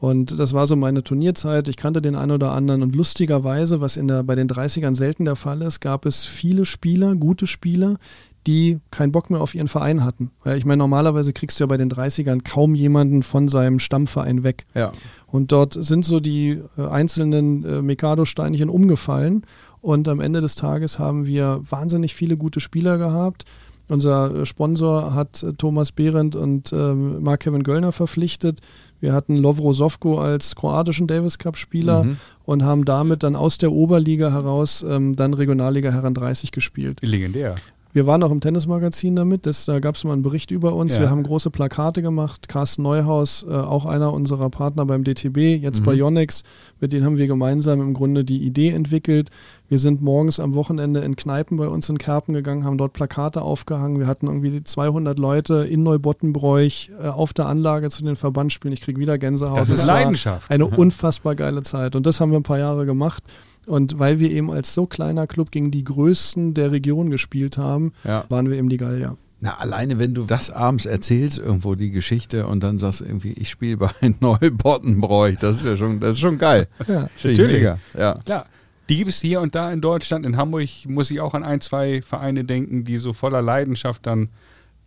Und 0.00 0.38
das 0.40 0.52
war 0.52 0.66
so 0.66 0.74
meine 0.74 1.04
Turnierzeit. 1.04 1.68
Ich 1.68 1.76
kannte 1.76 2.02
den 2.02 2.16
einen 2.16 2.32
oder 2.32 2.50
anderen. 2.52 2.82
Und 2.82 2.96
lustigerweise, 2.96 3.80
was 3.80 3.96
in 3.96 4.08
der, 4.08 4.24
bei 4.24 4.34
den 4.34 4.48
30ern 4.48 4.96
selten 4.96 5.24
der 5.24 5.36
Fall 5.36 5.62
ist, 5.62 5.80
gab 5.80 6.06
es 6.06 6.24
viele 6.24 6.64
Spieler, 6.64 7.14
gute 7.14 7.46
Spieler, 7.46 7.98
die 8.46 8.80
keinen 8.90 9.12
Bock 9.12 9.30
mehr 9.30 9.40
auf 9.40 9.54
ihren 9.54 9.68
Verein 9.68 10.04
hatten. 10.04 10.30
Weil 10.42 10.58
ich 10.58 10.64
meine, 10.64 10.78
normalerweise 10.78 11.32
kriegst 11.32 11.58
du 11.60 11.64
ja 11.64 11.68
bei 11.68 11.76
den 11.76 11.90
30ern 11.90 12.42
kaum 12.42 12.74
jemanden 12.74 13.22
von 13.22 13.48
seinem 13.48 13.78
Stammverein 13.78 14.42
weg. 14.42 14.66
Ja. 14.74 14.92
Und 15.26 15.52
dort 15.52 15.74
sind 15.78 16.04
so 16.04 16.20
die 16.20 16.60
äh, 16.76 16.86
einzelnen 16.86 17.64
äh, 17.64 17.82
Mikado-Steinchen 17.82 18.68
umgefallen. 18.68 19.44
Und 19.80 20.08
am 20.08 20.20
Ende 20.20 20.40
des 20.40 20.54
Tages 20.54 20.98
haben 20.98 21.26
wir 21.26 21.60
wahnsinnig 21.68 22.14
viele 22.14 22.36
gute 22.36 22.60
Spieler 22.60 22.98
gehabt. 22.98 23.44
Unser 23.88 24.34
äh, 24.34 24.46
Sponsor 24.46 25.14
hat 25.14 25.42
äh, 25.42 25.52
Thomas 25.54 25.92
Behrendt 25.92 26.36
und 26.36 26.72
ähm, 26.72 27.22
Mark-Kevin 27.22 27.62
Göllner 27.64 27.92
verpflichtet. 27.92 28.60
Wir 29.00 29.12
hatten 29.12 29.36
Lovro 29.36 29.72
Sovko 29.72 30.18
als 30.20 30.54
kroatischen 30.54 31.06
Davis 31.08 31.38
Cup-Spieler 31.38 32.04
Mhm. 32.04 32.16
und 32.44 32.62
haben 32.64 32.84
damit 32.84 33.22
dann 33.24 33.34
aus 33.34 33.58
der 33.58 33.72
Oberliga 33.72 34.30
heraus 34.30 34.84
ähm, 34.88 35.16
dann 35.16 35.34
Regionalliga 35.34 35.90
Herren 35.90 36.14
30 36.14 36.52
gespielt. 36.52 37.00
Legendär. 37.02 37.56
Wir 37.94 38.06
waren 38.06 38.22
auch 38.22 38.30
im 38.30 38.40
Tennismagazin 38.40 39.14
damit, 39.16 39.44
das, 39.44 39.66
da 39.66 39.78
gab 39.78 39.96
es 39.96 40.04
mal 40.04 40.14
einen 40.14 40.22
Bericht 40.22 40.50
über 40.50 40.74
uns. 40.74 40.94
Ja. 40.94 41.02
Wir 41.02 41.10
haben 41.10 41.22
große 41.22 41.50
Plakate 41.50 42.00
gemacht. 42.00 42.48
Carsten 42.48 42.82
Neuhaus, 42.82 43.44
äh, 43.46 43.52
auch 43.52 43.84
einer 43.84 44.14
unserer 44.14 44.48
Partner 44.48 44.86
beim 44.86 45.04
DTB, 45.04 45.60
jetzt 45.60 45.80
Mhm. 45.80 45.84
bei 45.84 45.92
Yonex, 45.94 46.42
mit 46.80 46.92
denen 46.94 47.04
haben 47.04 47.18
wir 47.18 47.26
gemeinsam 47.26 47.82
im 47.82 47.92
Grunde 47.92 48.24
die 48.24 48.42
Idee 48.44 48.70
entwickelt. 48.70 49.28
Wir 49.68 49.78
sind 49.78 50.00
morgens 50.02 50.40
am 50.40 50.54
Wochenende 50.54 51.00
in 51.00 51.16
Kneipen 51.16 51.56
bei 51.58 51.68
uns 51.68 51.88
in 51.90 51.98
Kerpen 51.98 52.32
gegangen, 52.34 52.64
haben 52.64 52.78
dort 52.78 52.92
Plakate 52.94 53.42
aufgehangen. 53.42 53.98
Wir 53.98 54.06
hatten 54.06 54.26
irgendwie 54.26 54.64
200 54.64 55.18
Leute 55.18 55.66
in 55.70 55.82
Neubottenbräuch 55.82 56.90
äh, 57.02 57.08
auf 57.08 57.32
der 57.34 57.46
Anlage 57.46 57.90
zu 57.90 58.04
den 58.04 58.16
Verbandsspielen. 58.16 58.72
Ich 58.72 58.80
kriege 58.80 58.98
wieder 59.00 59.18
Gänsehaut. 59.18 59.58
Das 59.58 59.70
ist 59.70 59.86
war 59.86 59.96
Leidenschaft. 59.96 60.50
Eine 60.50 60.66
unfassbar 60.66 61.34
geile 61.34 61.62
Zeit. 61.62 61.94
Und 61.96 62.06
das 62.06 62.20
haben 62.20 62.30
wir 62.30 62.38
ein 62.40 62.42
paar 62.42 62.58
Jahre 62.58 62.86
gemacht. 62.86 63.22
Und 63.66 63.98
weil 63.98 64.18
wir 64.18 64.30
eben 64.30 64.50
als 64.50 64.74
so 64.74 64.86
kleiner 64.86 65.26
Club 65.26 65.50
gegen 65.50 65.70
die 65.70 65.84
Größten 65.84 66.54
der 66.54 66.72
Region 66.72 67.10
gespielt 67.10 67.58
haben, 67.58 67.92
Ja. 68.04 68.24
waren 68.28 68.50
wir 68.50 68.56
eben 68.58 68.68
die 68.68 68.76
Gallier. 68.76 69.16
Na, 69.40 69.56
alleine 69.58 69.98
wenn 69.98 70.14
du 70.14 70.24
das 70.24 70.50
abends 70.50 70.86
erzählst, 70.86 71.38
irgendwo 71.38 71.74
die 71.74 71.90
Geschichte 71.90 72.46
und 72.46 72.62
dann 72.62 72.78
sagst 72.78 73.00
irgendwie, 73.00 73.32
ich 73.32 73.50
spiele 73.50 73.76
bei 73.76 73.90
Neubottenbräuch, 74.20 75.36
das 75.38 75.58
ist 75.58 75.66
ja 75.66 75.76
schon, 75.76 76.00
das 76.00 76.12
ist 76.12 76.20
schon 76.20 76.38
geil. 76.38 76.68
Ja. 76.86 77.08
Natürlich. 77.22 77.38
mega. 77.52 77.78
Ja. 77.98 78.14
Klar. 78.24 78.46
Die 78.88 78.96
gibt 78.96 79.10
es 79.10 79.20
hier 79.20 79.40
und 79.40 79.54
da 79.54 79.72
in 79.72 79.80
Deutschland. 79.80 80.26
In 80.26 80.36
Hamburg 80.36 80.68
muss 80.86 81.10
ich 81.10 81.20
auch 81.20 81.34
an 81.34 81.44
ein, 81.44 81.60
zwei 81.60 82.02
Vereine 82.02 82.44
denken, 82.44 82.84
die 82.84 82.98
so 82.98 83.12
voller 83.12 83.40
Leidenschaft 83.40 84.06
dann 84.06 84.28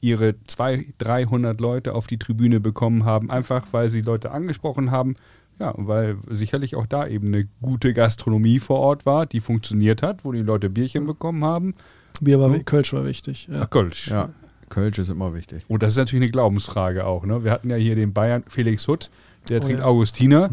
ihre 0.01 0.36
200, 0.47 0.86
300 0.99 1.59
Leute 1.61 1.93
auf 1.95 2.05
die 2.05 2.17
Tribüne 2.19 2.59
bekommen 2.59 3.05
haben, 3.05 3.32
einfach 3.32 3.67
weil 3.71 3.89
sie 3.89 4.01
Leute 4.01 4.32
angesprochen 4.32 4.91
haben, 4.91 5.15
Ja, 5.60 5.74
weil 5.78 6.18
sicherlich 6.30 6.76
auch 6.76 6.86
da 6.86 7.08
eben 7.08 7.28
eine 7.28 7.47
gute 7.62 7.93
Gastronomie 7.93 8.60
vor 8.60 8.80
Ort 8.80 9.06
war, 9.06 9.26
die 9.26 9.39
funktioniert 9.39 10.01
hat, 10.01 10.26
wo 10.26 10.32
die 10.34 10.41
Leute 10.41 10.70
Bierchen 10.70 11.06
bekommen 11.06 11.45
haben. 11.45 11.76
Bier 12.20 12.39
war, 12.39 12.58
Kölsch 12.60 12.93
war 12.93 13.06
wichtig. 13.06 13.47
Ja. 13.51 13.62
Ach, 13.64 13.70
Kölsch. 13.70 14.10
Ja, 14.10 14.30
Kölsch 14.70 14.97
ist 14.97 15.10
immer 15.10 15.34
wichtig. 15.34 15.64
Und 15.68 15.82
das 15.84 15.93
ist 15.93 15.97
natürlich 15.97 16.24
eine 16.24 16.32
Glaubensfrage 16.32 17.06
auch. 17.06 17.26
Ne? 17.26 17.43
Wir 17.43 17.51
hatten 17.51 17.70
ja 17.70 17.78
hier 17.78 17.95
den 17.95 18.14
Bayern 18.14 18.43
Felix 18.47 18.88
Hutt, 18.88 19.10
der 19.47 19.60
Oh 19.62 19.66
trinkt 19.66 19.80
ja. 19.80 19.86
Augustiner. 19.86 20.49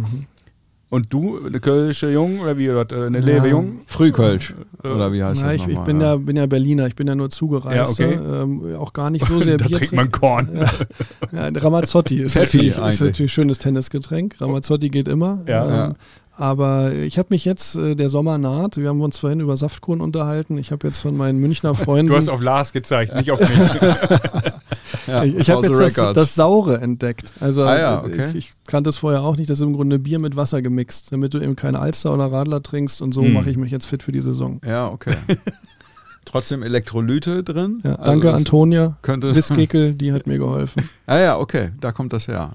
Und 0.93 1.11
du, 1.11 1.40
eine 1.43 1.59
Kölsche 1.59 2.11
Jung 2.11 2.40
oder 2.40 2.59
wie, 2.59 2.68
oder 2.68 3.07
eine 3.07 3.18
Lewe 3.18 3.49
Jung? 3.49 3.80
Frühkölsch, 3.86 4.53
oder 4.84 5.11
wie 5.11 5.24
heißt 5.24 5.40
Na, 5.40 5.53
das 5.55 5.62
ich, 5.62 5.68
ich 5.68 5.78
bin 5.78 6.03
ja, 6.03 6.16
bin 6.16 6.36
ja 6.36 6.45
Berliner, 6.45 6.86
ich 6.86 6.97
bin 6.97 7.07
ja 7.07 7.14
nur 7.14 7.30
zugereist. 7.30 7.99
Ja, 7.99 8.07
okay. 8.09 8.18
ähm, 8.22 8.76
auch 8.76 8.93
gar 8.93 9.09
nicht 9.09 9.24
so 9.26 9.40
sehr 9.40 9.57
da 9.57 9.64
Bier 9.68 9.78
trinkt 9.78 9.95
man 9.95 10.12
Korn. 10.12 10.51
Ja, 11.32 11.49
Ramazzotti 11.49 12.18
ist, 12.20 12.32
Pfeffi 12.32 12.59
natürlich, 12.59 12.76
ist 12.76 13.01
natürlich 13.01 13.20
ein 13.20 13.28
schönes 13.28 13.57
Tennisgetränk. 13.57 14.38
Ramazzotti 14.38 14.90
geht 14.90 15.09
immer. 15.09 15.38
Ja. 15.47 15.64
Ähm, 15.64 15.70
Ja. 15.70 15.95
Aber 16.36 16.93
ich 16.93 17.18
habe 17.18 17.28
mich 17.30 17.47
jetzt, 17.47 17.76
äh, 17.76 17.95
der 17.95 18.11
Sommer 18.11 18.36
naht, 18.36 18.76
wir 18.76 18.88
haben 18.90 19.01
uns 19.01 19.16
vorhin 19.16 19.40
über 19.40 19.57
Saftkuchen 19.57 20.03
unterhalten. 20.03 20.59
Ich 20.59 20.72
habe 20.72 20.86
jetzt 20.86 20.99
von 20.99 21.16
meinen 21.16 21.38
Münchner 21.38 21.74
Freunden. 21.74 22.09
Du 22.09 22.16
hast 22.16 22.28
auf 22.28 22.43
Lars 22.43 22.72
gezeigt, 22.72 23.14
nicht 23.16 23.30
auf 23.30 23.40
mich. 23.40 23.51
Ja, 25.07 25.25
ich 25.25 25.37
ich 25.37 25.51
habe 25.51 25.67
the 25.67 25.83
jetzt 25.83 25.99
das, 25.99 26.13
das 26.15 26.35
Saure 26.35 26.81
entdeckt. 26.81 27.33
Also 27.41 27.65
Ah 27.65 27.79
ja, 27.79 28.05
okay. 28.05 28.29
ich, 28.31 28.35
ich 28.37 28.55
kannte 28.67 28.91
es 28.91 28.97
vorher 28.99 29.23
auch 29.23 29.37
nicht. 29.37 29.51
Das 29.51 29.59
ist 29.59 29.65
im 29.65 29.73
Grunde 29.73 29.99
Bier 29.99 30.21
mit 30.21 30.37
Wasser 30.37 30.63
gemixt, 30.63 31.13
damit 31.13 31.35
du 31.35 31.39
eben 31.41 31.57
keine 31.57 31.79
Alster 31.81 32.13
oder 32.15 32.31
Radler 32.31 32.63
trinkst. 32.63 33.03
Und 33.03 33.13
so 33.13 33.23
Hm. 33.23 33.33
mache 33.33 33.51
ich 33.51 33.57
mich 33.57 33.71
jetzt 33.73 33.87
fit 33.87 34.03
für 34.03 34.13
die 34.13 34.21
Saison. 34.21 34.61
Ja, 34.65 34.89
okay. 34.89 35.15
Trotzdem 36.25 36.63
Elektrolyte 36.63 37.43
drin? 37.43 37.81
Ja, 37.83 37.97
Also 37.97 38.05
danke, 38.05 38.33
Antonia. 38.33 38.97
Könnte. 39.03 39.35
Wisskekel, 39.35 39.93
die 39.95 40.13
hat 40.13 40.27
mir 40.27 40.39
geholfen. 40.39 40.89
Ah 41.07 41.19
ja, 41.19 41.37
okay, 41.39 41.71
da 41.81 41.91
kommt 41.93 42.13
das 42.13 42.29
her. 42.29 42.53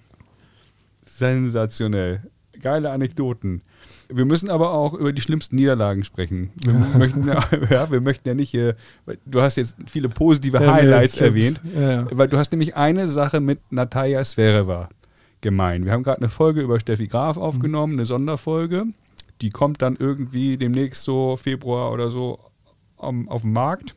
Sensationell. 1.06 2.22
Geile 2.62 2.91
Anekdoten. 2.91 3.62
Wir 4.10 4.26
müssen 4.26 4.49
aber 4.49 4.72
auch 4.72 4.93
über 4.93 5.12
die 5.12 5.22
schlimmsten 5.22 5.55
Niederlagen 5.58 6.03
sprechen. 6.03 6.51
Wir 6.64 6.74
möchten 6.74 7.28
ja, 7.28 7.43
ja, 7.70 7.91
wir 7.91 8.01
möchten 8.01 8.28
ja 8.28 8.34
nicht 8.36 8.49
hier, 8.49 8.76
weil 9.05 9.18
du 9.26 9.41
hast 9.41 9.58
jetzt 9.58 9.78
viele 9.88 10.08
positive 10.10 10.62
Ja, 10.62 10.72
Highlights 10.74 11.18
erwähnt, 11.18 11.60
weil 12.12 12.28
du 12.30 12.38
hast 12.38 12.51
nämlich 12.51 12.76
eine 12.76 13.08
Sache 13.08 13.39
mit 13.41 13.60
Natalia 13.72 14.24
Svereva 14.24 14.89
gemein. 15.41 15.86
Wir 15.86 15.91
haben 15.91 16.03
gerade 16.03 16.20
eine 16.22 16.30
Folge 16.30 16.62
über 16.62 16.80
Steffi 16.80 17.08
Graf 17.08 17.38
aufgenommen, 17.38 17.93
eine 17.93 18.05
Sonderfolge. 18.05 18.86
Die 19.41 19.49
kommt 19.49 19.82
dann 19.82 19.95
irgendwie 19.97 20.58
demnächst 20.58 21.03
so 21.03 21.38
Februar 21.38 21.91
oder 21.91 22.10
so 22.10 22.39
am- 22.97 23.28
auf 23.30 23.41
den 23.41 23.51
Markt. 23.53 23.95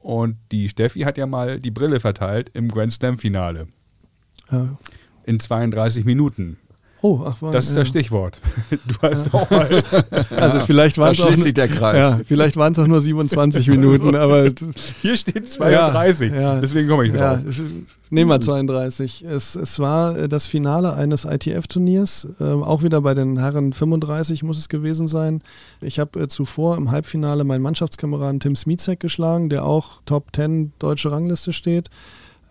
Und 0.00 0.36
die 0.52 0.68
Steffi 0.68 1.00
hat 1.00 1.16
ja 1.16 1.26
mal 1.26 1.60
die 1.60 1.70
Brille 1.70 2.00
verteilt 2.00 2.50
im 2.54 2.68
Grand 2.68 2.92
Slam 2.92 3.18
Finale 3.18 3.68
ja. 4.50 4.76
in 5.24 5.38
32 5.40 6.04
Minuten. 6.04 6.58
Oh, 7.06 7.20
ach, 7.26 7.42
war, 7.42 7.52
Das 7.52 7.66
ist 7.66 7.72
ja. 7.76 7.82
das 7.82 7.88
Stichwort. 7.88 8.38
Du 8.70 8.94
hast 9.02 9.34
auch 9.34 9.50
mal. 9.50 9.68
Also 10.30 10.60
vielleicht 10.60 10.96
waren 10.96 11.12
es 11.12 11.20
auch, 11.20 11.94
ja, 11.94 12.16
vielleicht 12.24 12.56
waren 12.56 12.72
es 12.72 12.78
auch 12.78 12.86
nur 12.86 13.02
27 13.02 13.68
Minuten, 13.76 14.16
aber 14.16 14.50
Hier 15.02 15.14
steht 15.14 15.50
32. 15.50 16.32
Ja, 16.32 16.40
ja. 16.40 16.60
Deswegen 16.62 16.88
komme 16.88 17.06
ich 17.06 17.12
ja, 17.12 17.34
drauf. 17.36 17.46
es- 17.46 17.60
nehmen 18.08 18.30
wir 18.30 18.40
32. 18.40 19.22
Es, 19.22 19.54
es 19.54 19.78
war 19.80 20.16
äh, 20.16 20.28
das 20.30 20.46
Finale 20.46 20.94
eines 20.94 21.26
ITF-Turniers, 21.26 22.26
ähm, 22.40 22.62
auch 22.62 22.82
wieder 22.82 23.02
bei 23.02 23.12
den 23.12 23.38
Herren 23.38 23.74
35 23.74 24.42
muss 24.42 24.56
es 24.56 24.70
gewesen 24.70 25.06
sein. 25.06 25.42
Ich 25.82 25.98
habe 25.98 26.18
äh, 26.20 26.28
zuvor 26.28 26.78
im 26.78 26.90
Halbfinale 26.90 27.44
meinen 27.44 27.60
Mannschaftskameraden 27.60 28.40
Tim 28.40 28.56
Smizek 28.56 28.98
geschlagen, 29.00 29.50
der 29.50 29.66
auch 29.66 30.00
Top 30.06 30.28
10 30.34 30.72
deutsche 30.78 31.10
Rangliste 31.10 31.52
steht. 31.52 31.90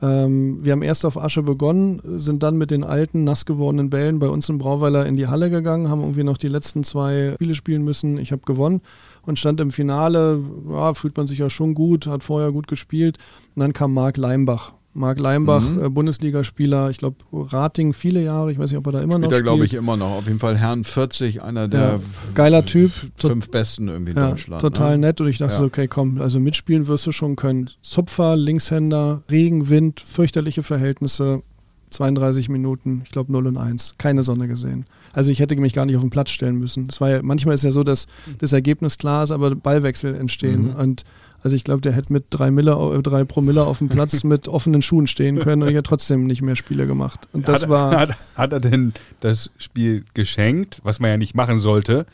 Ähm, 0.01 0.63
wir 0.63 0.71
haben 0.71 0.81
erst 0.81 1.05
auf 1.05 1.17
Asche 1.17 1.43
begonnen, 1.43 2.01
sind 2.17 2.43
dann 2.43 2.57
mit 2.57 2.71
den 2.71 2.83
alten, 2.83 3.23
nass 3.23 3.45
gewordenen 3.45 3.89
Bällen 3.89 4.19
bei 4.19 4.27
uns 4.27 4.49
im 4.49 4.57
Brauweiler 4.57 5.05
in 5.05 5.15
die 5.15 5.27
Halle 5.27 5.49
gegangen, 5.49 5.89
haben 5.89 6.01
irgendwie 6.01 6.23
noch 6.23 6.37
die 6.37 6.47
letzten 6.47 6.83
zwei 6.83 7.33
Spiele 7.35 7.55
spielen 7.55 7.83
müssen. 7.83 8.17
Ich 8.17 8.31
habe 8.31 8.41
gewonnen 8.45 8.81
und 9.25 9.39
stand 9.39 9.59
im 9.59 9.71
Finale. 9.71 10.39
Ja, 10.69 10.93
fühlt 10.93 11.15
man 11.15 11.27
sich 11.27 11.39
ja 11.39 11.49
schon 11.49 11.73
gut, 11.73 12.07
hat 12.07 12.23
vorher 12.23 12.51
gut 12.51 12.67
gespielt. 12.67 13.17
Und 13.55 13.61
dann 13.61 13.73
kam 13.73 13.93
Marc 13.93 14.17
Leimbach. 14.17 14.73
Marc 14.95 15.19
Leimbach, 15.19 15.67
Mhm. 15.67 15.83
äh, 15.85 15.89
Bundesligaspieler, 15.89 16.89
ich 16.89 16.97
glaube 16.97 17.17
Rating 17.31 17.93
viele 17.93 18.23
Jahre, 18.23 18.51
ich 18.51 18.59
weiß 18.59 18.69
nicht, 18.71 18.77
ob 18.77 18.85
er 18.87 18.91
da 18.93 19.01
immer 19.01 19.17
noch 19.17 19.25
Spielt 19.27 19.31
er, 19.31 19.35
spielt. 19.37 19.43
glaube 19.45 19.65
ich, 19.65 19.73
immer 19.73 19.97
noch. 19.97 20.11
Auf 20.11 20.27
jeden 20.27 20.39
Fall 20.39 20.57
Herrn 20.57 20.83
40, 20.83 21.41
einer 21.41 21.67
der 21.67 21.79
Ja, 21.79 21.99
geiler 22.35 22.65
Typ, 22.65 22.91
fünf 23.15 23.49
besten 23.49 23.87
irgendwie 23.87 24.11
in 24.11 24.17
ja, 24.17 24.29
Deutschland. 24.29 24.61
total 24.61 24.97
ne? 24.97 25.07
nett 25.07 25.19
und 25.21 25.27
ich 25.27 25.37
dachte 25.39 25.53
Ja. 25.53 25.59
so, 25.59 25.65
okay, 25.65 25.87
komm, 25.87 26.21
also 26.21 26.39
mitspielen 26.39 26.87
wirst 26.87 27.07
du 27.07 27.11
schon 27.11 27.35
können. 27.35 27.69
Zupfer, 27.81 28.35
Linkshänder, 28.35 29.23
Regen, 29.29 29.69
Wind, 29.69 29.99
fürchterliche 30.01 30.61
Verhältnisse, 30.63 31.41
32 31.89 32.49
Minuten, 32.49 33.01
ich 33.05 33.11
glaube 33.11 33.31
0 33.31 33.47
und 33.47 33.57
1, 33.57 33.95
keine 33.97 34.23
Sonne 34.23 34.47
gesehen. 34.47 34.85
Also 35.11 35.29
ich 35.29 35.39
hätte 35.39 35.55
mich 35.57 35.73
gar 35.73 35.85
nicht 35.85 35.95
auf 35.95 36.01
den 36.01 36.09
Platz 36.09 36.31
stellen 36.31 36.57
müssen. 36.57 36.87
Es 36.89 36.99
war 36.99 37.09
ja, 37.11 37.19
manchmal 37.21 37.53
ist 37.53 37.63
ja 37.63 37.71
so, 37.71 37.83
dass 37.83 38.07
das 38.39 38.51
Ergebnis 38.51 38.97
klar 38.97 39.23
ist, 39.23 39.29
aber 39.31 39.53
Ballwechsel 39.53 40.15
entstehen. 40.15 40.69
Mhm. 40.69 40.75
Und 40.75 41.03
also 41.43 41.55
ich 41.55 41.63
glaube, 41.63 41.81
der 41.81 41.91
hätte 41.91 42.11
mit 42.13 42.25
drei, 42.29 42.51
Mille, 42.51 42.71
äh, 42.71 43.01
drei 43.01 43.23
Promille 43.25 43.65
auf 43.65 43.79
dem 43.79 43.89
Platz 43.89 44.23
mit 44.23 44.47
offenen 44.47 44.81
Schuhen 44.81 45.07
stehen 45.07 45.39
können 45.39 45.63
und 45.63 45.69
ich 45.69 45.75
hätte 45.75 45.89
trotzdem 45.89 46.25
nicht 46.25 46.41
mehr 46.41 46.55
Spiele 46.55 46.87
gemacht. 46.87 47.27
Und 47.33 47.47
das 47.47 47.63
hat, 47.63 47.69
war, 47.69 47.91
hat, 47.99 48.17
hat 48.35 48.53
er 48.53 48.59
denn 48.59 48.93
das 49.19 49.51
Spiel 49.57 50.05
geschenkt, 50.13 50.79
was 50.83 50.99
man 50.99 51.09
ja 51.11 51.17
nicht 51.17 51.35
machen 51.35 51.59
sollte? 51.59 52.05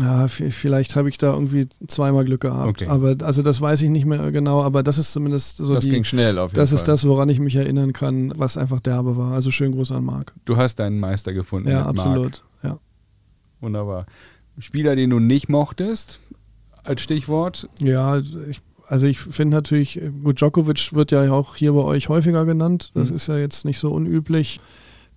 ja, 0.00 0.26
vielleicht 0.26 0.96
habe 0.96 1.08
ich 1.08 1.18
da 1.18 1.32
irgendwie 1.32 1.68
zweimal 1.86 2.24
Glück 2.24 2.40
gehabt. 2.40 2.68
Okay. 2.68 2.86
Aber 2.88 3.14
also 3.22 3.42
das 3.42 3.60
weiß 3.60 3.82
ich 3.82 3.90
nicht 3.90 4.06
mehr 4.06 4.32
genau, 4.32 4.62
aber 4.62 4.82
das 4.82 4.98
ist 4.98 5.12
zumindest 5.12 5.58
so 5.58 5.74
Das 5.74 5.84
die, 5.84 5.90
ging 5.90 6.02
schnell 6.04 6.38
auf 6.38 6.50
jeden 6.50 6.56
Das 6.56 6.70
Fall. 6.70 6.78
ist 6.78 6.88
das, 6.88 7.06
woran 7.06 7.28
ich 7.28 7.38
mich 7.38 7.54
erinnern 7.54 7.92
kann, 7.92 8.32
was 8.36 8.56
einfach 8.56 8.80
derbe 8.80 9.16
war. 9.16 9.32
Also 9.32 9.50
schön 9.52 9.72
Gruß 9.72 9.92
an 9.92 10.04
Marc. 10.04 10.32
Du 10.46 10.56
hast 10.56 10.76
deinen 10.80 10.98
Meister 10.98 11.32
gefunden. 11.32 11.68
Ja, 11.68 11.86
mit 11.86 11.96
Marc. 11.96 12.06
absolut. 12.06 12.42
Ja. 12.62 12.78
Wunderbar. 13.60 14.06
Spieler, 14.58 14.96
den 14.96 15.10
du 15.10 15.20
nicht 15.20 15.48
mochtest, 15.48 16.18
als 16.84 17.00
Stichwort. 17.02 17.68
Ja, 17.80 18.18
ich, 18.18 18.60
also 18.86 19.06
ich 19.06 19.18
finde 19.18 19.56
natürlich, 19.56 20.00
gut, 20.22 20.40
Djokovic 20.40 20.92
wird 20.92 21.10
ja 21.10 21.30
auch 21.32 21.56
hier 21.56 21.72
bei 21.72 21.82
euch 21.82 22.08
häufiger 22.08 22.44
genannt. 22.44 22.90
Das 22.94 23.10
Mhm. 23.10 23.16
ist 23.16 23.26
ja 23.28 23.36
jetzt 23.38 23.64
nicht 23.64 23.78
so 23.78 23.90
unüblich. 23.90 24.60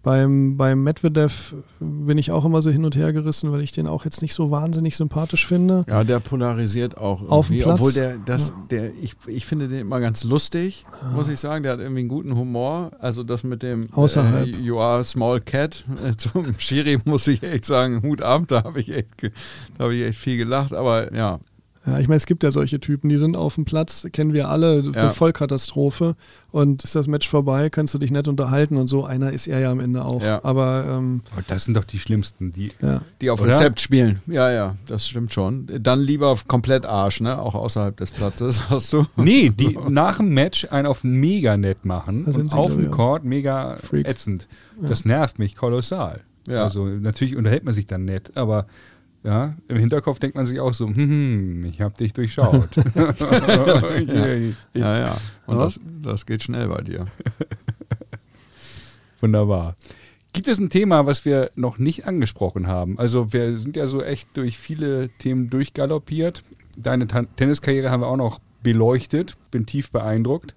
Beim, 0.03 0.55
beim 0.55 0.83
Medvedev 0.83 1.53
bin 1.81 2.17
ich 2.17 2.31
auch 2.31 2.45
immer 2.45 2.61
so 2.61 2.69
hin 2.69 2.85
und 2.85 2.95
her 2.95 3.11
gerissen, 3.11 3.51
weil 3.51 3.59
ich 3.59 3.73
den 3.73 3.87
auch 3.87 4.05
jetzt 4.05 4.21
nicht 4.21 4.33
so 4.35 4.51
wahnsinnig 4.51 4.95
sympathisch 4.95 5.45
finde. 5.45 5.83
Ja, 5.89 6.05
der 6.05 6.21
polarisiert 6.21 6.95
auch 6.97 7.27
Auf 7.29 7.47
dem 7.47 7.55
irgendwie, 7.57 7.63
Platz? 7.63 7.79
obwohl 7.79 7.91
der 7.93 8.17
das 8.25 8.53
der 8.69 8.93
ich, 8.93 9.15
ich 9.25 9.45
finde 9.45 9.67
den 9.67 9.79
immer 9.81 9.99
ganz 9.99 10.23
lustig, 10.23 10.85
muss 11.13 11.27
ich 11.27 11.41
sagen, 11.41 11.63
der 11.63 11.73
hat 11.73 11.79
irgendwie 11.81 12.01
einen 12.01 12.09
guten 12.09 12.37
Humor, 12.37 12.91
also 12.99 13.23
das 13.23 13.43
mit 13.43 13.63
dem 13.63 13.91
Außerhalb. 13.91 14.47
äh, 14.47 14.49
You 14.51 14.79
are 14.79 15.01
a 15.01 15.03
small 15.03 15.41
cat 15.41 15.83
äh, 16.07 16.15
zum 16.15 16.57
Schiri 16.57 16.99
muss 17.05 17.27
ich 17.27 17.43
echt 17.43 17.65
sagen, 17.65 18.01
Hut 18.01 18.21
ab, 18.21 18.43
da 18.47 18.63
habe 18.63 18.79
ich 18.79 18.89
echt 18.89 19.17
ge- 19.17 19.31
da 19.77 19.85
habe 19.85 19.95
ich 19.95 20.03
echt 20.03 20.19
viel 20.19 20.37
gelacht, 20.37 20.71
aber 20.73 21.13
ja, 21.13 21.39
Ja, 21.87 21.99
ich 21.99 22.09
meine, 22.09 22.17
es 22.17 22.25
gibt 22.25 22.43
ja 22.43 22.51
solche 22.51 22.81
Typen, 22.81 23.07
die 23.07 23.17
sind 23.17 23.37
auf 23.37 23.55
dem 23.55 23.63
Platz, 23.63 24.05
kennen 24.11 24.33
wir 24.33 24.49
alle, 24.49 24.81
Ja. 24.81 24.91
eine 25.03 25.09
Vollkatastrophe. 25.11 26.15
Und 26.51 26.83
ist 26.83 26.95
das 26.95 27.07
Match 27.07 27.27
vorbei, 27.29 27.69
kannst 27.69 27.93
du 27.93 27.97
dich 27.97 28.11
nett 28.11 28.27
unterhalten 28.27 28.75
und 28.77 28.87
so. 28.87 29.05
Einer 29.05 29.31
ist 29.31 29.47
er 29.47 29.59
ja 29.59 29.71
am 29.71 29.79
Ende 29.79 30.03
auch. 30.03 30.21
Ja. 30.21 30.43
Aber 30.43 30.85
ähm, 30.89 31.21
Oh, 31.37 31.41
das 31.47 31.63
sind 31.63 31.75
doch 31.77 31.83
die 31.85 31.99
schlimmsten. 31.99 32.51
Die, 32.51 32.71
ja. 32.81 33.01
die 33.21 33.29
auf 33.29 33.39
Oder? 33.41 33.51
Rezept 33.51 33.79
spielen. 33.79 34.21
Ja, 34.27 34.51
ja, 34.51 34.75
das 34.87 35.07
stimmt 35.07 35.33
schon. 35.33 35.67
Dann 35.79 36.01
lieber 36.01 36.37
komplett 36.47 36.85
Arsch, 36.85 37.21
ne, 37.21 37.39
auch 37.39 37.55
außerhalb 37.55 37.95
des 37.95 38.11
Platzes, 38.11 38.63
hast 38.69 38.91
du? 38.91 39.05
nee, 39.15 39.49
die 39.49 39.77
nach 39.89 40.17
dem 40.17 40.33
Match 40.33 40.67
einen 40.69 40.87
auf 40.87 41.03
mega 41.05 41.55
nett 41.55 41.85
machen 41.85 42.25
Da 42.25 42.33
sind 42.33 42.41
und 42.43 42.51
sie, 42.51 42.57
auf 42.57 42.73
dem. 42.75 42.91
Court 42.91 43.23
mega 43.23 43.77
Freak. 43.77 44.07
ätzend. 44.07 44.47
Das 44.81 45.05
nervt 45.05 45.39
mich 45.39 45.55
kolossal. 45.55 46.21
Ja. 46.47 46.63
Also 46.63 46.85
natürlich 46.85 47.35
unterhält 47.35 47.63
man 47.65 47.73
sich 47.73 47.85
dann 47.87 48.05
nett, 48.05 48.31
aber 48.35 48.67
ja, 49.27 49.55
im 49.67 49.75
Hinterkopf 49.75 50.19
denkt 50.19 50.37
man 50.37 50.47
sich 50.47 50.61
auch 50.61 50.73
so, 50.73 50.87
hm, 50.87 50.95
hm, 50.95 51.65
ich 51.65 51.81
habe 51.81 51.93
dich 51.97 52.13
durchschaut. 52.13 52.69
Ja, 54.73 54.97
ja. 54.97 55.17
Und 55.47 55.59
das, 55.59 55.79
das 56.01 56.25
geht 56.25 56.43
schnell 56.43 56.69
bei 56.69 56.81
dir. 56.81 57.07
Wunderbar. 59.21 59.75
Gibt 60.31 60.47
es 60.47 60.59
ein 60.59 60.69
Thema, 60.69 61.05
was 61.05 61.25
wir 61.25 61.51
noch 61.55 61.77
nicht 61.77 62.05
angesprochen 62.05 62.67
haben? 62.67 62.97
Also 62.99 63.33
wir 63.33 63.57
sind 63.57 63.75
ja 63.75 63.85
so 63.85 64.01
echt 64.01 64.37
durch 64.37 64.57
viele 64.57 65.09
Themen 65.17 65.49
durchgaloppiert. 65.49 66.43
Deine 66.77 67.07
Tan 67.07 67.27
Tenniskarriere 67.35 67.89
haben 67.89 68.03
wir 68.03 68.07
auch 68.07 68.17
noch 68.17 68.39
beleuchtet. 68.63 69.35
Bin 69.51 69.65
tief 69.65 69.91
beeindruckt. 69.91 70.55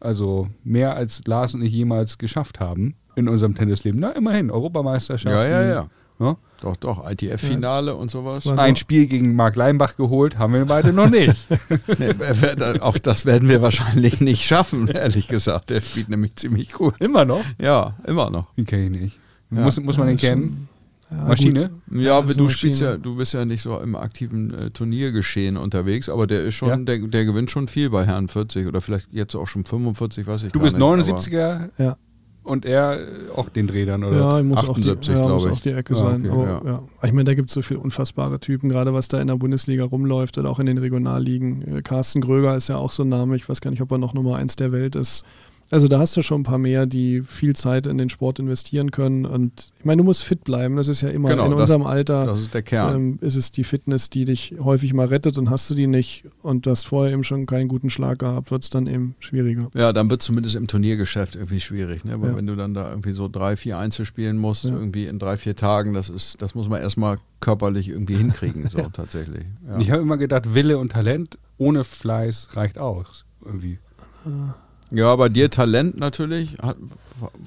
Also 0.00 0.48
mehr 0.64 0.96
als 0.96 1.26
Lars 1.26 1.52
und 1.54 1.62
ich 1.62 1.72
jemals 1.72 2.16
geschafft 2.16 2.60
haben 2.60 2.94
in 3.14 3.28
unserem 3.28 3.54
Tennisleben. 3.54 4.00
Na, 4.00 4.12
immerhin, 4.12 4.50
Europameisterschaften. 4.50 5.38
Ja, 5.38 5.46
ja, 5.46 5.68
ja. 5.68 5.86
Ja? 6.18 6.36
Doch, 6.62 6.76
doch, 6.76 7.10
ITF-Finale 7.10 7.94
und 7.94 8.10
sowas. 8.10 8.46
Ein 8.46 8.76
Spiel 8.76 9.06
gegen 9.06 9.36
Marc 9.36 9.56
Leimbach 9.56 9.96
geholt, 9.96 10.38
haben 10.38 10.54
wir 10.54 10.64
beide 10.64 10.92
noch 10.92 11.10
nicht. 11.10 11.46
Nee, 11.98 12.14
wer- 12.18 12.82
auch 12.82 12.96
das 12.98 13.26
werden 13.26 13.48
wir 13.48 13.60
wahrscheinlich 13.60 14.20
nicht 14.20 14.44
schaffen, 14.44 14.88
ehrlich 14.88 15.28
gesagt. 15.28 15.68
Der 15.70 15.80
spielt 15.82 16.08
nämlich 16.08 16.36
ziemlich 16.36 16.72
gut. 16.72 16.94
Immer 17.00 17.24
noch? 17.26 17.44
Ja, 17.60 17.96
immer 18.06 18.30
noch. 18.30 18.52
Den 18.54 18.64
kenne 18.64 18.84
ich 18.84 18.90
nicht. 19.02 19.18
Ja. 19.50 19.60
Muss, 19.62 19.78
muss 19.80 19.98
man 19.98 20.08
den 20.08 20.16
Ja, 20.18 20.28
kennen? 20.30 20.68
Ja, 21.10 21.16
Maschine? 21.28 21.70
gut. 21.88 22.00
Ja, 22.00 22.20
du 22.22 22.28
eine 22.30 22.48
spielst 22.50 22.80
Maschine. 22.80 22.96
ja, 22.96 22.96
du 23.02 23.16
bist 23.16 23.32
ja 23.34 23.44
nicht 23.44 23.62
so 23.62 23.78
im 23.78 23.94
aktiven 23.94 24.52
äh, 24.54 24.70
Turniergeschehen 24.70 25.56
unterwegs, 25.56 26.08
aber 26.08 26.26
der 26.26 26.42
ist 26.44 26.54
schon, 26.54 26.68
Ja. 26.70 26.76
der, 26.76 26.98
der 26.98 27.24
gewinnt 27.26 27.50
schon 27.50 27.68
viel 27.68 27.90
bei 27.90 28.04
Herrn 28.06 28.26
40 28.28 28.66
oder 28.66 28.80
vielleicht 28.80 29.08
jetzt 29.12 29.36
auch 29.36 29.46
schon 29.46 29.64
45, 29.64 30.26
weiß 30.26 30.44
ich 30.44 30.52
Du 30.52 30.58
gar 30.58 30.64
bist 30.64 30.76
nicht. 30.76 30.82
aber- 30.84 30.96
79er 30.96 31.68
Ja. 31.78 31.96
Und 32.46 32.64
er 32.64 33.00
äh, 33.00 33.06
auch 33.34 33.48
den 33.48 33.68
Rädern, 33.68 34.04
oder? 34.04 34.16
Ja, 34.38 34.42
muss 34.42 34.58
auch 34.58 34.74
die, 34.74 34.90
78, 34.90 35.14
ja, 35.14 35.28
muss 35.28 35.46
auch 35.46 35.60
die 35.60 35.70
Ecke 35.72 35.94
Ja, 35.94 35.98
sein. 36.00 36.30
okay, 36.30 36.50
aber, 36.50 36.68
ja. 36.68 36.82
Ich 37.02 37.12
meine, 37.12 37.24
da 37.24 37.34
gibt 37.34 37.50
es 37.50 37.54
so 37.54 37.62
viele 37.62 37.80
unfassbare 37.80 38.40
Typen, 38.40 38.68
gerade 38.68 38.94
was 38.94 39.08
da 39.08 39.20
in 39.20 39.26
der 39.26 39.36
Bundesliga 39.36 39.84
rumläuft 39.84 40.38
oder 40.38 40.48
auch 40.50 40.58
in 40.58 40.66
den 40.66 40.78
Regionalligen. 40.78 41.78
Äh, 41.78 41.82
Carsten 41.82 42.20
Gröger 42.20 42.56
ist 42.56 42.68
ja 42.68 42.76
auch 42.76 42.90
so 42.90 43.02
ein 43.02 43.08
Name. 43.08 43.36
Ich 43.36 43.48
weiß 43.48 43.60
gar 43.60 43.70
nicht, 43.70 43.82
ob 43.82 43.90
er 43.92 43.98
noch 43.98 44.14
Nummer 44.14 44.36
eins 44.36 44.56
der 44.56 44.72
Welt 44.72 44.96
ist. 44.96 45.24
Also 45.68 45.88
da 45.88 45.98
hast 45.98 46.16
du 46.16 46.22
schon 46.22 46.42
ein 46.42 46.44
paar 46.44 46.58
mehr, 46.58 46.86
die 46.86 47.22
viel 47.22 47.56
Zeit 47.56 47.88
in 47.88 47.98
den 47.98 48.08
Sport 48.08 48.38
investieren 48.38 48.92
können. 48.92 49.26
Und 49.26 49.72
ich 49.78 49.84
meine, 49.84 49.98
du 50.00 50.04
musst 50.04 50.22
fit 50.22 50.44
bleiben. 50.44 50.76
Das 50.76 50.86
ist 50.86 51.00
ja 51.00 51.08
immer 51.08 51.28
Genau, 51.28 51.46
in 51.46 51.50
das- 51.50 51.60
unserem 51.62 51.82
Alter. 51.82 52.24
Das 52.24 52.38
ist 52.38 52.54
der 52.54 52.62
Kern. 52.62 52.94
ähm, 52.94 53.18
ist 53.20 53.34
es 53.34 53.50
die 53.50 53.64
Fitness, 53.64 54.08
die 54.08 54.24
dich 54.26 54.54
häufig 54.62 54.94
mal 54.94 55.06
rettet 55.08 55.38
und 55.38 55.50
hast 55.50 55.68
du 55.68 55.74
die 55.74 55.88
nicht 55.88 56.24
und 56.42 56.66
du 56.66 56.70
hast 56.70 56.84
vorher 56.86 57.12
eben 57.12 57.24
schon 57.24 57.46
keinen 57.46 57.66
guten 57.66 57.90
Schlag 57.90 58.20
gehabt, 58.20 58.52
wird 58.52 58.62
es 58.62 58.70
dann 58.70 58.86
eben 58.86 59.16
schwieriger. 59.18 59.68
Ja, 59.74 59.92
dann 59.92 60.08
wird 60.08 60.22
zumindest 60.22 60.54
im 60.54 60.68
Turniergeschäft 60.68 61.34
irgendwie 61.34 61.58
schwierig, 61.60 62.04
ne? 62.04 62.20
Weil 62.20 62.30
Ja. 62.30 62.36
wenn 62.36 62.46
du 62.46 62.54
dann 62.54 62.72
da 62.72 62.88
irgendwie 62.88 63.12
so 63.12 63.26
drei, 63.28 63.56
vier 63.56 63.76
Einzel 63.78 64.04
spielen 64.04 64.38
musst, 64.38 64.64
Ja. 64.64 64.70
irgendwie 64.70 65.06
in 65.06 65.18
drei, 65.18 65.36
vier 65.36 65.56
Tagen, 65.56 65.94
das 65.94 66.08
ist, 66.08 66.40
das 66.40 66.54
muss 66.54 66.68
man 66.68 66.80
erstmal 66.80 67.16
körperlich 67.40 67.88
irgendwie 67.88 68.14
hinkriegen, 68.18 68.68
so 68.70 68.82
tatsächlich. 68.92 69.44
Ja. 69.68 69.78
Ich 69.78 69.90
habe 69.90 70.00
immer 70.02 70.16
gedacht, 70.16 70.54
Wille 70.54 70.78
und 70.78 70.92
Talent 70.92 71.38
ohne 71.58 71.82
Fleiß 71.82 72.50
reicht 72.54 72.78
aus. 72.78 73.24
Irgendwie. 73.44 73.78
Ja, 74.90 75.14
bei 75.16 75.28
dir 75.28 75.50
Talent 75.50 75.98
natürlich, 75.98 76.56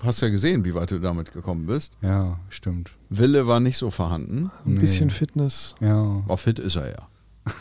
hast 0.04 0.22
ja 0.22 0.30
gesehen, 0.30 0.66
wie 0.66 0.74
weit 0.76 0.92
du 0.92 1.00
damit 1.00 1.32
gekommen 1.32 1.66
bist. 1.66 1.94
Ja, 2.02 2.40
stimmt. 2.50 2.92
Wille 3.10 3.48
war 3.48 3.60
nicht 3.60 3.78
so 3.78 3.90
vorhanden. 3.92 4.52
Ein 4.66 4.74
Nee. 4.74 4.80
bisschen 4.80 5.10
Fitness. 5.10 5.76
Ja. 5.80 6.24
Auch 6.28 6.40
fit 6.40 6.60
ist 6.60 6.76
er 6.76 6.88
ja. 6.90 7.08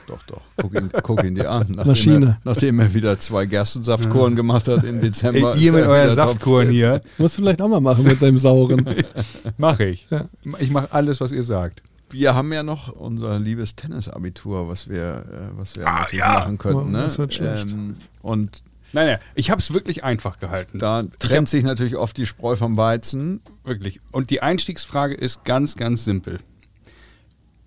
Doch, 0.07 0.23
doch. 0.25 0.43
Guck 0.59 0.75
ihn, 0.75 0.91
guck 1.03 1.25
ihn 1.25 1.35
dir 1.35 1.51
an. 1.51 1.67
Nachdem 1.71 1.87
Maschine. 1.87 2.27
Er, 2.27 2.39
nachdem 2.45 2.79
er 2.81 2.93
wieder 2.93 3.19
zwei 3.19 3.47
Gerstensaftkuren 3.47 4.37
gemacht 4.37 4.69
hat 4.69 4.85
im 4.85 5.01
Dezember. 5.03 5.55
Ey, 5.55 5.63
ihr 5.65 5.73
mit 5.73 5.87
euren 5.87 6.15
Saftkuren 6.15 6.69
hier, 6.69 7.01
Musst 7.17 7.39
du 7.39 7.43
vielleicht 7.43 7.63
auch 7.63 7.69
mal 7.69 7.81
machen 7.81 8.05
mit 8.05 8.21
deinem 8.21 8.37
sauren. 8.39 8.85
mache 9.57 9.85
ich. 9.87 10.07
Ja. 10.11 10.27
Ich 10.59 10.71
mache 10.71 10.93
alles, 10.93 11.21
was 11.21 11.33
ihr 11.33 11.43
sagt. 11.43 11.83
Wir 12.11 12.35
haben 12.35 12.53
ja 12.53 12.63
noch 12.63 12.89
unser 12.93 13.39
liebes 13.39 13.77
Tennisabitur, 13.77 14.69
was 14.69 14.89
wir, 14.89 15.25
äh, 15.31 15.57
was 15.59 15.77
wir 15.77 15.87
Ah, 15.87 16.01
natürlich 16.01 16.21
ja. 16.21 16.33
machen 16.41 16.59
könnten. 16.59 16.93
Ne? 16.93 17.03
Das 17.03 17.19
wird 17.19 17.33
schlecht. 17.35 17.73
Ähm, 17.73 17.97
und 18.23 18.63
Nein, 18.93 19.07
nein, 19.07 19.19
ich 19.35 19.51
habe 19.51 19.61
es 19.61 19.75
wirklich 19.75 20.03
einfach 20.05 20.39
gehalten. 20.39 20.79
da 20.79 21.03
trennt 21.19 21.49
sich 21.49 21.63
natürlich 21.63 21.97
oft 21.97 22.17
die 22.17 22.27
Spreu 22.27 22.57
vom 22.57 22.77
Weizen. 22.77 23.41
Wirklich. 23.65 24.01
Und 24.13 24.31
die 24.31 24.41
Einstiegsfrage 24.43 25.15
ist 25.15 25.45
ganz, 25.45 25.77
ganz 25.77 26.05
simpel. 26.05 26.39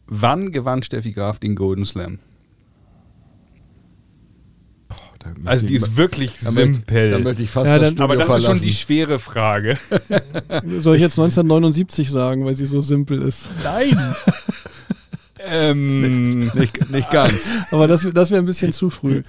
Wann 0.07 0.51
gewann 0.51 0.83
Steffi 0.83 1.11
Graf 1.11 1.39
den 1.39 1.55
Golden 1.55 1.85
Slam? 1.85 2.19
Möchte 5.23 5.49
Also 5.49 5.67
die 5.67 5.75
ist 5.75 5.97
wirklich 5.97 6.31
da 6.39 6.45
möchte- 6.51 6.61
simpel. 6.73 7.11
Da 7.11 7.19
möchte 7.19 7.43
ich 7.43 7.49
fast 7.51 7.67
Ja, 7.67 7.77
das 7.77 7.93
dann- 7.93 8.03
aber 8.03 8.15
das 8.15 8.25
ist 8.27 8.31
schon 8.33 8.41
verlassen. 8.41 8.63
die 8.63 8.73
schwere 8.73 9.19
Frage. 9.19 9.77
Soll 10.79 10.95
ich 10.95 11.01
jetzt 11.01 11.19
1979 11.19 12.09
sagen, 12.09 12.43
weil 12.45 12.55
sie 12.55 12.65
so 12.65 12.81
simpel 12.81 13.21
ist? 13.21 13.47
Nein. 13.63 13.95
Ähm, 15.51 16.39
nicht, 16.53 16.89
nicht 16.91 17.11
ganz. 17.11 17.45
Aber 17.71 17.87
das, 17.87 18.07
das 18.13 18.31
wäre 18.31 18.41
ein 18.41 18.45
bisschen 18.45 18.71
zu 18.71 18.89
früh. 18.89 19.23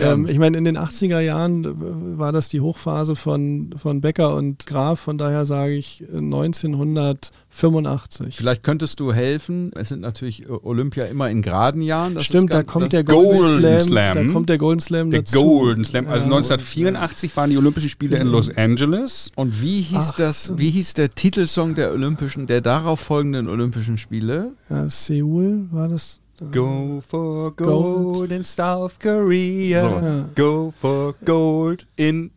Ähm, 0.00 0.26
ich 0.28 0.38
meine, 0.38 0.56
in 0.56 0.64
den 0.64 0.78
80er 0.78 1.20
Jahren 1.20 2.18
war 2.18 2.32
das 2.32 2.48
die 2.48 2.60
Hochphase 2.60 3.16
von, 3.16 3.74
von 3.76 4.00
Becker 4.00 4.34
und 4.34 4.66
Graf. 4.66 5.00
Von 5.00 5.18
daher 5.18 5.46
sage 5.46 5.74
ich 5.74 6.02
äh, 6.12 6.18
1900. 6.18 7.30
85. 7.54 8.36
Vielleicht 8.36 8.64
könntest 8.64 8.98
du 8.98 9.12
helfen. 9.12 9.70
Es 9.76 9.88
sind 9.88 10.00
natürlich 10.00 10.50
Olympia 10.50 11.04
immer 11.04 11.30
in 11.30 11.40
geraden 11.40 11.82
Jahren. 11.82 12.16
Das 12.16 12.24
Stimmt, 12.24 12.52
da 12.52 12.64
kommt 12.64 12.92
der 12.92 13.04
Golden, 13.04 13.36
Golden 13.36 13.60
Slam, 13.60 13.80
Slam, 13.82 14.26
Da 14.26 14.32
kommt 14.32 14.48
der 14.48 14.58
Golden 14.58 14.80
Slam 14.80 15.10
der 15.12 15.20
dazu. 15.20 15.40
Golden 15.40 15.84
Slam. 15.84 16.08
Also 16.08 16.26
ja, 16.26 16.34
1984 16.34 17.36
waren 17.36 17.50
die 17.50 17.56
Olympischen 17.56 17.90
Spiele 17.90 18.16
ja. 18.16 18.22
in 18.22 18.28
Los 18.28 18.50
Angeles. 18.56 19.30
Und 19.36 19.62
wie 19.62 19.82
hieß 19.82 20.10
Ach, 20.10 20.16
das? 20.16 20.58
Wie 20.58 20.70
hieß 20.70 20.94
der 20.94 21.14
Titelsong 21.14 21.76
der 21.76 21.92
Olympischen, 21.92 22.48
der 22.48 22.60
darauf 22.60 22.98
folgenden 22.98 23.48
Olympischen 23.48 23.98
Spiele? 23.98 24.50
Ja, 24.68 24.88
Seoul 24.90 25.68
war 25.70 25.88
das. 25.88 26.20
Äh, 26.40 26.46
Go 26.46 27.00
for 27.06 27.54
gold, 27.54 27.68
gold. 27.68 28.32
in 28.32 28.42
South 28.42 28.98
Korea. 29.00 30.26
So. 30.34 30.42
Go 30.42 30.74
for 30.80 31.14
gold 31.24 31.86
in 31.94 32.32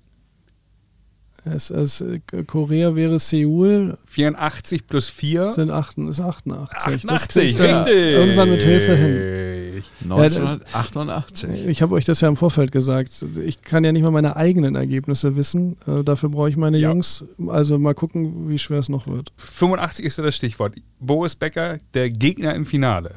es, 1.54 1.70
es, 1.70 2.04
Korea 2.48 2.95
wäre 2.95 3.20
Seoul, 3.20 3.98
84 4.08 4.88
plus 4.88 5.08
4. 5.08 5.52
sind 5.54 5.72
8, 5.72 5.98
ist 6.10 6.20
88. 6.20 6.78
Das 6.78 6.86
88, 6.88 7.43
kriegt 7.43 7.60
er 7.60 7.80
richtig. 7.80 7.95
Irgendwann 7.95 8.50
mit 8.50 8.64
Hilfe 8.64 8.95
hin. 8.95 9.84
1988. 10.10 11.66
Ich 11.68 11.82
habe 11.82 11.95
euch 11.95 12.06
das 12.06 12.22
ja 12.22 12.28
im 12.28 12.36
Vorfeld 12.36 12.72
gesagt. 12.72 13.24
Ich 13.43 13.62
kann 13.62 13.84
ja 13.84 13.91
nicht 13.91 14.04
mal 14.04 14.12
meine 14.12 14.36
eigenen 14.36 14.76
Ergebnisse 14.76 15.36
wissen. 15.36 15.78
Äh, 15.88 16.04
dafür 16.04 16.30
brauche 16.30 16.50
ich 16.50 16.58
meine 16.58 16.78
Ja. 16.78 16.89
Jungs. 16.89 17.24
Also 17.48 17.78
mal 17.78 17.93
gucken, 17.93 18.50
wie 18.50 18.58
schwer 18.58 18.80
es 18.80 18.89
noch 18.89 19.08
wird. 19.08 19.32
85 19.38 20.06
ist 20.06 20.18
ja 20.18 20.24
das 20.24 20.36
Stichwort. 20.36 20.76
Boris 21.00 21.36
Becker, 21.36 21.78
der 21.93 22.10
Gegner 22.10 22.56
im 22.56 22.66
Finale. 22.66 23.16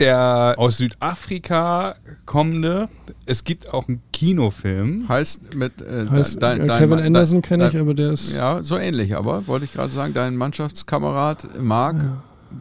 Der 0.00 0.54
aus 0.58 0.78
Südafrika 0.78 1.94
kommende, 2.26 2.88
es 3.26 3.44
gibt 3.44 3.72
auch 3.72 3.86
einen 3.86 4.02
Kinofilm. 4.12 5.08
heißt 5.08 5.54
mit 5.54 5.80
äh, 5.82 6.06
Heißt, 6.10 6.42
dein, 6.42 6.62
äh, 6.62 6.66
dein, 6.66 6.78
Kevin 6.80 6.98
dein- 6.98 7.06
Anderson 7.06 7.42
kenne 7.42 7.68
ich, 7.68 7.76
aber 7.78 7.94
der 7.94 8.10
ist. 8.12 8.34
Ja, 8.34 8.62
so 8.62 8.76
ähnlich, 8.76 9.16
aber 9.16 9.46
wollte 9.46 9.66
ich 9.66 9.72
gerade 9.72 9.92
sagen, 9.92 10.12
dein 10.12 10.36
Mannschaftskamerad 10.36 11.60
Marc 11.60 11.96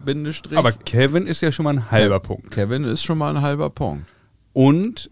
Bindestrich. 0.06 0.58
Aber 0.58 0.72
Kevin 0.72 1.26
ist 1.26 1.42
ja 1.42 1.52
schon 1.52 1.64
mal 1.64 1.72
ein 1.76 1.90
halber 1.92 2.20
Punkt. 2.20 2.52
Kevin 2.52 2.84
ist 2.84 3.04
schon 3.04 3.18
mal 3.18 3.36
ein 3.36 3.42
halber 3.42 3.70
Punkt. 3.72 4.06
Und 4.54 5.10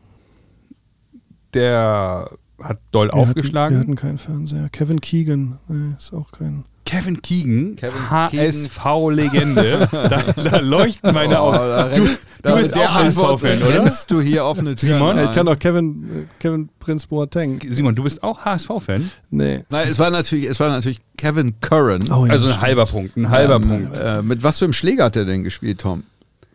der 1.53 2.29
hat 2.61 2.79
doll 2.91 3.07
wir 3.07 3.13
aufgeschlagen. 3.15 3.77
Hatten, 3.77 3.87
wir 3.87 3.93
hatten 3.93 3.95
keinen 3.95 4.17
Fernseher. 4.19 4.69
Kevin 4.69 5.01
Keegan. 5.01 5.57
Nee, 5.67 5.95
ist 5.97 6.13
auch 6.13 6.31
kein. 6.31 6.65
Kevin 6.91 7.21
Keegan, 7.21 7.75
Kevin 7.77 8.09
HSV-Legende. 8.09 9.87
da, 9.91 10.23
da 10.49 10.57
leuchten 10.59 11.13
meine 11.13 11.41
Oh, 11.41 11.45
Augen. 11.53 11.57
da 11.57 11.87
Du, 11.89 12.07
da 12.41 12.51
du 12.51 12.57
bist 12.57 12.75
der 12.75 12.89
auch 12.89 12.93
HSV-Fan, 12.95 13.61
oder? 13.63 13.69
rennst 13.83 14.11
du 14.11 14.19
hier 14.19 14.43
offene 14.43 14.75
Türen 14.75 14.97
Simon? 14.97 15.23
Ich 15.23 15.31
kann 15.33 15.47
auch 15.47 15.57
Kevin, 15.57 16.03
äh, 16.03 16.25
Kevin 16.39 16.69
Prinz 16.79 17.05
Boateng. 17.07 17.61
Simon, 17.65 17.95
du 17.95 18.03
bist 18.03 18.21
auch 18.23 18.43
HSV-Fan? 18.43 19.09
Nee. 19.29 19.63
Nein, 19.69 19.87
es 19.89 19.99
war 19.99 20.09
natürlich, 20.09 20.49
es 20.49 20.59
war 20.59 20.69
natürlich 20.69 20.99
Kevin 21.17 21.53
Curran. 21.61 22.11
Oh, 22.11 22.25
ja, 22.25 22.33
Also 22.33 22.45
ein 22.47 22.51
stimmt. 22.51 22.61
halber 22.65 22.85
Punkt, 22.87 23.15
ein 23.15 23.29
halber 23.29 23.55
Ähm, 23.55 23.67
Punkt. 23.69 23.95
Äh, 23.95 24.21
mit 24.21 24.43
was 24.43 24.59
für 24.59 24.65
einem 24.65 24.73
Schläger 24.73 25.05
hat 25.05 25.15
er 25.15 25.23
denn 25.25 25.43
gespielt, 25.43 25.79
Tom? 25.79 26.03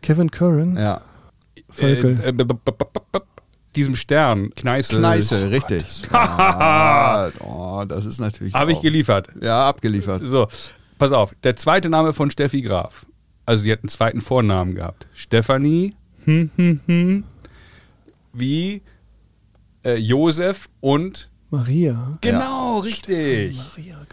Kevin 0.03 0.29
Curran. 0.29 0.77
Ja, 0.77 1.01
Völkel. 1.69 2.19
Äh, 2.23 2.29
äh, 2.29 2.33
diesem 3.77 3.95
Stern, 3.95 4.51
Kneißl. 4.55 4.97
Kneißl, 4.97 5.47
richtig. 5.47 5.85
Ah, 6.11 7.29
oh, 7.39 7.85
das 7.87 8.05
ist 8.05 8.19
natürlich. 8.19 8.53
Habe 8.53 8.71
ich 8.71 8.81
geliefert. 8.81 9.29
Ja, 9.41 9.69
abgeliefert. 9.69 10.21
So, 10.25 10.47
pass 10.97 11.11
auf. 11.11 11.33
Der 11.43 11.55
zweite 11.55 11.89
Name 11.89 12.13
von 12.13 12.29
Steffi 12.31 12.61
Graf. 12.61 13.05
Also 13.45 13.63
sie 13.63 13.71
hat 13.71 13.79
einen 13.79 13.89
zweiten 13.89 14.21
Vornamen 14.21 14.75
gehabt. 14.75 15.07
Stefanie, 15.13 15.95
hm, 16.25 16.49
hm, 16.57 16.79
hm, 16.85 17.23
wie 18.33 18.81
äh, 19.85 19.95
Josef 19.95 20.67
und 20.81 21.29
Maria. 21.49 22.17
genau, 22.19 22.79
richtig. 22.79 23.57
Maria. 23.57 24.06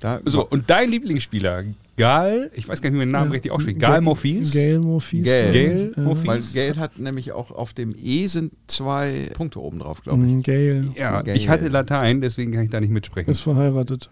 Da, 0.00 0.20
So, 0.24 0.46
und 0.46 0.68
dein 0.68 0.90
Lieblingsspieler, 0.90 1.64
Gal, 1.96 2.50
ich 2.54 2.68
weiß 2.68 2.82
gar 2.82 2.90
nicht, 2.90 2.94
wie 2.96 2.98
man 2.98 3.08
den 3.08 3.12
Namen 3.12 3.32
richtig 3.32 3.50
ausspricht, 3.50 3.78
Gal 3.80 4.02
Morphis. 4.02 4.52
Gail 4.52 4.78
Morphis. 4.80 5.24
Gail. 5.24 5.52
Gail 5.52 5.92
Ja. 5.96 6.02
Morphis. 6.02 6.26
Weil 6.26 6.40
Geld 6.52 6.78
hat 6.78 6.98
nämlich 6.98 7.32
auch 7.32 7.50
auf 7.50 7.72
dem 7.72 7.88
E 7.96 8.26
sind 8.26 8.52
zwei 8.66 9.30
Punkte 9.32 9.60
oben 9.62 9.78
drauf, 9.78 10.02
glaube 10.02 10.22
ich. 10.26 10.30
Mhm, 10.30 10.42
Gail 10.42 10.90
Ja, 10.94 11.22
Gail. 11.22 11.34
ich 11.36 11.48
hatte 11.48 11.68
Latein, 11.68 12.20
deswegen 12.20 12.52
kann 12.52 12.64
ich 12.64 12.70
da 12.70 12.80
nicht 12.80 12.90
mitsprechen. 12.90 13.30
ist 13.30 13.40
verheiratet. 13.40 14.10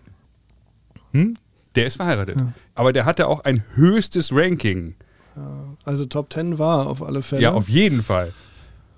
Hm? 1.12 1.36
Der 1.76 1.86
ist 1.86 1.96
verheiratet. 1.96 2.36
Ja. 2.36 2.52
Aber 2.74 2.92
der 2.94 3.04
hatte 3.04 3.26
auch 3.28 3.44
ein 3.44 3.64
höchstes 3.74 4.32
Ranking. 4.32 4.94
Also 5.84 6.06
Top 6.06 6.32
10 6.32 6.58
war 6.58 6.86
auf 6.86 7.02
alle 7.02 7.20
Fälle. 7.20 7.42
Ja, 7.42 7.52
auf 7.52 7.68
jeden 7.68 8.02
Fall. 8.02 8.32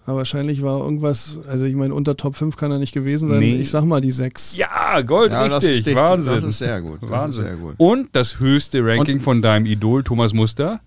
Aber 0.06 0.18
wahrscheinlich 0.18 0.62
war 0.62 0.80
irgendwas, 0.80 1.38
also 1.48 1.64
ich 1.64 1.74
meine, 1.74 1.92
unter 1.92 2.16
Top 2.16 2.36
5 2.36 2.56
kann 2.56 2.70
er 2.70 2.78
nicht 2.78 2.92
gewesen 2.92 3.28
sein. 3.28 3.40
Nee. 3.40 3.56
Ich 3.56 3.70
sag 3.70 3.84
mal 3.84 4.00
die 4.00 4.12
6. 4.12 4.56
Ja, 4.56 5.00
Gold, 5.02 5.32
Ja, 5.32 5.48
das 5.48 5.64
richtig. 5.64 5.84
dicht. 5.86 5.96
Wahnsinn. 5.96 6.36
Das 6.36 6.44
ist 6.44 6.58
sehr 6.58 6.80
gut. 6.80 7.02
Das 7.02 7.10
Wahnsinn. 7.10 7.44
ist 7.44 7.48
sehr 7.50 7.56
gut. 7.58 7.74
Und 7.78 8.08
das 8.12 8.38
höchste 8.38 8.84
Ranking 8.86 9.16
Und- 9.16 9.22
von 9.22 9.42
deinem 9.42 9.66
Idol, 9.66 10.04
Thomas 10.04 10.32
Muster. 10.32 10.80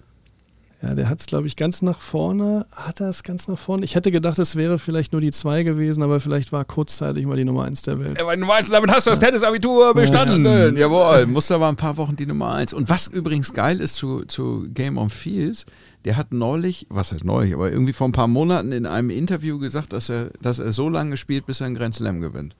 Ja, 0.81 0.95
der 0.95 1.09
hat 1.09 1.19
es, 1.19 1.25
glaube 1.25 1.45
ich, 1.45 1.57
ganz 1.57 1.81
nach 1.81 1.99
vorne. 1.99 2.65
Hat 2.73 3.01
er 3.01 3.09
es 3.09 3.23
ganz 3.23 3.49
nach 3.49 3.59
vorne? 3.59 3.83
Ich 3.83 3.95
hätte 3.95 4.11
gedacht, 4.11 4.39
es 4.39 4.55
wäre 4.55 4.79
vielleicht 4.79 5.11
nur 5.11 5.19
die 5.19 5.31
2 5.31 5.63
gewesen, 5.63 6.01
aber 6.01 6.21
vielleicht 6.21 6.53
war 6.53 6.63
kurzzeitig 6.63 7.25
mal 7.25 7.35
die 7.35 7.43
Nummer 7.43 7.65
1 7.65 7.81
der 7.81 7.99
Welt. 7.99 8.17
Er 8.17 8.25
war 8.25 8.37
Nummer 8.37 8.53
eins, 8.53 8.69
damit 8.69 8.89
hast 8.89 9.05
du 9.05 9.09
das 9.09 9.19
Tennisabitur 9.19 9.93
bestanden. 9.93 10.45
Schön, 10.45 10.77
jawohl, 10.77 11.25
Muster 11.25 11.59
war 11.59 11.67
ein 11.69 11.75
paar 11.75 11.97
Wochen 11.97 12.15
die 12.15 12.25
Nummer 12.25 12.53
eins. 12.53 12.71
Und 12.71 12.87
was 12.87 13.07
übrigens 13.07 13.51
geil 13.51 13.81
ist 13.81 13.95
zu, 13.97 14.23
zu 14.25 14.67
Game 14.73 14.97
on 14.97 15.09
Fields, 15.09 15.65
der 16.05 16.15
hat 16.15 16.31
neulich, 16.31 16.87
was 16.89 17.11
heißt 17.11 17.25
neulich, 17.25 17.53
aber 17.53 17.71
irgendwie 17.71 17.93
vor 17.93 18.07
ein 18.07 18.13
paar 18.13 18.27
Monaten 18.27 18.71
in 18.71 18.85
einem 18.85 19.09
Interview 19.09 19.59
gesagt, 19.59 19.93
dass 19.93 20.09
er, 20.09 20.31
dass 20.41 20.59
er 20.59 20.71
so 20.71 20.89
lange 20.89 21.17
spielt, 21.17 21.45
bis 21.45 21.61
er 21.61 21.67
einen 21.67 21.75
Grand 21.75 21.95
Slam 21.95 22.21
gewinnt. 22.21 22.55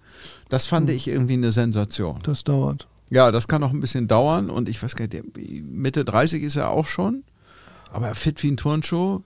Das 0.49 0.65
fand 0.65 0.89
ich 0.89 1.07
irgendwie 1.07 1.33
eine 1.33 1.51
Sensation. 1.51 2.19
Das 2.23 2.43
dauert. 2.43 2.87
Ja, 3.09 3.31
das 3.31 3.47
kann 3.47 3.61
noch 3.61 3.71
ein 3.71 3.79
bisschen 3.79 4.07
dauern 4.07 4.49
und 4.49 4.69
ich 4.69 4.81
weiß 4.81 4.95
gar 4.95 5.07
nicht, 5.07 5.23
Mitte 5.63 6.05
30 6.05 6.43
ist 6.43 6.57
er 6.57 6.69
auch 6.69 6.85
schon, 6.85 7.23
aber 7.91 8.13
fit 8.13 8.43
wie 8.43 8.51
ein 8.51 8.57
Turnschuh. 8.57 9.21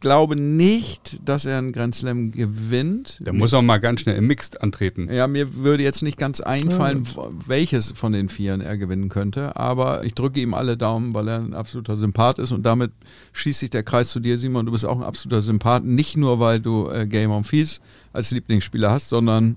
Ich 0.00 0.02
glaube 0.02 0.34
nicht, 0.34 1.20
dass 1.26 1.44
er 1.44 1.58
einen 1.58 1.72
Grand 1.72 1.94
Slam 1.94 2.32
gewinnt. 2.32 3.18
Der 3.20 3.34
muss 3.34 3.52
auch 3.52 3.60
mal 3.60 3.76
ganz 3.76 4.00
schnell 4.00 4.16
im 4.16 4.28
Mixed 4.28 4.62
antreten. 4.62 5.12
Ja, 5.12 5.26
mir 5.26 5.56
würde 5.56 5.82
jetzt 5.82 6.02
nicht 6.02 6.16
ganz 6.16 6.40
einfallen, 6.40 7.06
welches 7.46 7.90
von 7.90 8.14
den 8.14 8.30
Vieren 8.30 8.62
er 8.62 8.78
gewinnen 8.78 9.10
könnte, 9.10 9.56
aber 9.56 10.02
ich 10.02 10.14
drücke 10.14 10.40
ihm 10.40 10.54
alle 10.54 10.78
Daumen, 10.78 11.12
weil 11.12 11.28
er 11.28 11.40
ein 11.40 11.52
absoluter 11.52 11.98
Sympath 11.98 12.38
ist 12.38 12.50
und 12.50 12.64
damit 12.64 12.92
schließt 13.34 13.60
sich 13.60 13.68
der 13.68 13.82
Kreis 13.82 14.08
zu 14.08 14.20
dir, 14.20 14.38
Simon. 14.38 14.64
Du 14.64 14.72
bist 14.72 14.86
auch 14.86 14.96
ein 14.96 15.04
absoluter 15.04 15.42
Sympath, 15.42 15.84
nicht 15.84 16.16
nur, 16.16 16.40
weil 16.40 16.60
du 16.60 16.88
äh, 16.88 17.06
Game 17.06 17.30
on 17.30 17.44
Fees 17.44 17.82
als 18.14 18.30
Lieblingsspieler 18.30 18.90
hast, 18.90 19.10
sondern 19.10 19.56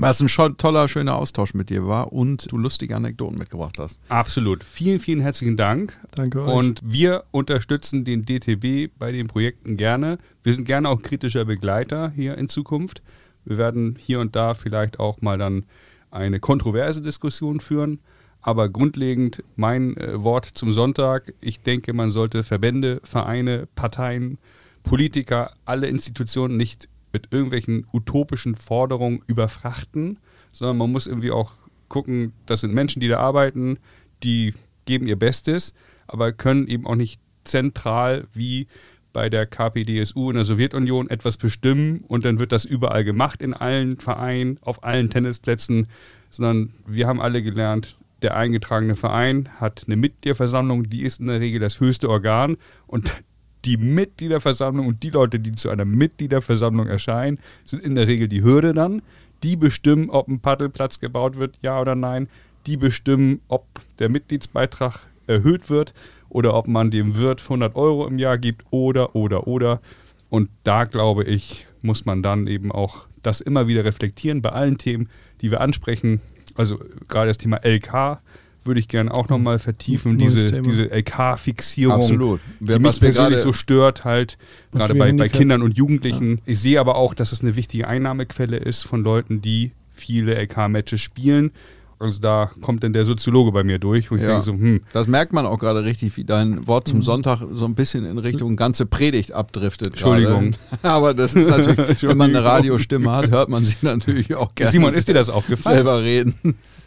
weil 0.00 0.10
es 0.12 0.20
ein 0.20 0.56
toller, 0.56 0.88
schöner 0.88 1.16
Austausch 1.16 1.54
mit 1.54 1.70
dir 1.70 1.86
war 1.86 2.12
und 2.12 2.50
du 2.50 2.56
lustige 2.56 2.96
Anekdoten 2.96 3.38
mitgebracht 3.38 3.78
hast. 3.78 3.98
Absolut. 4.08 4.64
Vielen, 4.64 4.98
vielen 4.98 5.20
herzlichen 5.20 5.56
Dank. 5.56 6.00
Danke 6.14 6.42
euch. 6.42 6.48
Und 6.48 6.80
wir 6.84 7.24
unterstützen 7.30 8.04
den 8.04 8.24
DTB 8.24 8.90
bei 8.98 9.12
den 9.12 9.26
Projekten 9.26 9.76
gerne. 9.76 10.18
Wir 10.42 10.54
sind 10.54 10.64
gerne 10.64 10.88
auch 10.88 11.02
kritischer 11.02 11.44
Begleiter 11.44 12.10
hier 12.10 12.38
in 12.38 12.48
Zukunft. 12.48 13.02
Wir 13.44 13.58
werden 13.58 13.96
hier 13.98 14.20
und 14.20 14.36
da 14.36 14.54
vielleicht 14.54 14.98
auch 14.98 15.20
mal 15.20 15.38
dann 15.38 15.64
eine 16.10 16.40
kontroverse 16.40 17.02
Diskussion 17.02 17.60
führen. 17.60 18.00
Aber 18.42 18.70
grundlegend 18.70 19.44
mein 19.56 19.96
äh, 19.98 20.22
Wort 20.22 20.46
zum 20.46 20.72
Sonntag. 20.72 21.34
Ich 21.42 21.60
denke, 21.60 21.92
man 21.92 22.10
sollte 22.10 22.42
Verbände, 22.42 23.02
Vereine, 23.04 23.68
Parteien, 23.74 24.38
Politiker, 24.82 25.52
alle 25.66 25.88
Institutionen 25.88 26.56
nicht 26.56 26.88
mit 27.12 27.28
irgendwelchen 27.32 27.86
utopischen 27.92 28.54
Forderungen 28.54 29.22
überfrachten, 29.26 30.18
sondern 30.52 30.78
man 30.78 30.92
muss 30.92 31.06
irgendwie 31.06 31.30
auch 31.30 31.52
gucken, 31.88 32.32
das 32.46 32.60
sind 32.60 32.72
Menschen, 32.72 33.00
die 33.00 33.08
da 33.08 33.18
arbeiten, 33.18 33.78
die 34.22 34.54
geben 34.84 35.06
ihr 35.06 35.18
Bestes, 35.18 35.74
aber 36.06 36.32
können 36.32 36.66
eben 36.66 36.86
auch 36.86 36.96
nicht 36.96 37.20
zentral 37.44 38.26
wie 38.32 38.66
bei 39.12 39.28
der 39.28 39.46
KPDSU 39.46 40.30
in 40.30 40.36
der 40.36 40.44
Sowjetunion 40.44 41.10
etwas 41.10 41.36
bestimmen 41.36 42.04
und 42.06 42.24
dann 42.24 42.38
wird 42.38 42.52
das 42.52 42.64
überall 42.64 43.04
gemacht 43.04 43.42
in 43.42 43.54
allen 43.54 43.98
Vereinen, 43.98 44.58
auf 44.62 44.84
allen 44.84 45.10
Tennisplätzen, 45.10 45.88
sondern 46.28 46.74
wir 46.86 47.08
haben 47.08 47.20
alle 47.20 47.42
gelernt, 47.42 47.98
der 48.22 48.36
eingetragene 48.36 48.96
Verein 48.96 49.48
hat 49.58 49.84
eine 49.86 49.96
Mitgliederversammlung, 49.96 50.88
die 50.88 51.02
ist 51.02 51.20
in 51.20 51.26
der 51.26 51.40
Regel 51.40 51.60
das 51.60 51.80
höchste 51.80 52.08
Organ 52.08 52.56
und 52.86 53.22
die 53.64 53.76
Mitgliederversammlung 53.76 54.86
und 54.86 55.02
die 55.02 55.10
Leute, 55.10 55.38
die 55.38 55.52
zu 55.52 55.68
einer 55.70 55.84
Mitgliederversammlung 55.84 56.86
erscheinen, 56.86 57.38
sind 57.64 57.82
in 57.82 57.94
der 57.94 58.06
Regel 58.06 58.28
die 58.28 58.42
Hürde 58.42 58.72
dann. 58.72 59.02
Die 59.42 59.56
bestimmen, 59.56 60.10
ob 60.10 60.28
ein 60.28 60.40
Paddelplatz 60.40 61.00
gebaut 61.00 61.36
wird, 61.36 61.56
ja 61.62 61.80
oder 61.80 61.94
nein. 61.94 62.28
Die 62.66 62.76
bestimmen, 62.76 63.40
ob 63.48 63.66
der 63.98 64.08
Mitgliedsbeitrag 64.08 65.06
erhöht 65.26 65.70
wird 65.70 65.94
oder 66.28 66.54
ob 66.54 66.68
man 66.68 66.90
dem 66.90 67.16
Wirt 67.16 67.42
100 67.42 67.74
Euro 67.74 68.06
im 68.06 68.18
Jahr 68.18 68.38
gibt 68.38 68.64
oder, 68.70 69.14
oder, 69.14 69.46
oder. 69.46 69.80
Und 70.28 70.50
da 70.64 70.84
glaube 70.84 71.24
ich, 71.24 71.66
muss 71.82 72.04
man 72.04 72.22
dann 72.22 72.46
eben 72.46 72.70
auch 72.70 73.06
das 73.22 73.40
immer 73.40 73.66
wieder 73.66 73.84
reflektieren 73.84 74.42
bei 74.42 74.50
allen 74.50 74.78
Themen, 74.78 75.08
die 75.40 75.50
wir 75.50 75.60
ansprechen. 75.60 76.20
Also 76.54 76.78
gerade 77.08 77.28
das 77.28 77.38
Thema 77.38 77.60
LK 77.64 78.20
würde 78.64 78.80
ich 78.80 78.88
gerne 78.88 79.12
auch 79.12 79.28
nochmal 79.28 79.58
vertiefen, 79.58 80.18
diese, 80.18 80.60
diese 80.60 80.90
LK-Fixierung, 80.90 82.00
Absolut. 82.00 82.40
die 82.60 82.78
mich 82.78 83.00
persönlich 83.00 83.40
so 83.40 83.52
stört, 83.52 84.04
halt, 84.04 84.38
gerade 84.72 84.94
bei, 84.94 85.12
bei 85.12 85.28
Kindern 85.28 85.62
und 85.62 85.76
Jugendlichen. 85.76 86.36
Ja. 86.36 86.42
Ich 86.46 86.60
sehe 86.60 86.80
aber 86.80 86.96
auch, 86.96 87.14
dass 87.14 87.32
es 87.32 87.42
eine 87.42 87.56
wichtige 87.56 87.88
Einnahmequelle 87.88 88.56
ist 88.56 88.82
von 88.82 89.02
Leuten, 89.02 89.40
die 89.40 89.72
viele 89.92 90.34
LK-Matches 90.34 91.00
spielen. 91.00 91.52
Also 92.00 92.18
da 92.18 92.50
kommt 92.62 92.82
dann 92.82 92.94
der 92.94 93.04
Soziologe 93.04 93.52
bei 93.52 93.62
mir 93.62 93.78
durch. 93.78 94.08
Ja, 94.10 94.40
so, 94.40 94.52
hm. 94.52 94.80
Das 94.94 95.06
merkt 95.06 95.34
man 95.34 95.44
auch 95.44 95.58
gerade 95.58 95.84
richtig, 95.84 96.16
wie 96.16 96.24
dein 96.24 96.66
Wort 96.66 96.88
zum. 96.88 97.02
Sonntag 97.02 97.42
so 97.52 97.66
ein 97.66 97.74
bisschen 97.74 98.06
in 98.06 98.16
Richtung 98.18 98.56
ganze 98.56 98.86
Predigt 98.86 99.32
abdriftet. 99.32 99.92
Entschuldigung. 99.92 100.52
Gerade. 100.52 100.82
Aber 100.82 101.14
das 101.14 101.34
ist 101.34 101.48
natürlich, 101.48 102.02
wenn 102.02 102.16
man 102.16 102.30
eine 102.30 102.42
Radiostimme 102.42 103.10
hat, 103.10 103.30
hört 103.30 103.50
man 103.50 103.66
sich 103.66 103.82
natürlich 103.82 104.34
auch 104.34 104.54
gerne. 104.54 104.72
Simon, 104.72 104.94
ist 104.94 105.08
dir 105.08 105.14
das 105.14 105.28
aufgefallen? 105.28 105.76
Selber 105.76 106.02
reden. 106.02 106.34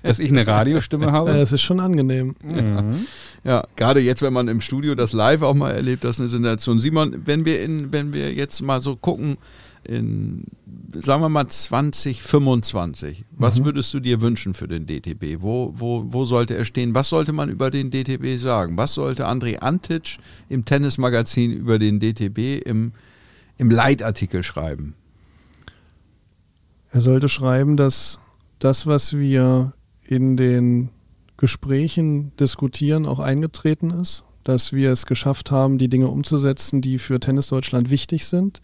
Dass 0.02 0.18
ich 0.18 0.32
eine 0.32 0.48
Radiostimme 0.48 1.12
habe? 1.12 1.32
Das 1.32 1.52
ist 1.52 1.62
schon 1.62 1.80
angenehm. 1.80 2.36
Mhm. 2.44 3.06
Ja, 3.44 3.64
gerade 3.76 4.00
jetzt, 4.00 4.22
wenn 4.22 4.34
man 4.34 4.48
im 4.48 4.62
Studio 4.62 4.96
das 4.96 5.14
live 5.14 5.44
auch 5.44 5.54
mal 5.54 5.72
erlebt, 5.72 6.04
das 6.04 6.18
ist 6.18 6.22
eine 6.22 6.30
Sensation. 6.30 6.80
Simon, 6.80 7.22
wenn 7.26 7.46
wir, 7.46 7.62
in, 7.62 7.92
wenn 7.92 8.14
wir 8.14 8.34
jetzt 8.34 8.62
mal 8.62 8.82
so 8.82 8.96
gucken, 8.96 9.38
in, 9.88 10.46
sagen 10.94 11.22
wir 11.22 11.30
mal 11.30 11.48
2025. 11.48 13.26
Was 13.32 13.60
mhm. 13.60 13.66
würdest 13.66 13.94
du 13.94 14.00
dir 14.00 14.22
wünschen 14.22 14.54
für 14.54 14.68
den 14.68 14.86
DTB? 14.86 15.42
Wo, 15.42 15.74
wo, 15.76 16.06
wo 16.08 16.26
sollte 16.26 16.56
er 16.56 16.66
stehen? 16.66 16.96
Was 16.96 17.10
sollte 17.10 17.34
man 17.34 17.50
über 17.50 17.72
den 17.72 17.92
DTB 17.92 18.38
sagen? 18.38 18.78
Was 18.78 18.94
sollte 18.94 19.28
André 19.28 19.60
Antic 19.60 20.18
im 20.50 20.66
Tennismagazin 20.66 21.52
über 21.52 21.80
den 21.80 22.00
DTB 22.00 22.66
im, 22.66 22.94
im 23.58 23.70
Leitartikel 23.70 24.44
schreiben? 24.44 24.96
Er 26.92 27.02
sollte 27.02 27.30
schreiben, 27.30 27.76
dass 27.76 28.20
das, 28.60 28.86
was 28.86 29.18
wir 29.18 29.74
in 30.04 30.38
den 30.38 30.90
Gesprächen 31.38 32.36
diskutieren, 32.38 33.06
auch 33.06 33.20
eingetreten 33.20 33.90
ist, 33.90 34.24
dass 34.44 34.74
wir 34.74 34.92
es 34.92 35.06
geschafft 35.06 35.52
haben, 35.52 35.78
die 35.78 35.90
Dinge 35.90 36.08
umzusetzen, 36.08 36.82
die 36.82 37.00
für 37.00 37.20
Tennis 37.20 37.48
Deutschland 37.48 37.90
wichtig 37.90 38.26
sind 38.26 38.62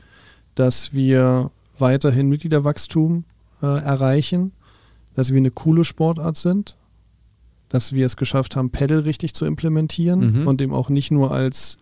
dass 0.55 0.93
wir 0.93 1.51
weiterhin 1.77 2.29
Mitgliederwachstum 2.29 3.23
äh, 3.61 3.65
erreichen, 3.65 4.51
dass 5.15 5.31
wir 5.31 5.37
eine 5.37 5.51
coole 5.51 5.85
Sportart 5.85 6.37
sind, 6.37 6.77
dass 7.69 7.93
wir 7.93 8.05
es 8.05 8.17
geschafft 8.17 8.55
haben, 8.55 8.71
Pedal 8.71 8.99
richtig 8.99 9.33
zu 9.33 9.45
implementieren 9.45 10.41
mhm. 10.41 10.47
und 10.47 10.61
eben 10.61 10.73
auch 10.73 10.89
nicht 10.89 11.11
nur 11.11 11.31
als 11.31 11.77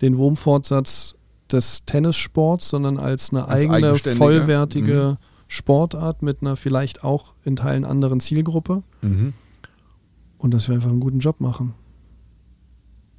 den 0.00 0.18
Wurmfortsatz 0.18 1.14
des 1.50 1.84
Tennissports, 1.84 2.68
sondern 2.68 2.98
als 2.98 3.30
eine 3.30 3.46
als 3.46 3.62
eigene, 3.62 3.94
vollwertige 3.96 5.18
mhm. 5.18 5.24
Sportart 5.48 6.22
mit 6.22 6.42
einer 6.42 6.56
vielleicht 6.56 7.04
auch 7.04 7.34
in 7.44 7.56
Teilen 7.56 7.84
anderen 7.84 8.20
Zielgruppe. 8.20 8.82
Mhm. 9.02 9.32
Und 10.38 10.54
dass 10.54 10.68
wir 10.68 10.74
einfach 10.74 10.90
einen 10.90 11.00
guten 11.00 11.20
Job 11.20 11.40
machen. 11.40 11.74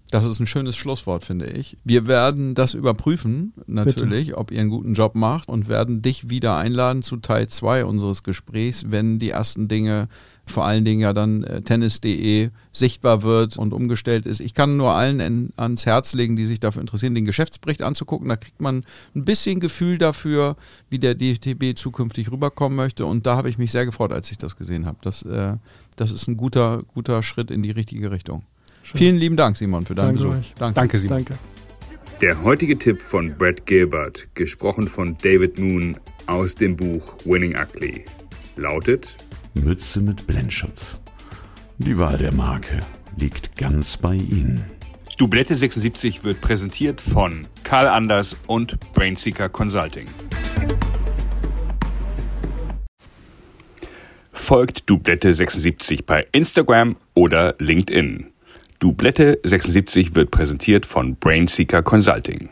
Das 0.09 0.23
ist 0.23 0.39
ein 0.39 0.47
schönes 0.47 0.77
Schlusswort, 0.77 1.25
finde 1.25 1.47
ich. 1.47 1.77
Wir 1.83 2.07
werden 2.07 2.55
das 2.55 2.73
überprüfen, 2.73 3.53
natürlich, 3.67 4.27
Bitte. 4.27 4.37
ob 4.37 4.51
ihr 4.51 4.61
einen 4.61 4.69
guten 4.69 4.93
Job 4.93 5.15
macht 5.15 5.49
und 5.49 5.67
werden 5.67 6.01
dich 6.01 6.29
wieder 6.29 6.55
einladen 6.55 7.01
zu 7.03 7.17
Teil 7.17 7.47
2 7.47 7.83
unseres 7.83 8.23
Gesprächs, 8.23 8.85
wenn 8.87 9.19
die 9.19 9.31
ersten 9.31 9.67
Dinge, 9.67 10.07
vor 10.45 10.63
allen 10.65 10.85
Dingen 10.85 11.01
ja 11.01 11.11
dann 11.11 11.43
äh, 11.43 11.61
tennis.de 11.61 12.51
sichtbar 12.71 13.21
wird 13.21 13.57
und 13.57 13.73
umgestellt 13.73 14.25
ist. 14.25 14.39
Ich 14.39 14.53
kann 14.53 14.77
nur 14.77 14.91
allen 14.91 15.19
in, 15.19 15.51
ans 15.57 15.85
Herz 15.85 16.13
legen, 16.13 16.37
die 16.37 16.47
sich 16.47 16.61
dafür 16.61 16.79
interessieren, 16.79 17.13
den 17.13 17.25
Geschäftsbericht 17.25 17.81
anzugucken. 17.81 18.29
Da 18.29 18.37
kriegt 18.37 18.61
man 18.61 18.85
ein 19.13 19.25
bisschen 19.25 19.59
Gefühl 19.59 19.97
dafür, 19.97 20.55
wie 20.89 20.99
der 20.99 21.15
DTB 21.15 21.77
zukünftig 21.77 22.31
rüberkommen 22.31 22.77
möchte. 22.77 23.05
Und 23.05 23.25
da 23.25 23.35
habe 23.35 23.49
ich 23.49 23.57
mich 23.57 23.73
sehr 23.73 23.85
gefreut, 23.85 24.13
als 24.13 24.31
ich 24.31 24.37
das 24.37 24.55
gesehen 24.55 24.85
habe. 24.85 24.99
Das, 25.01 25.23
äh, 25.23 25.57
das 25.97 26.11
ist 26.11 26.29
ein 26.29 26.37
guter, 26.37 26.83
guter 26.93 27.23
Schritt 27.23 27.51
in 27.51 27.61
die 27.61 27.71
richtige 27.71 28.09
Richtung. 28.09 28.43
Schön. 28.87 28.99
Vielen 28.99 29.17
lieben 29.17 29.35
Dank, 29.35 29.57
Simon, 29.57 29.85
für 29.85 29.95
deinen 29.95 30.15
Danke 30.15 30.37
Besuch. 30.37 30.53
Danke. 30.57 30.75
Danke, 30.75 30.99
Simon. 30.99 31.25
Danke. 31.25 31.39
Der 32.21 32.41
heutige 32.41 32.77
Tipp 32.77 33.01
von 33.01 33.37
Brad 33.37 33.65
Gilbert, 33.65 34.29
gesprochen 34.33 34.87
von 34.87 35.17
David 35.21 35.59
Moon 35.59 35.97
aus 36.25 36.55
dem 36.55 36.77
Buch 36.77 37.17
Winning 37.25 37.57
Ugly, 37.57 38.05
lautet: 38.55 39.17
Mütze 39.55 39.99
mit 39.99 40.25
Blendschutz. 40.25 41.01
Die 41.79 41.97
Wahl 41.97 42.17
der 42.17 42.33
Marke 42.33 42.79
liegt 43.17 43.57
ganz 43.57 43.97
bei 43.97 44.15
Ihnen. 44.15 44.63
Dublette 45.17 45.55
76 45.55 46.23
wird 46.23 46.39
präsentiert 46.39 47.01
von 47.01 47.45
Karl 47.65 47.87
Anders 47.87 48.37
und 48.47 48.79
Brainseeker 48.93 49.49
Consulting. 49.49 50.05
Folgt 54.31 54.89
Dublette 54.89 55.33
76 55.33 56.05
bei 56.05 56.25
Instagram 56.31 56.95
oder 57.15 57.55
LinkedIn. 57.59 58.27
Dublette 58.79 59.39
76 59.43 60.13
wird 60.13 60.29
präsentiert 60.29 60.85
von 60.85 61.15
Brainseeker 61.15 61.81
Consulting. 61.81 62.49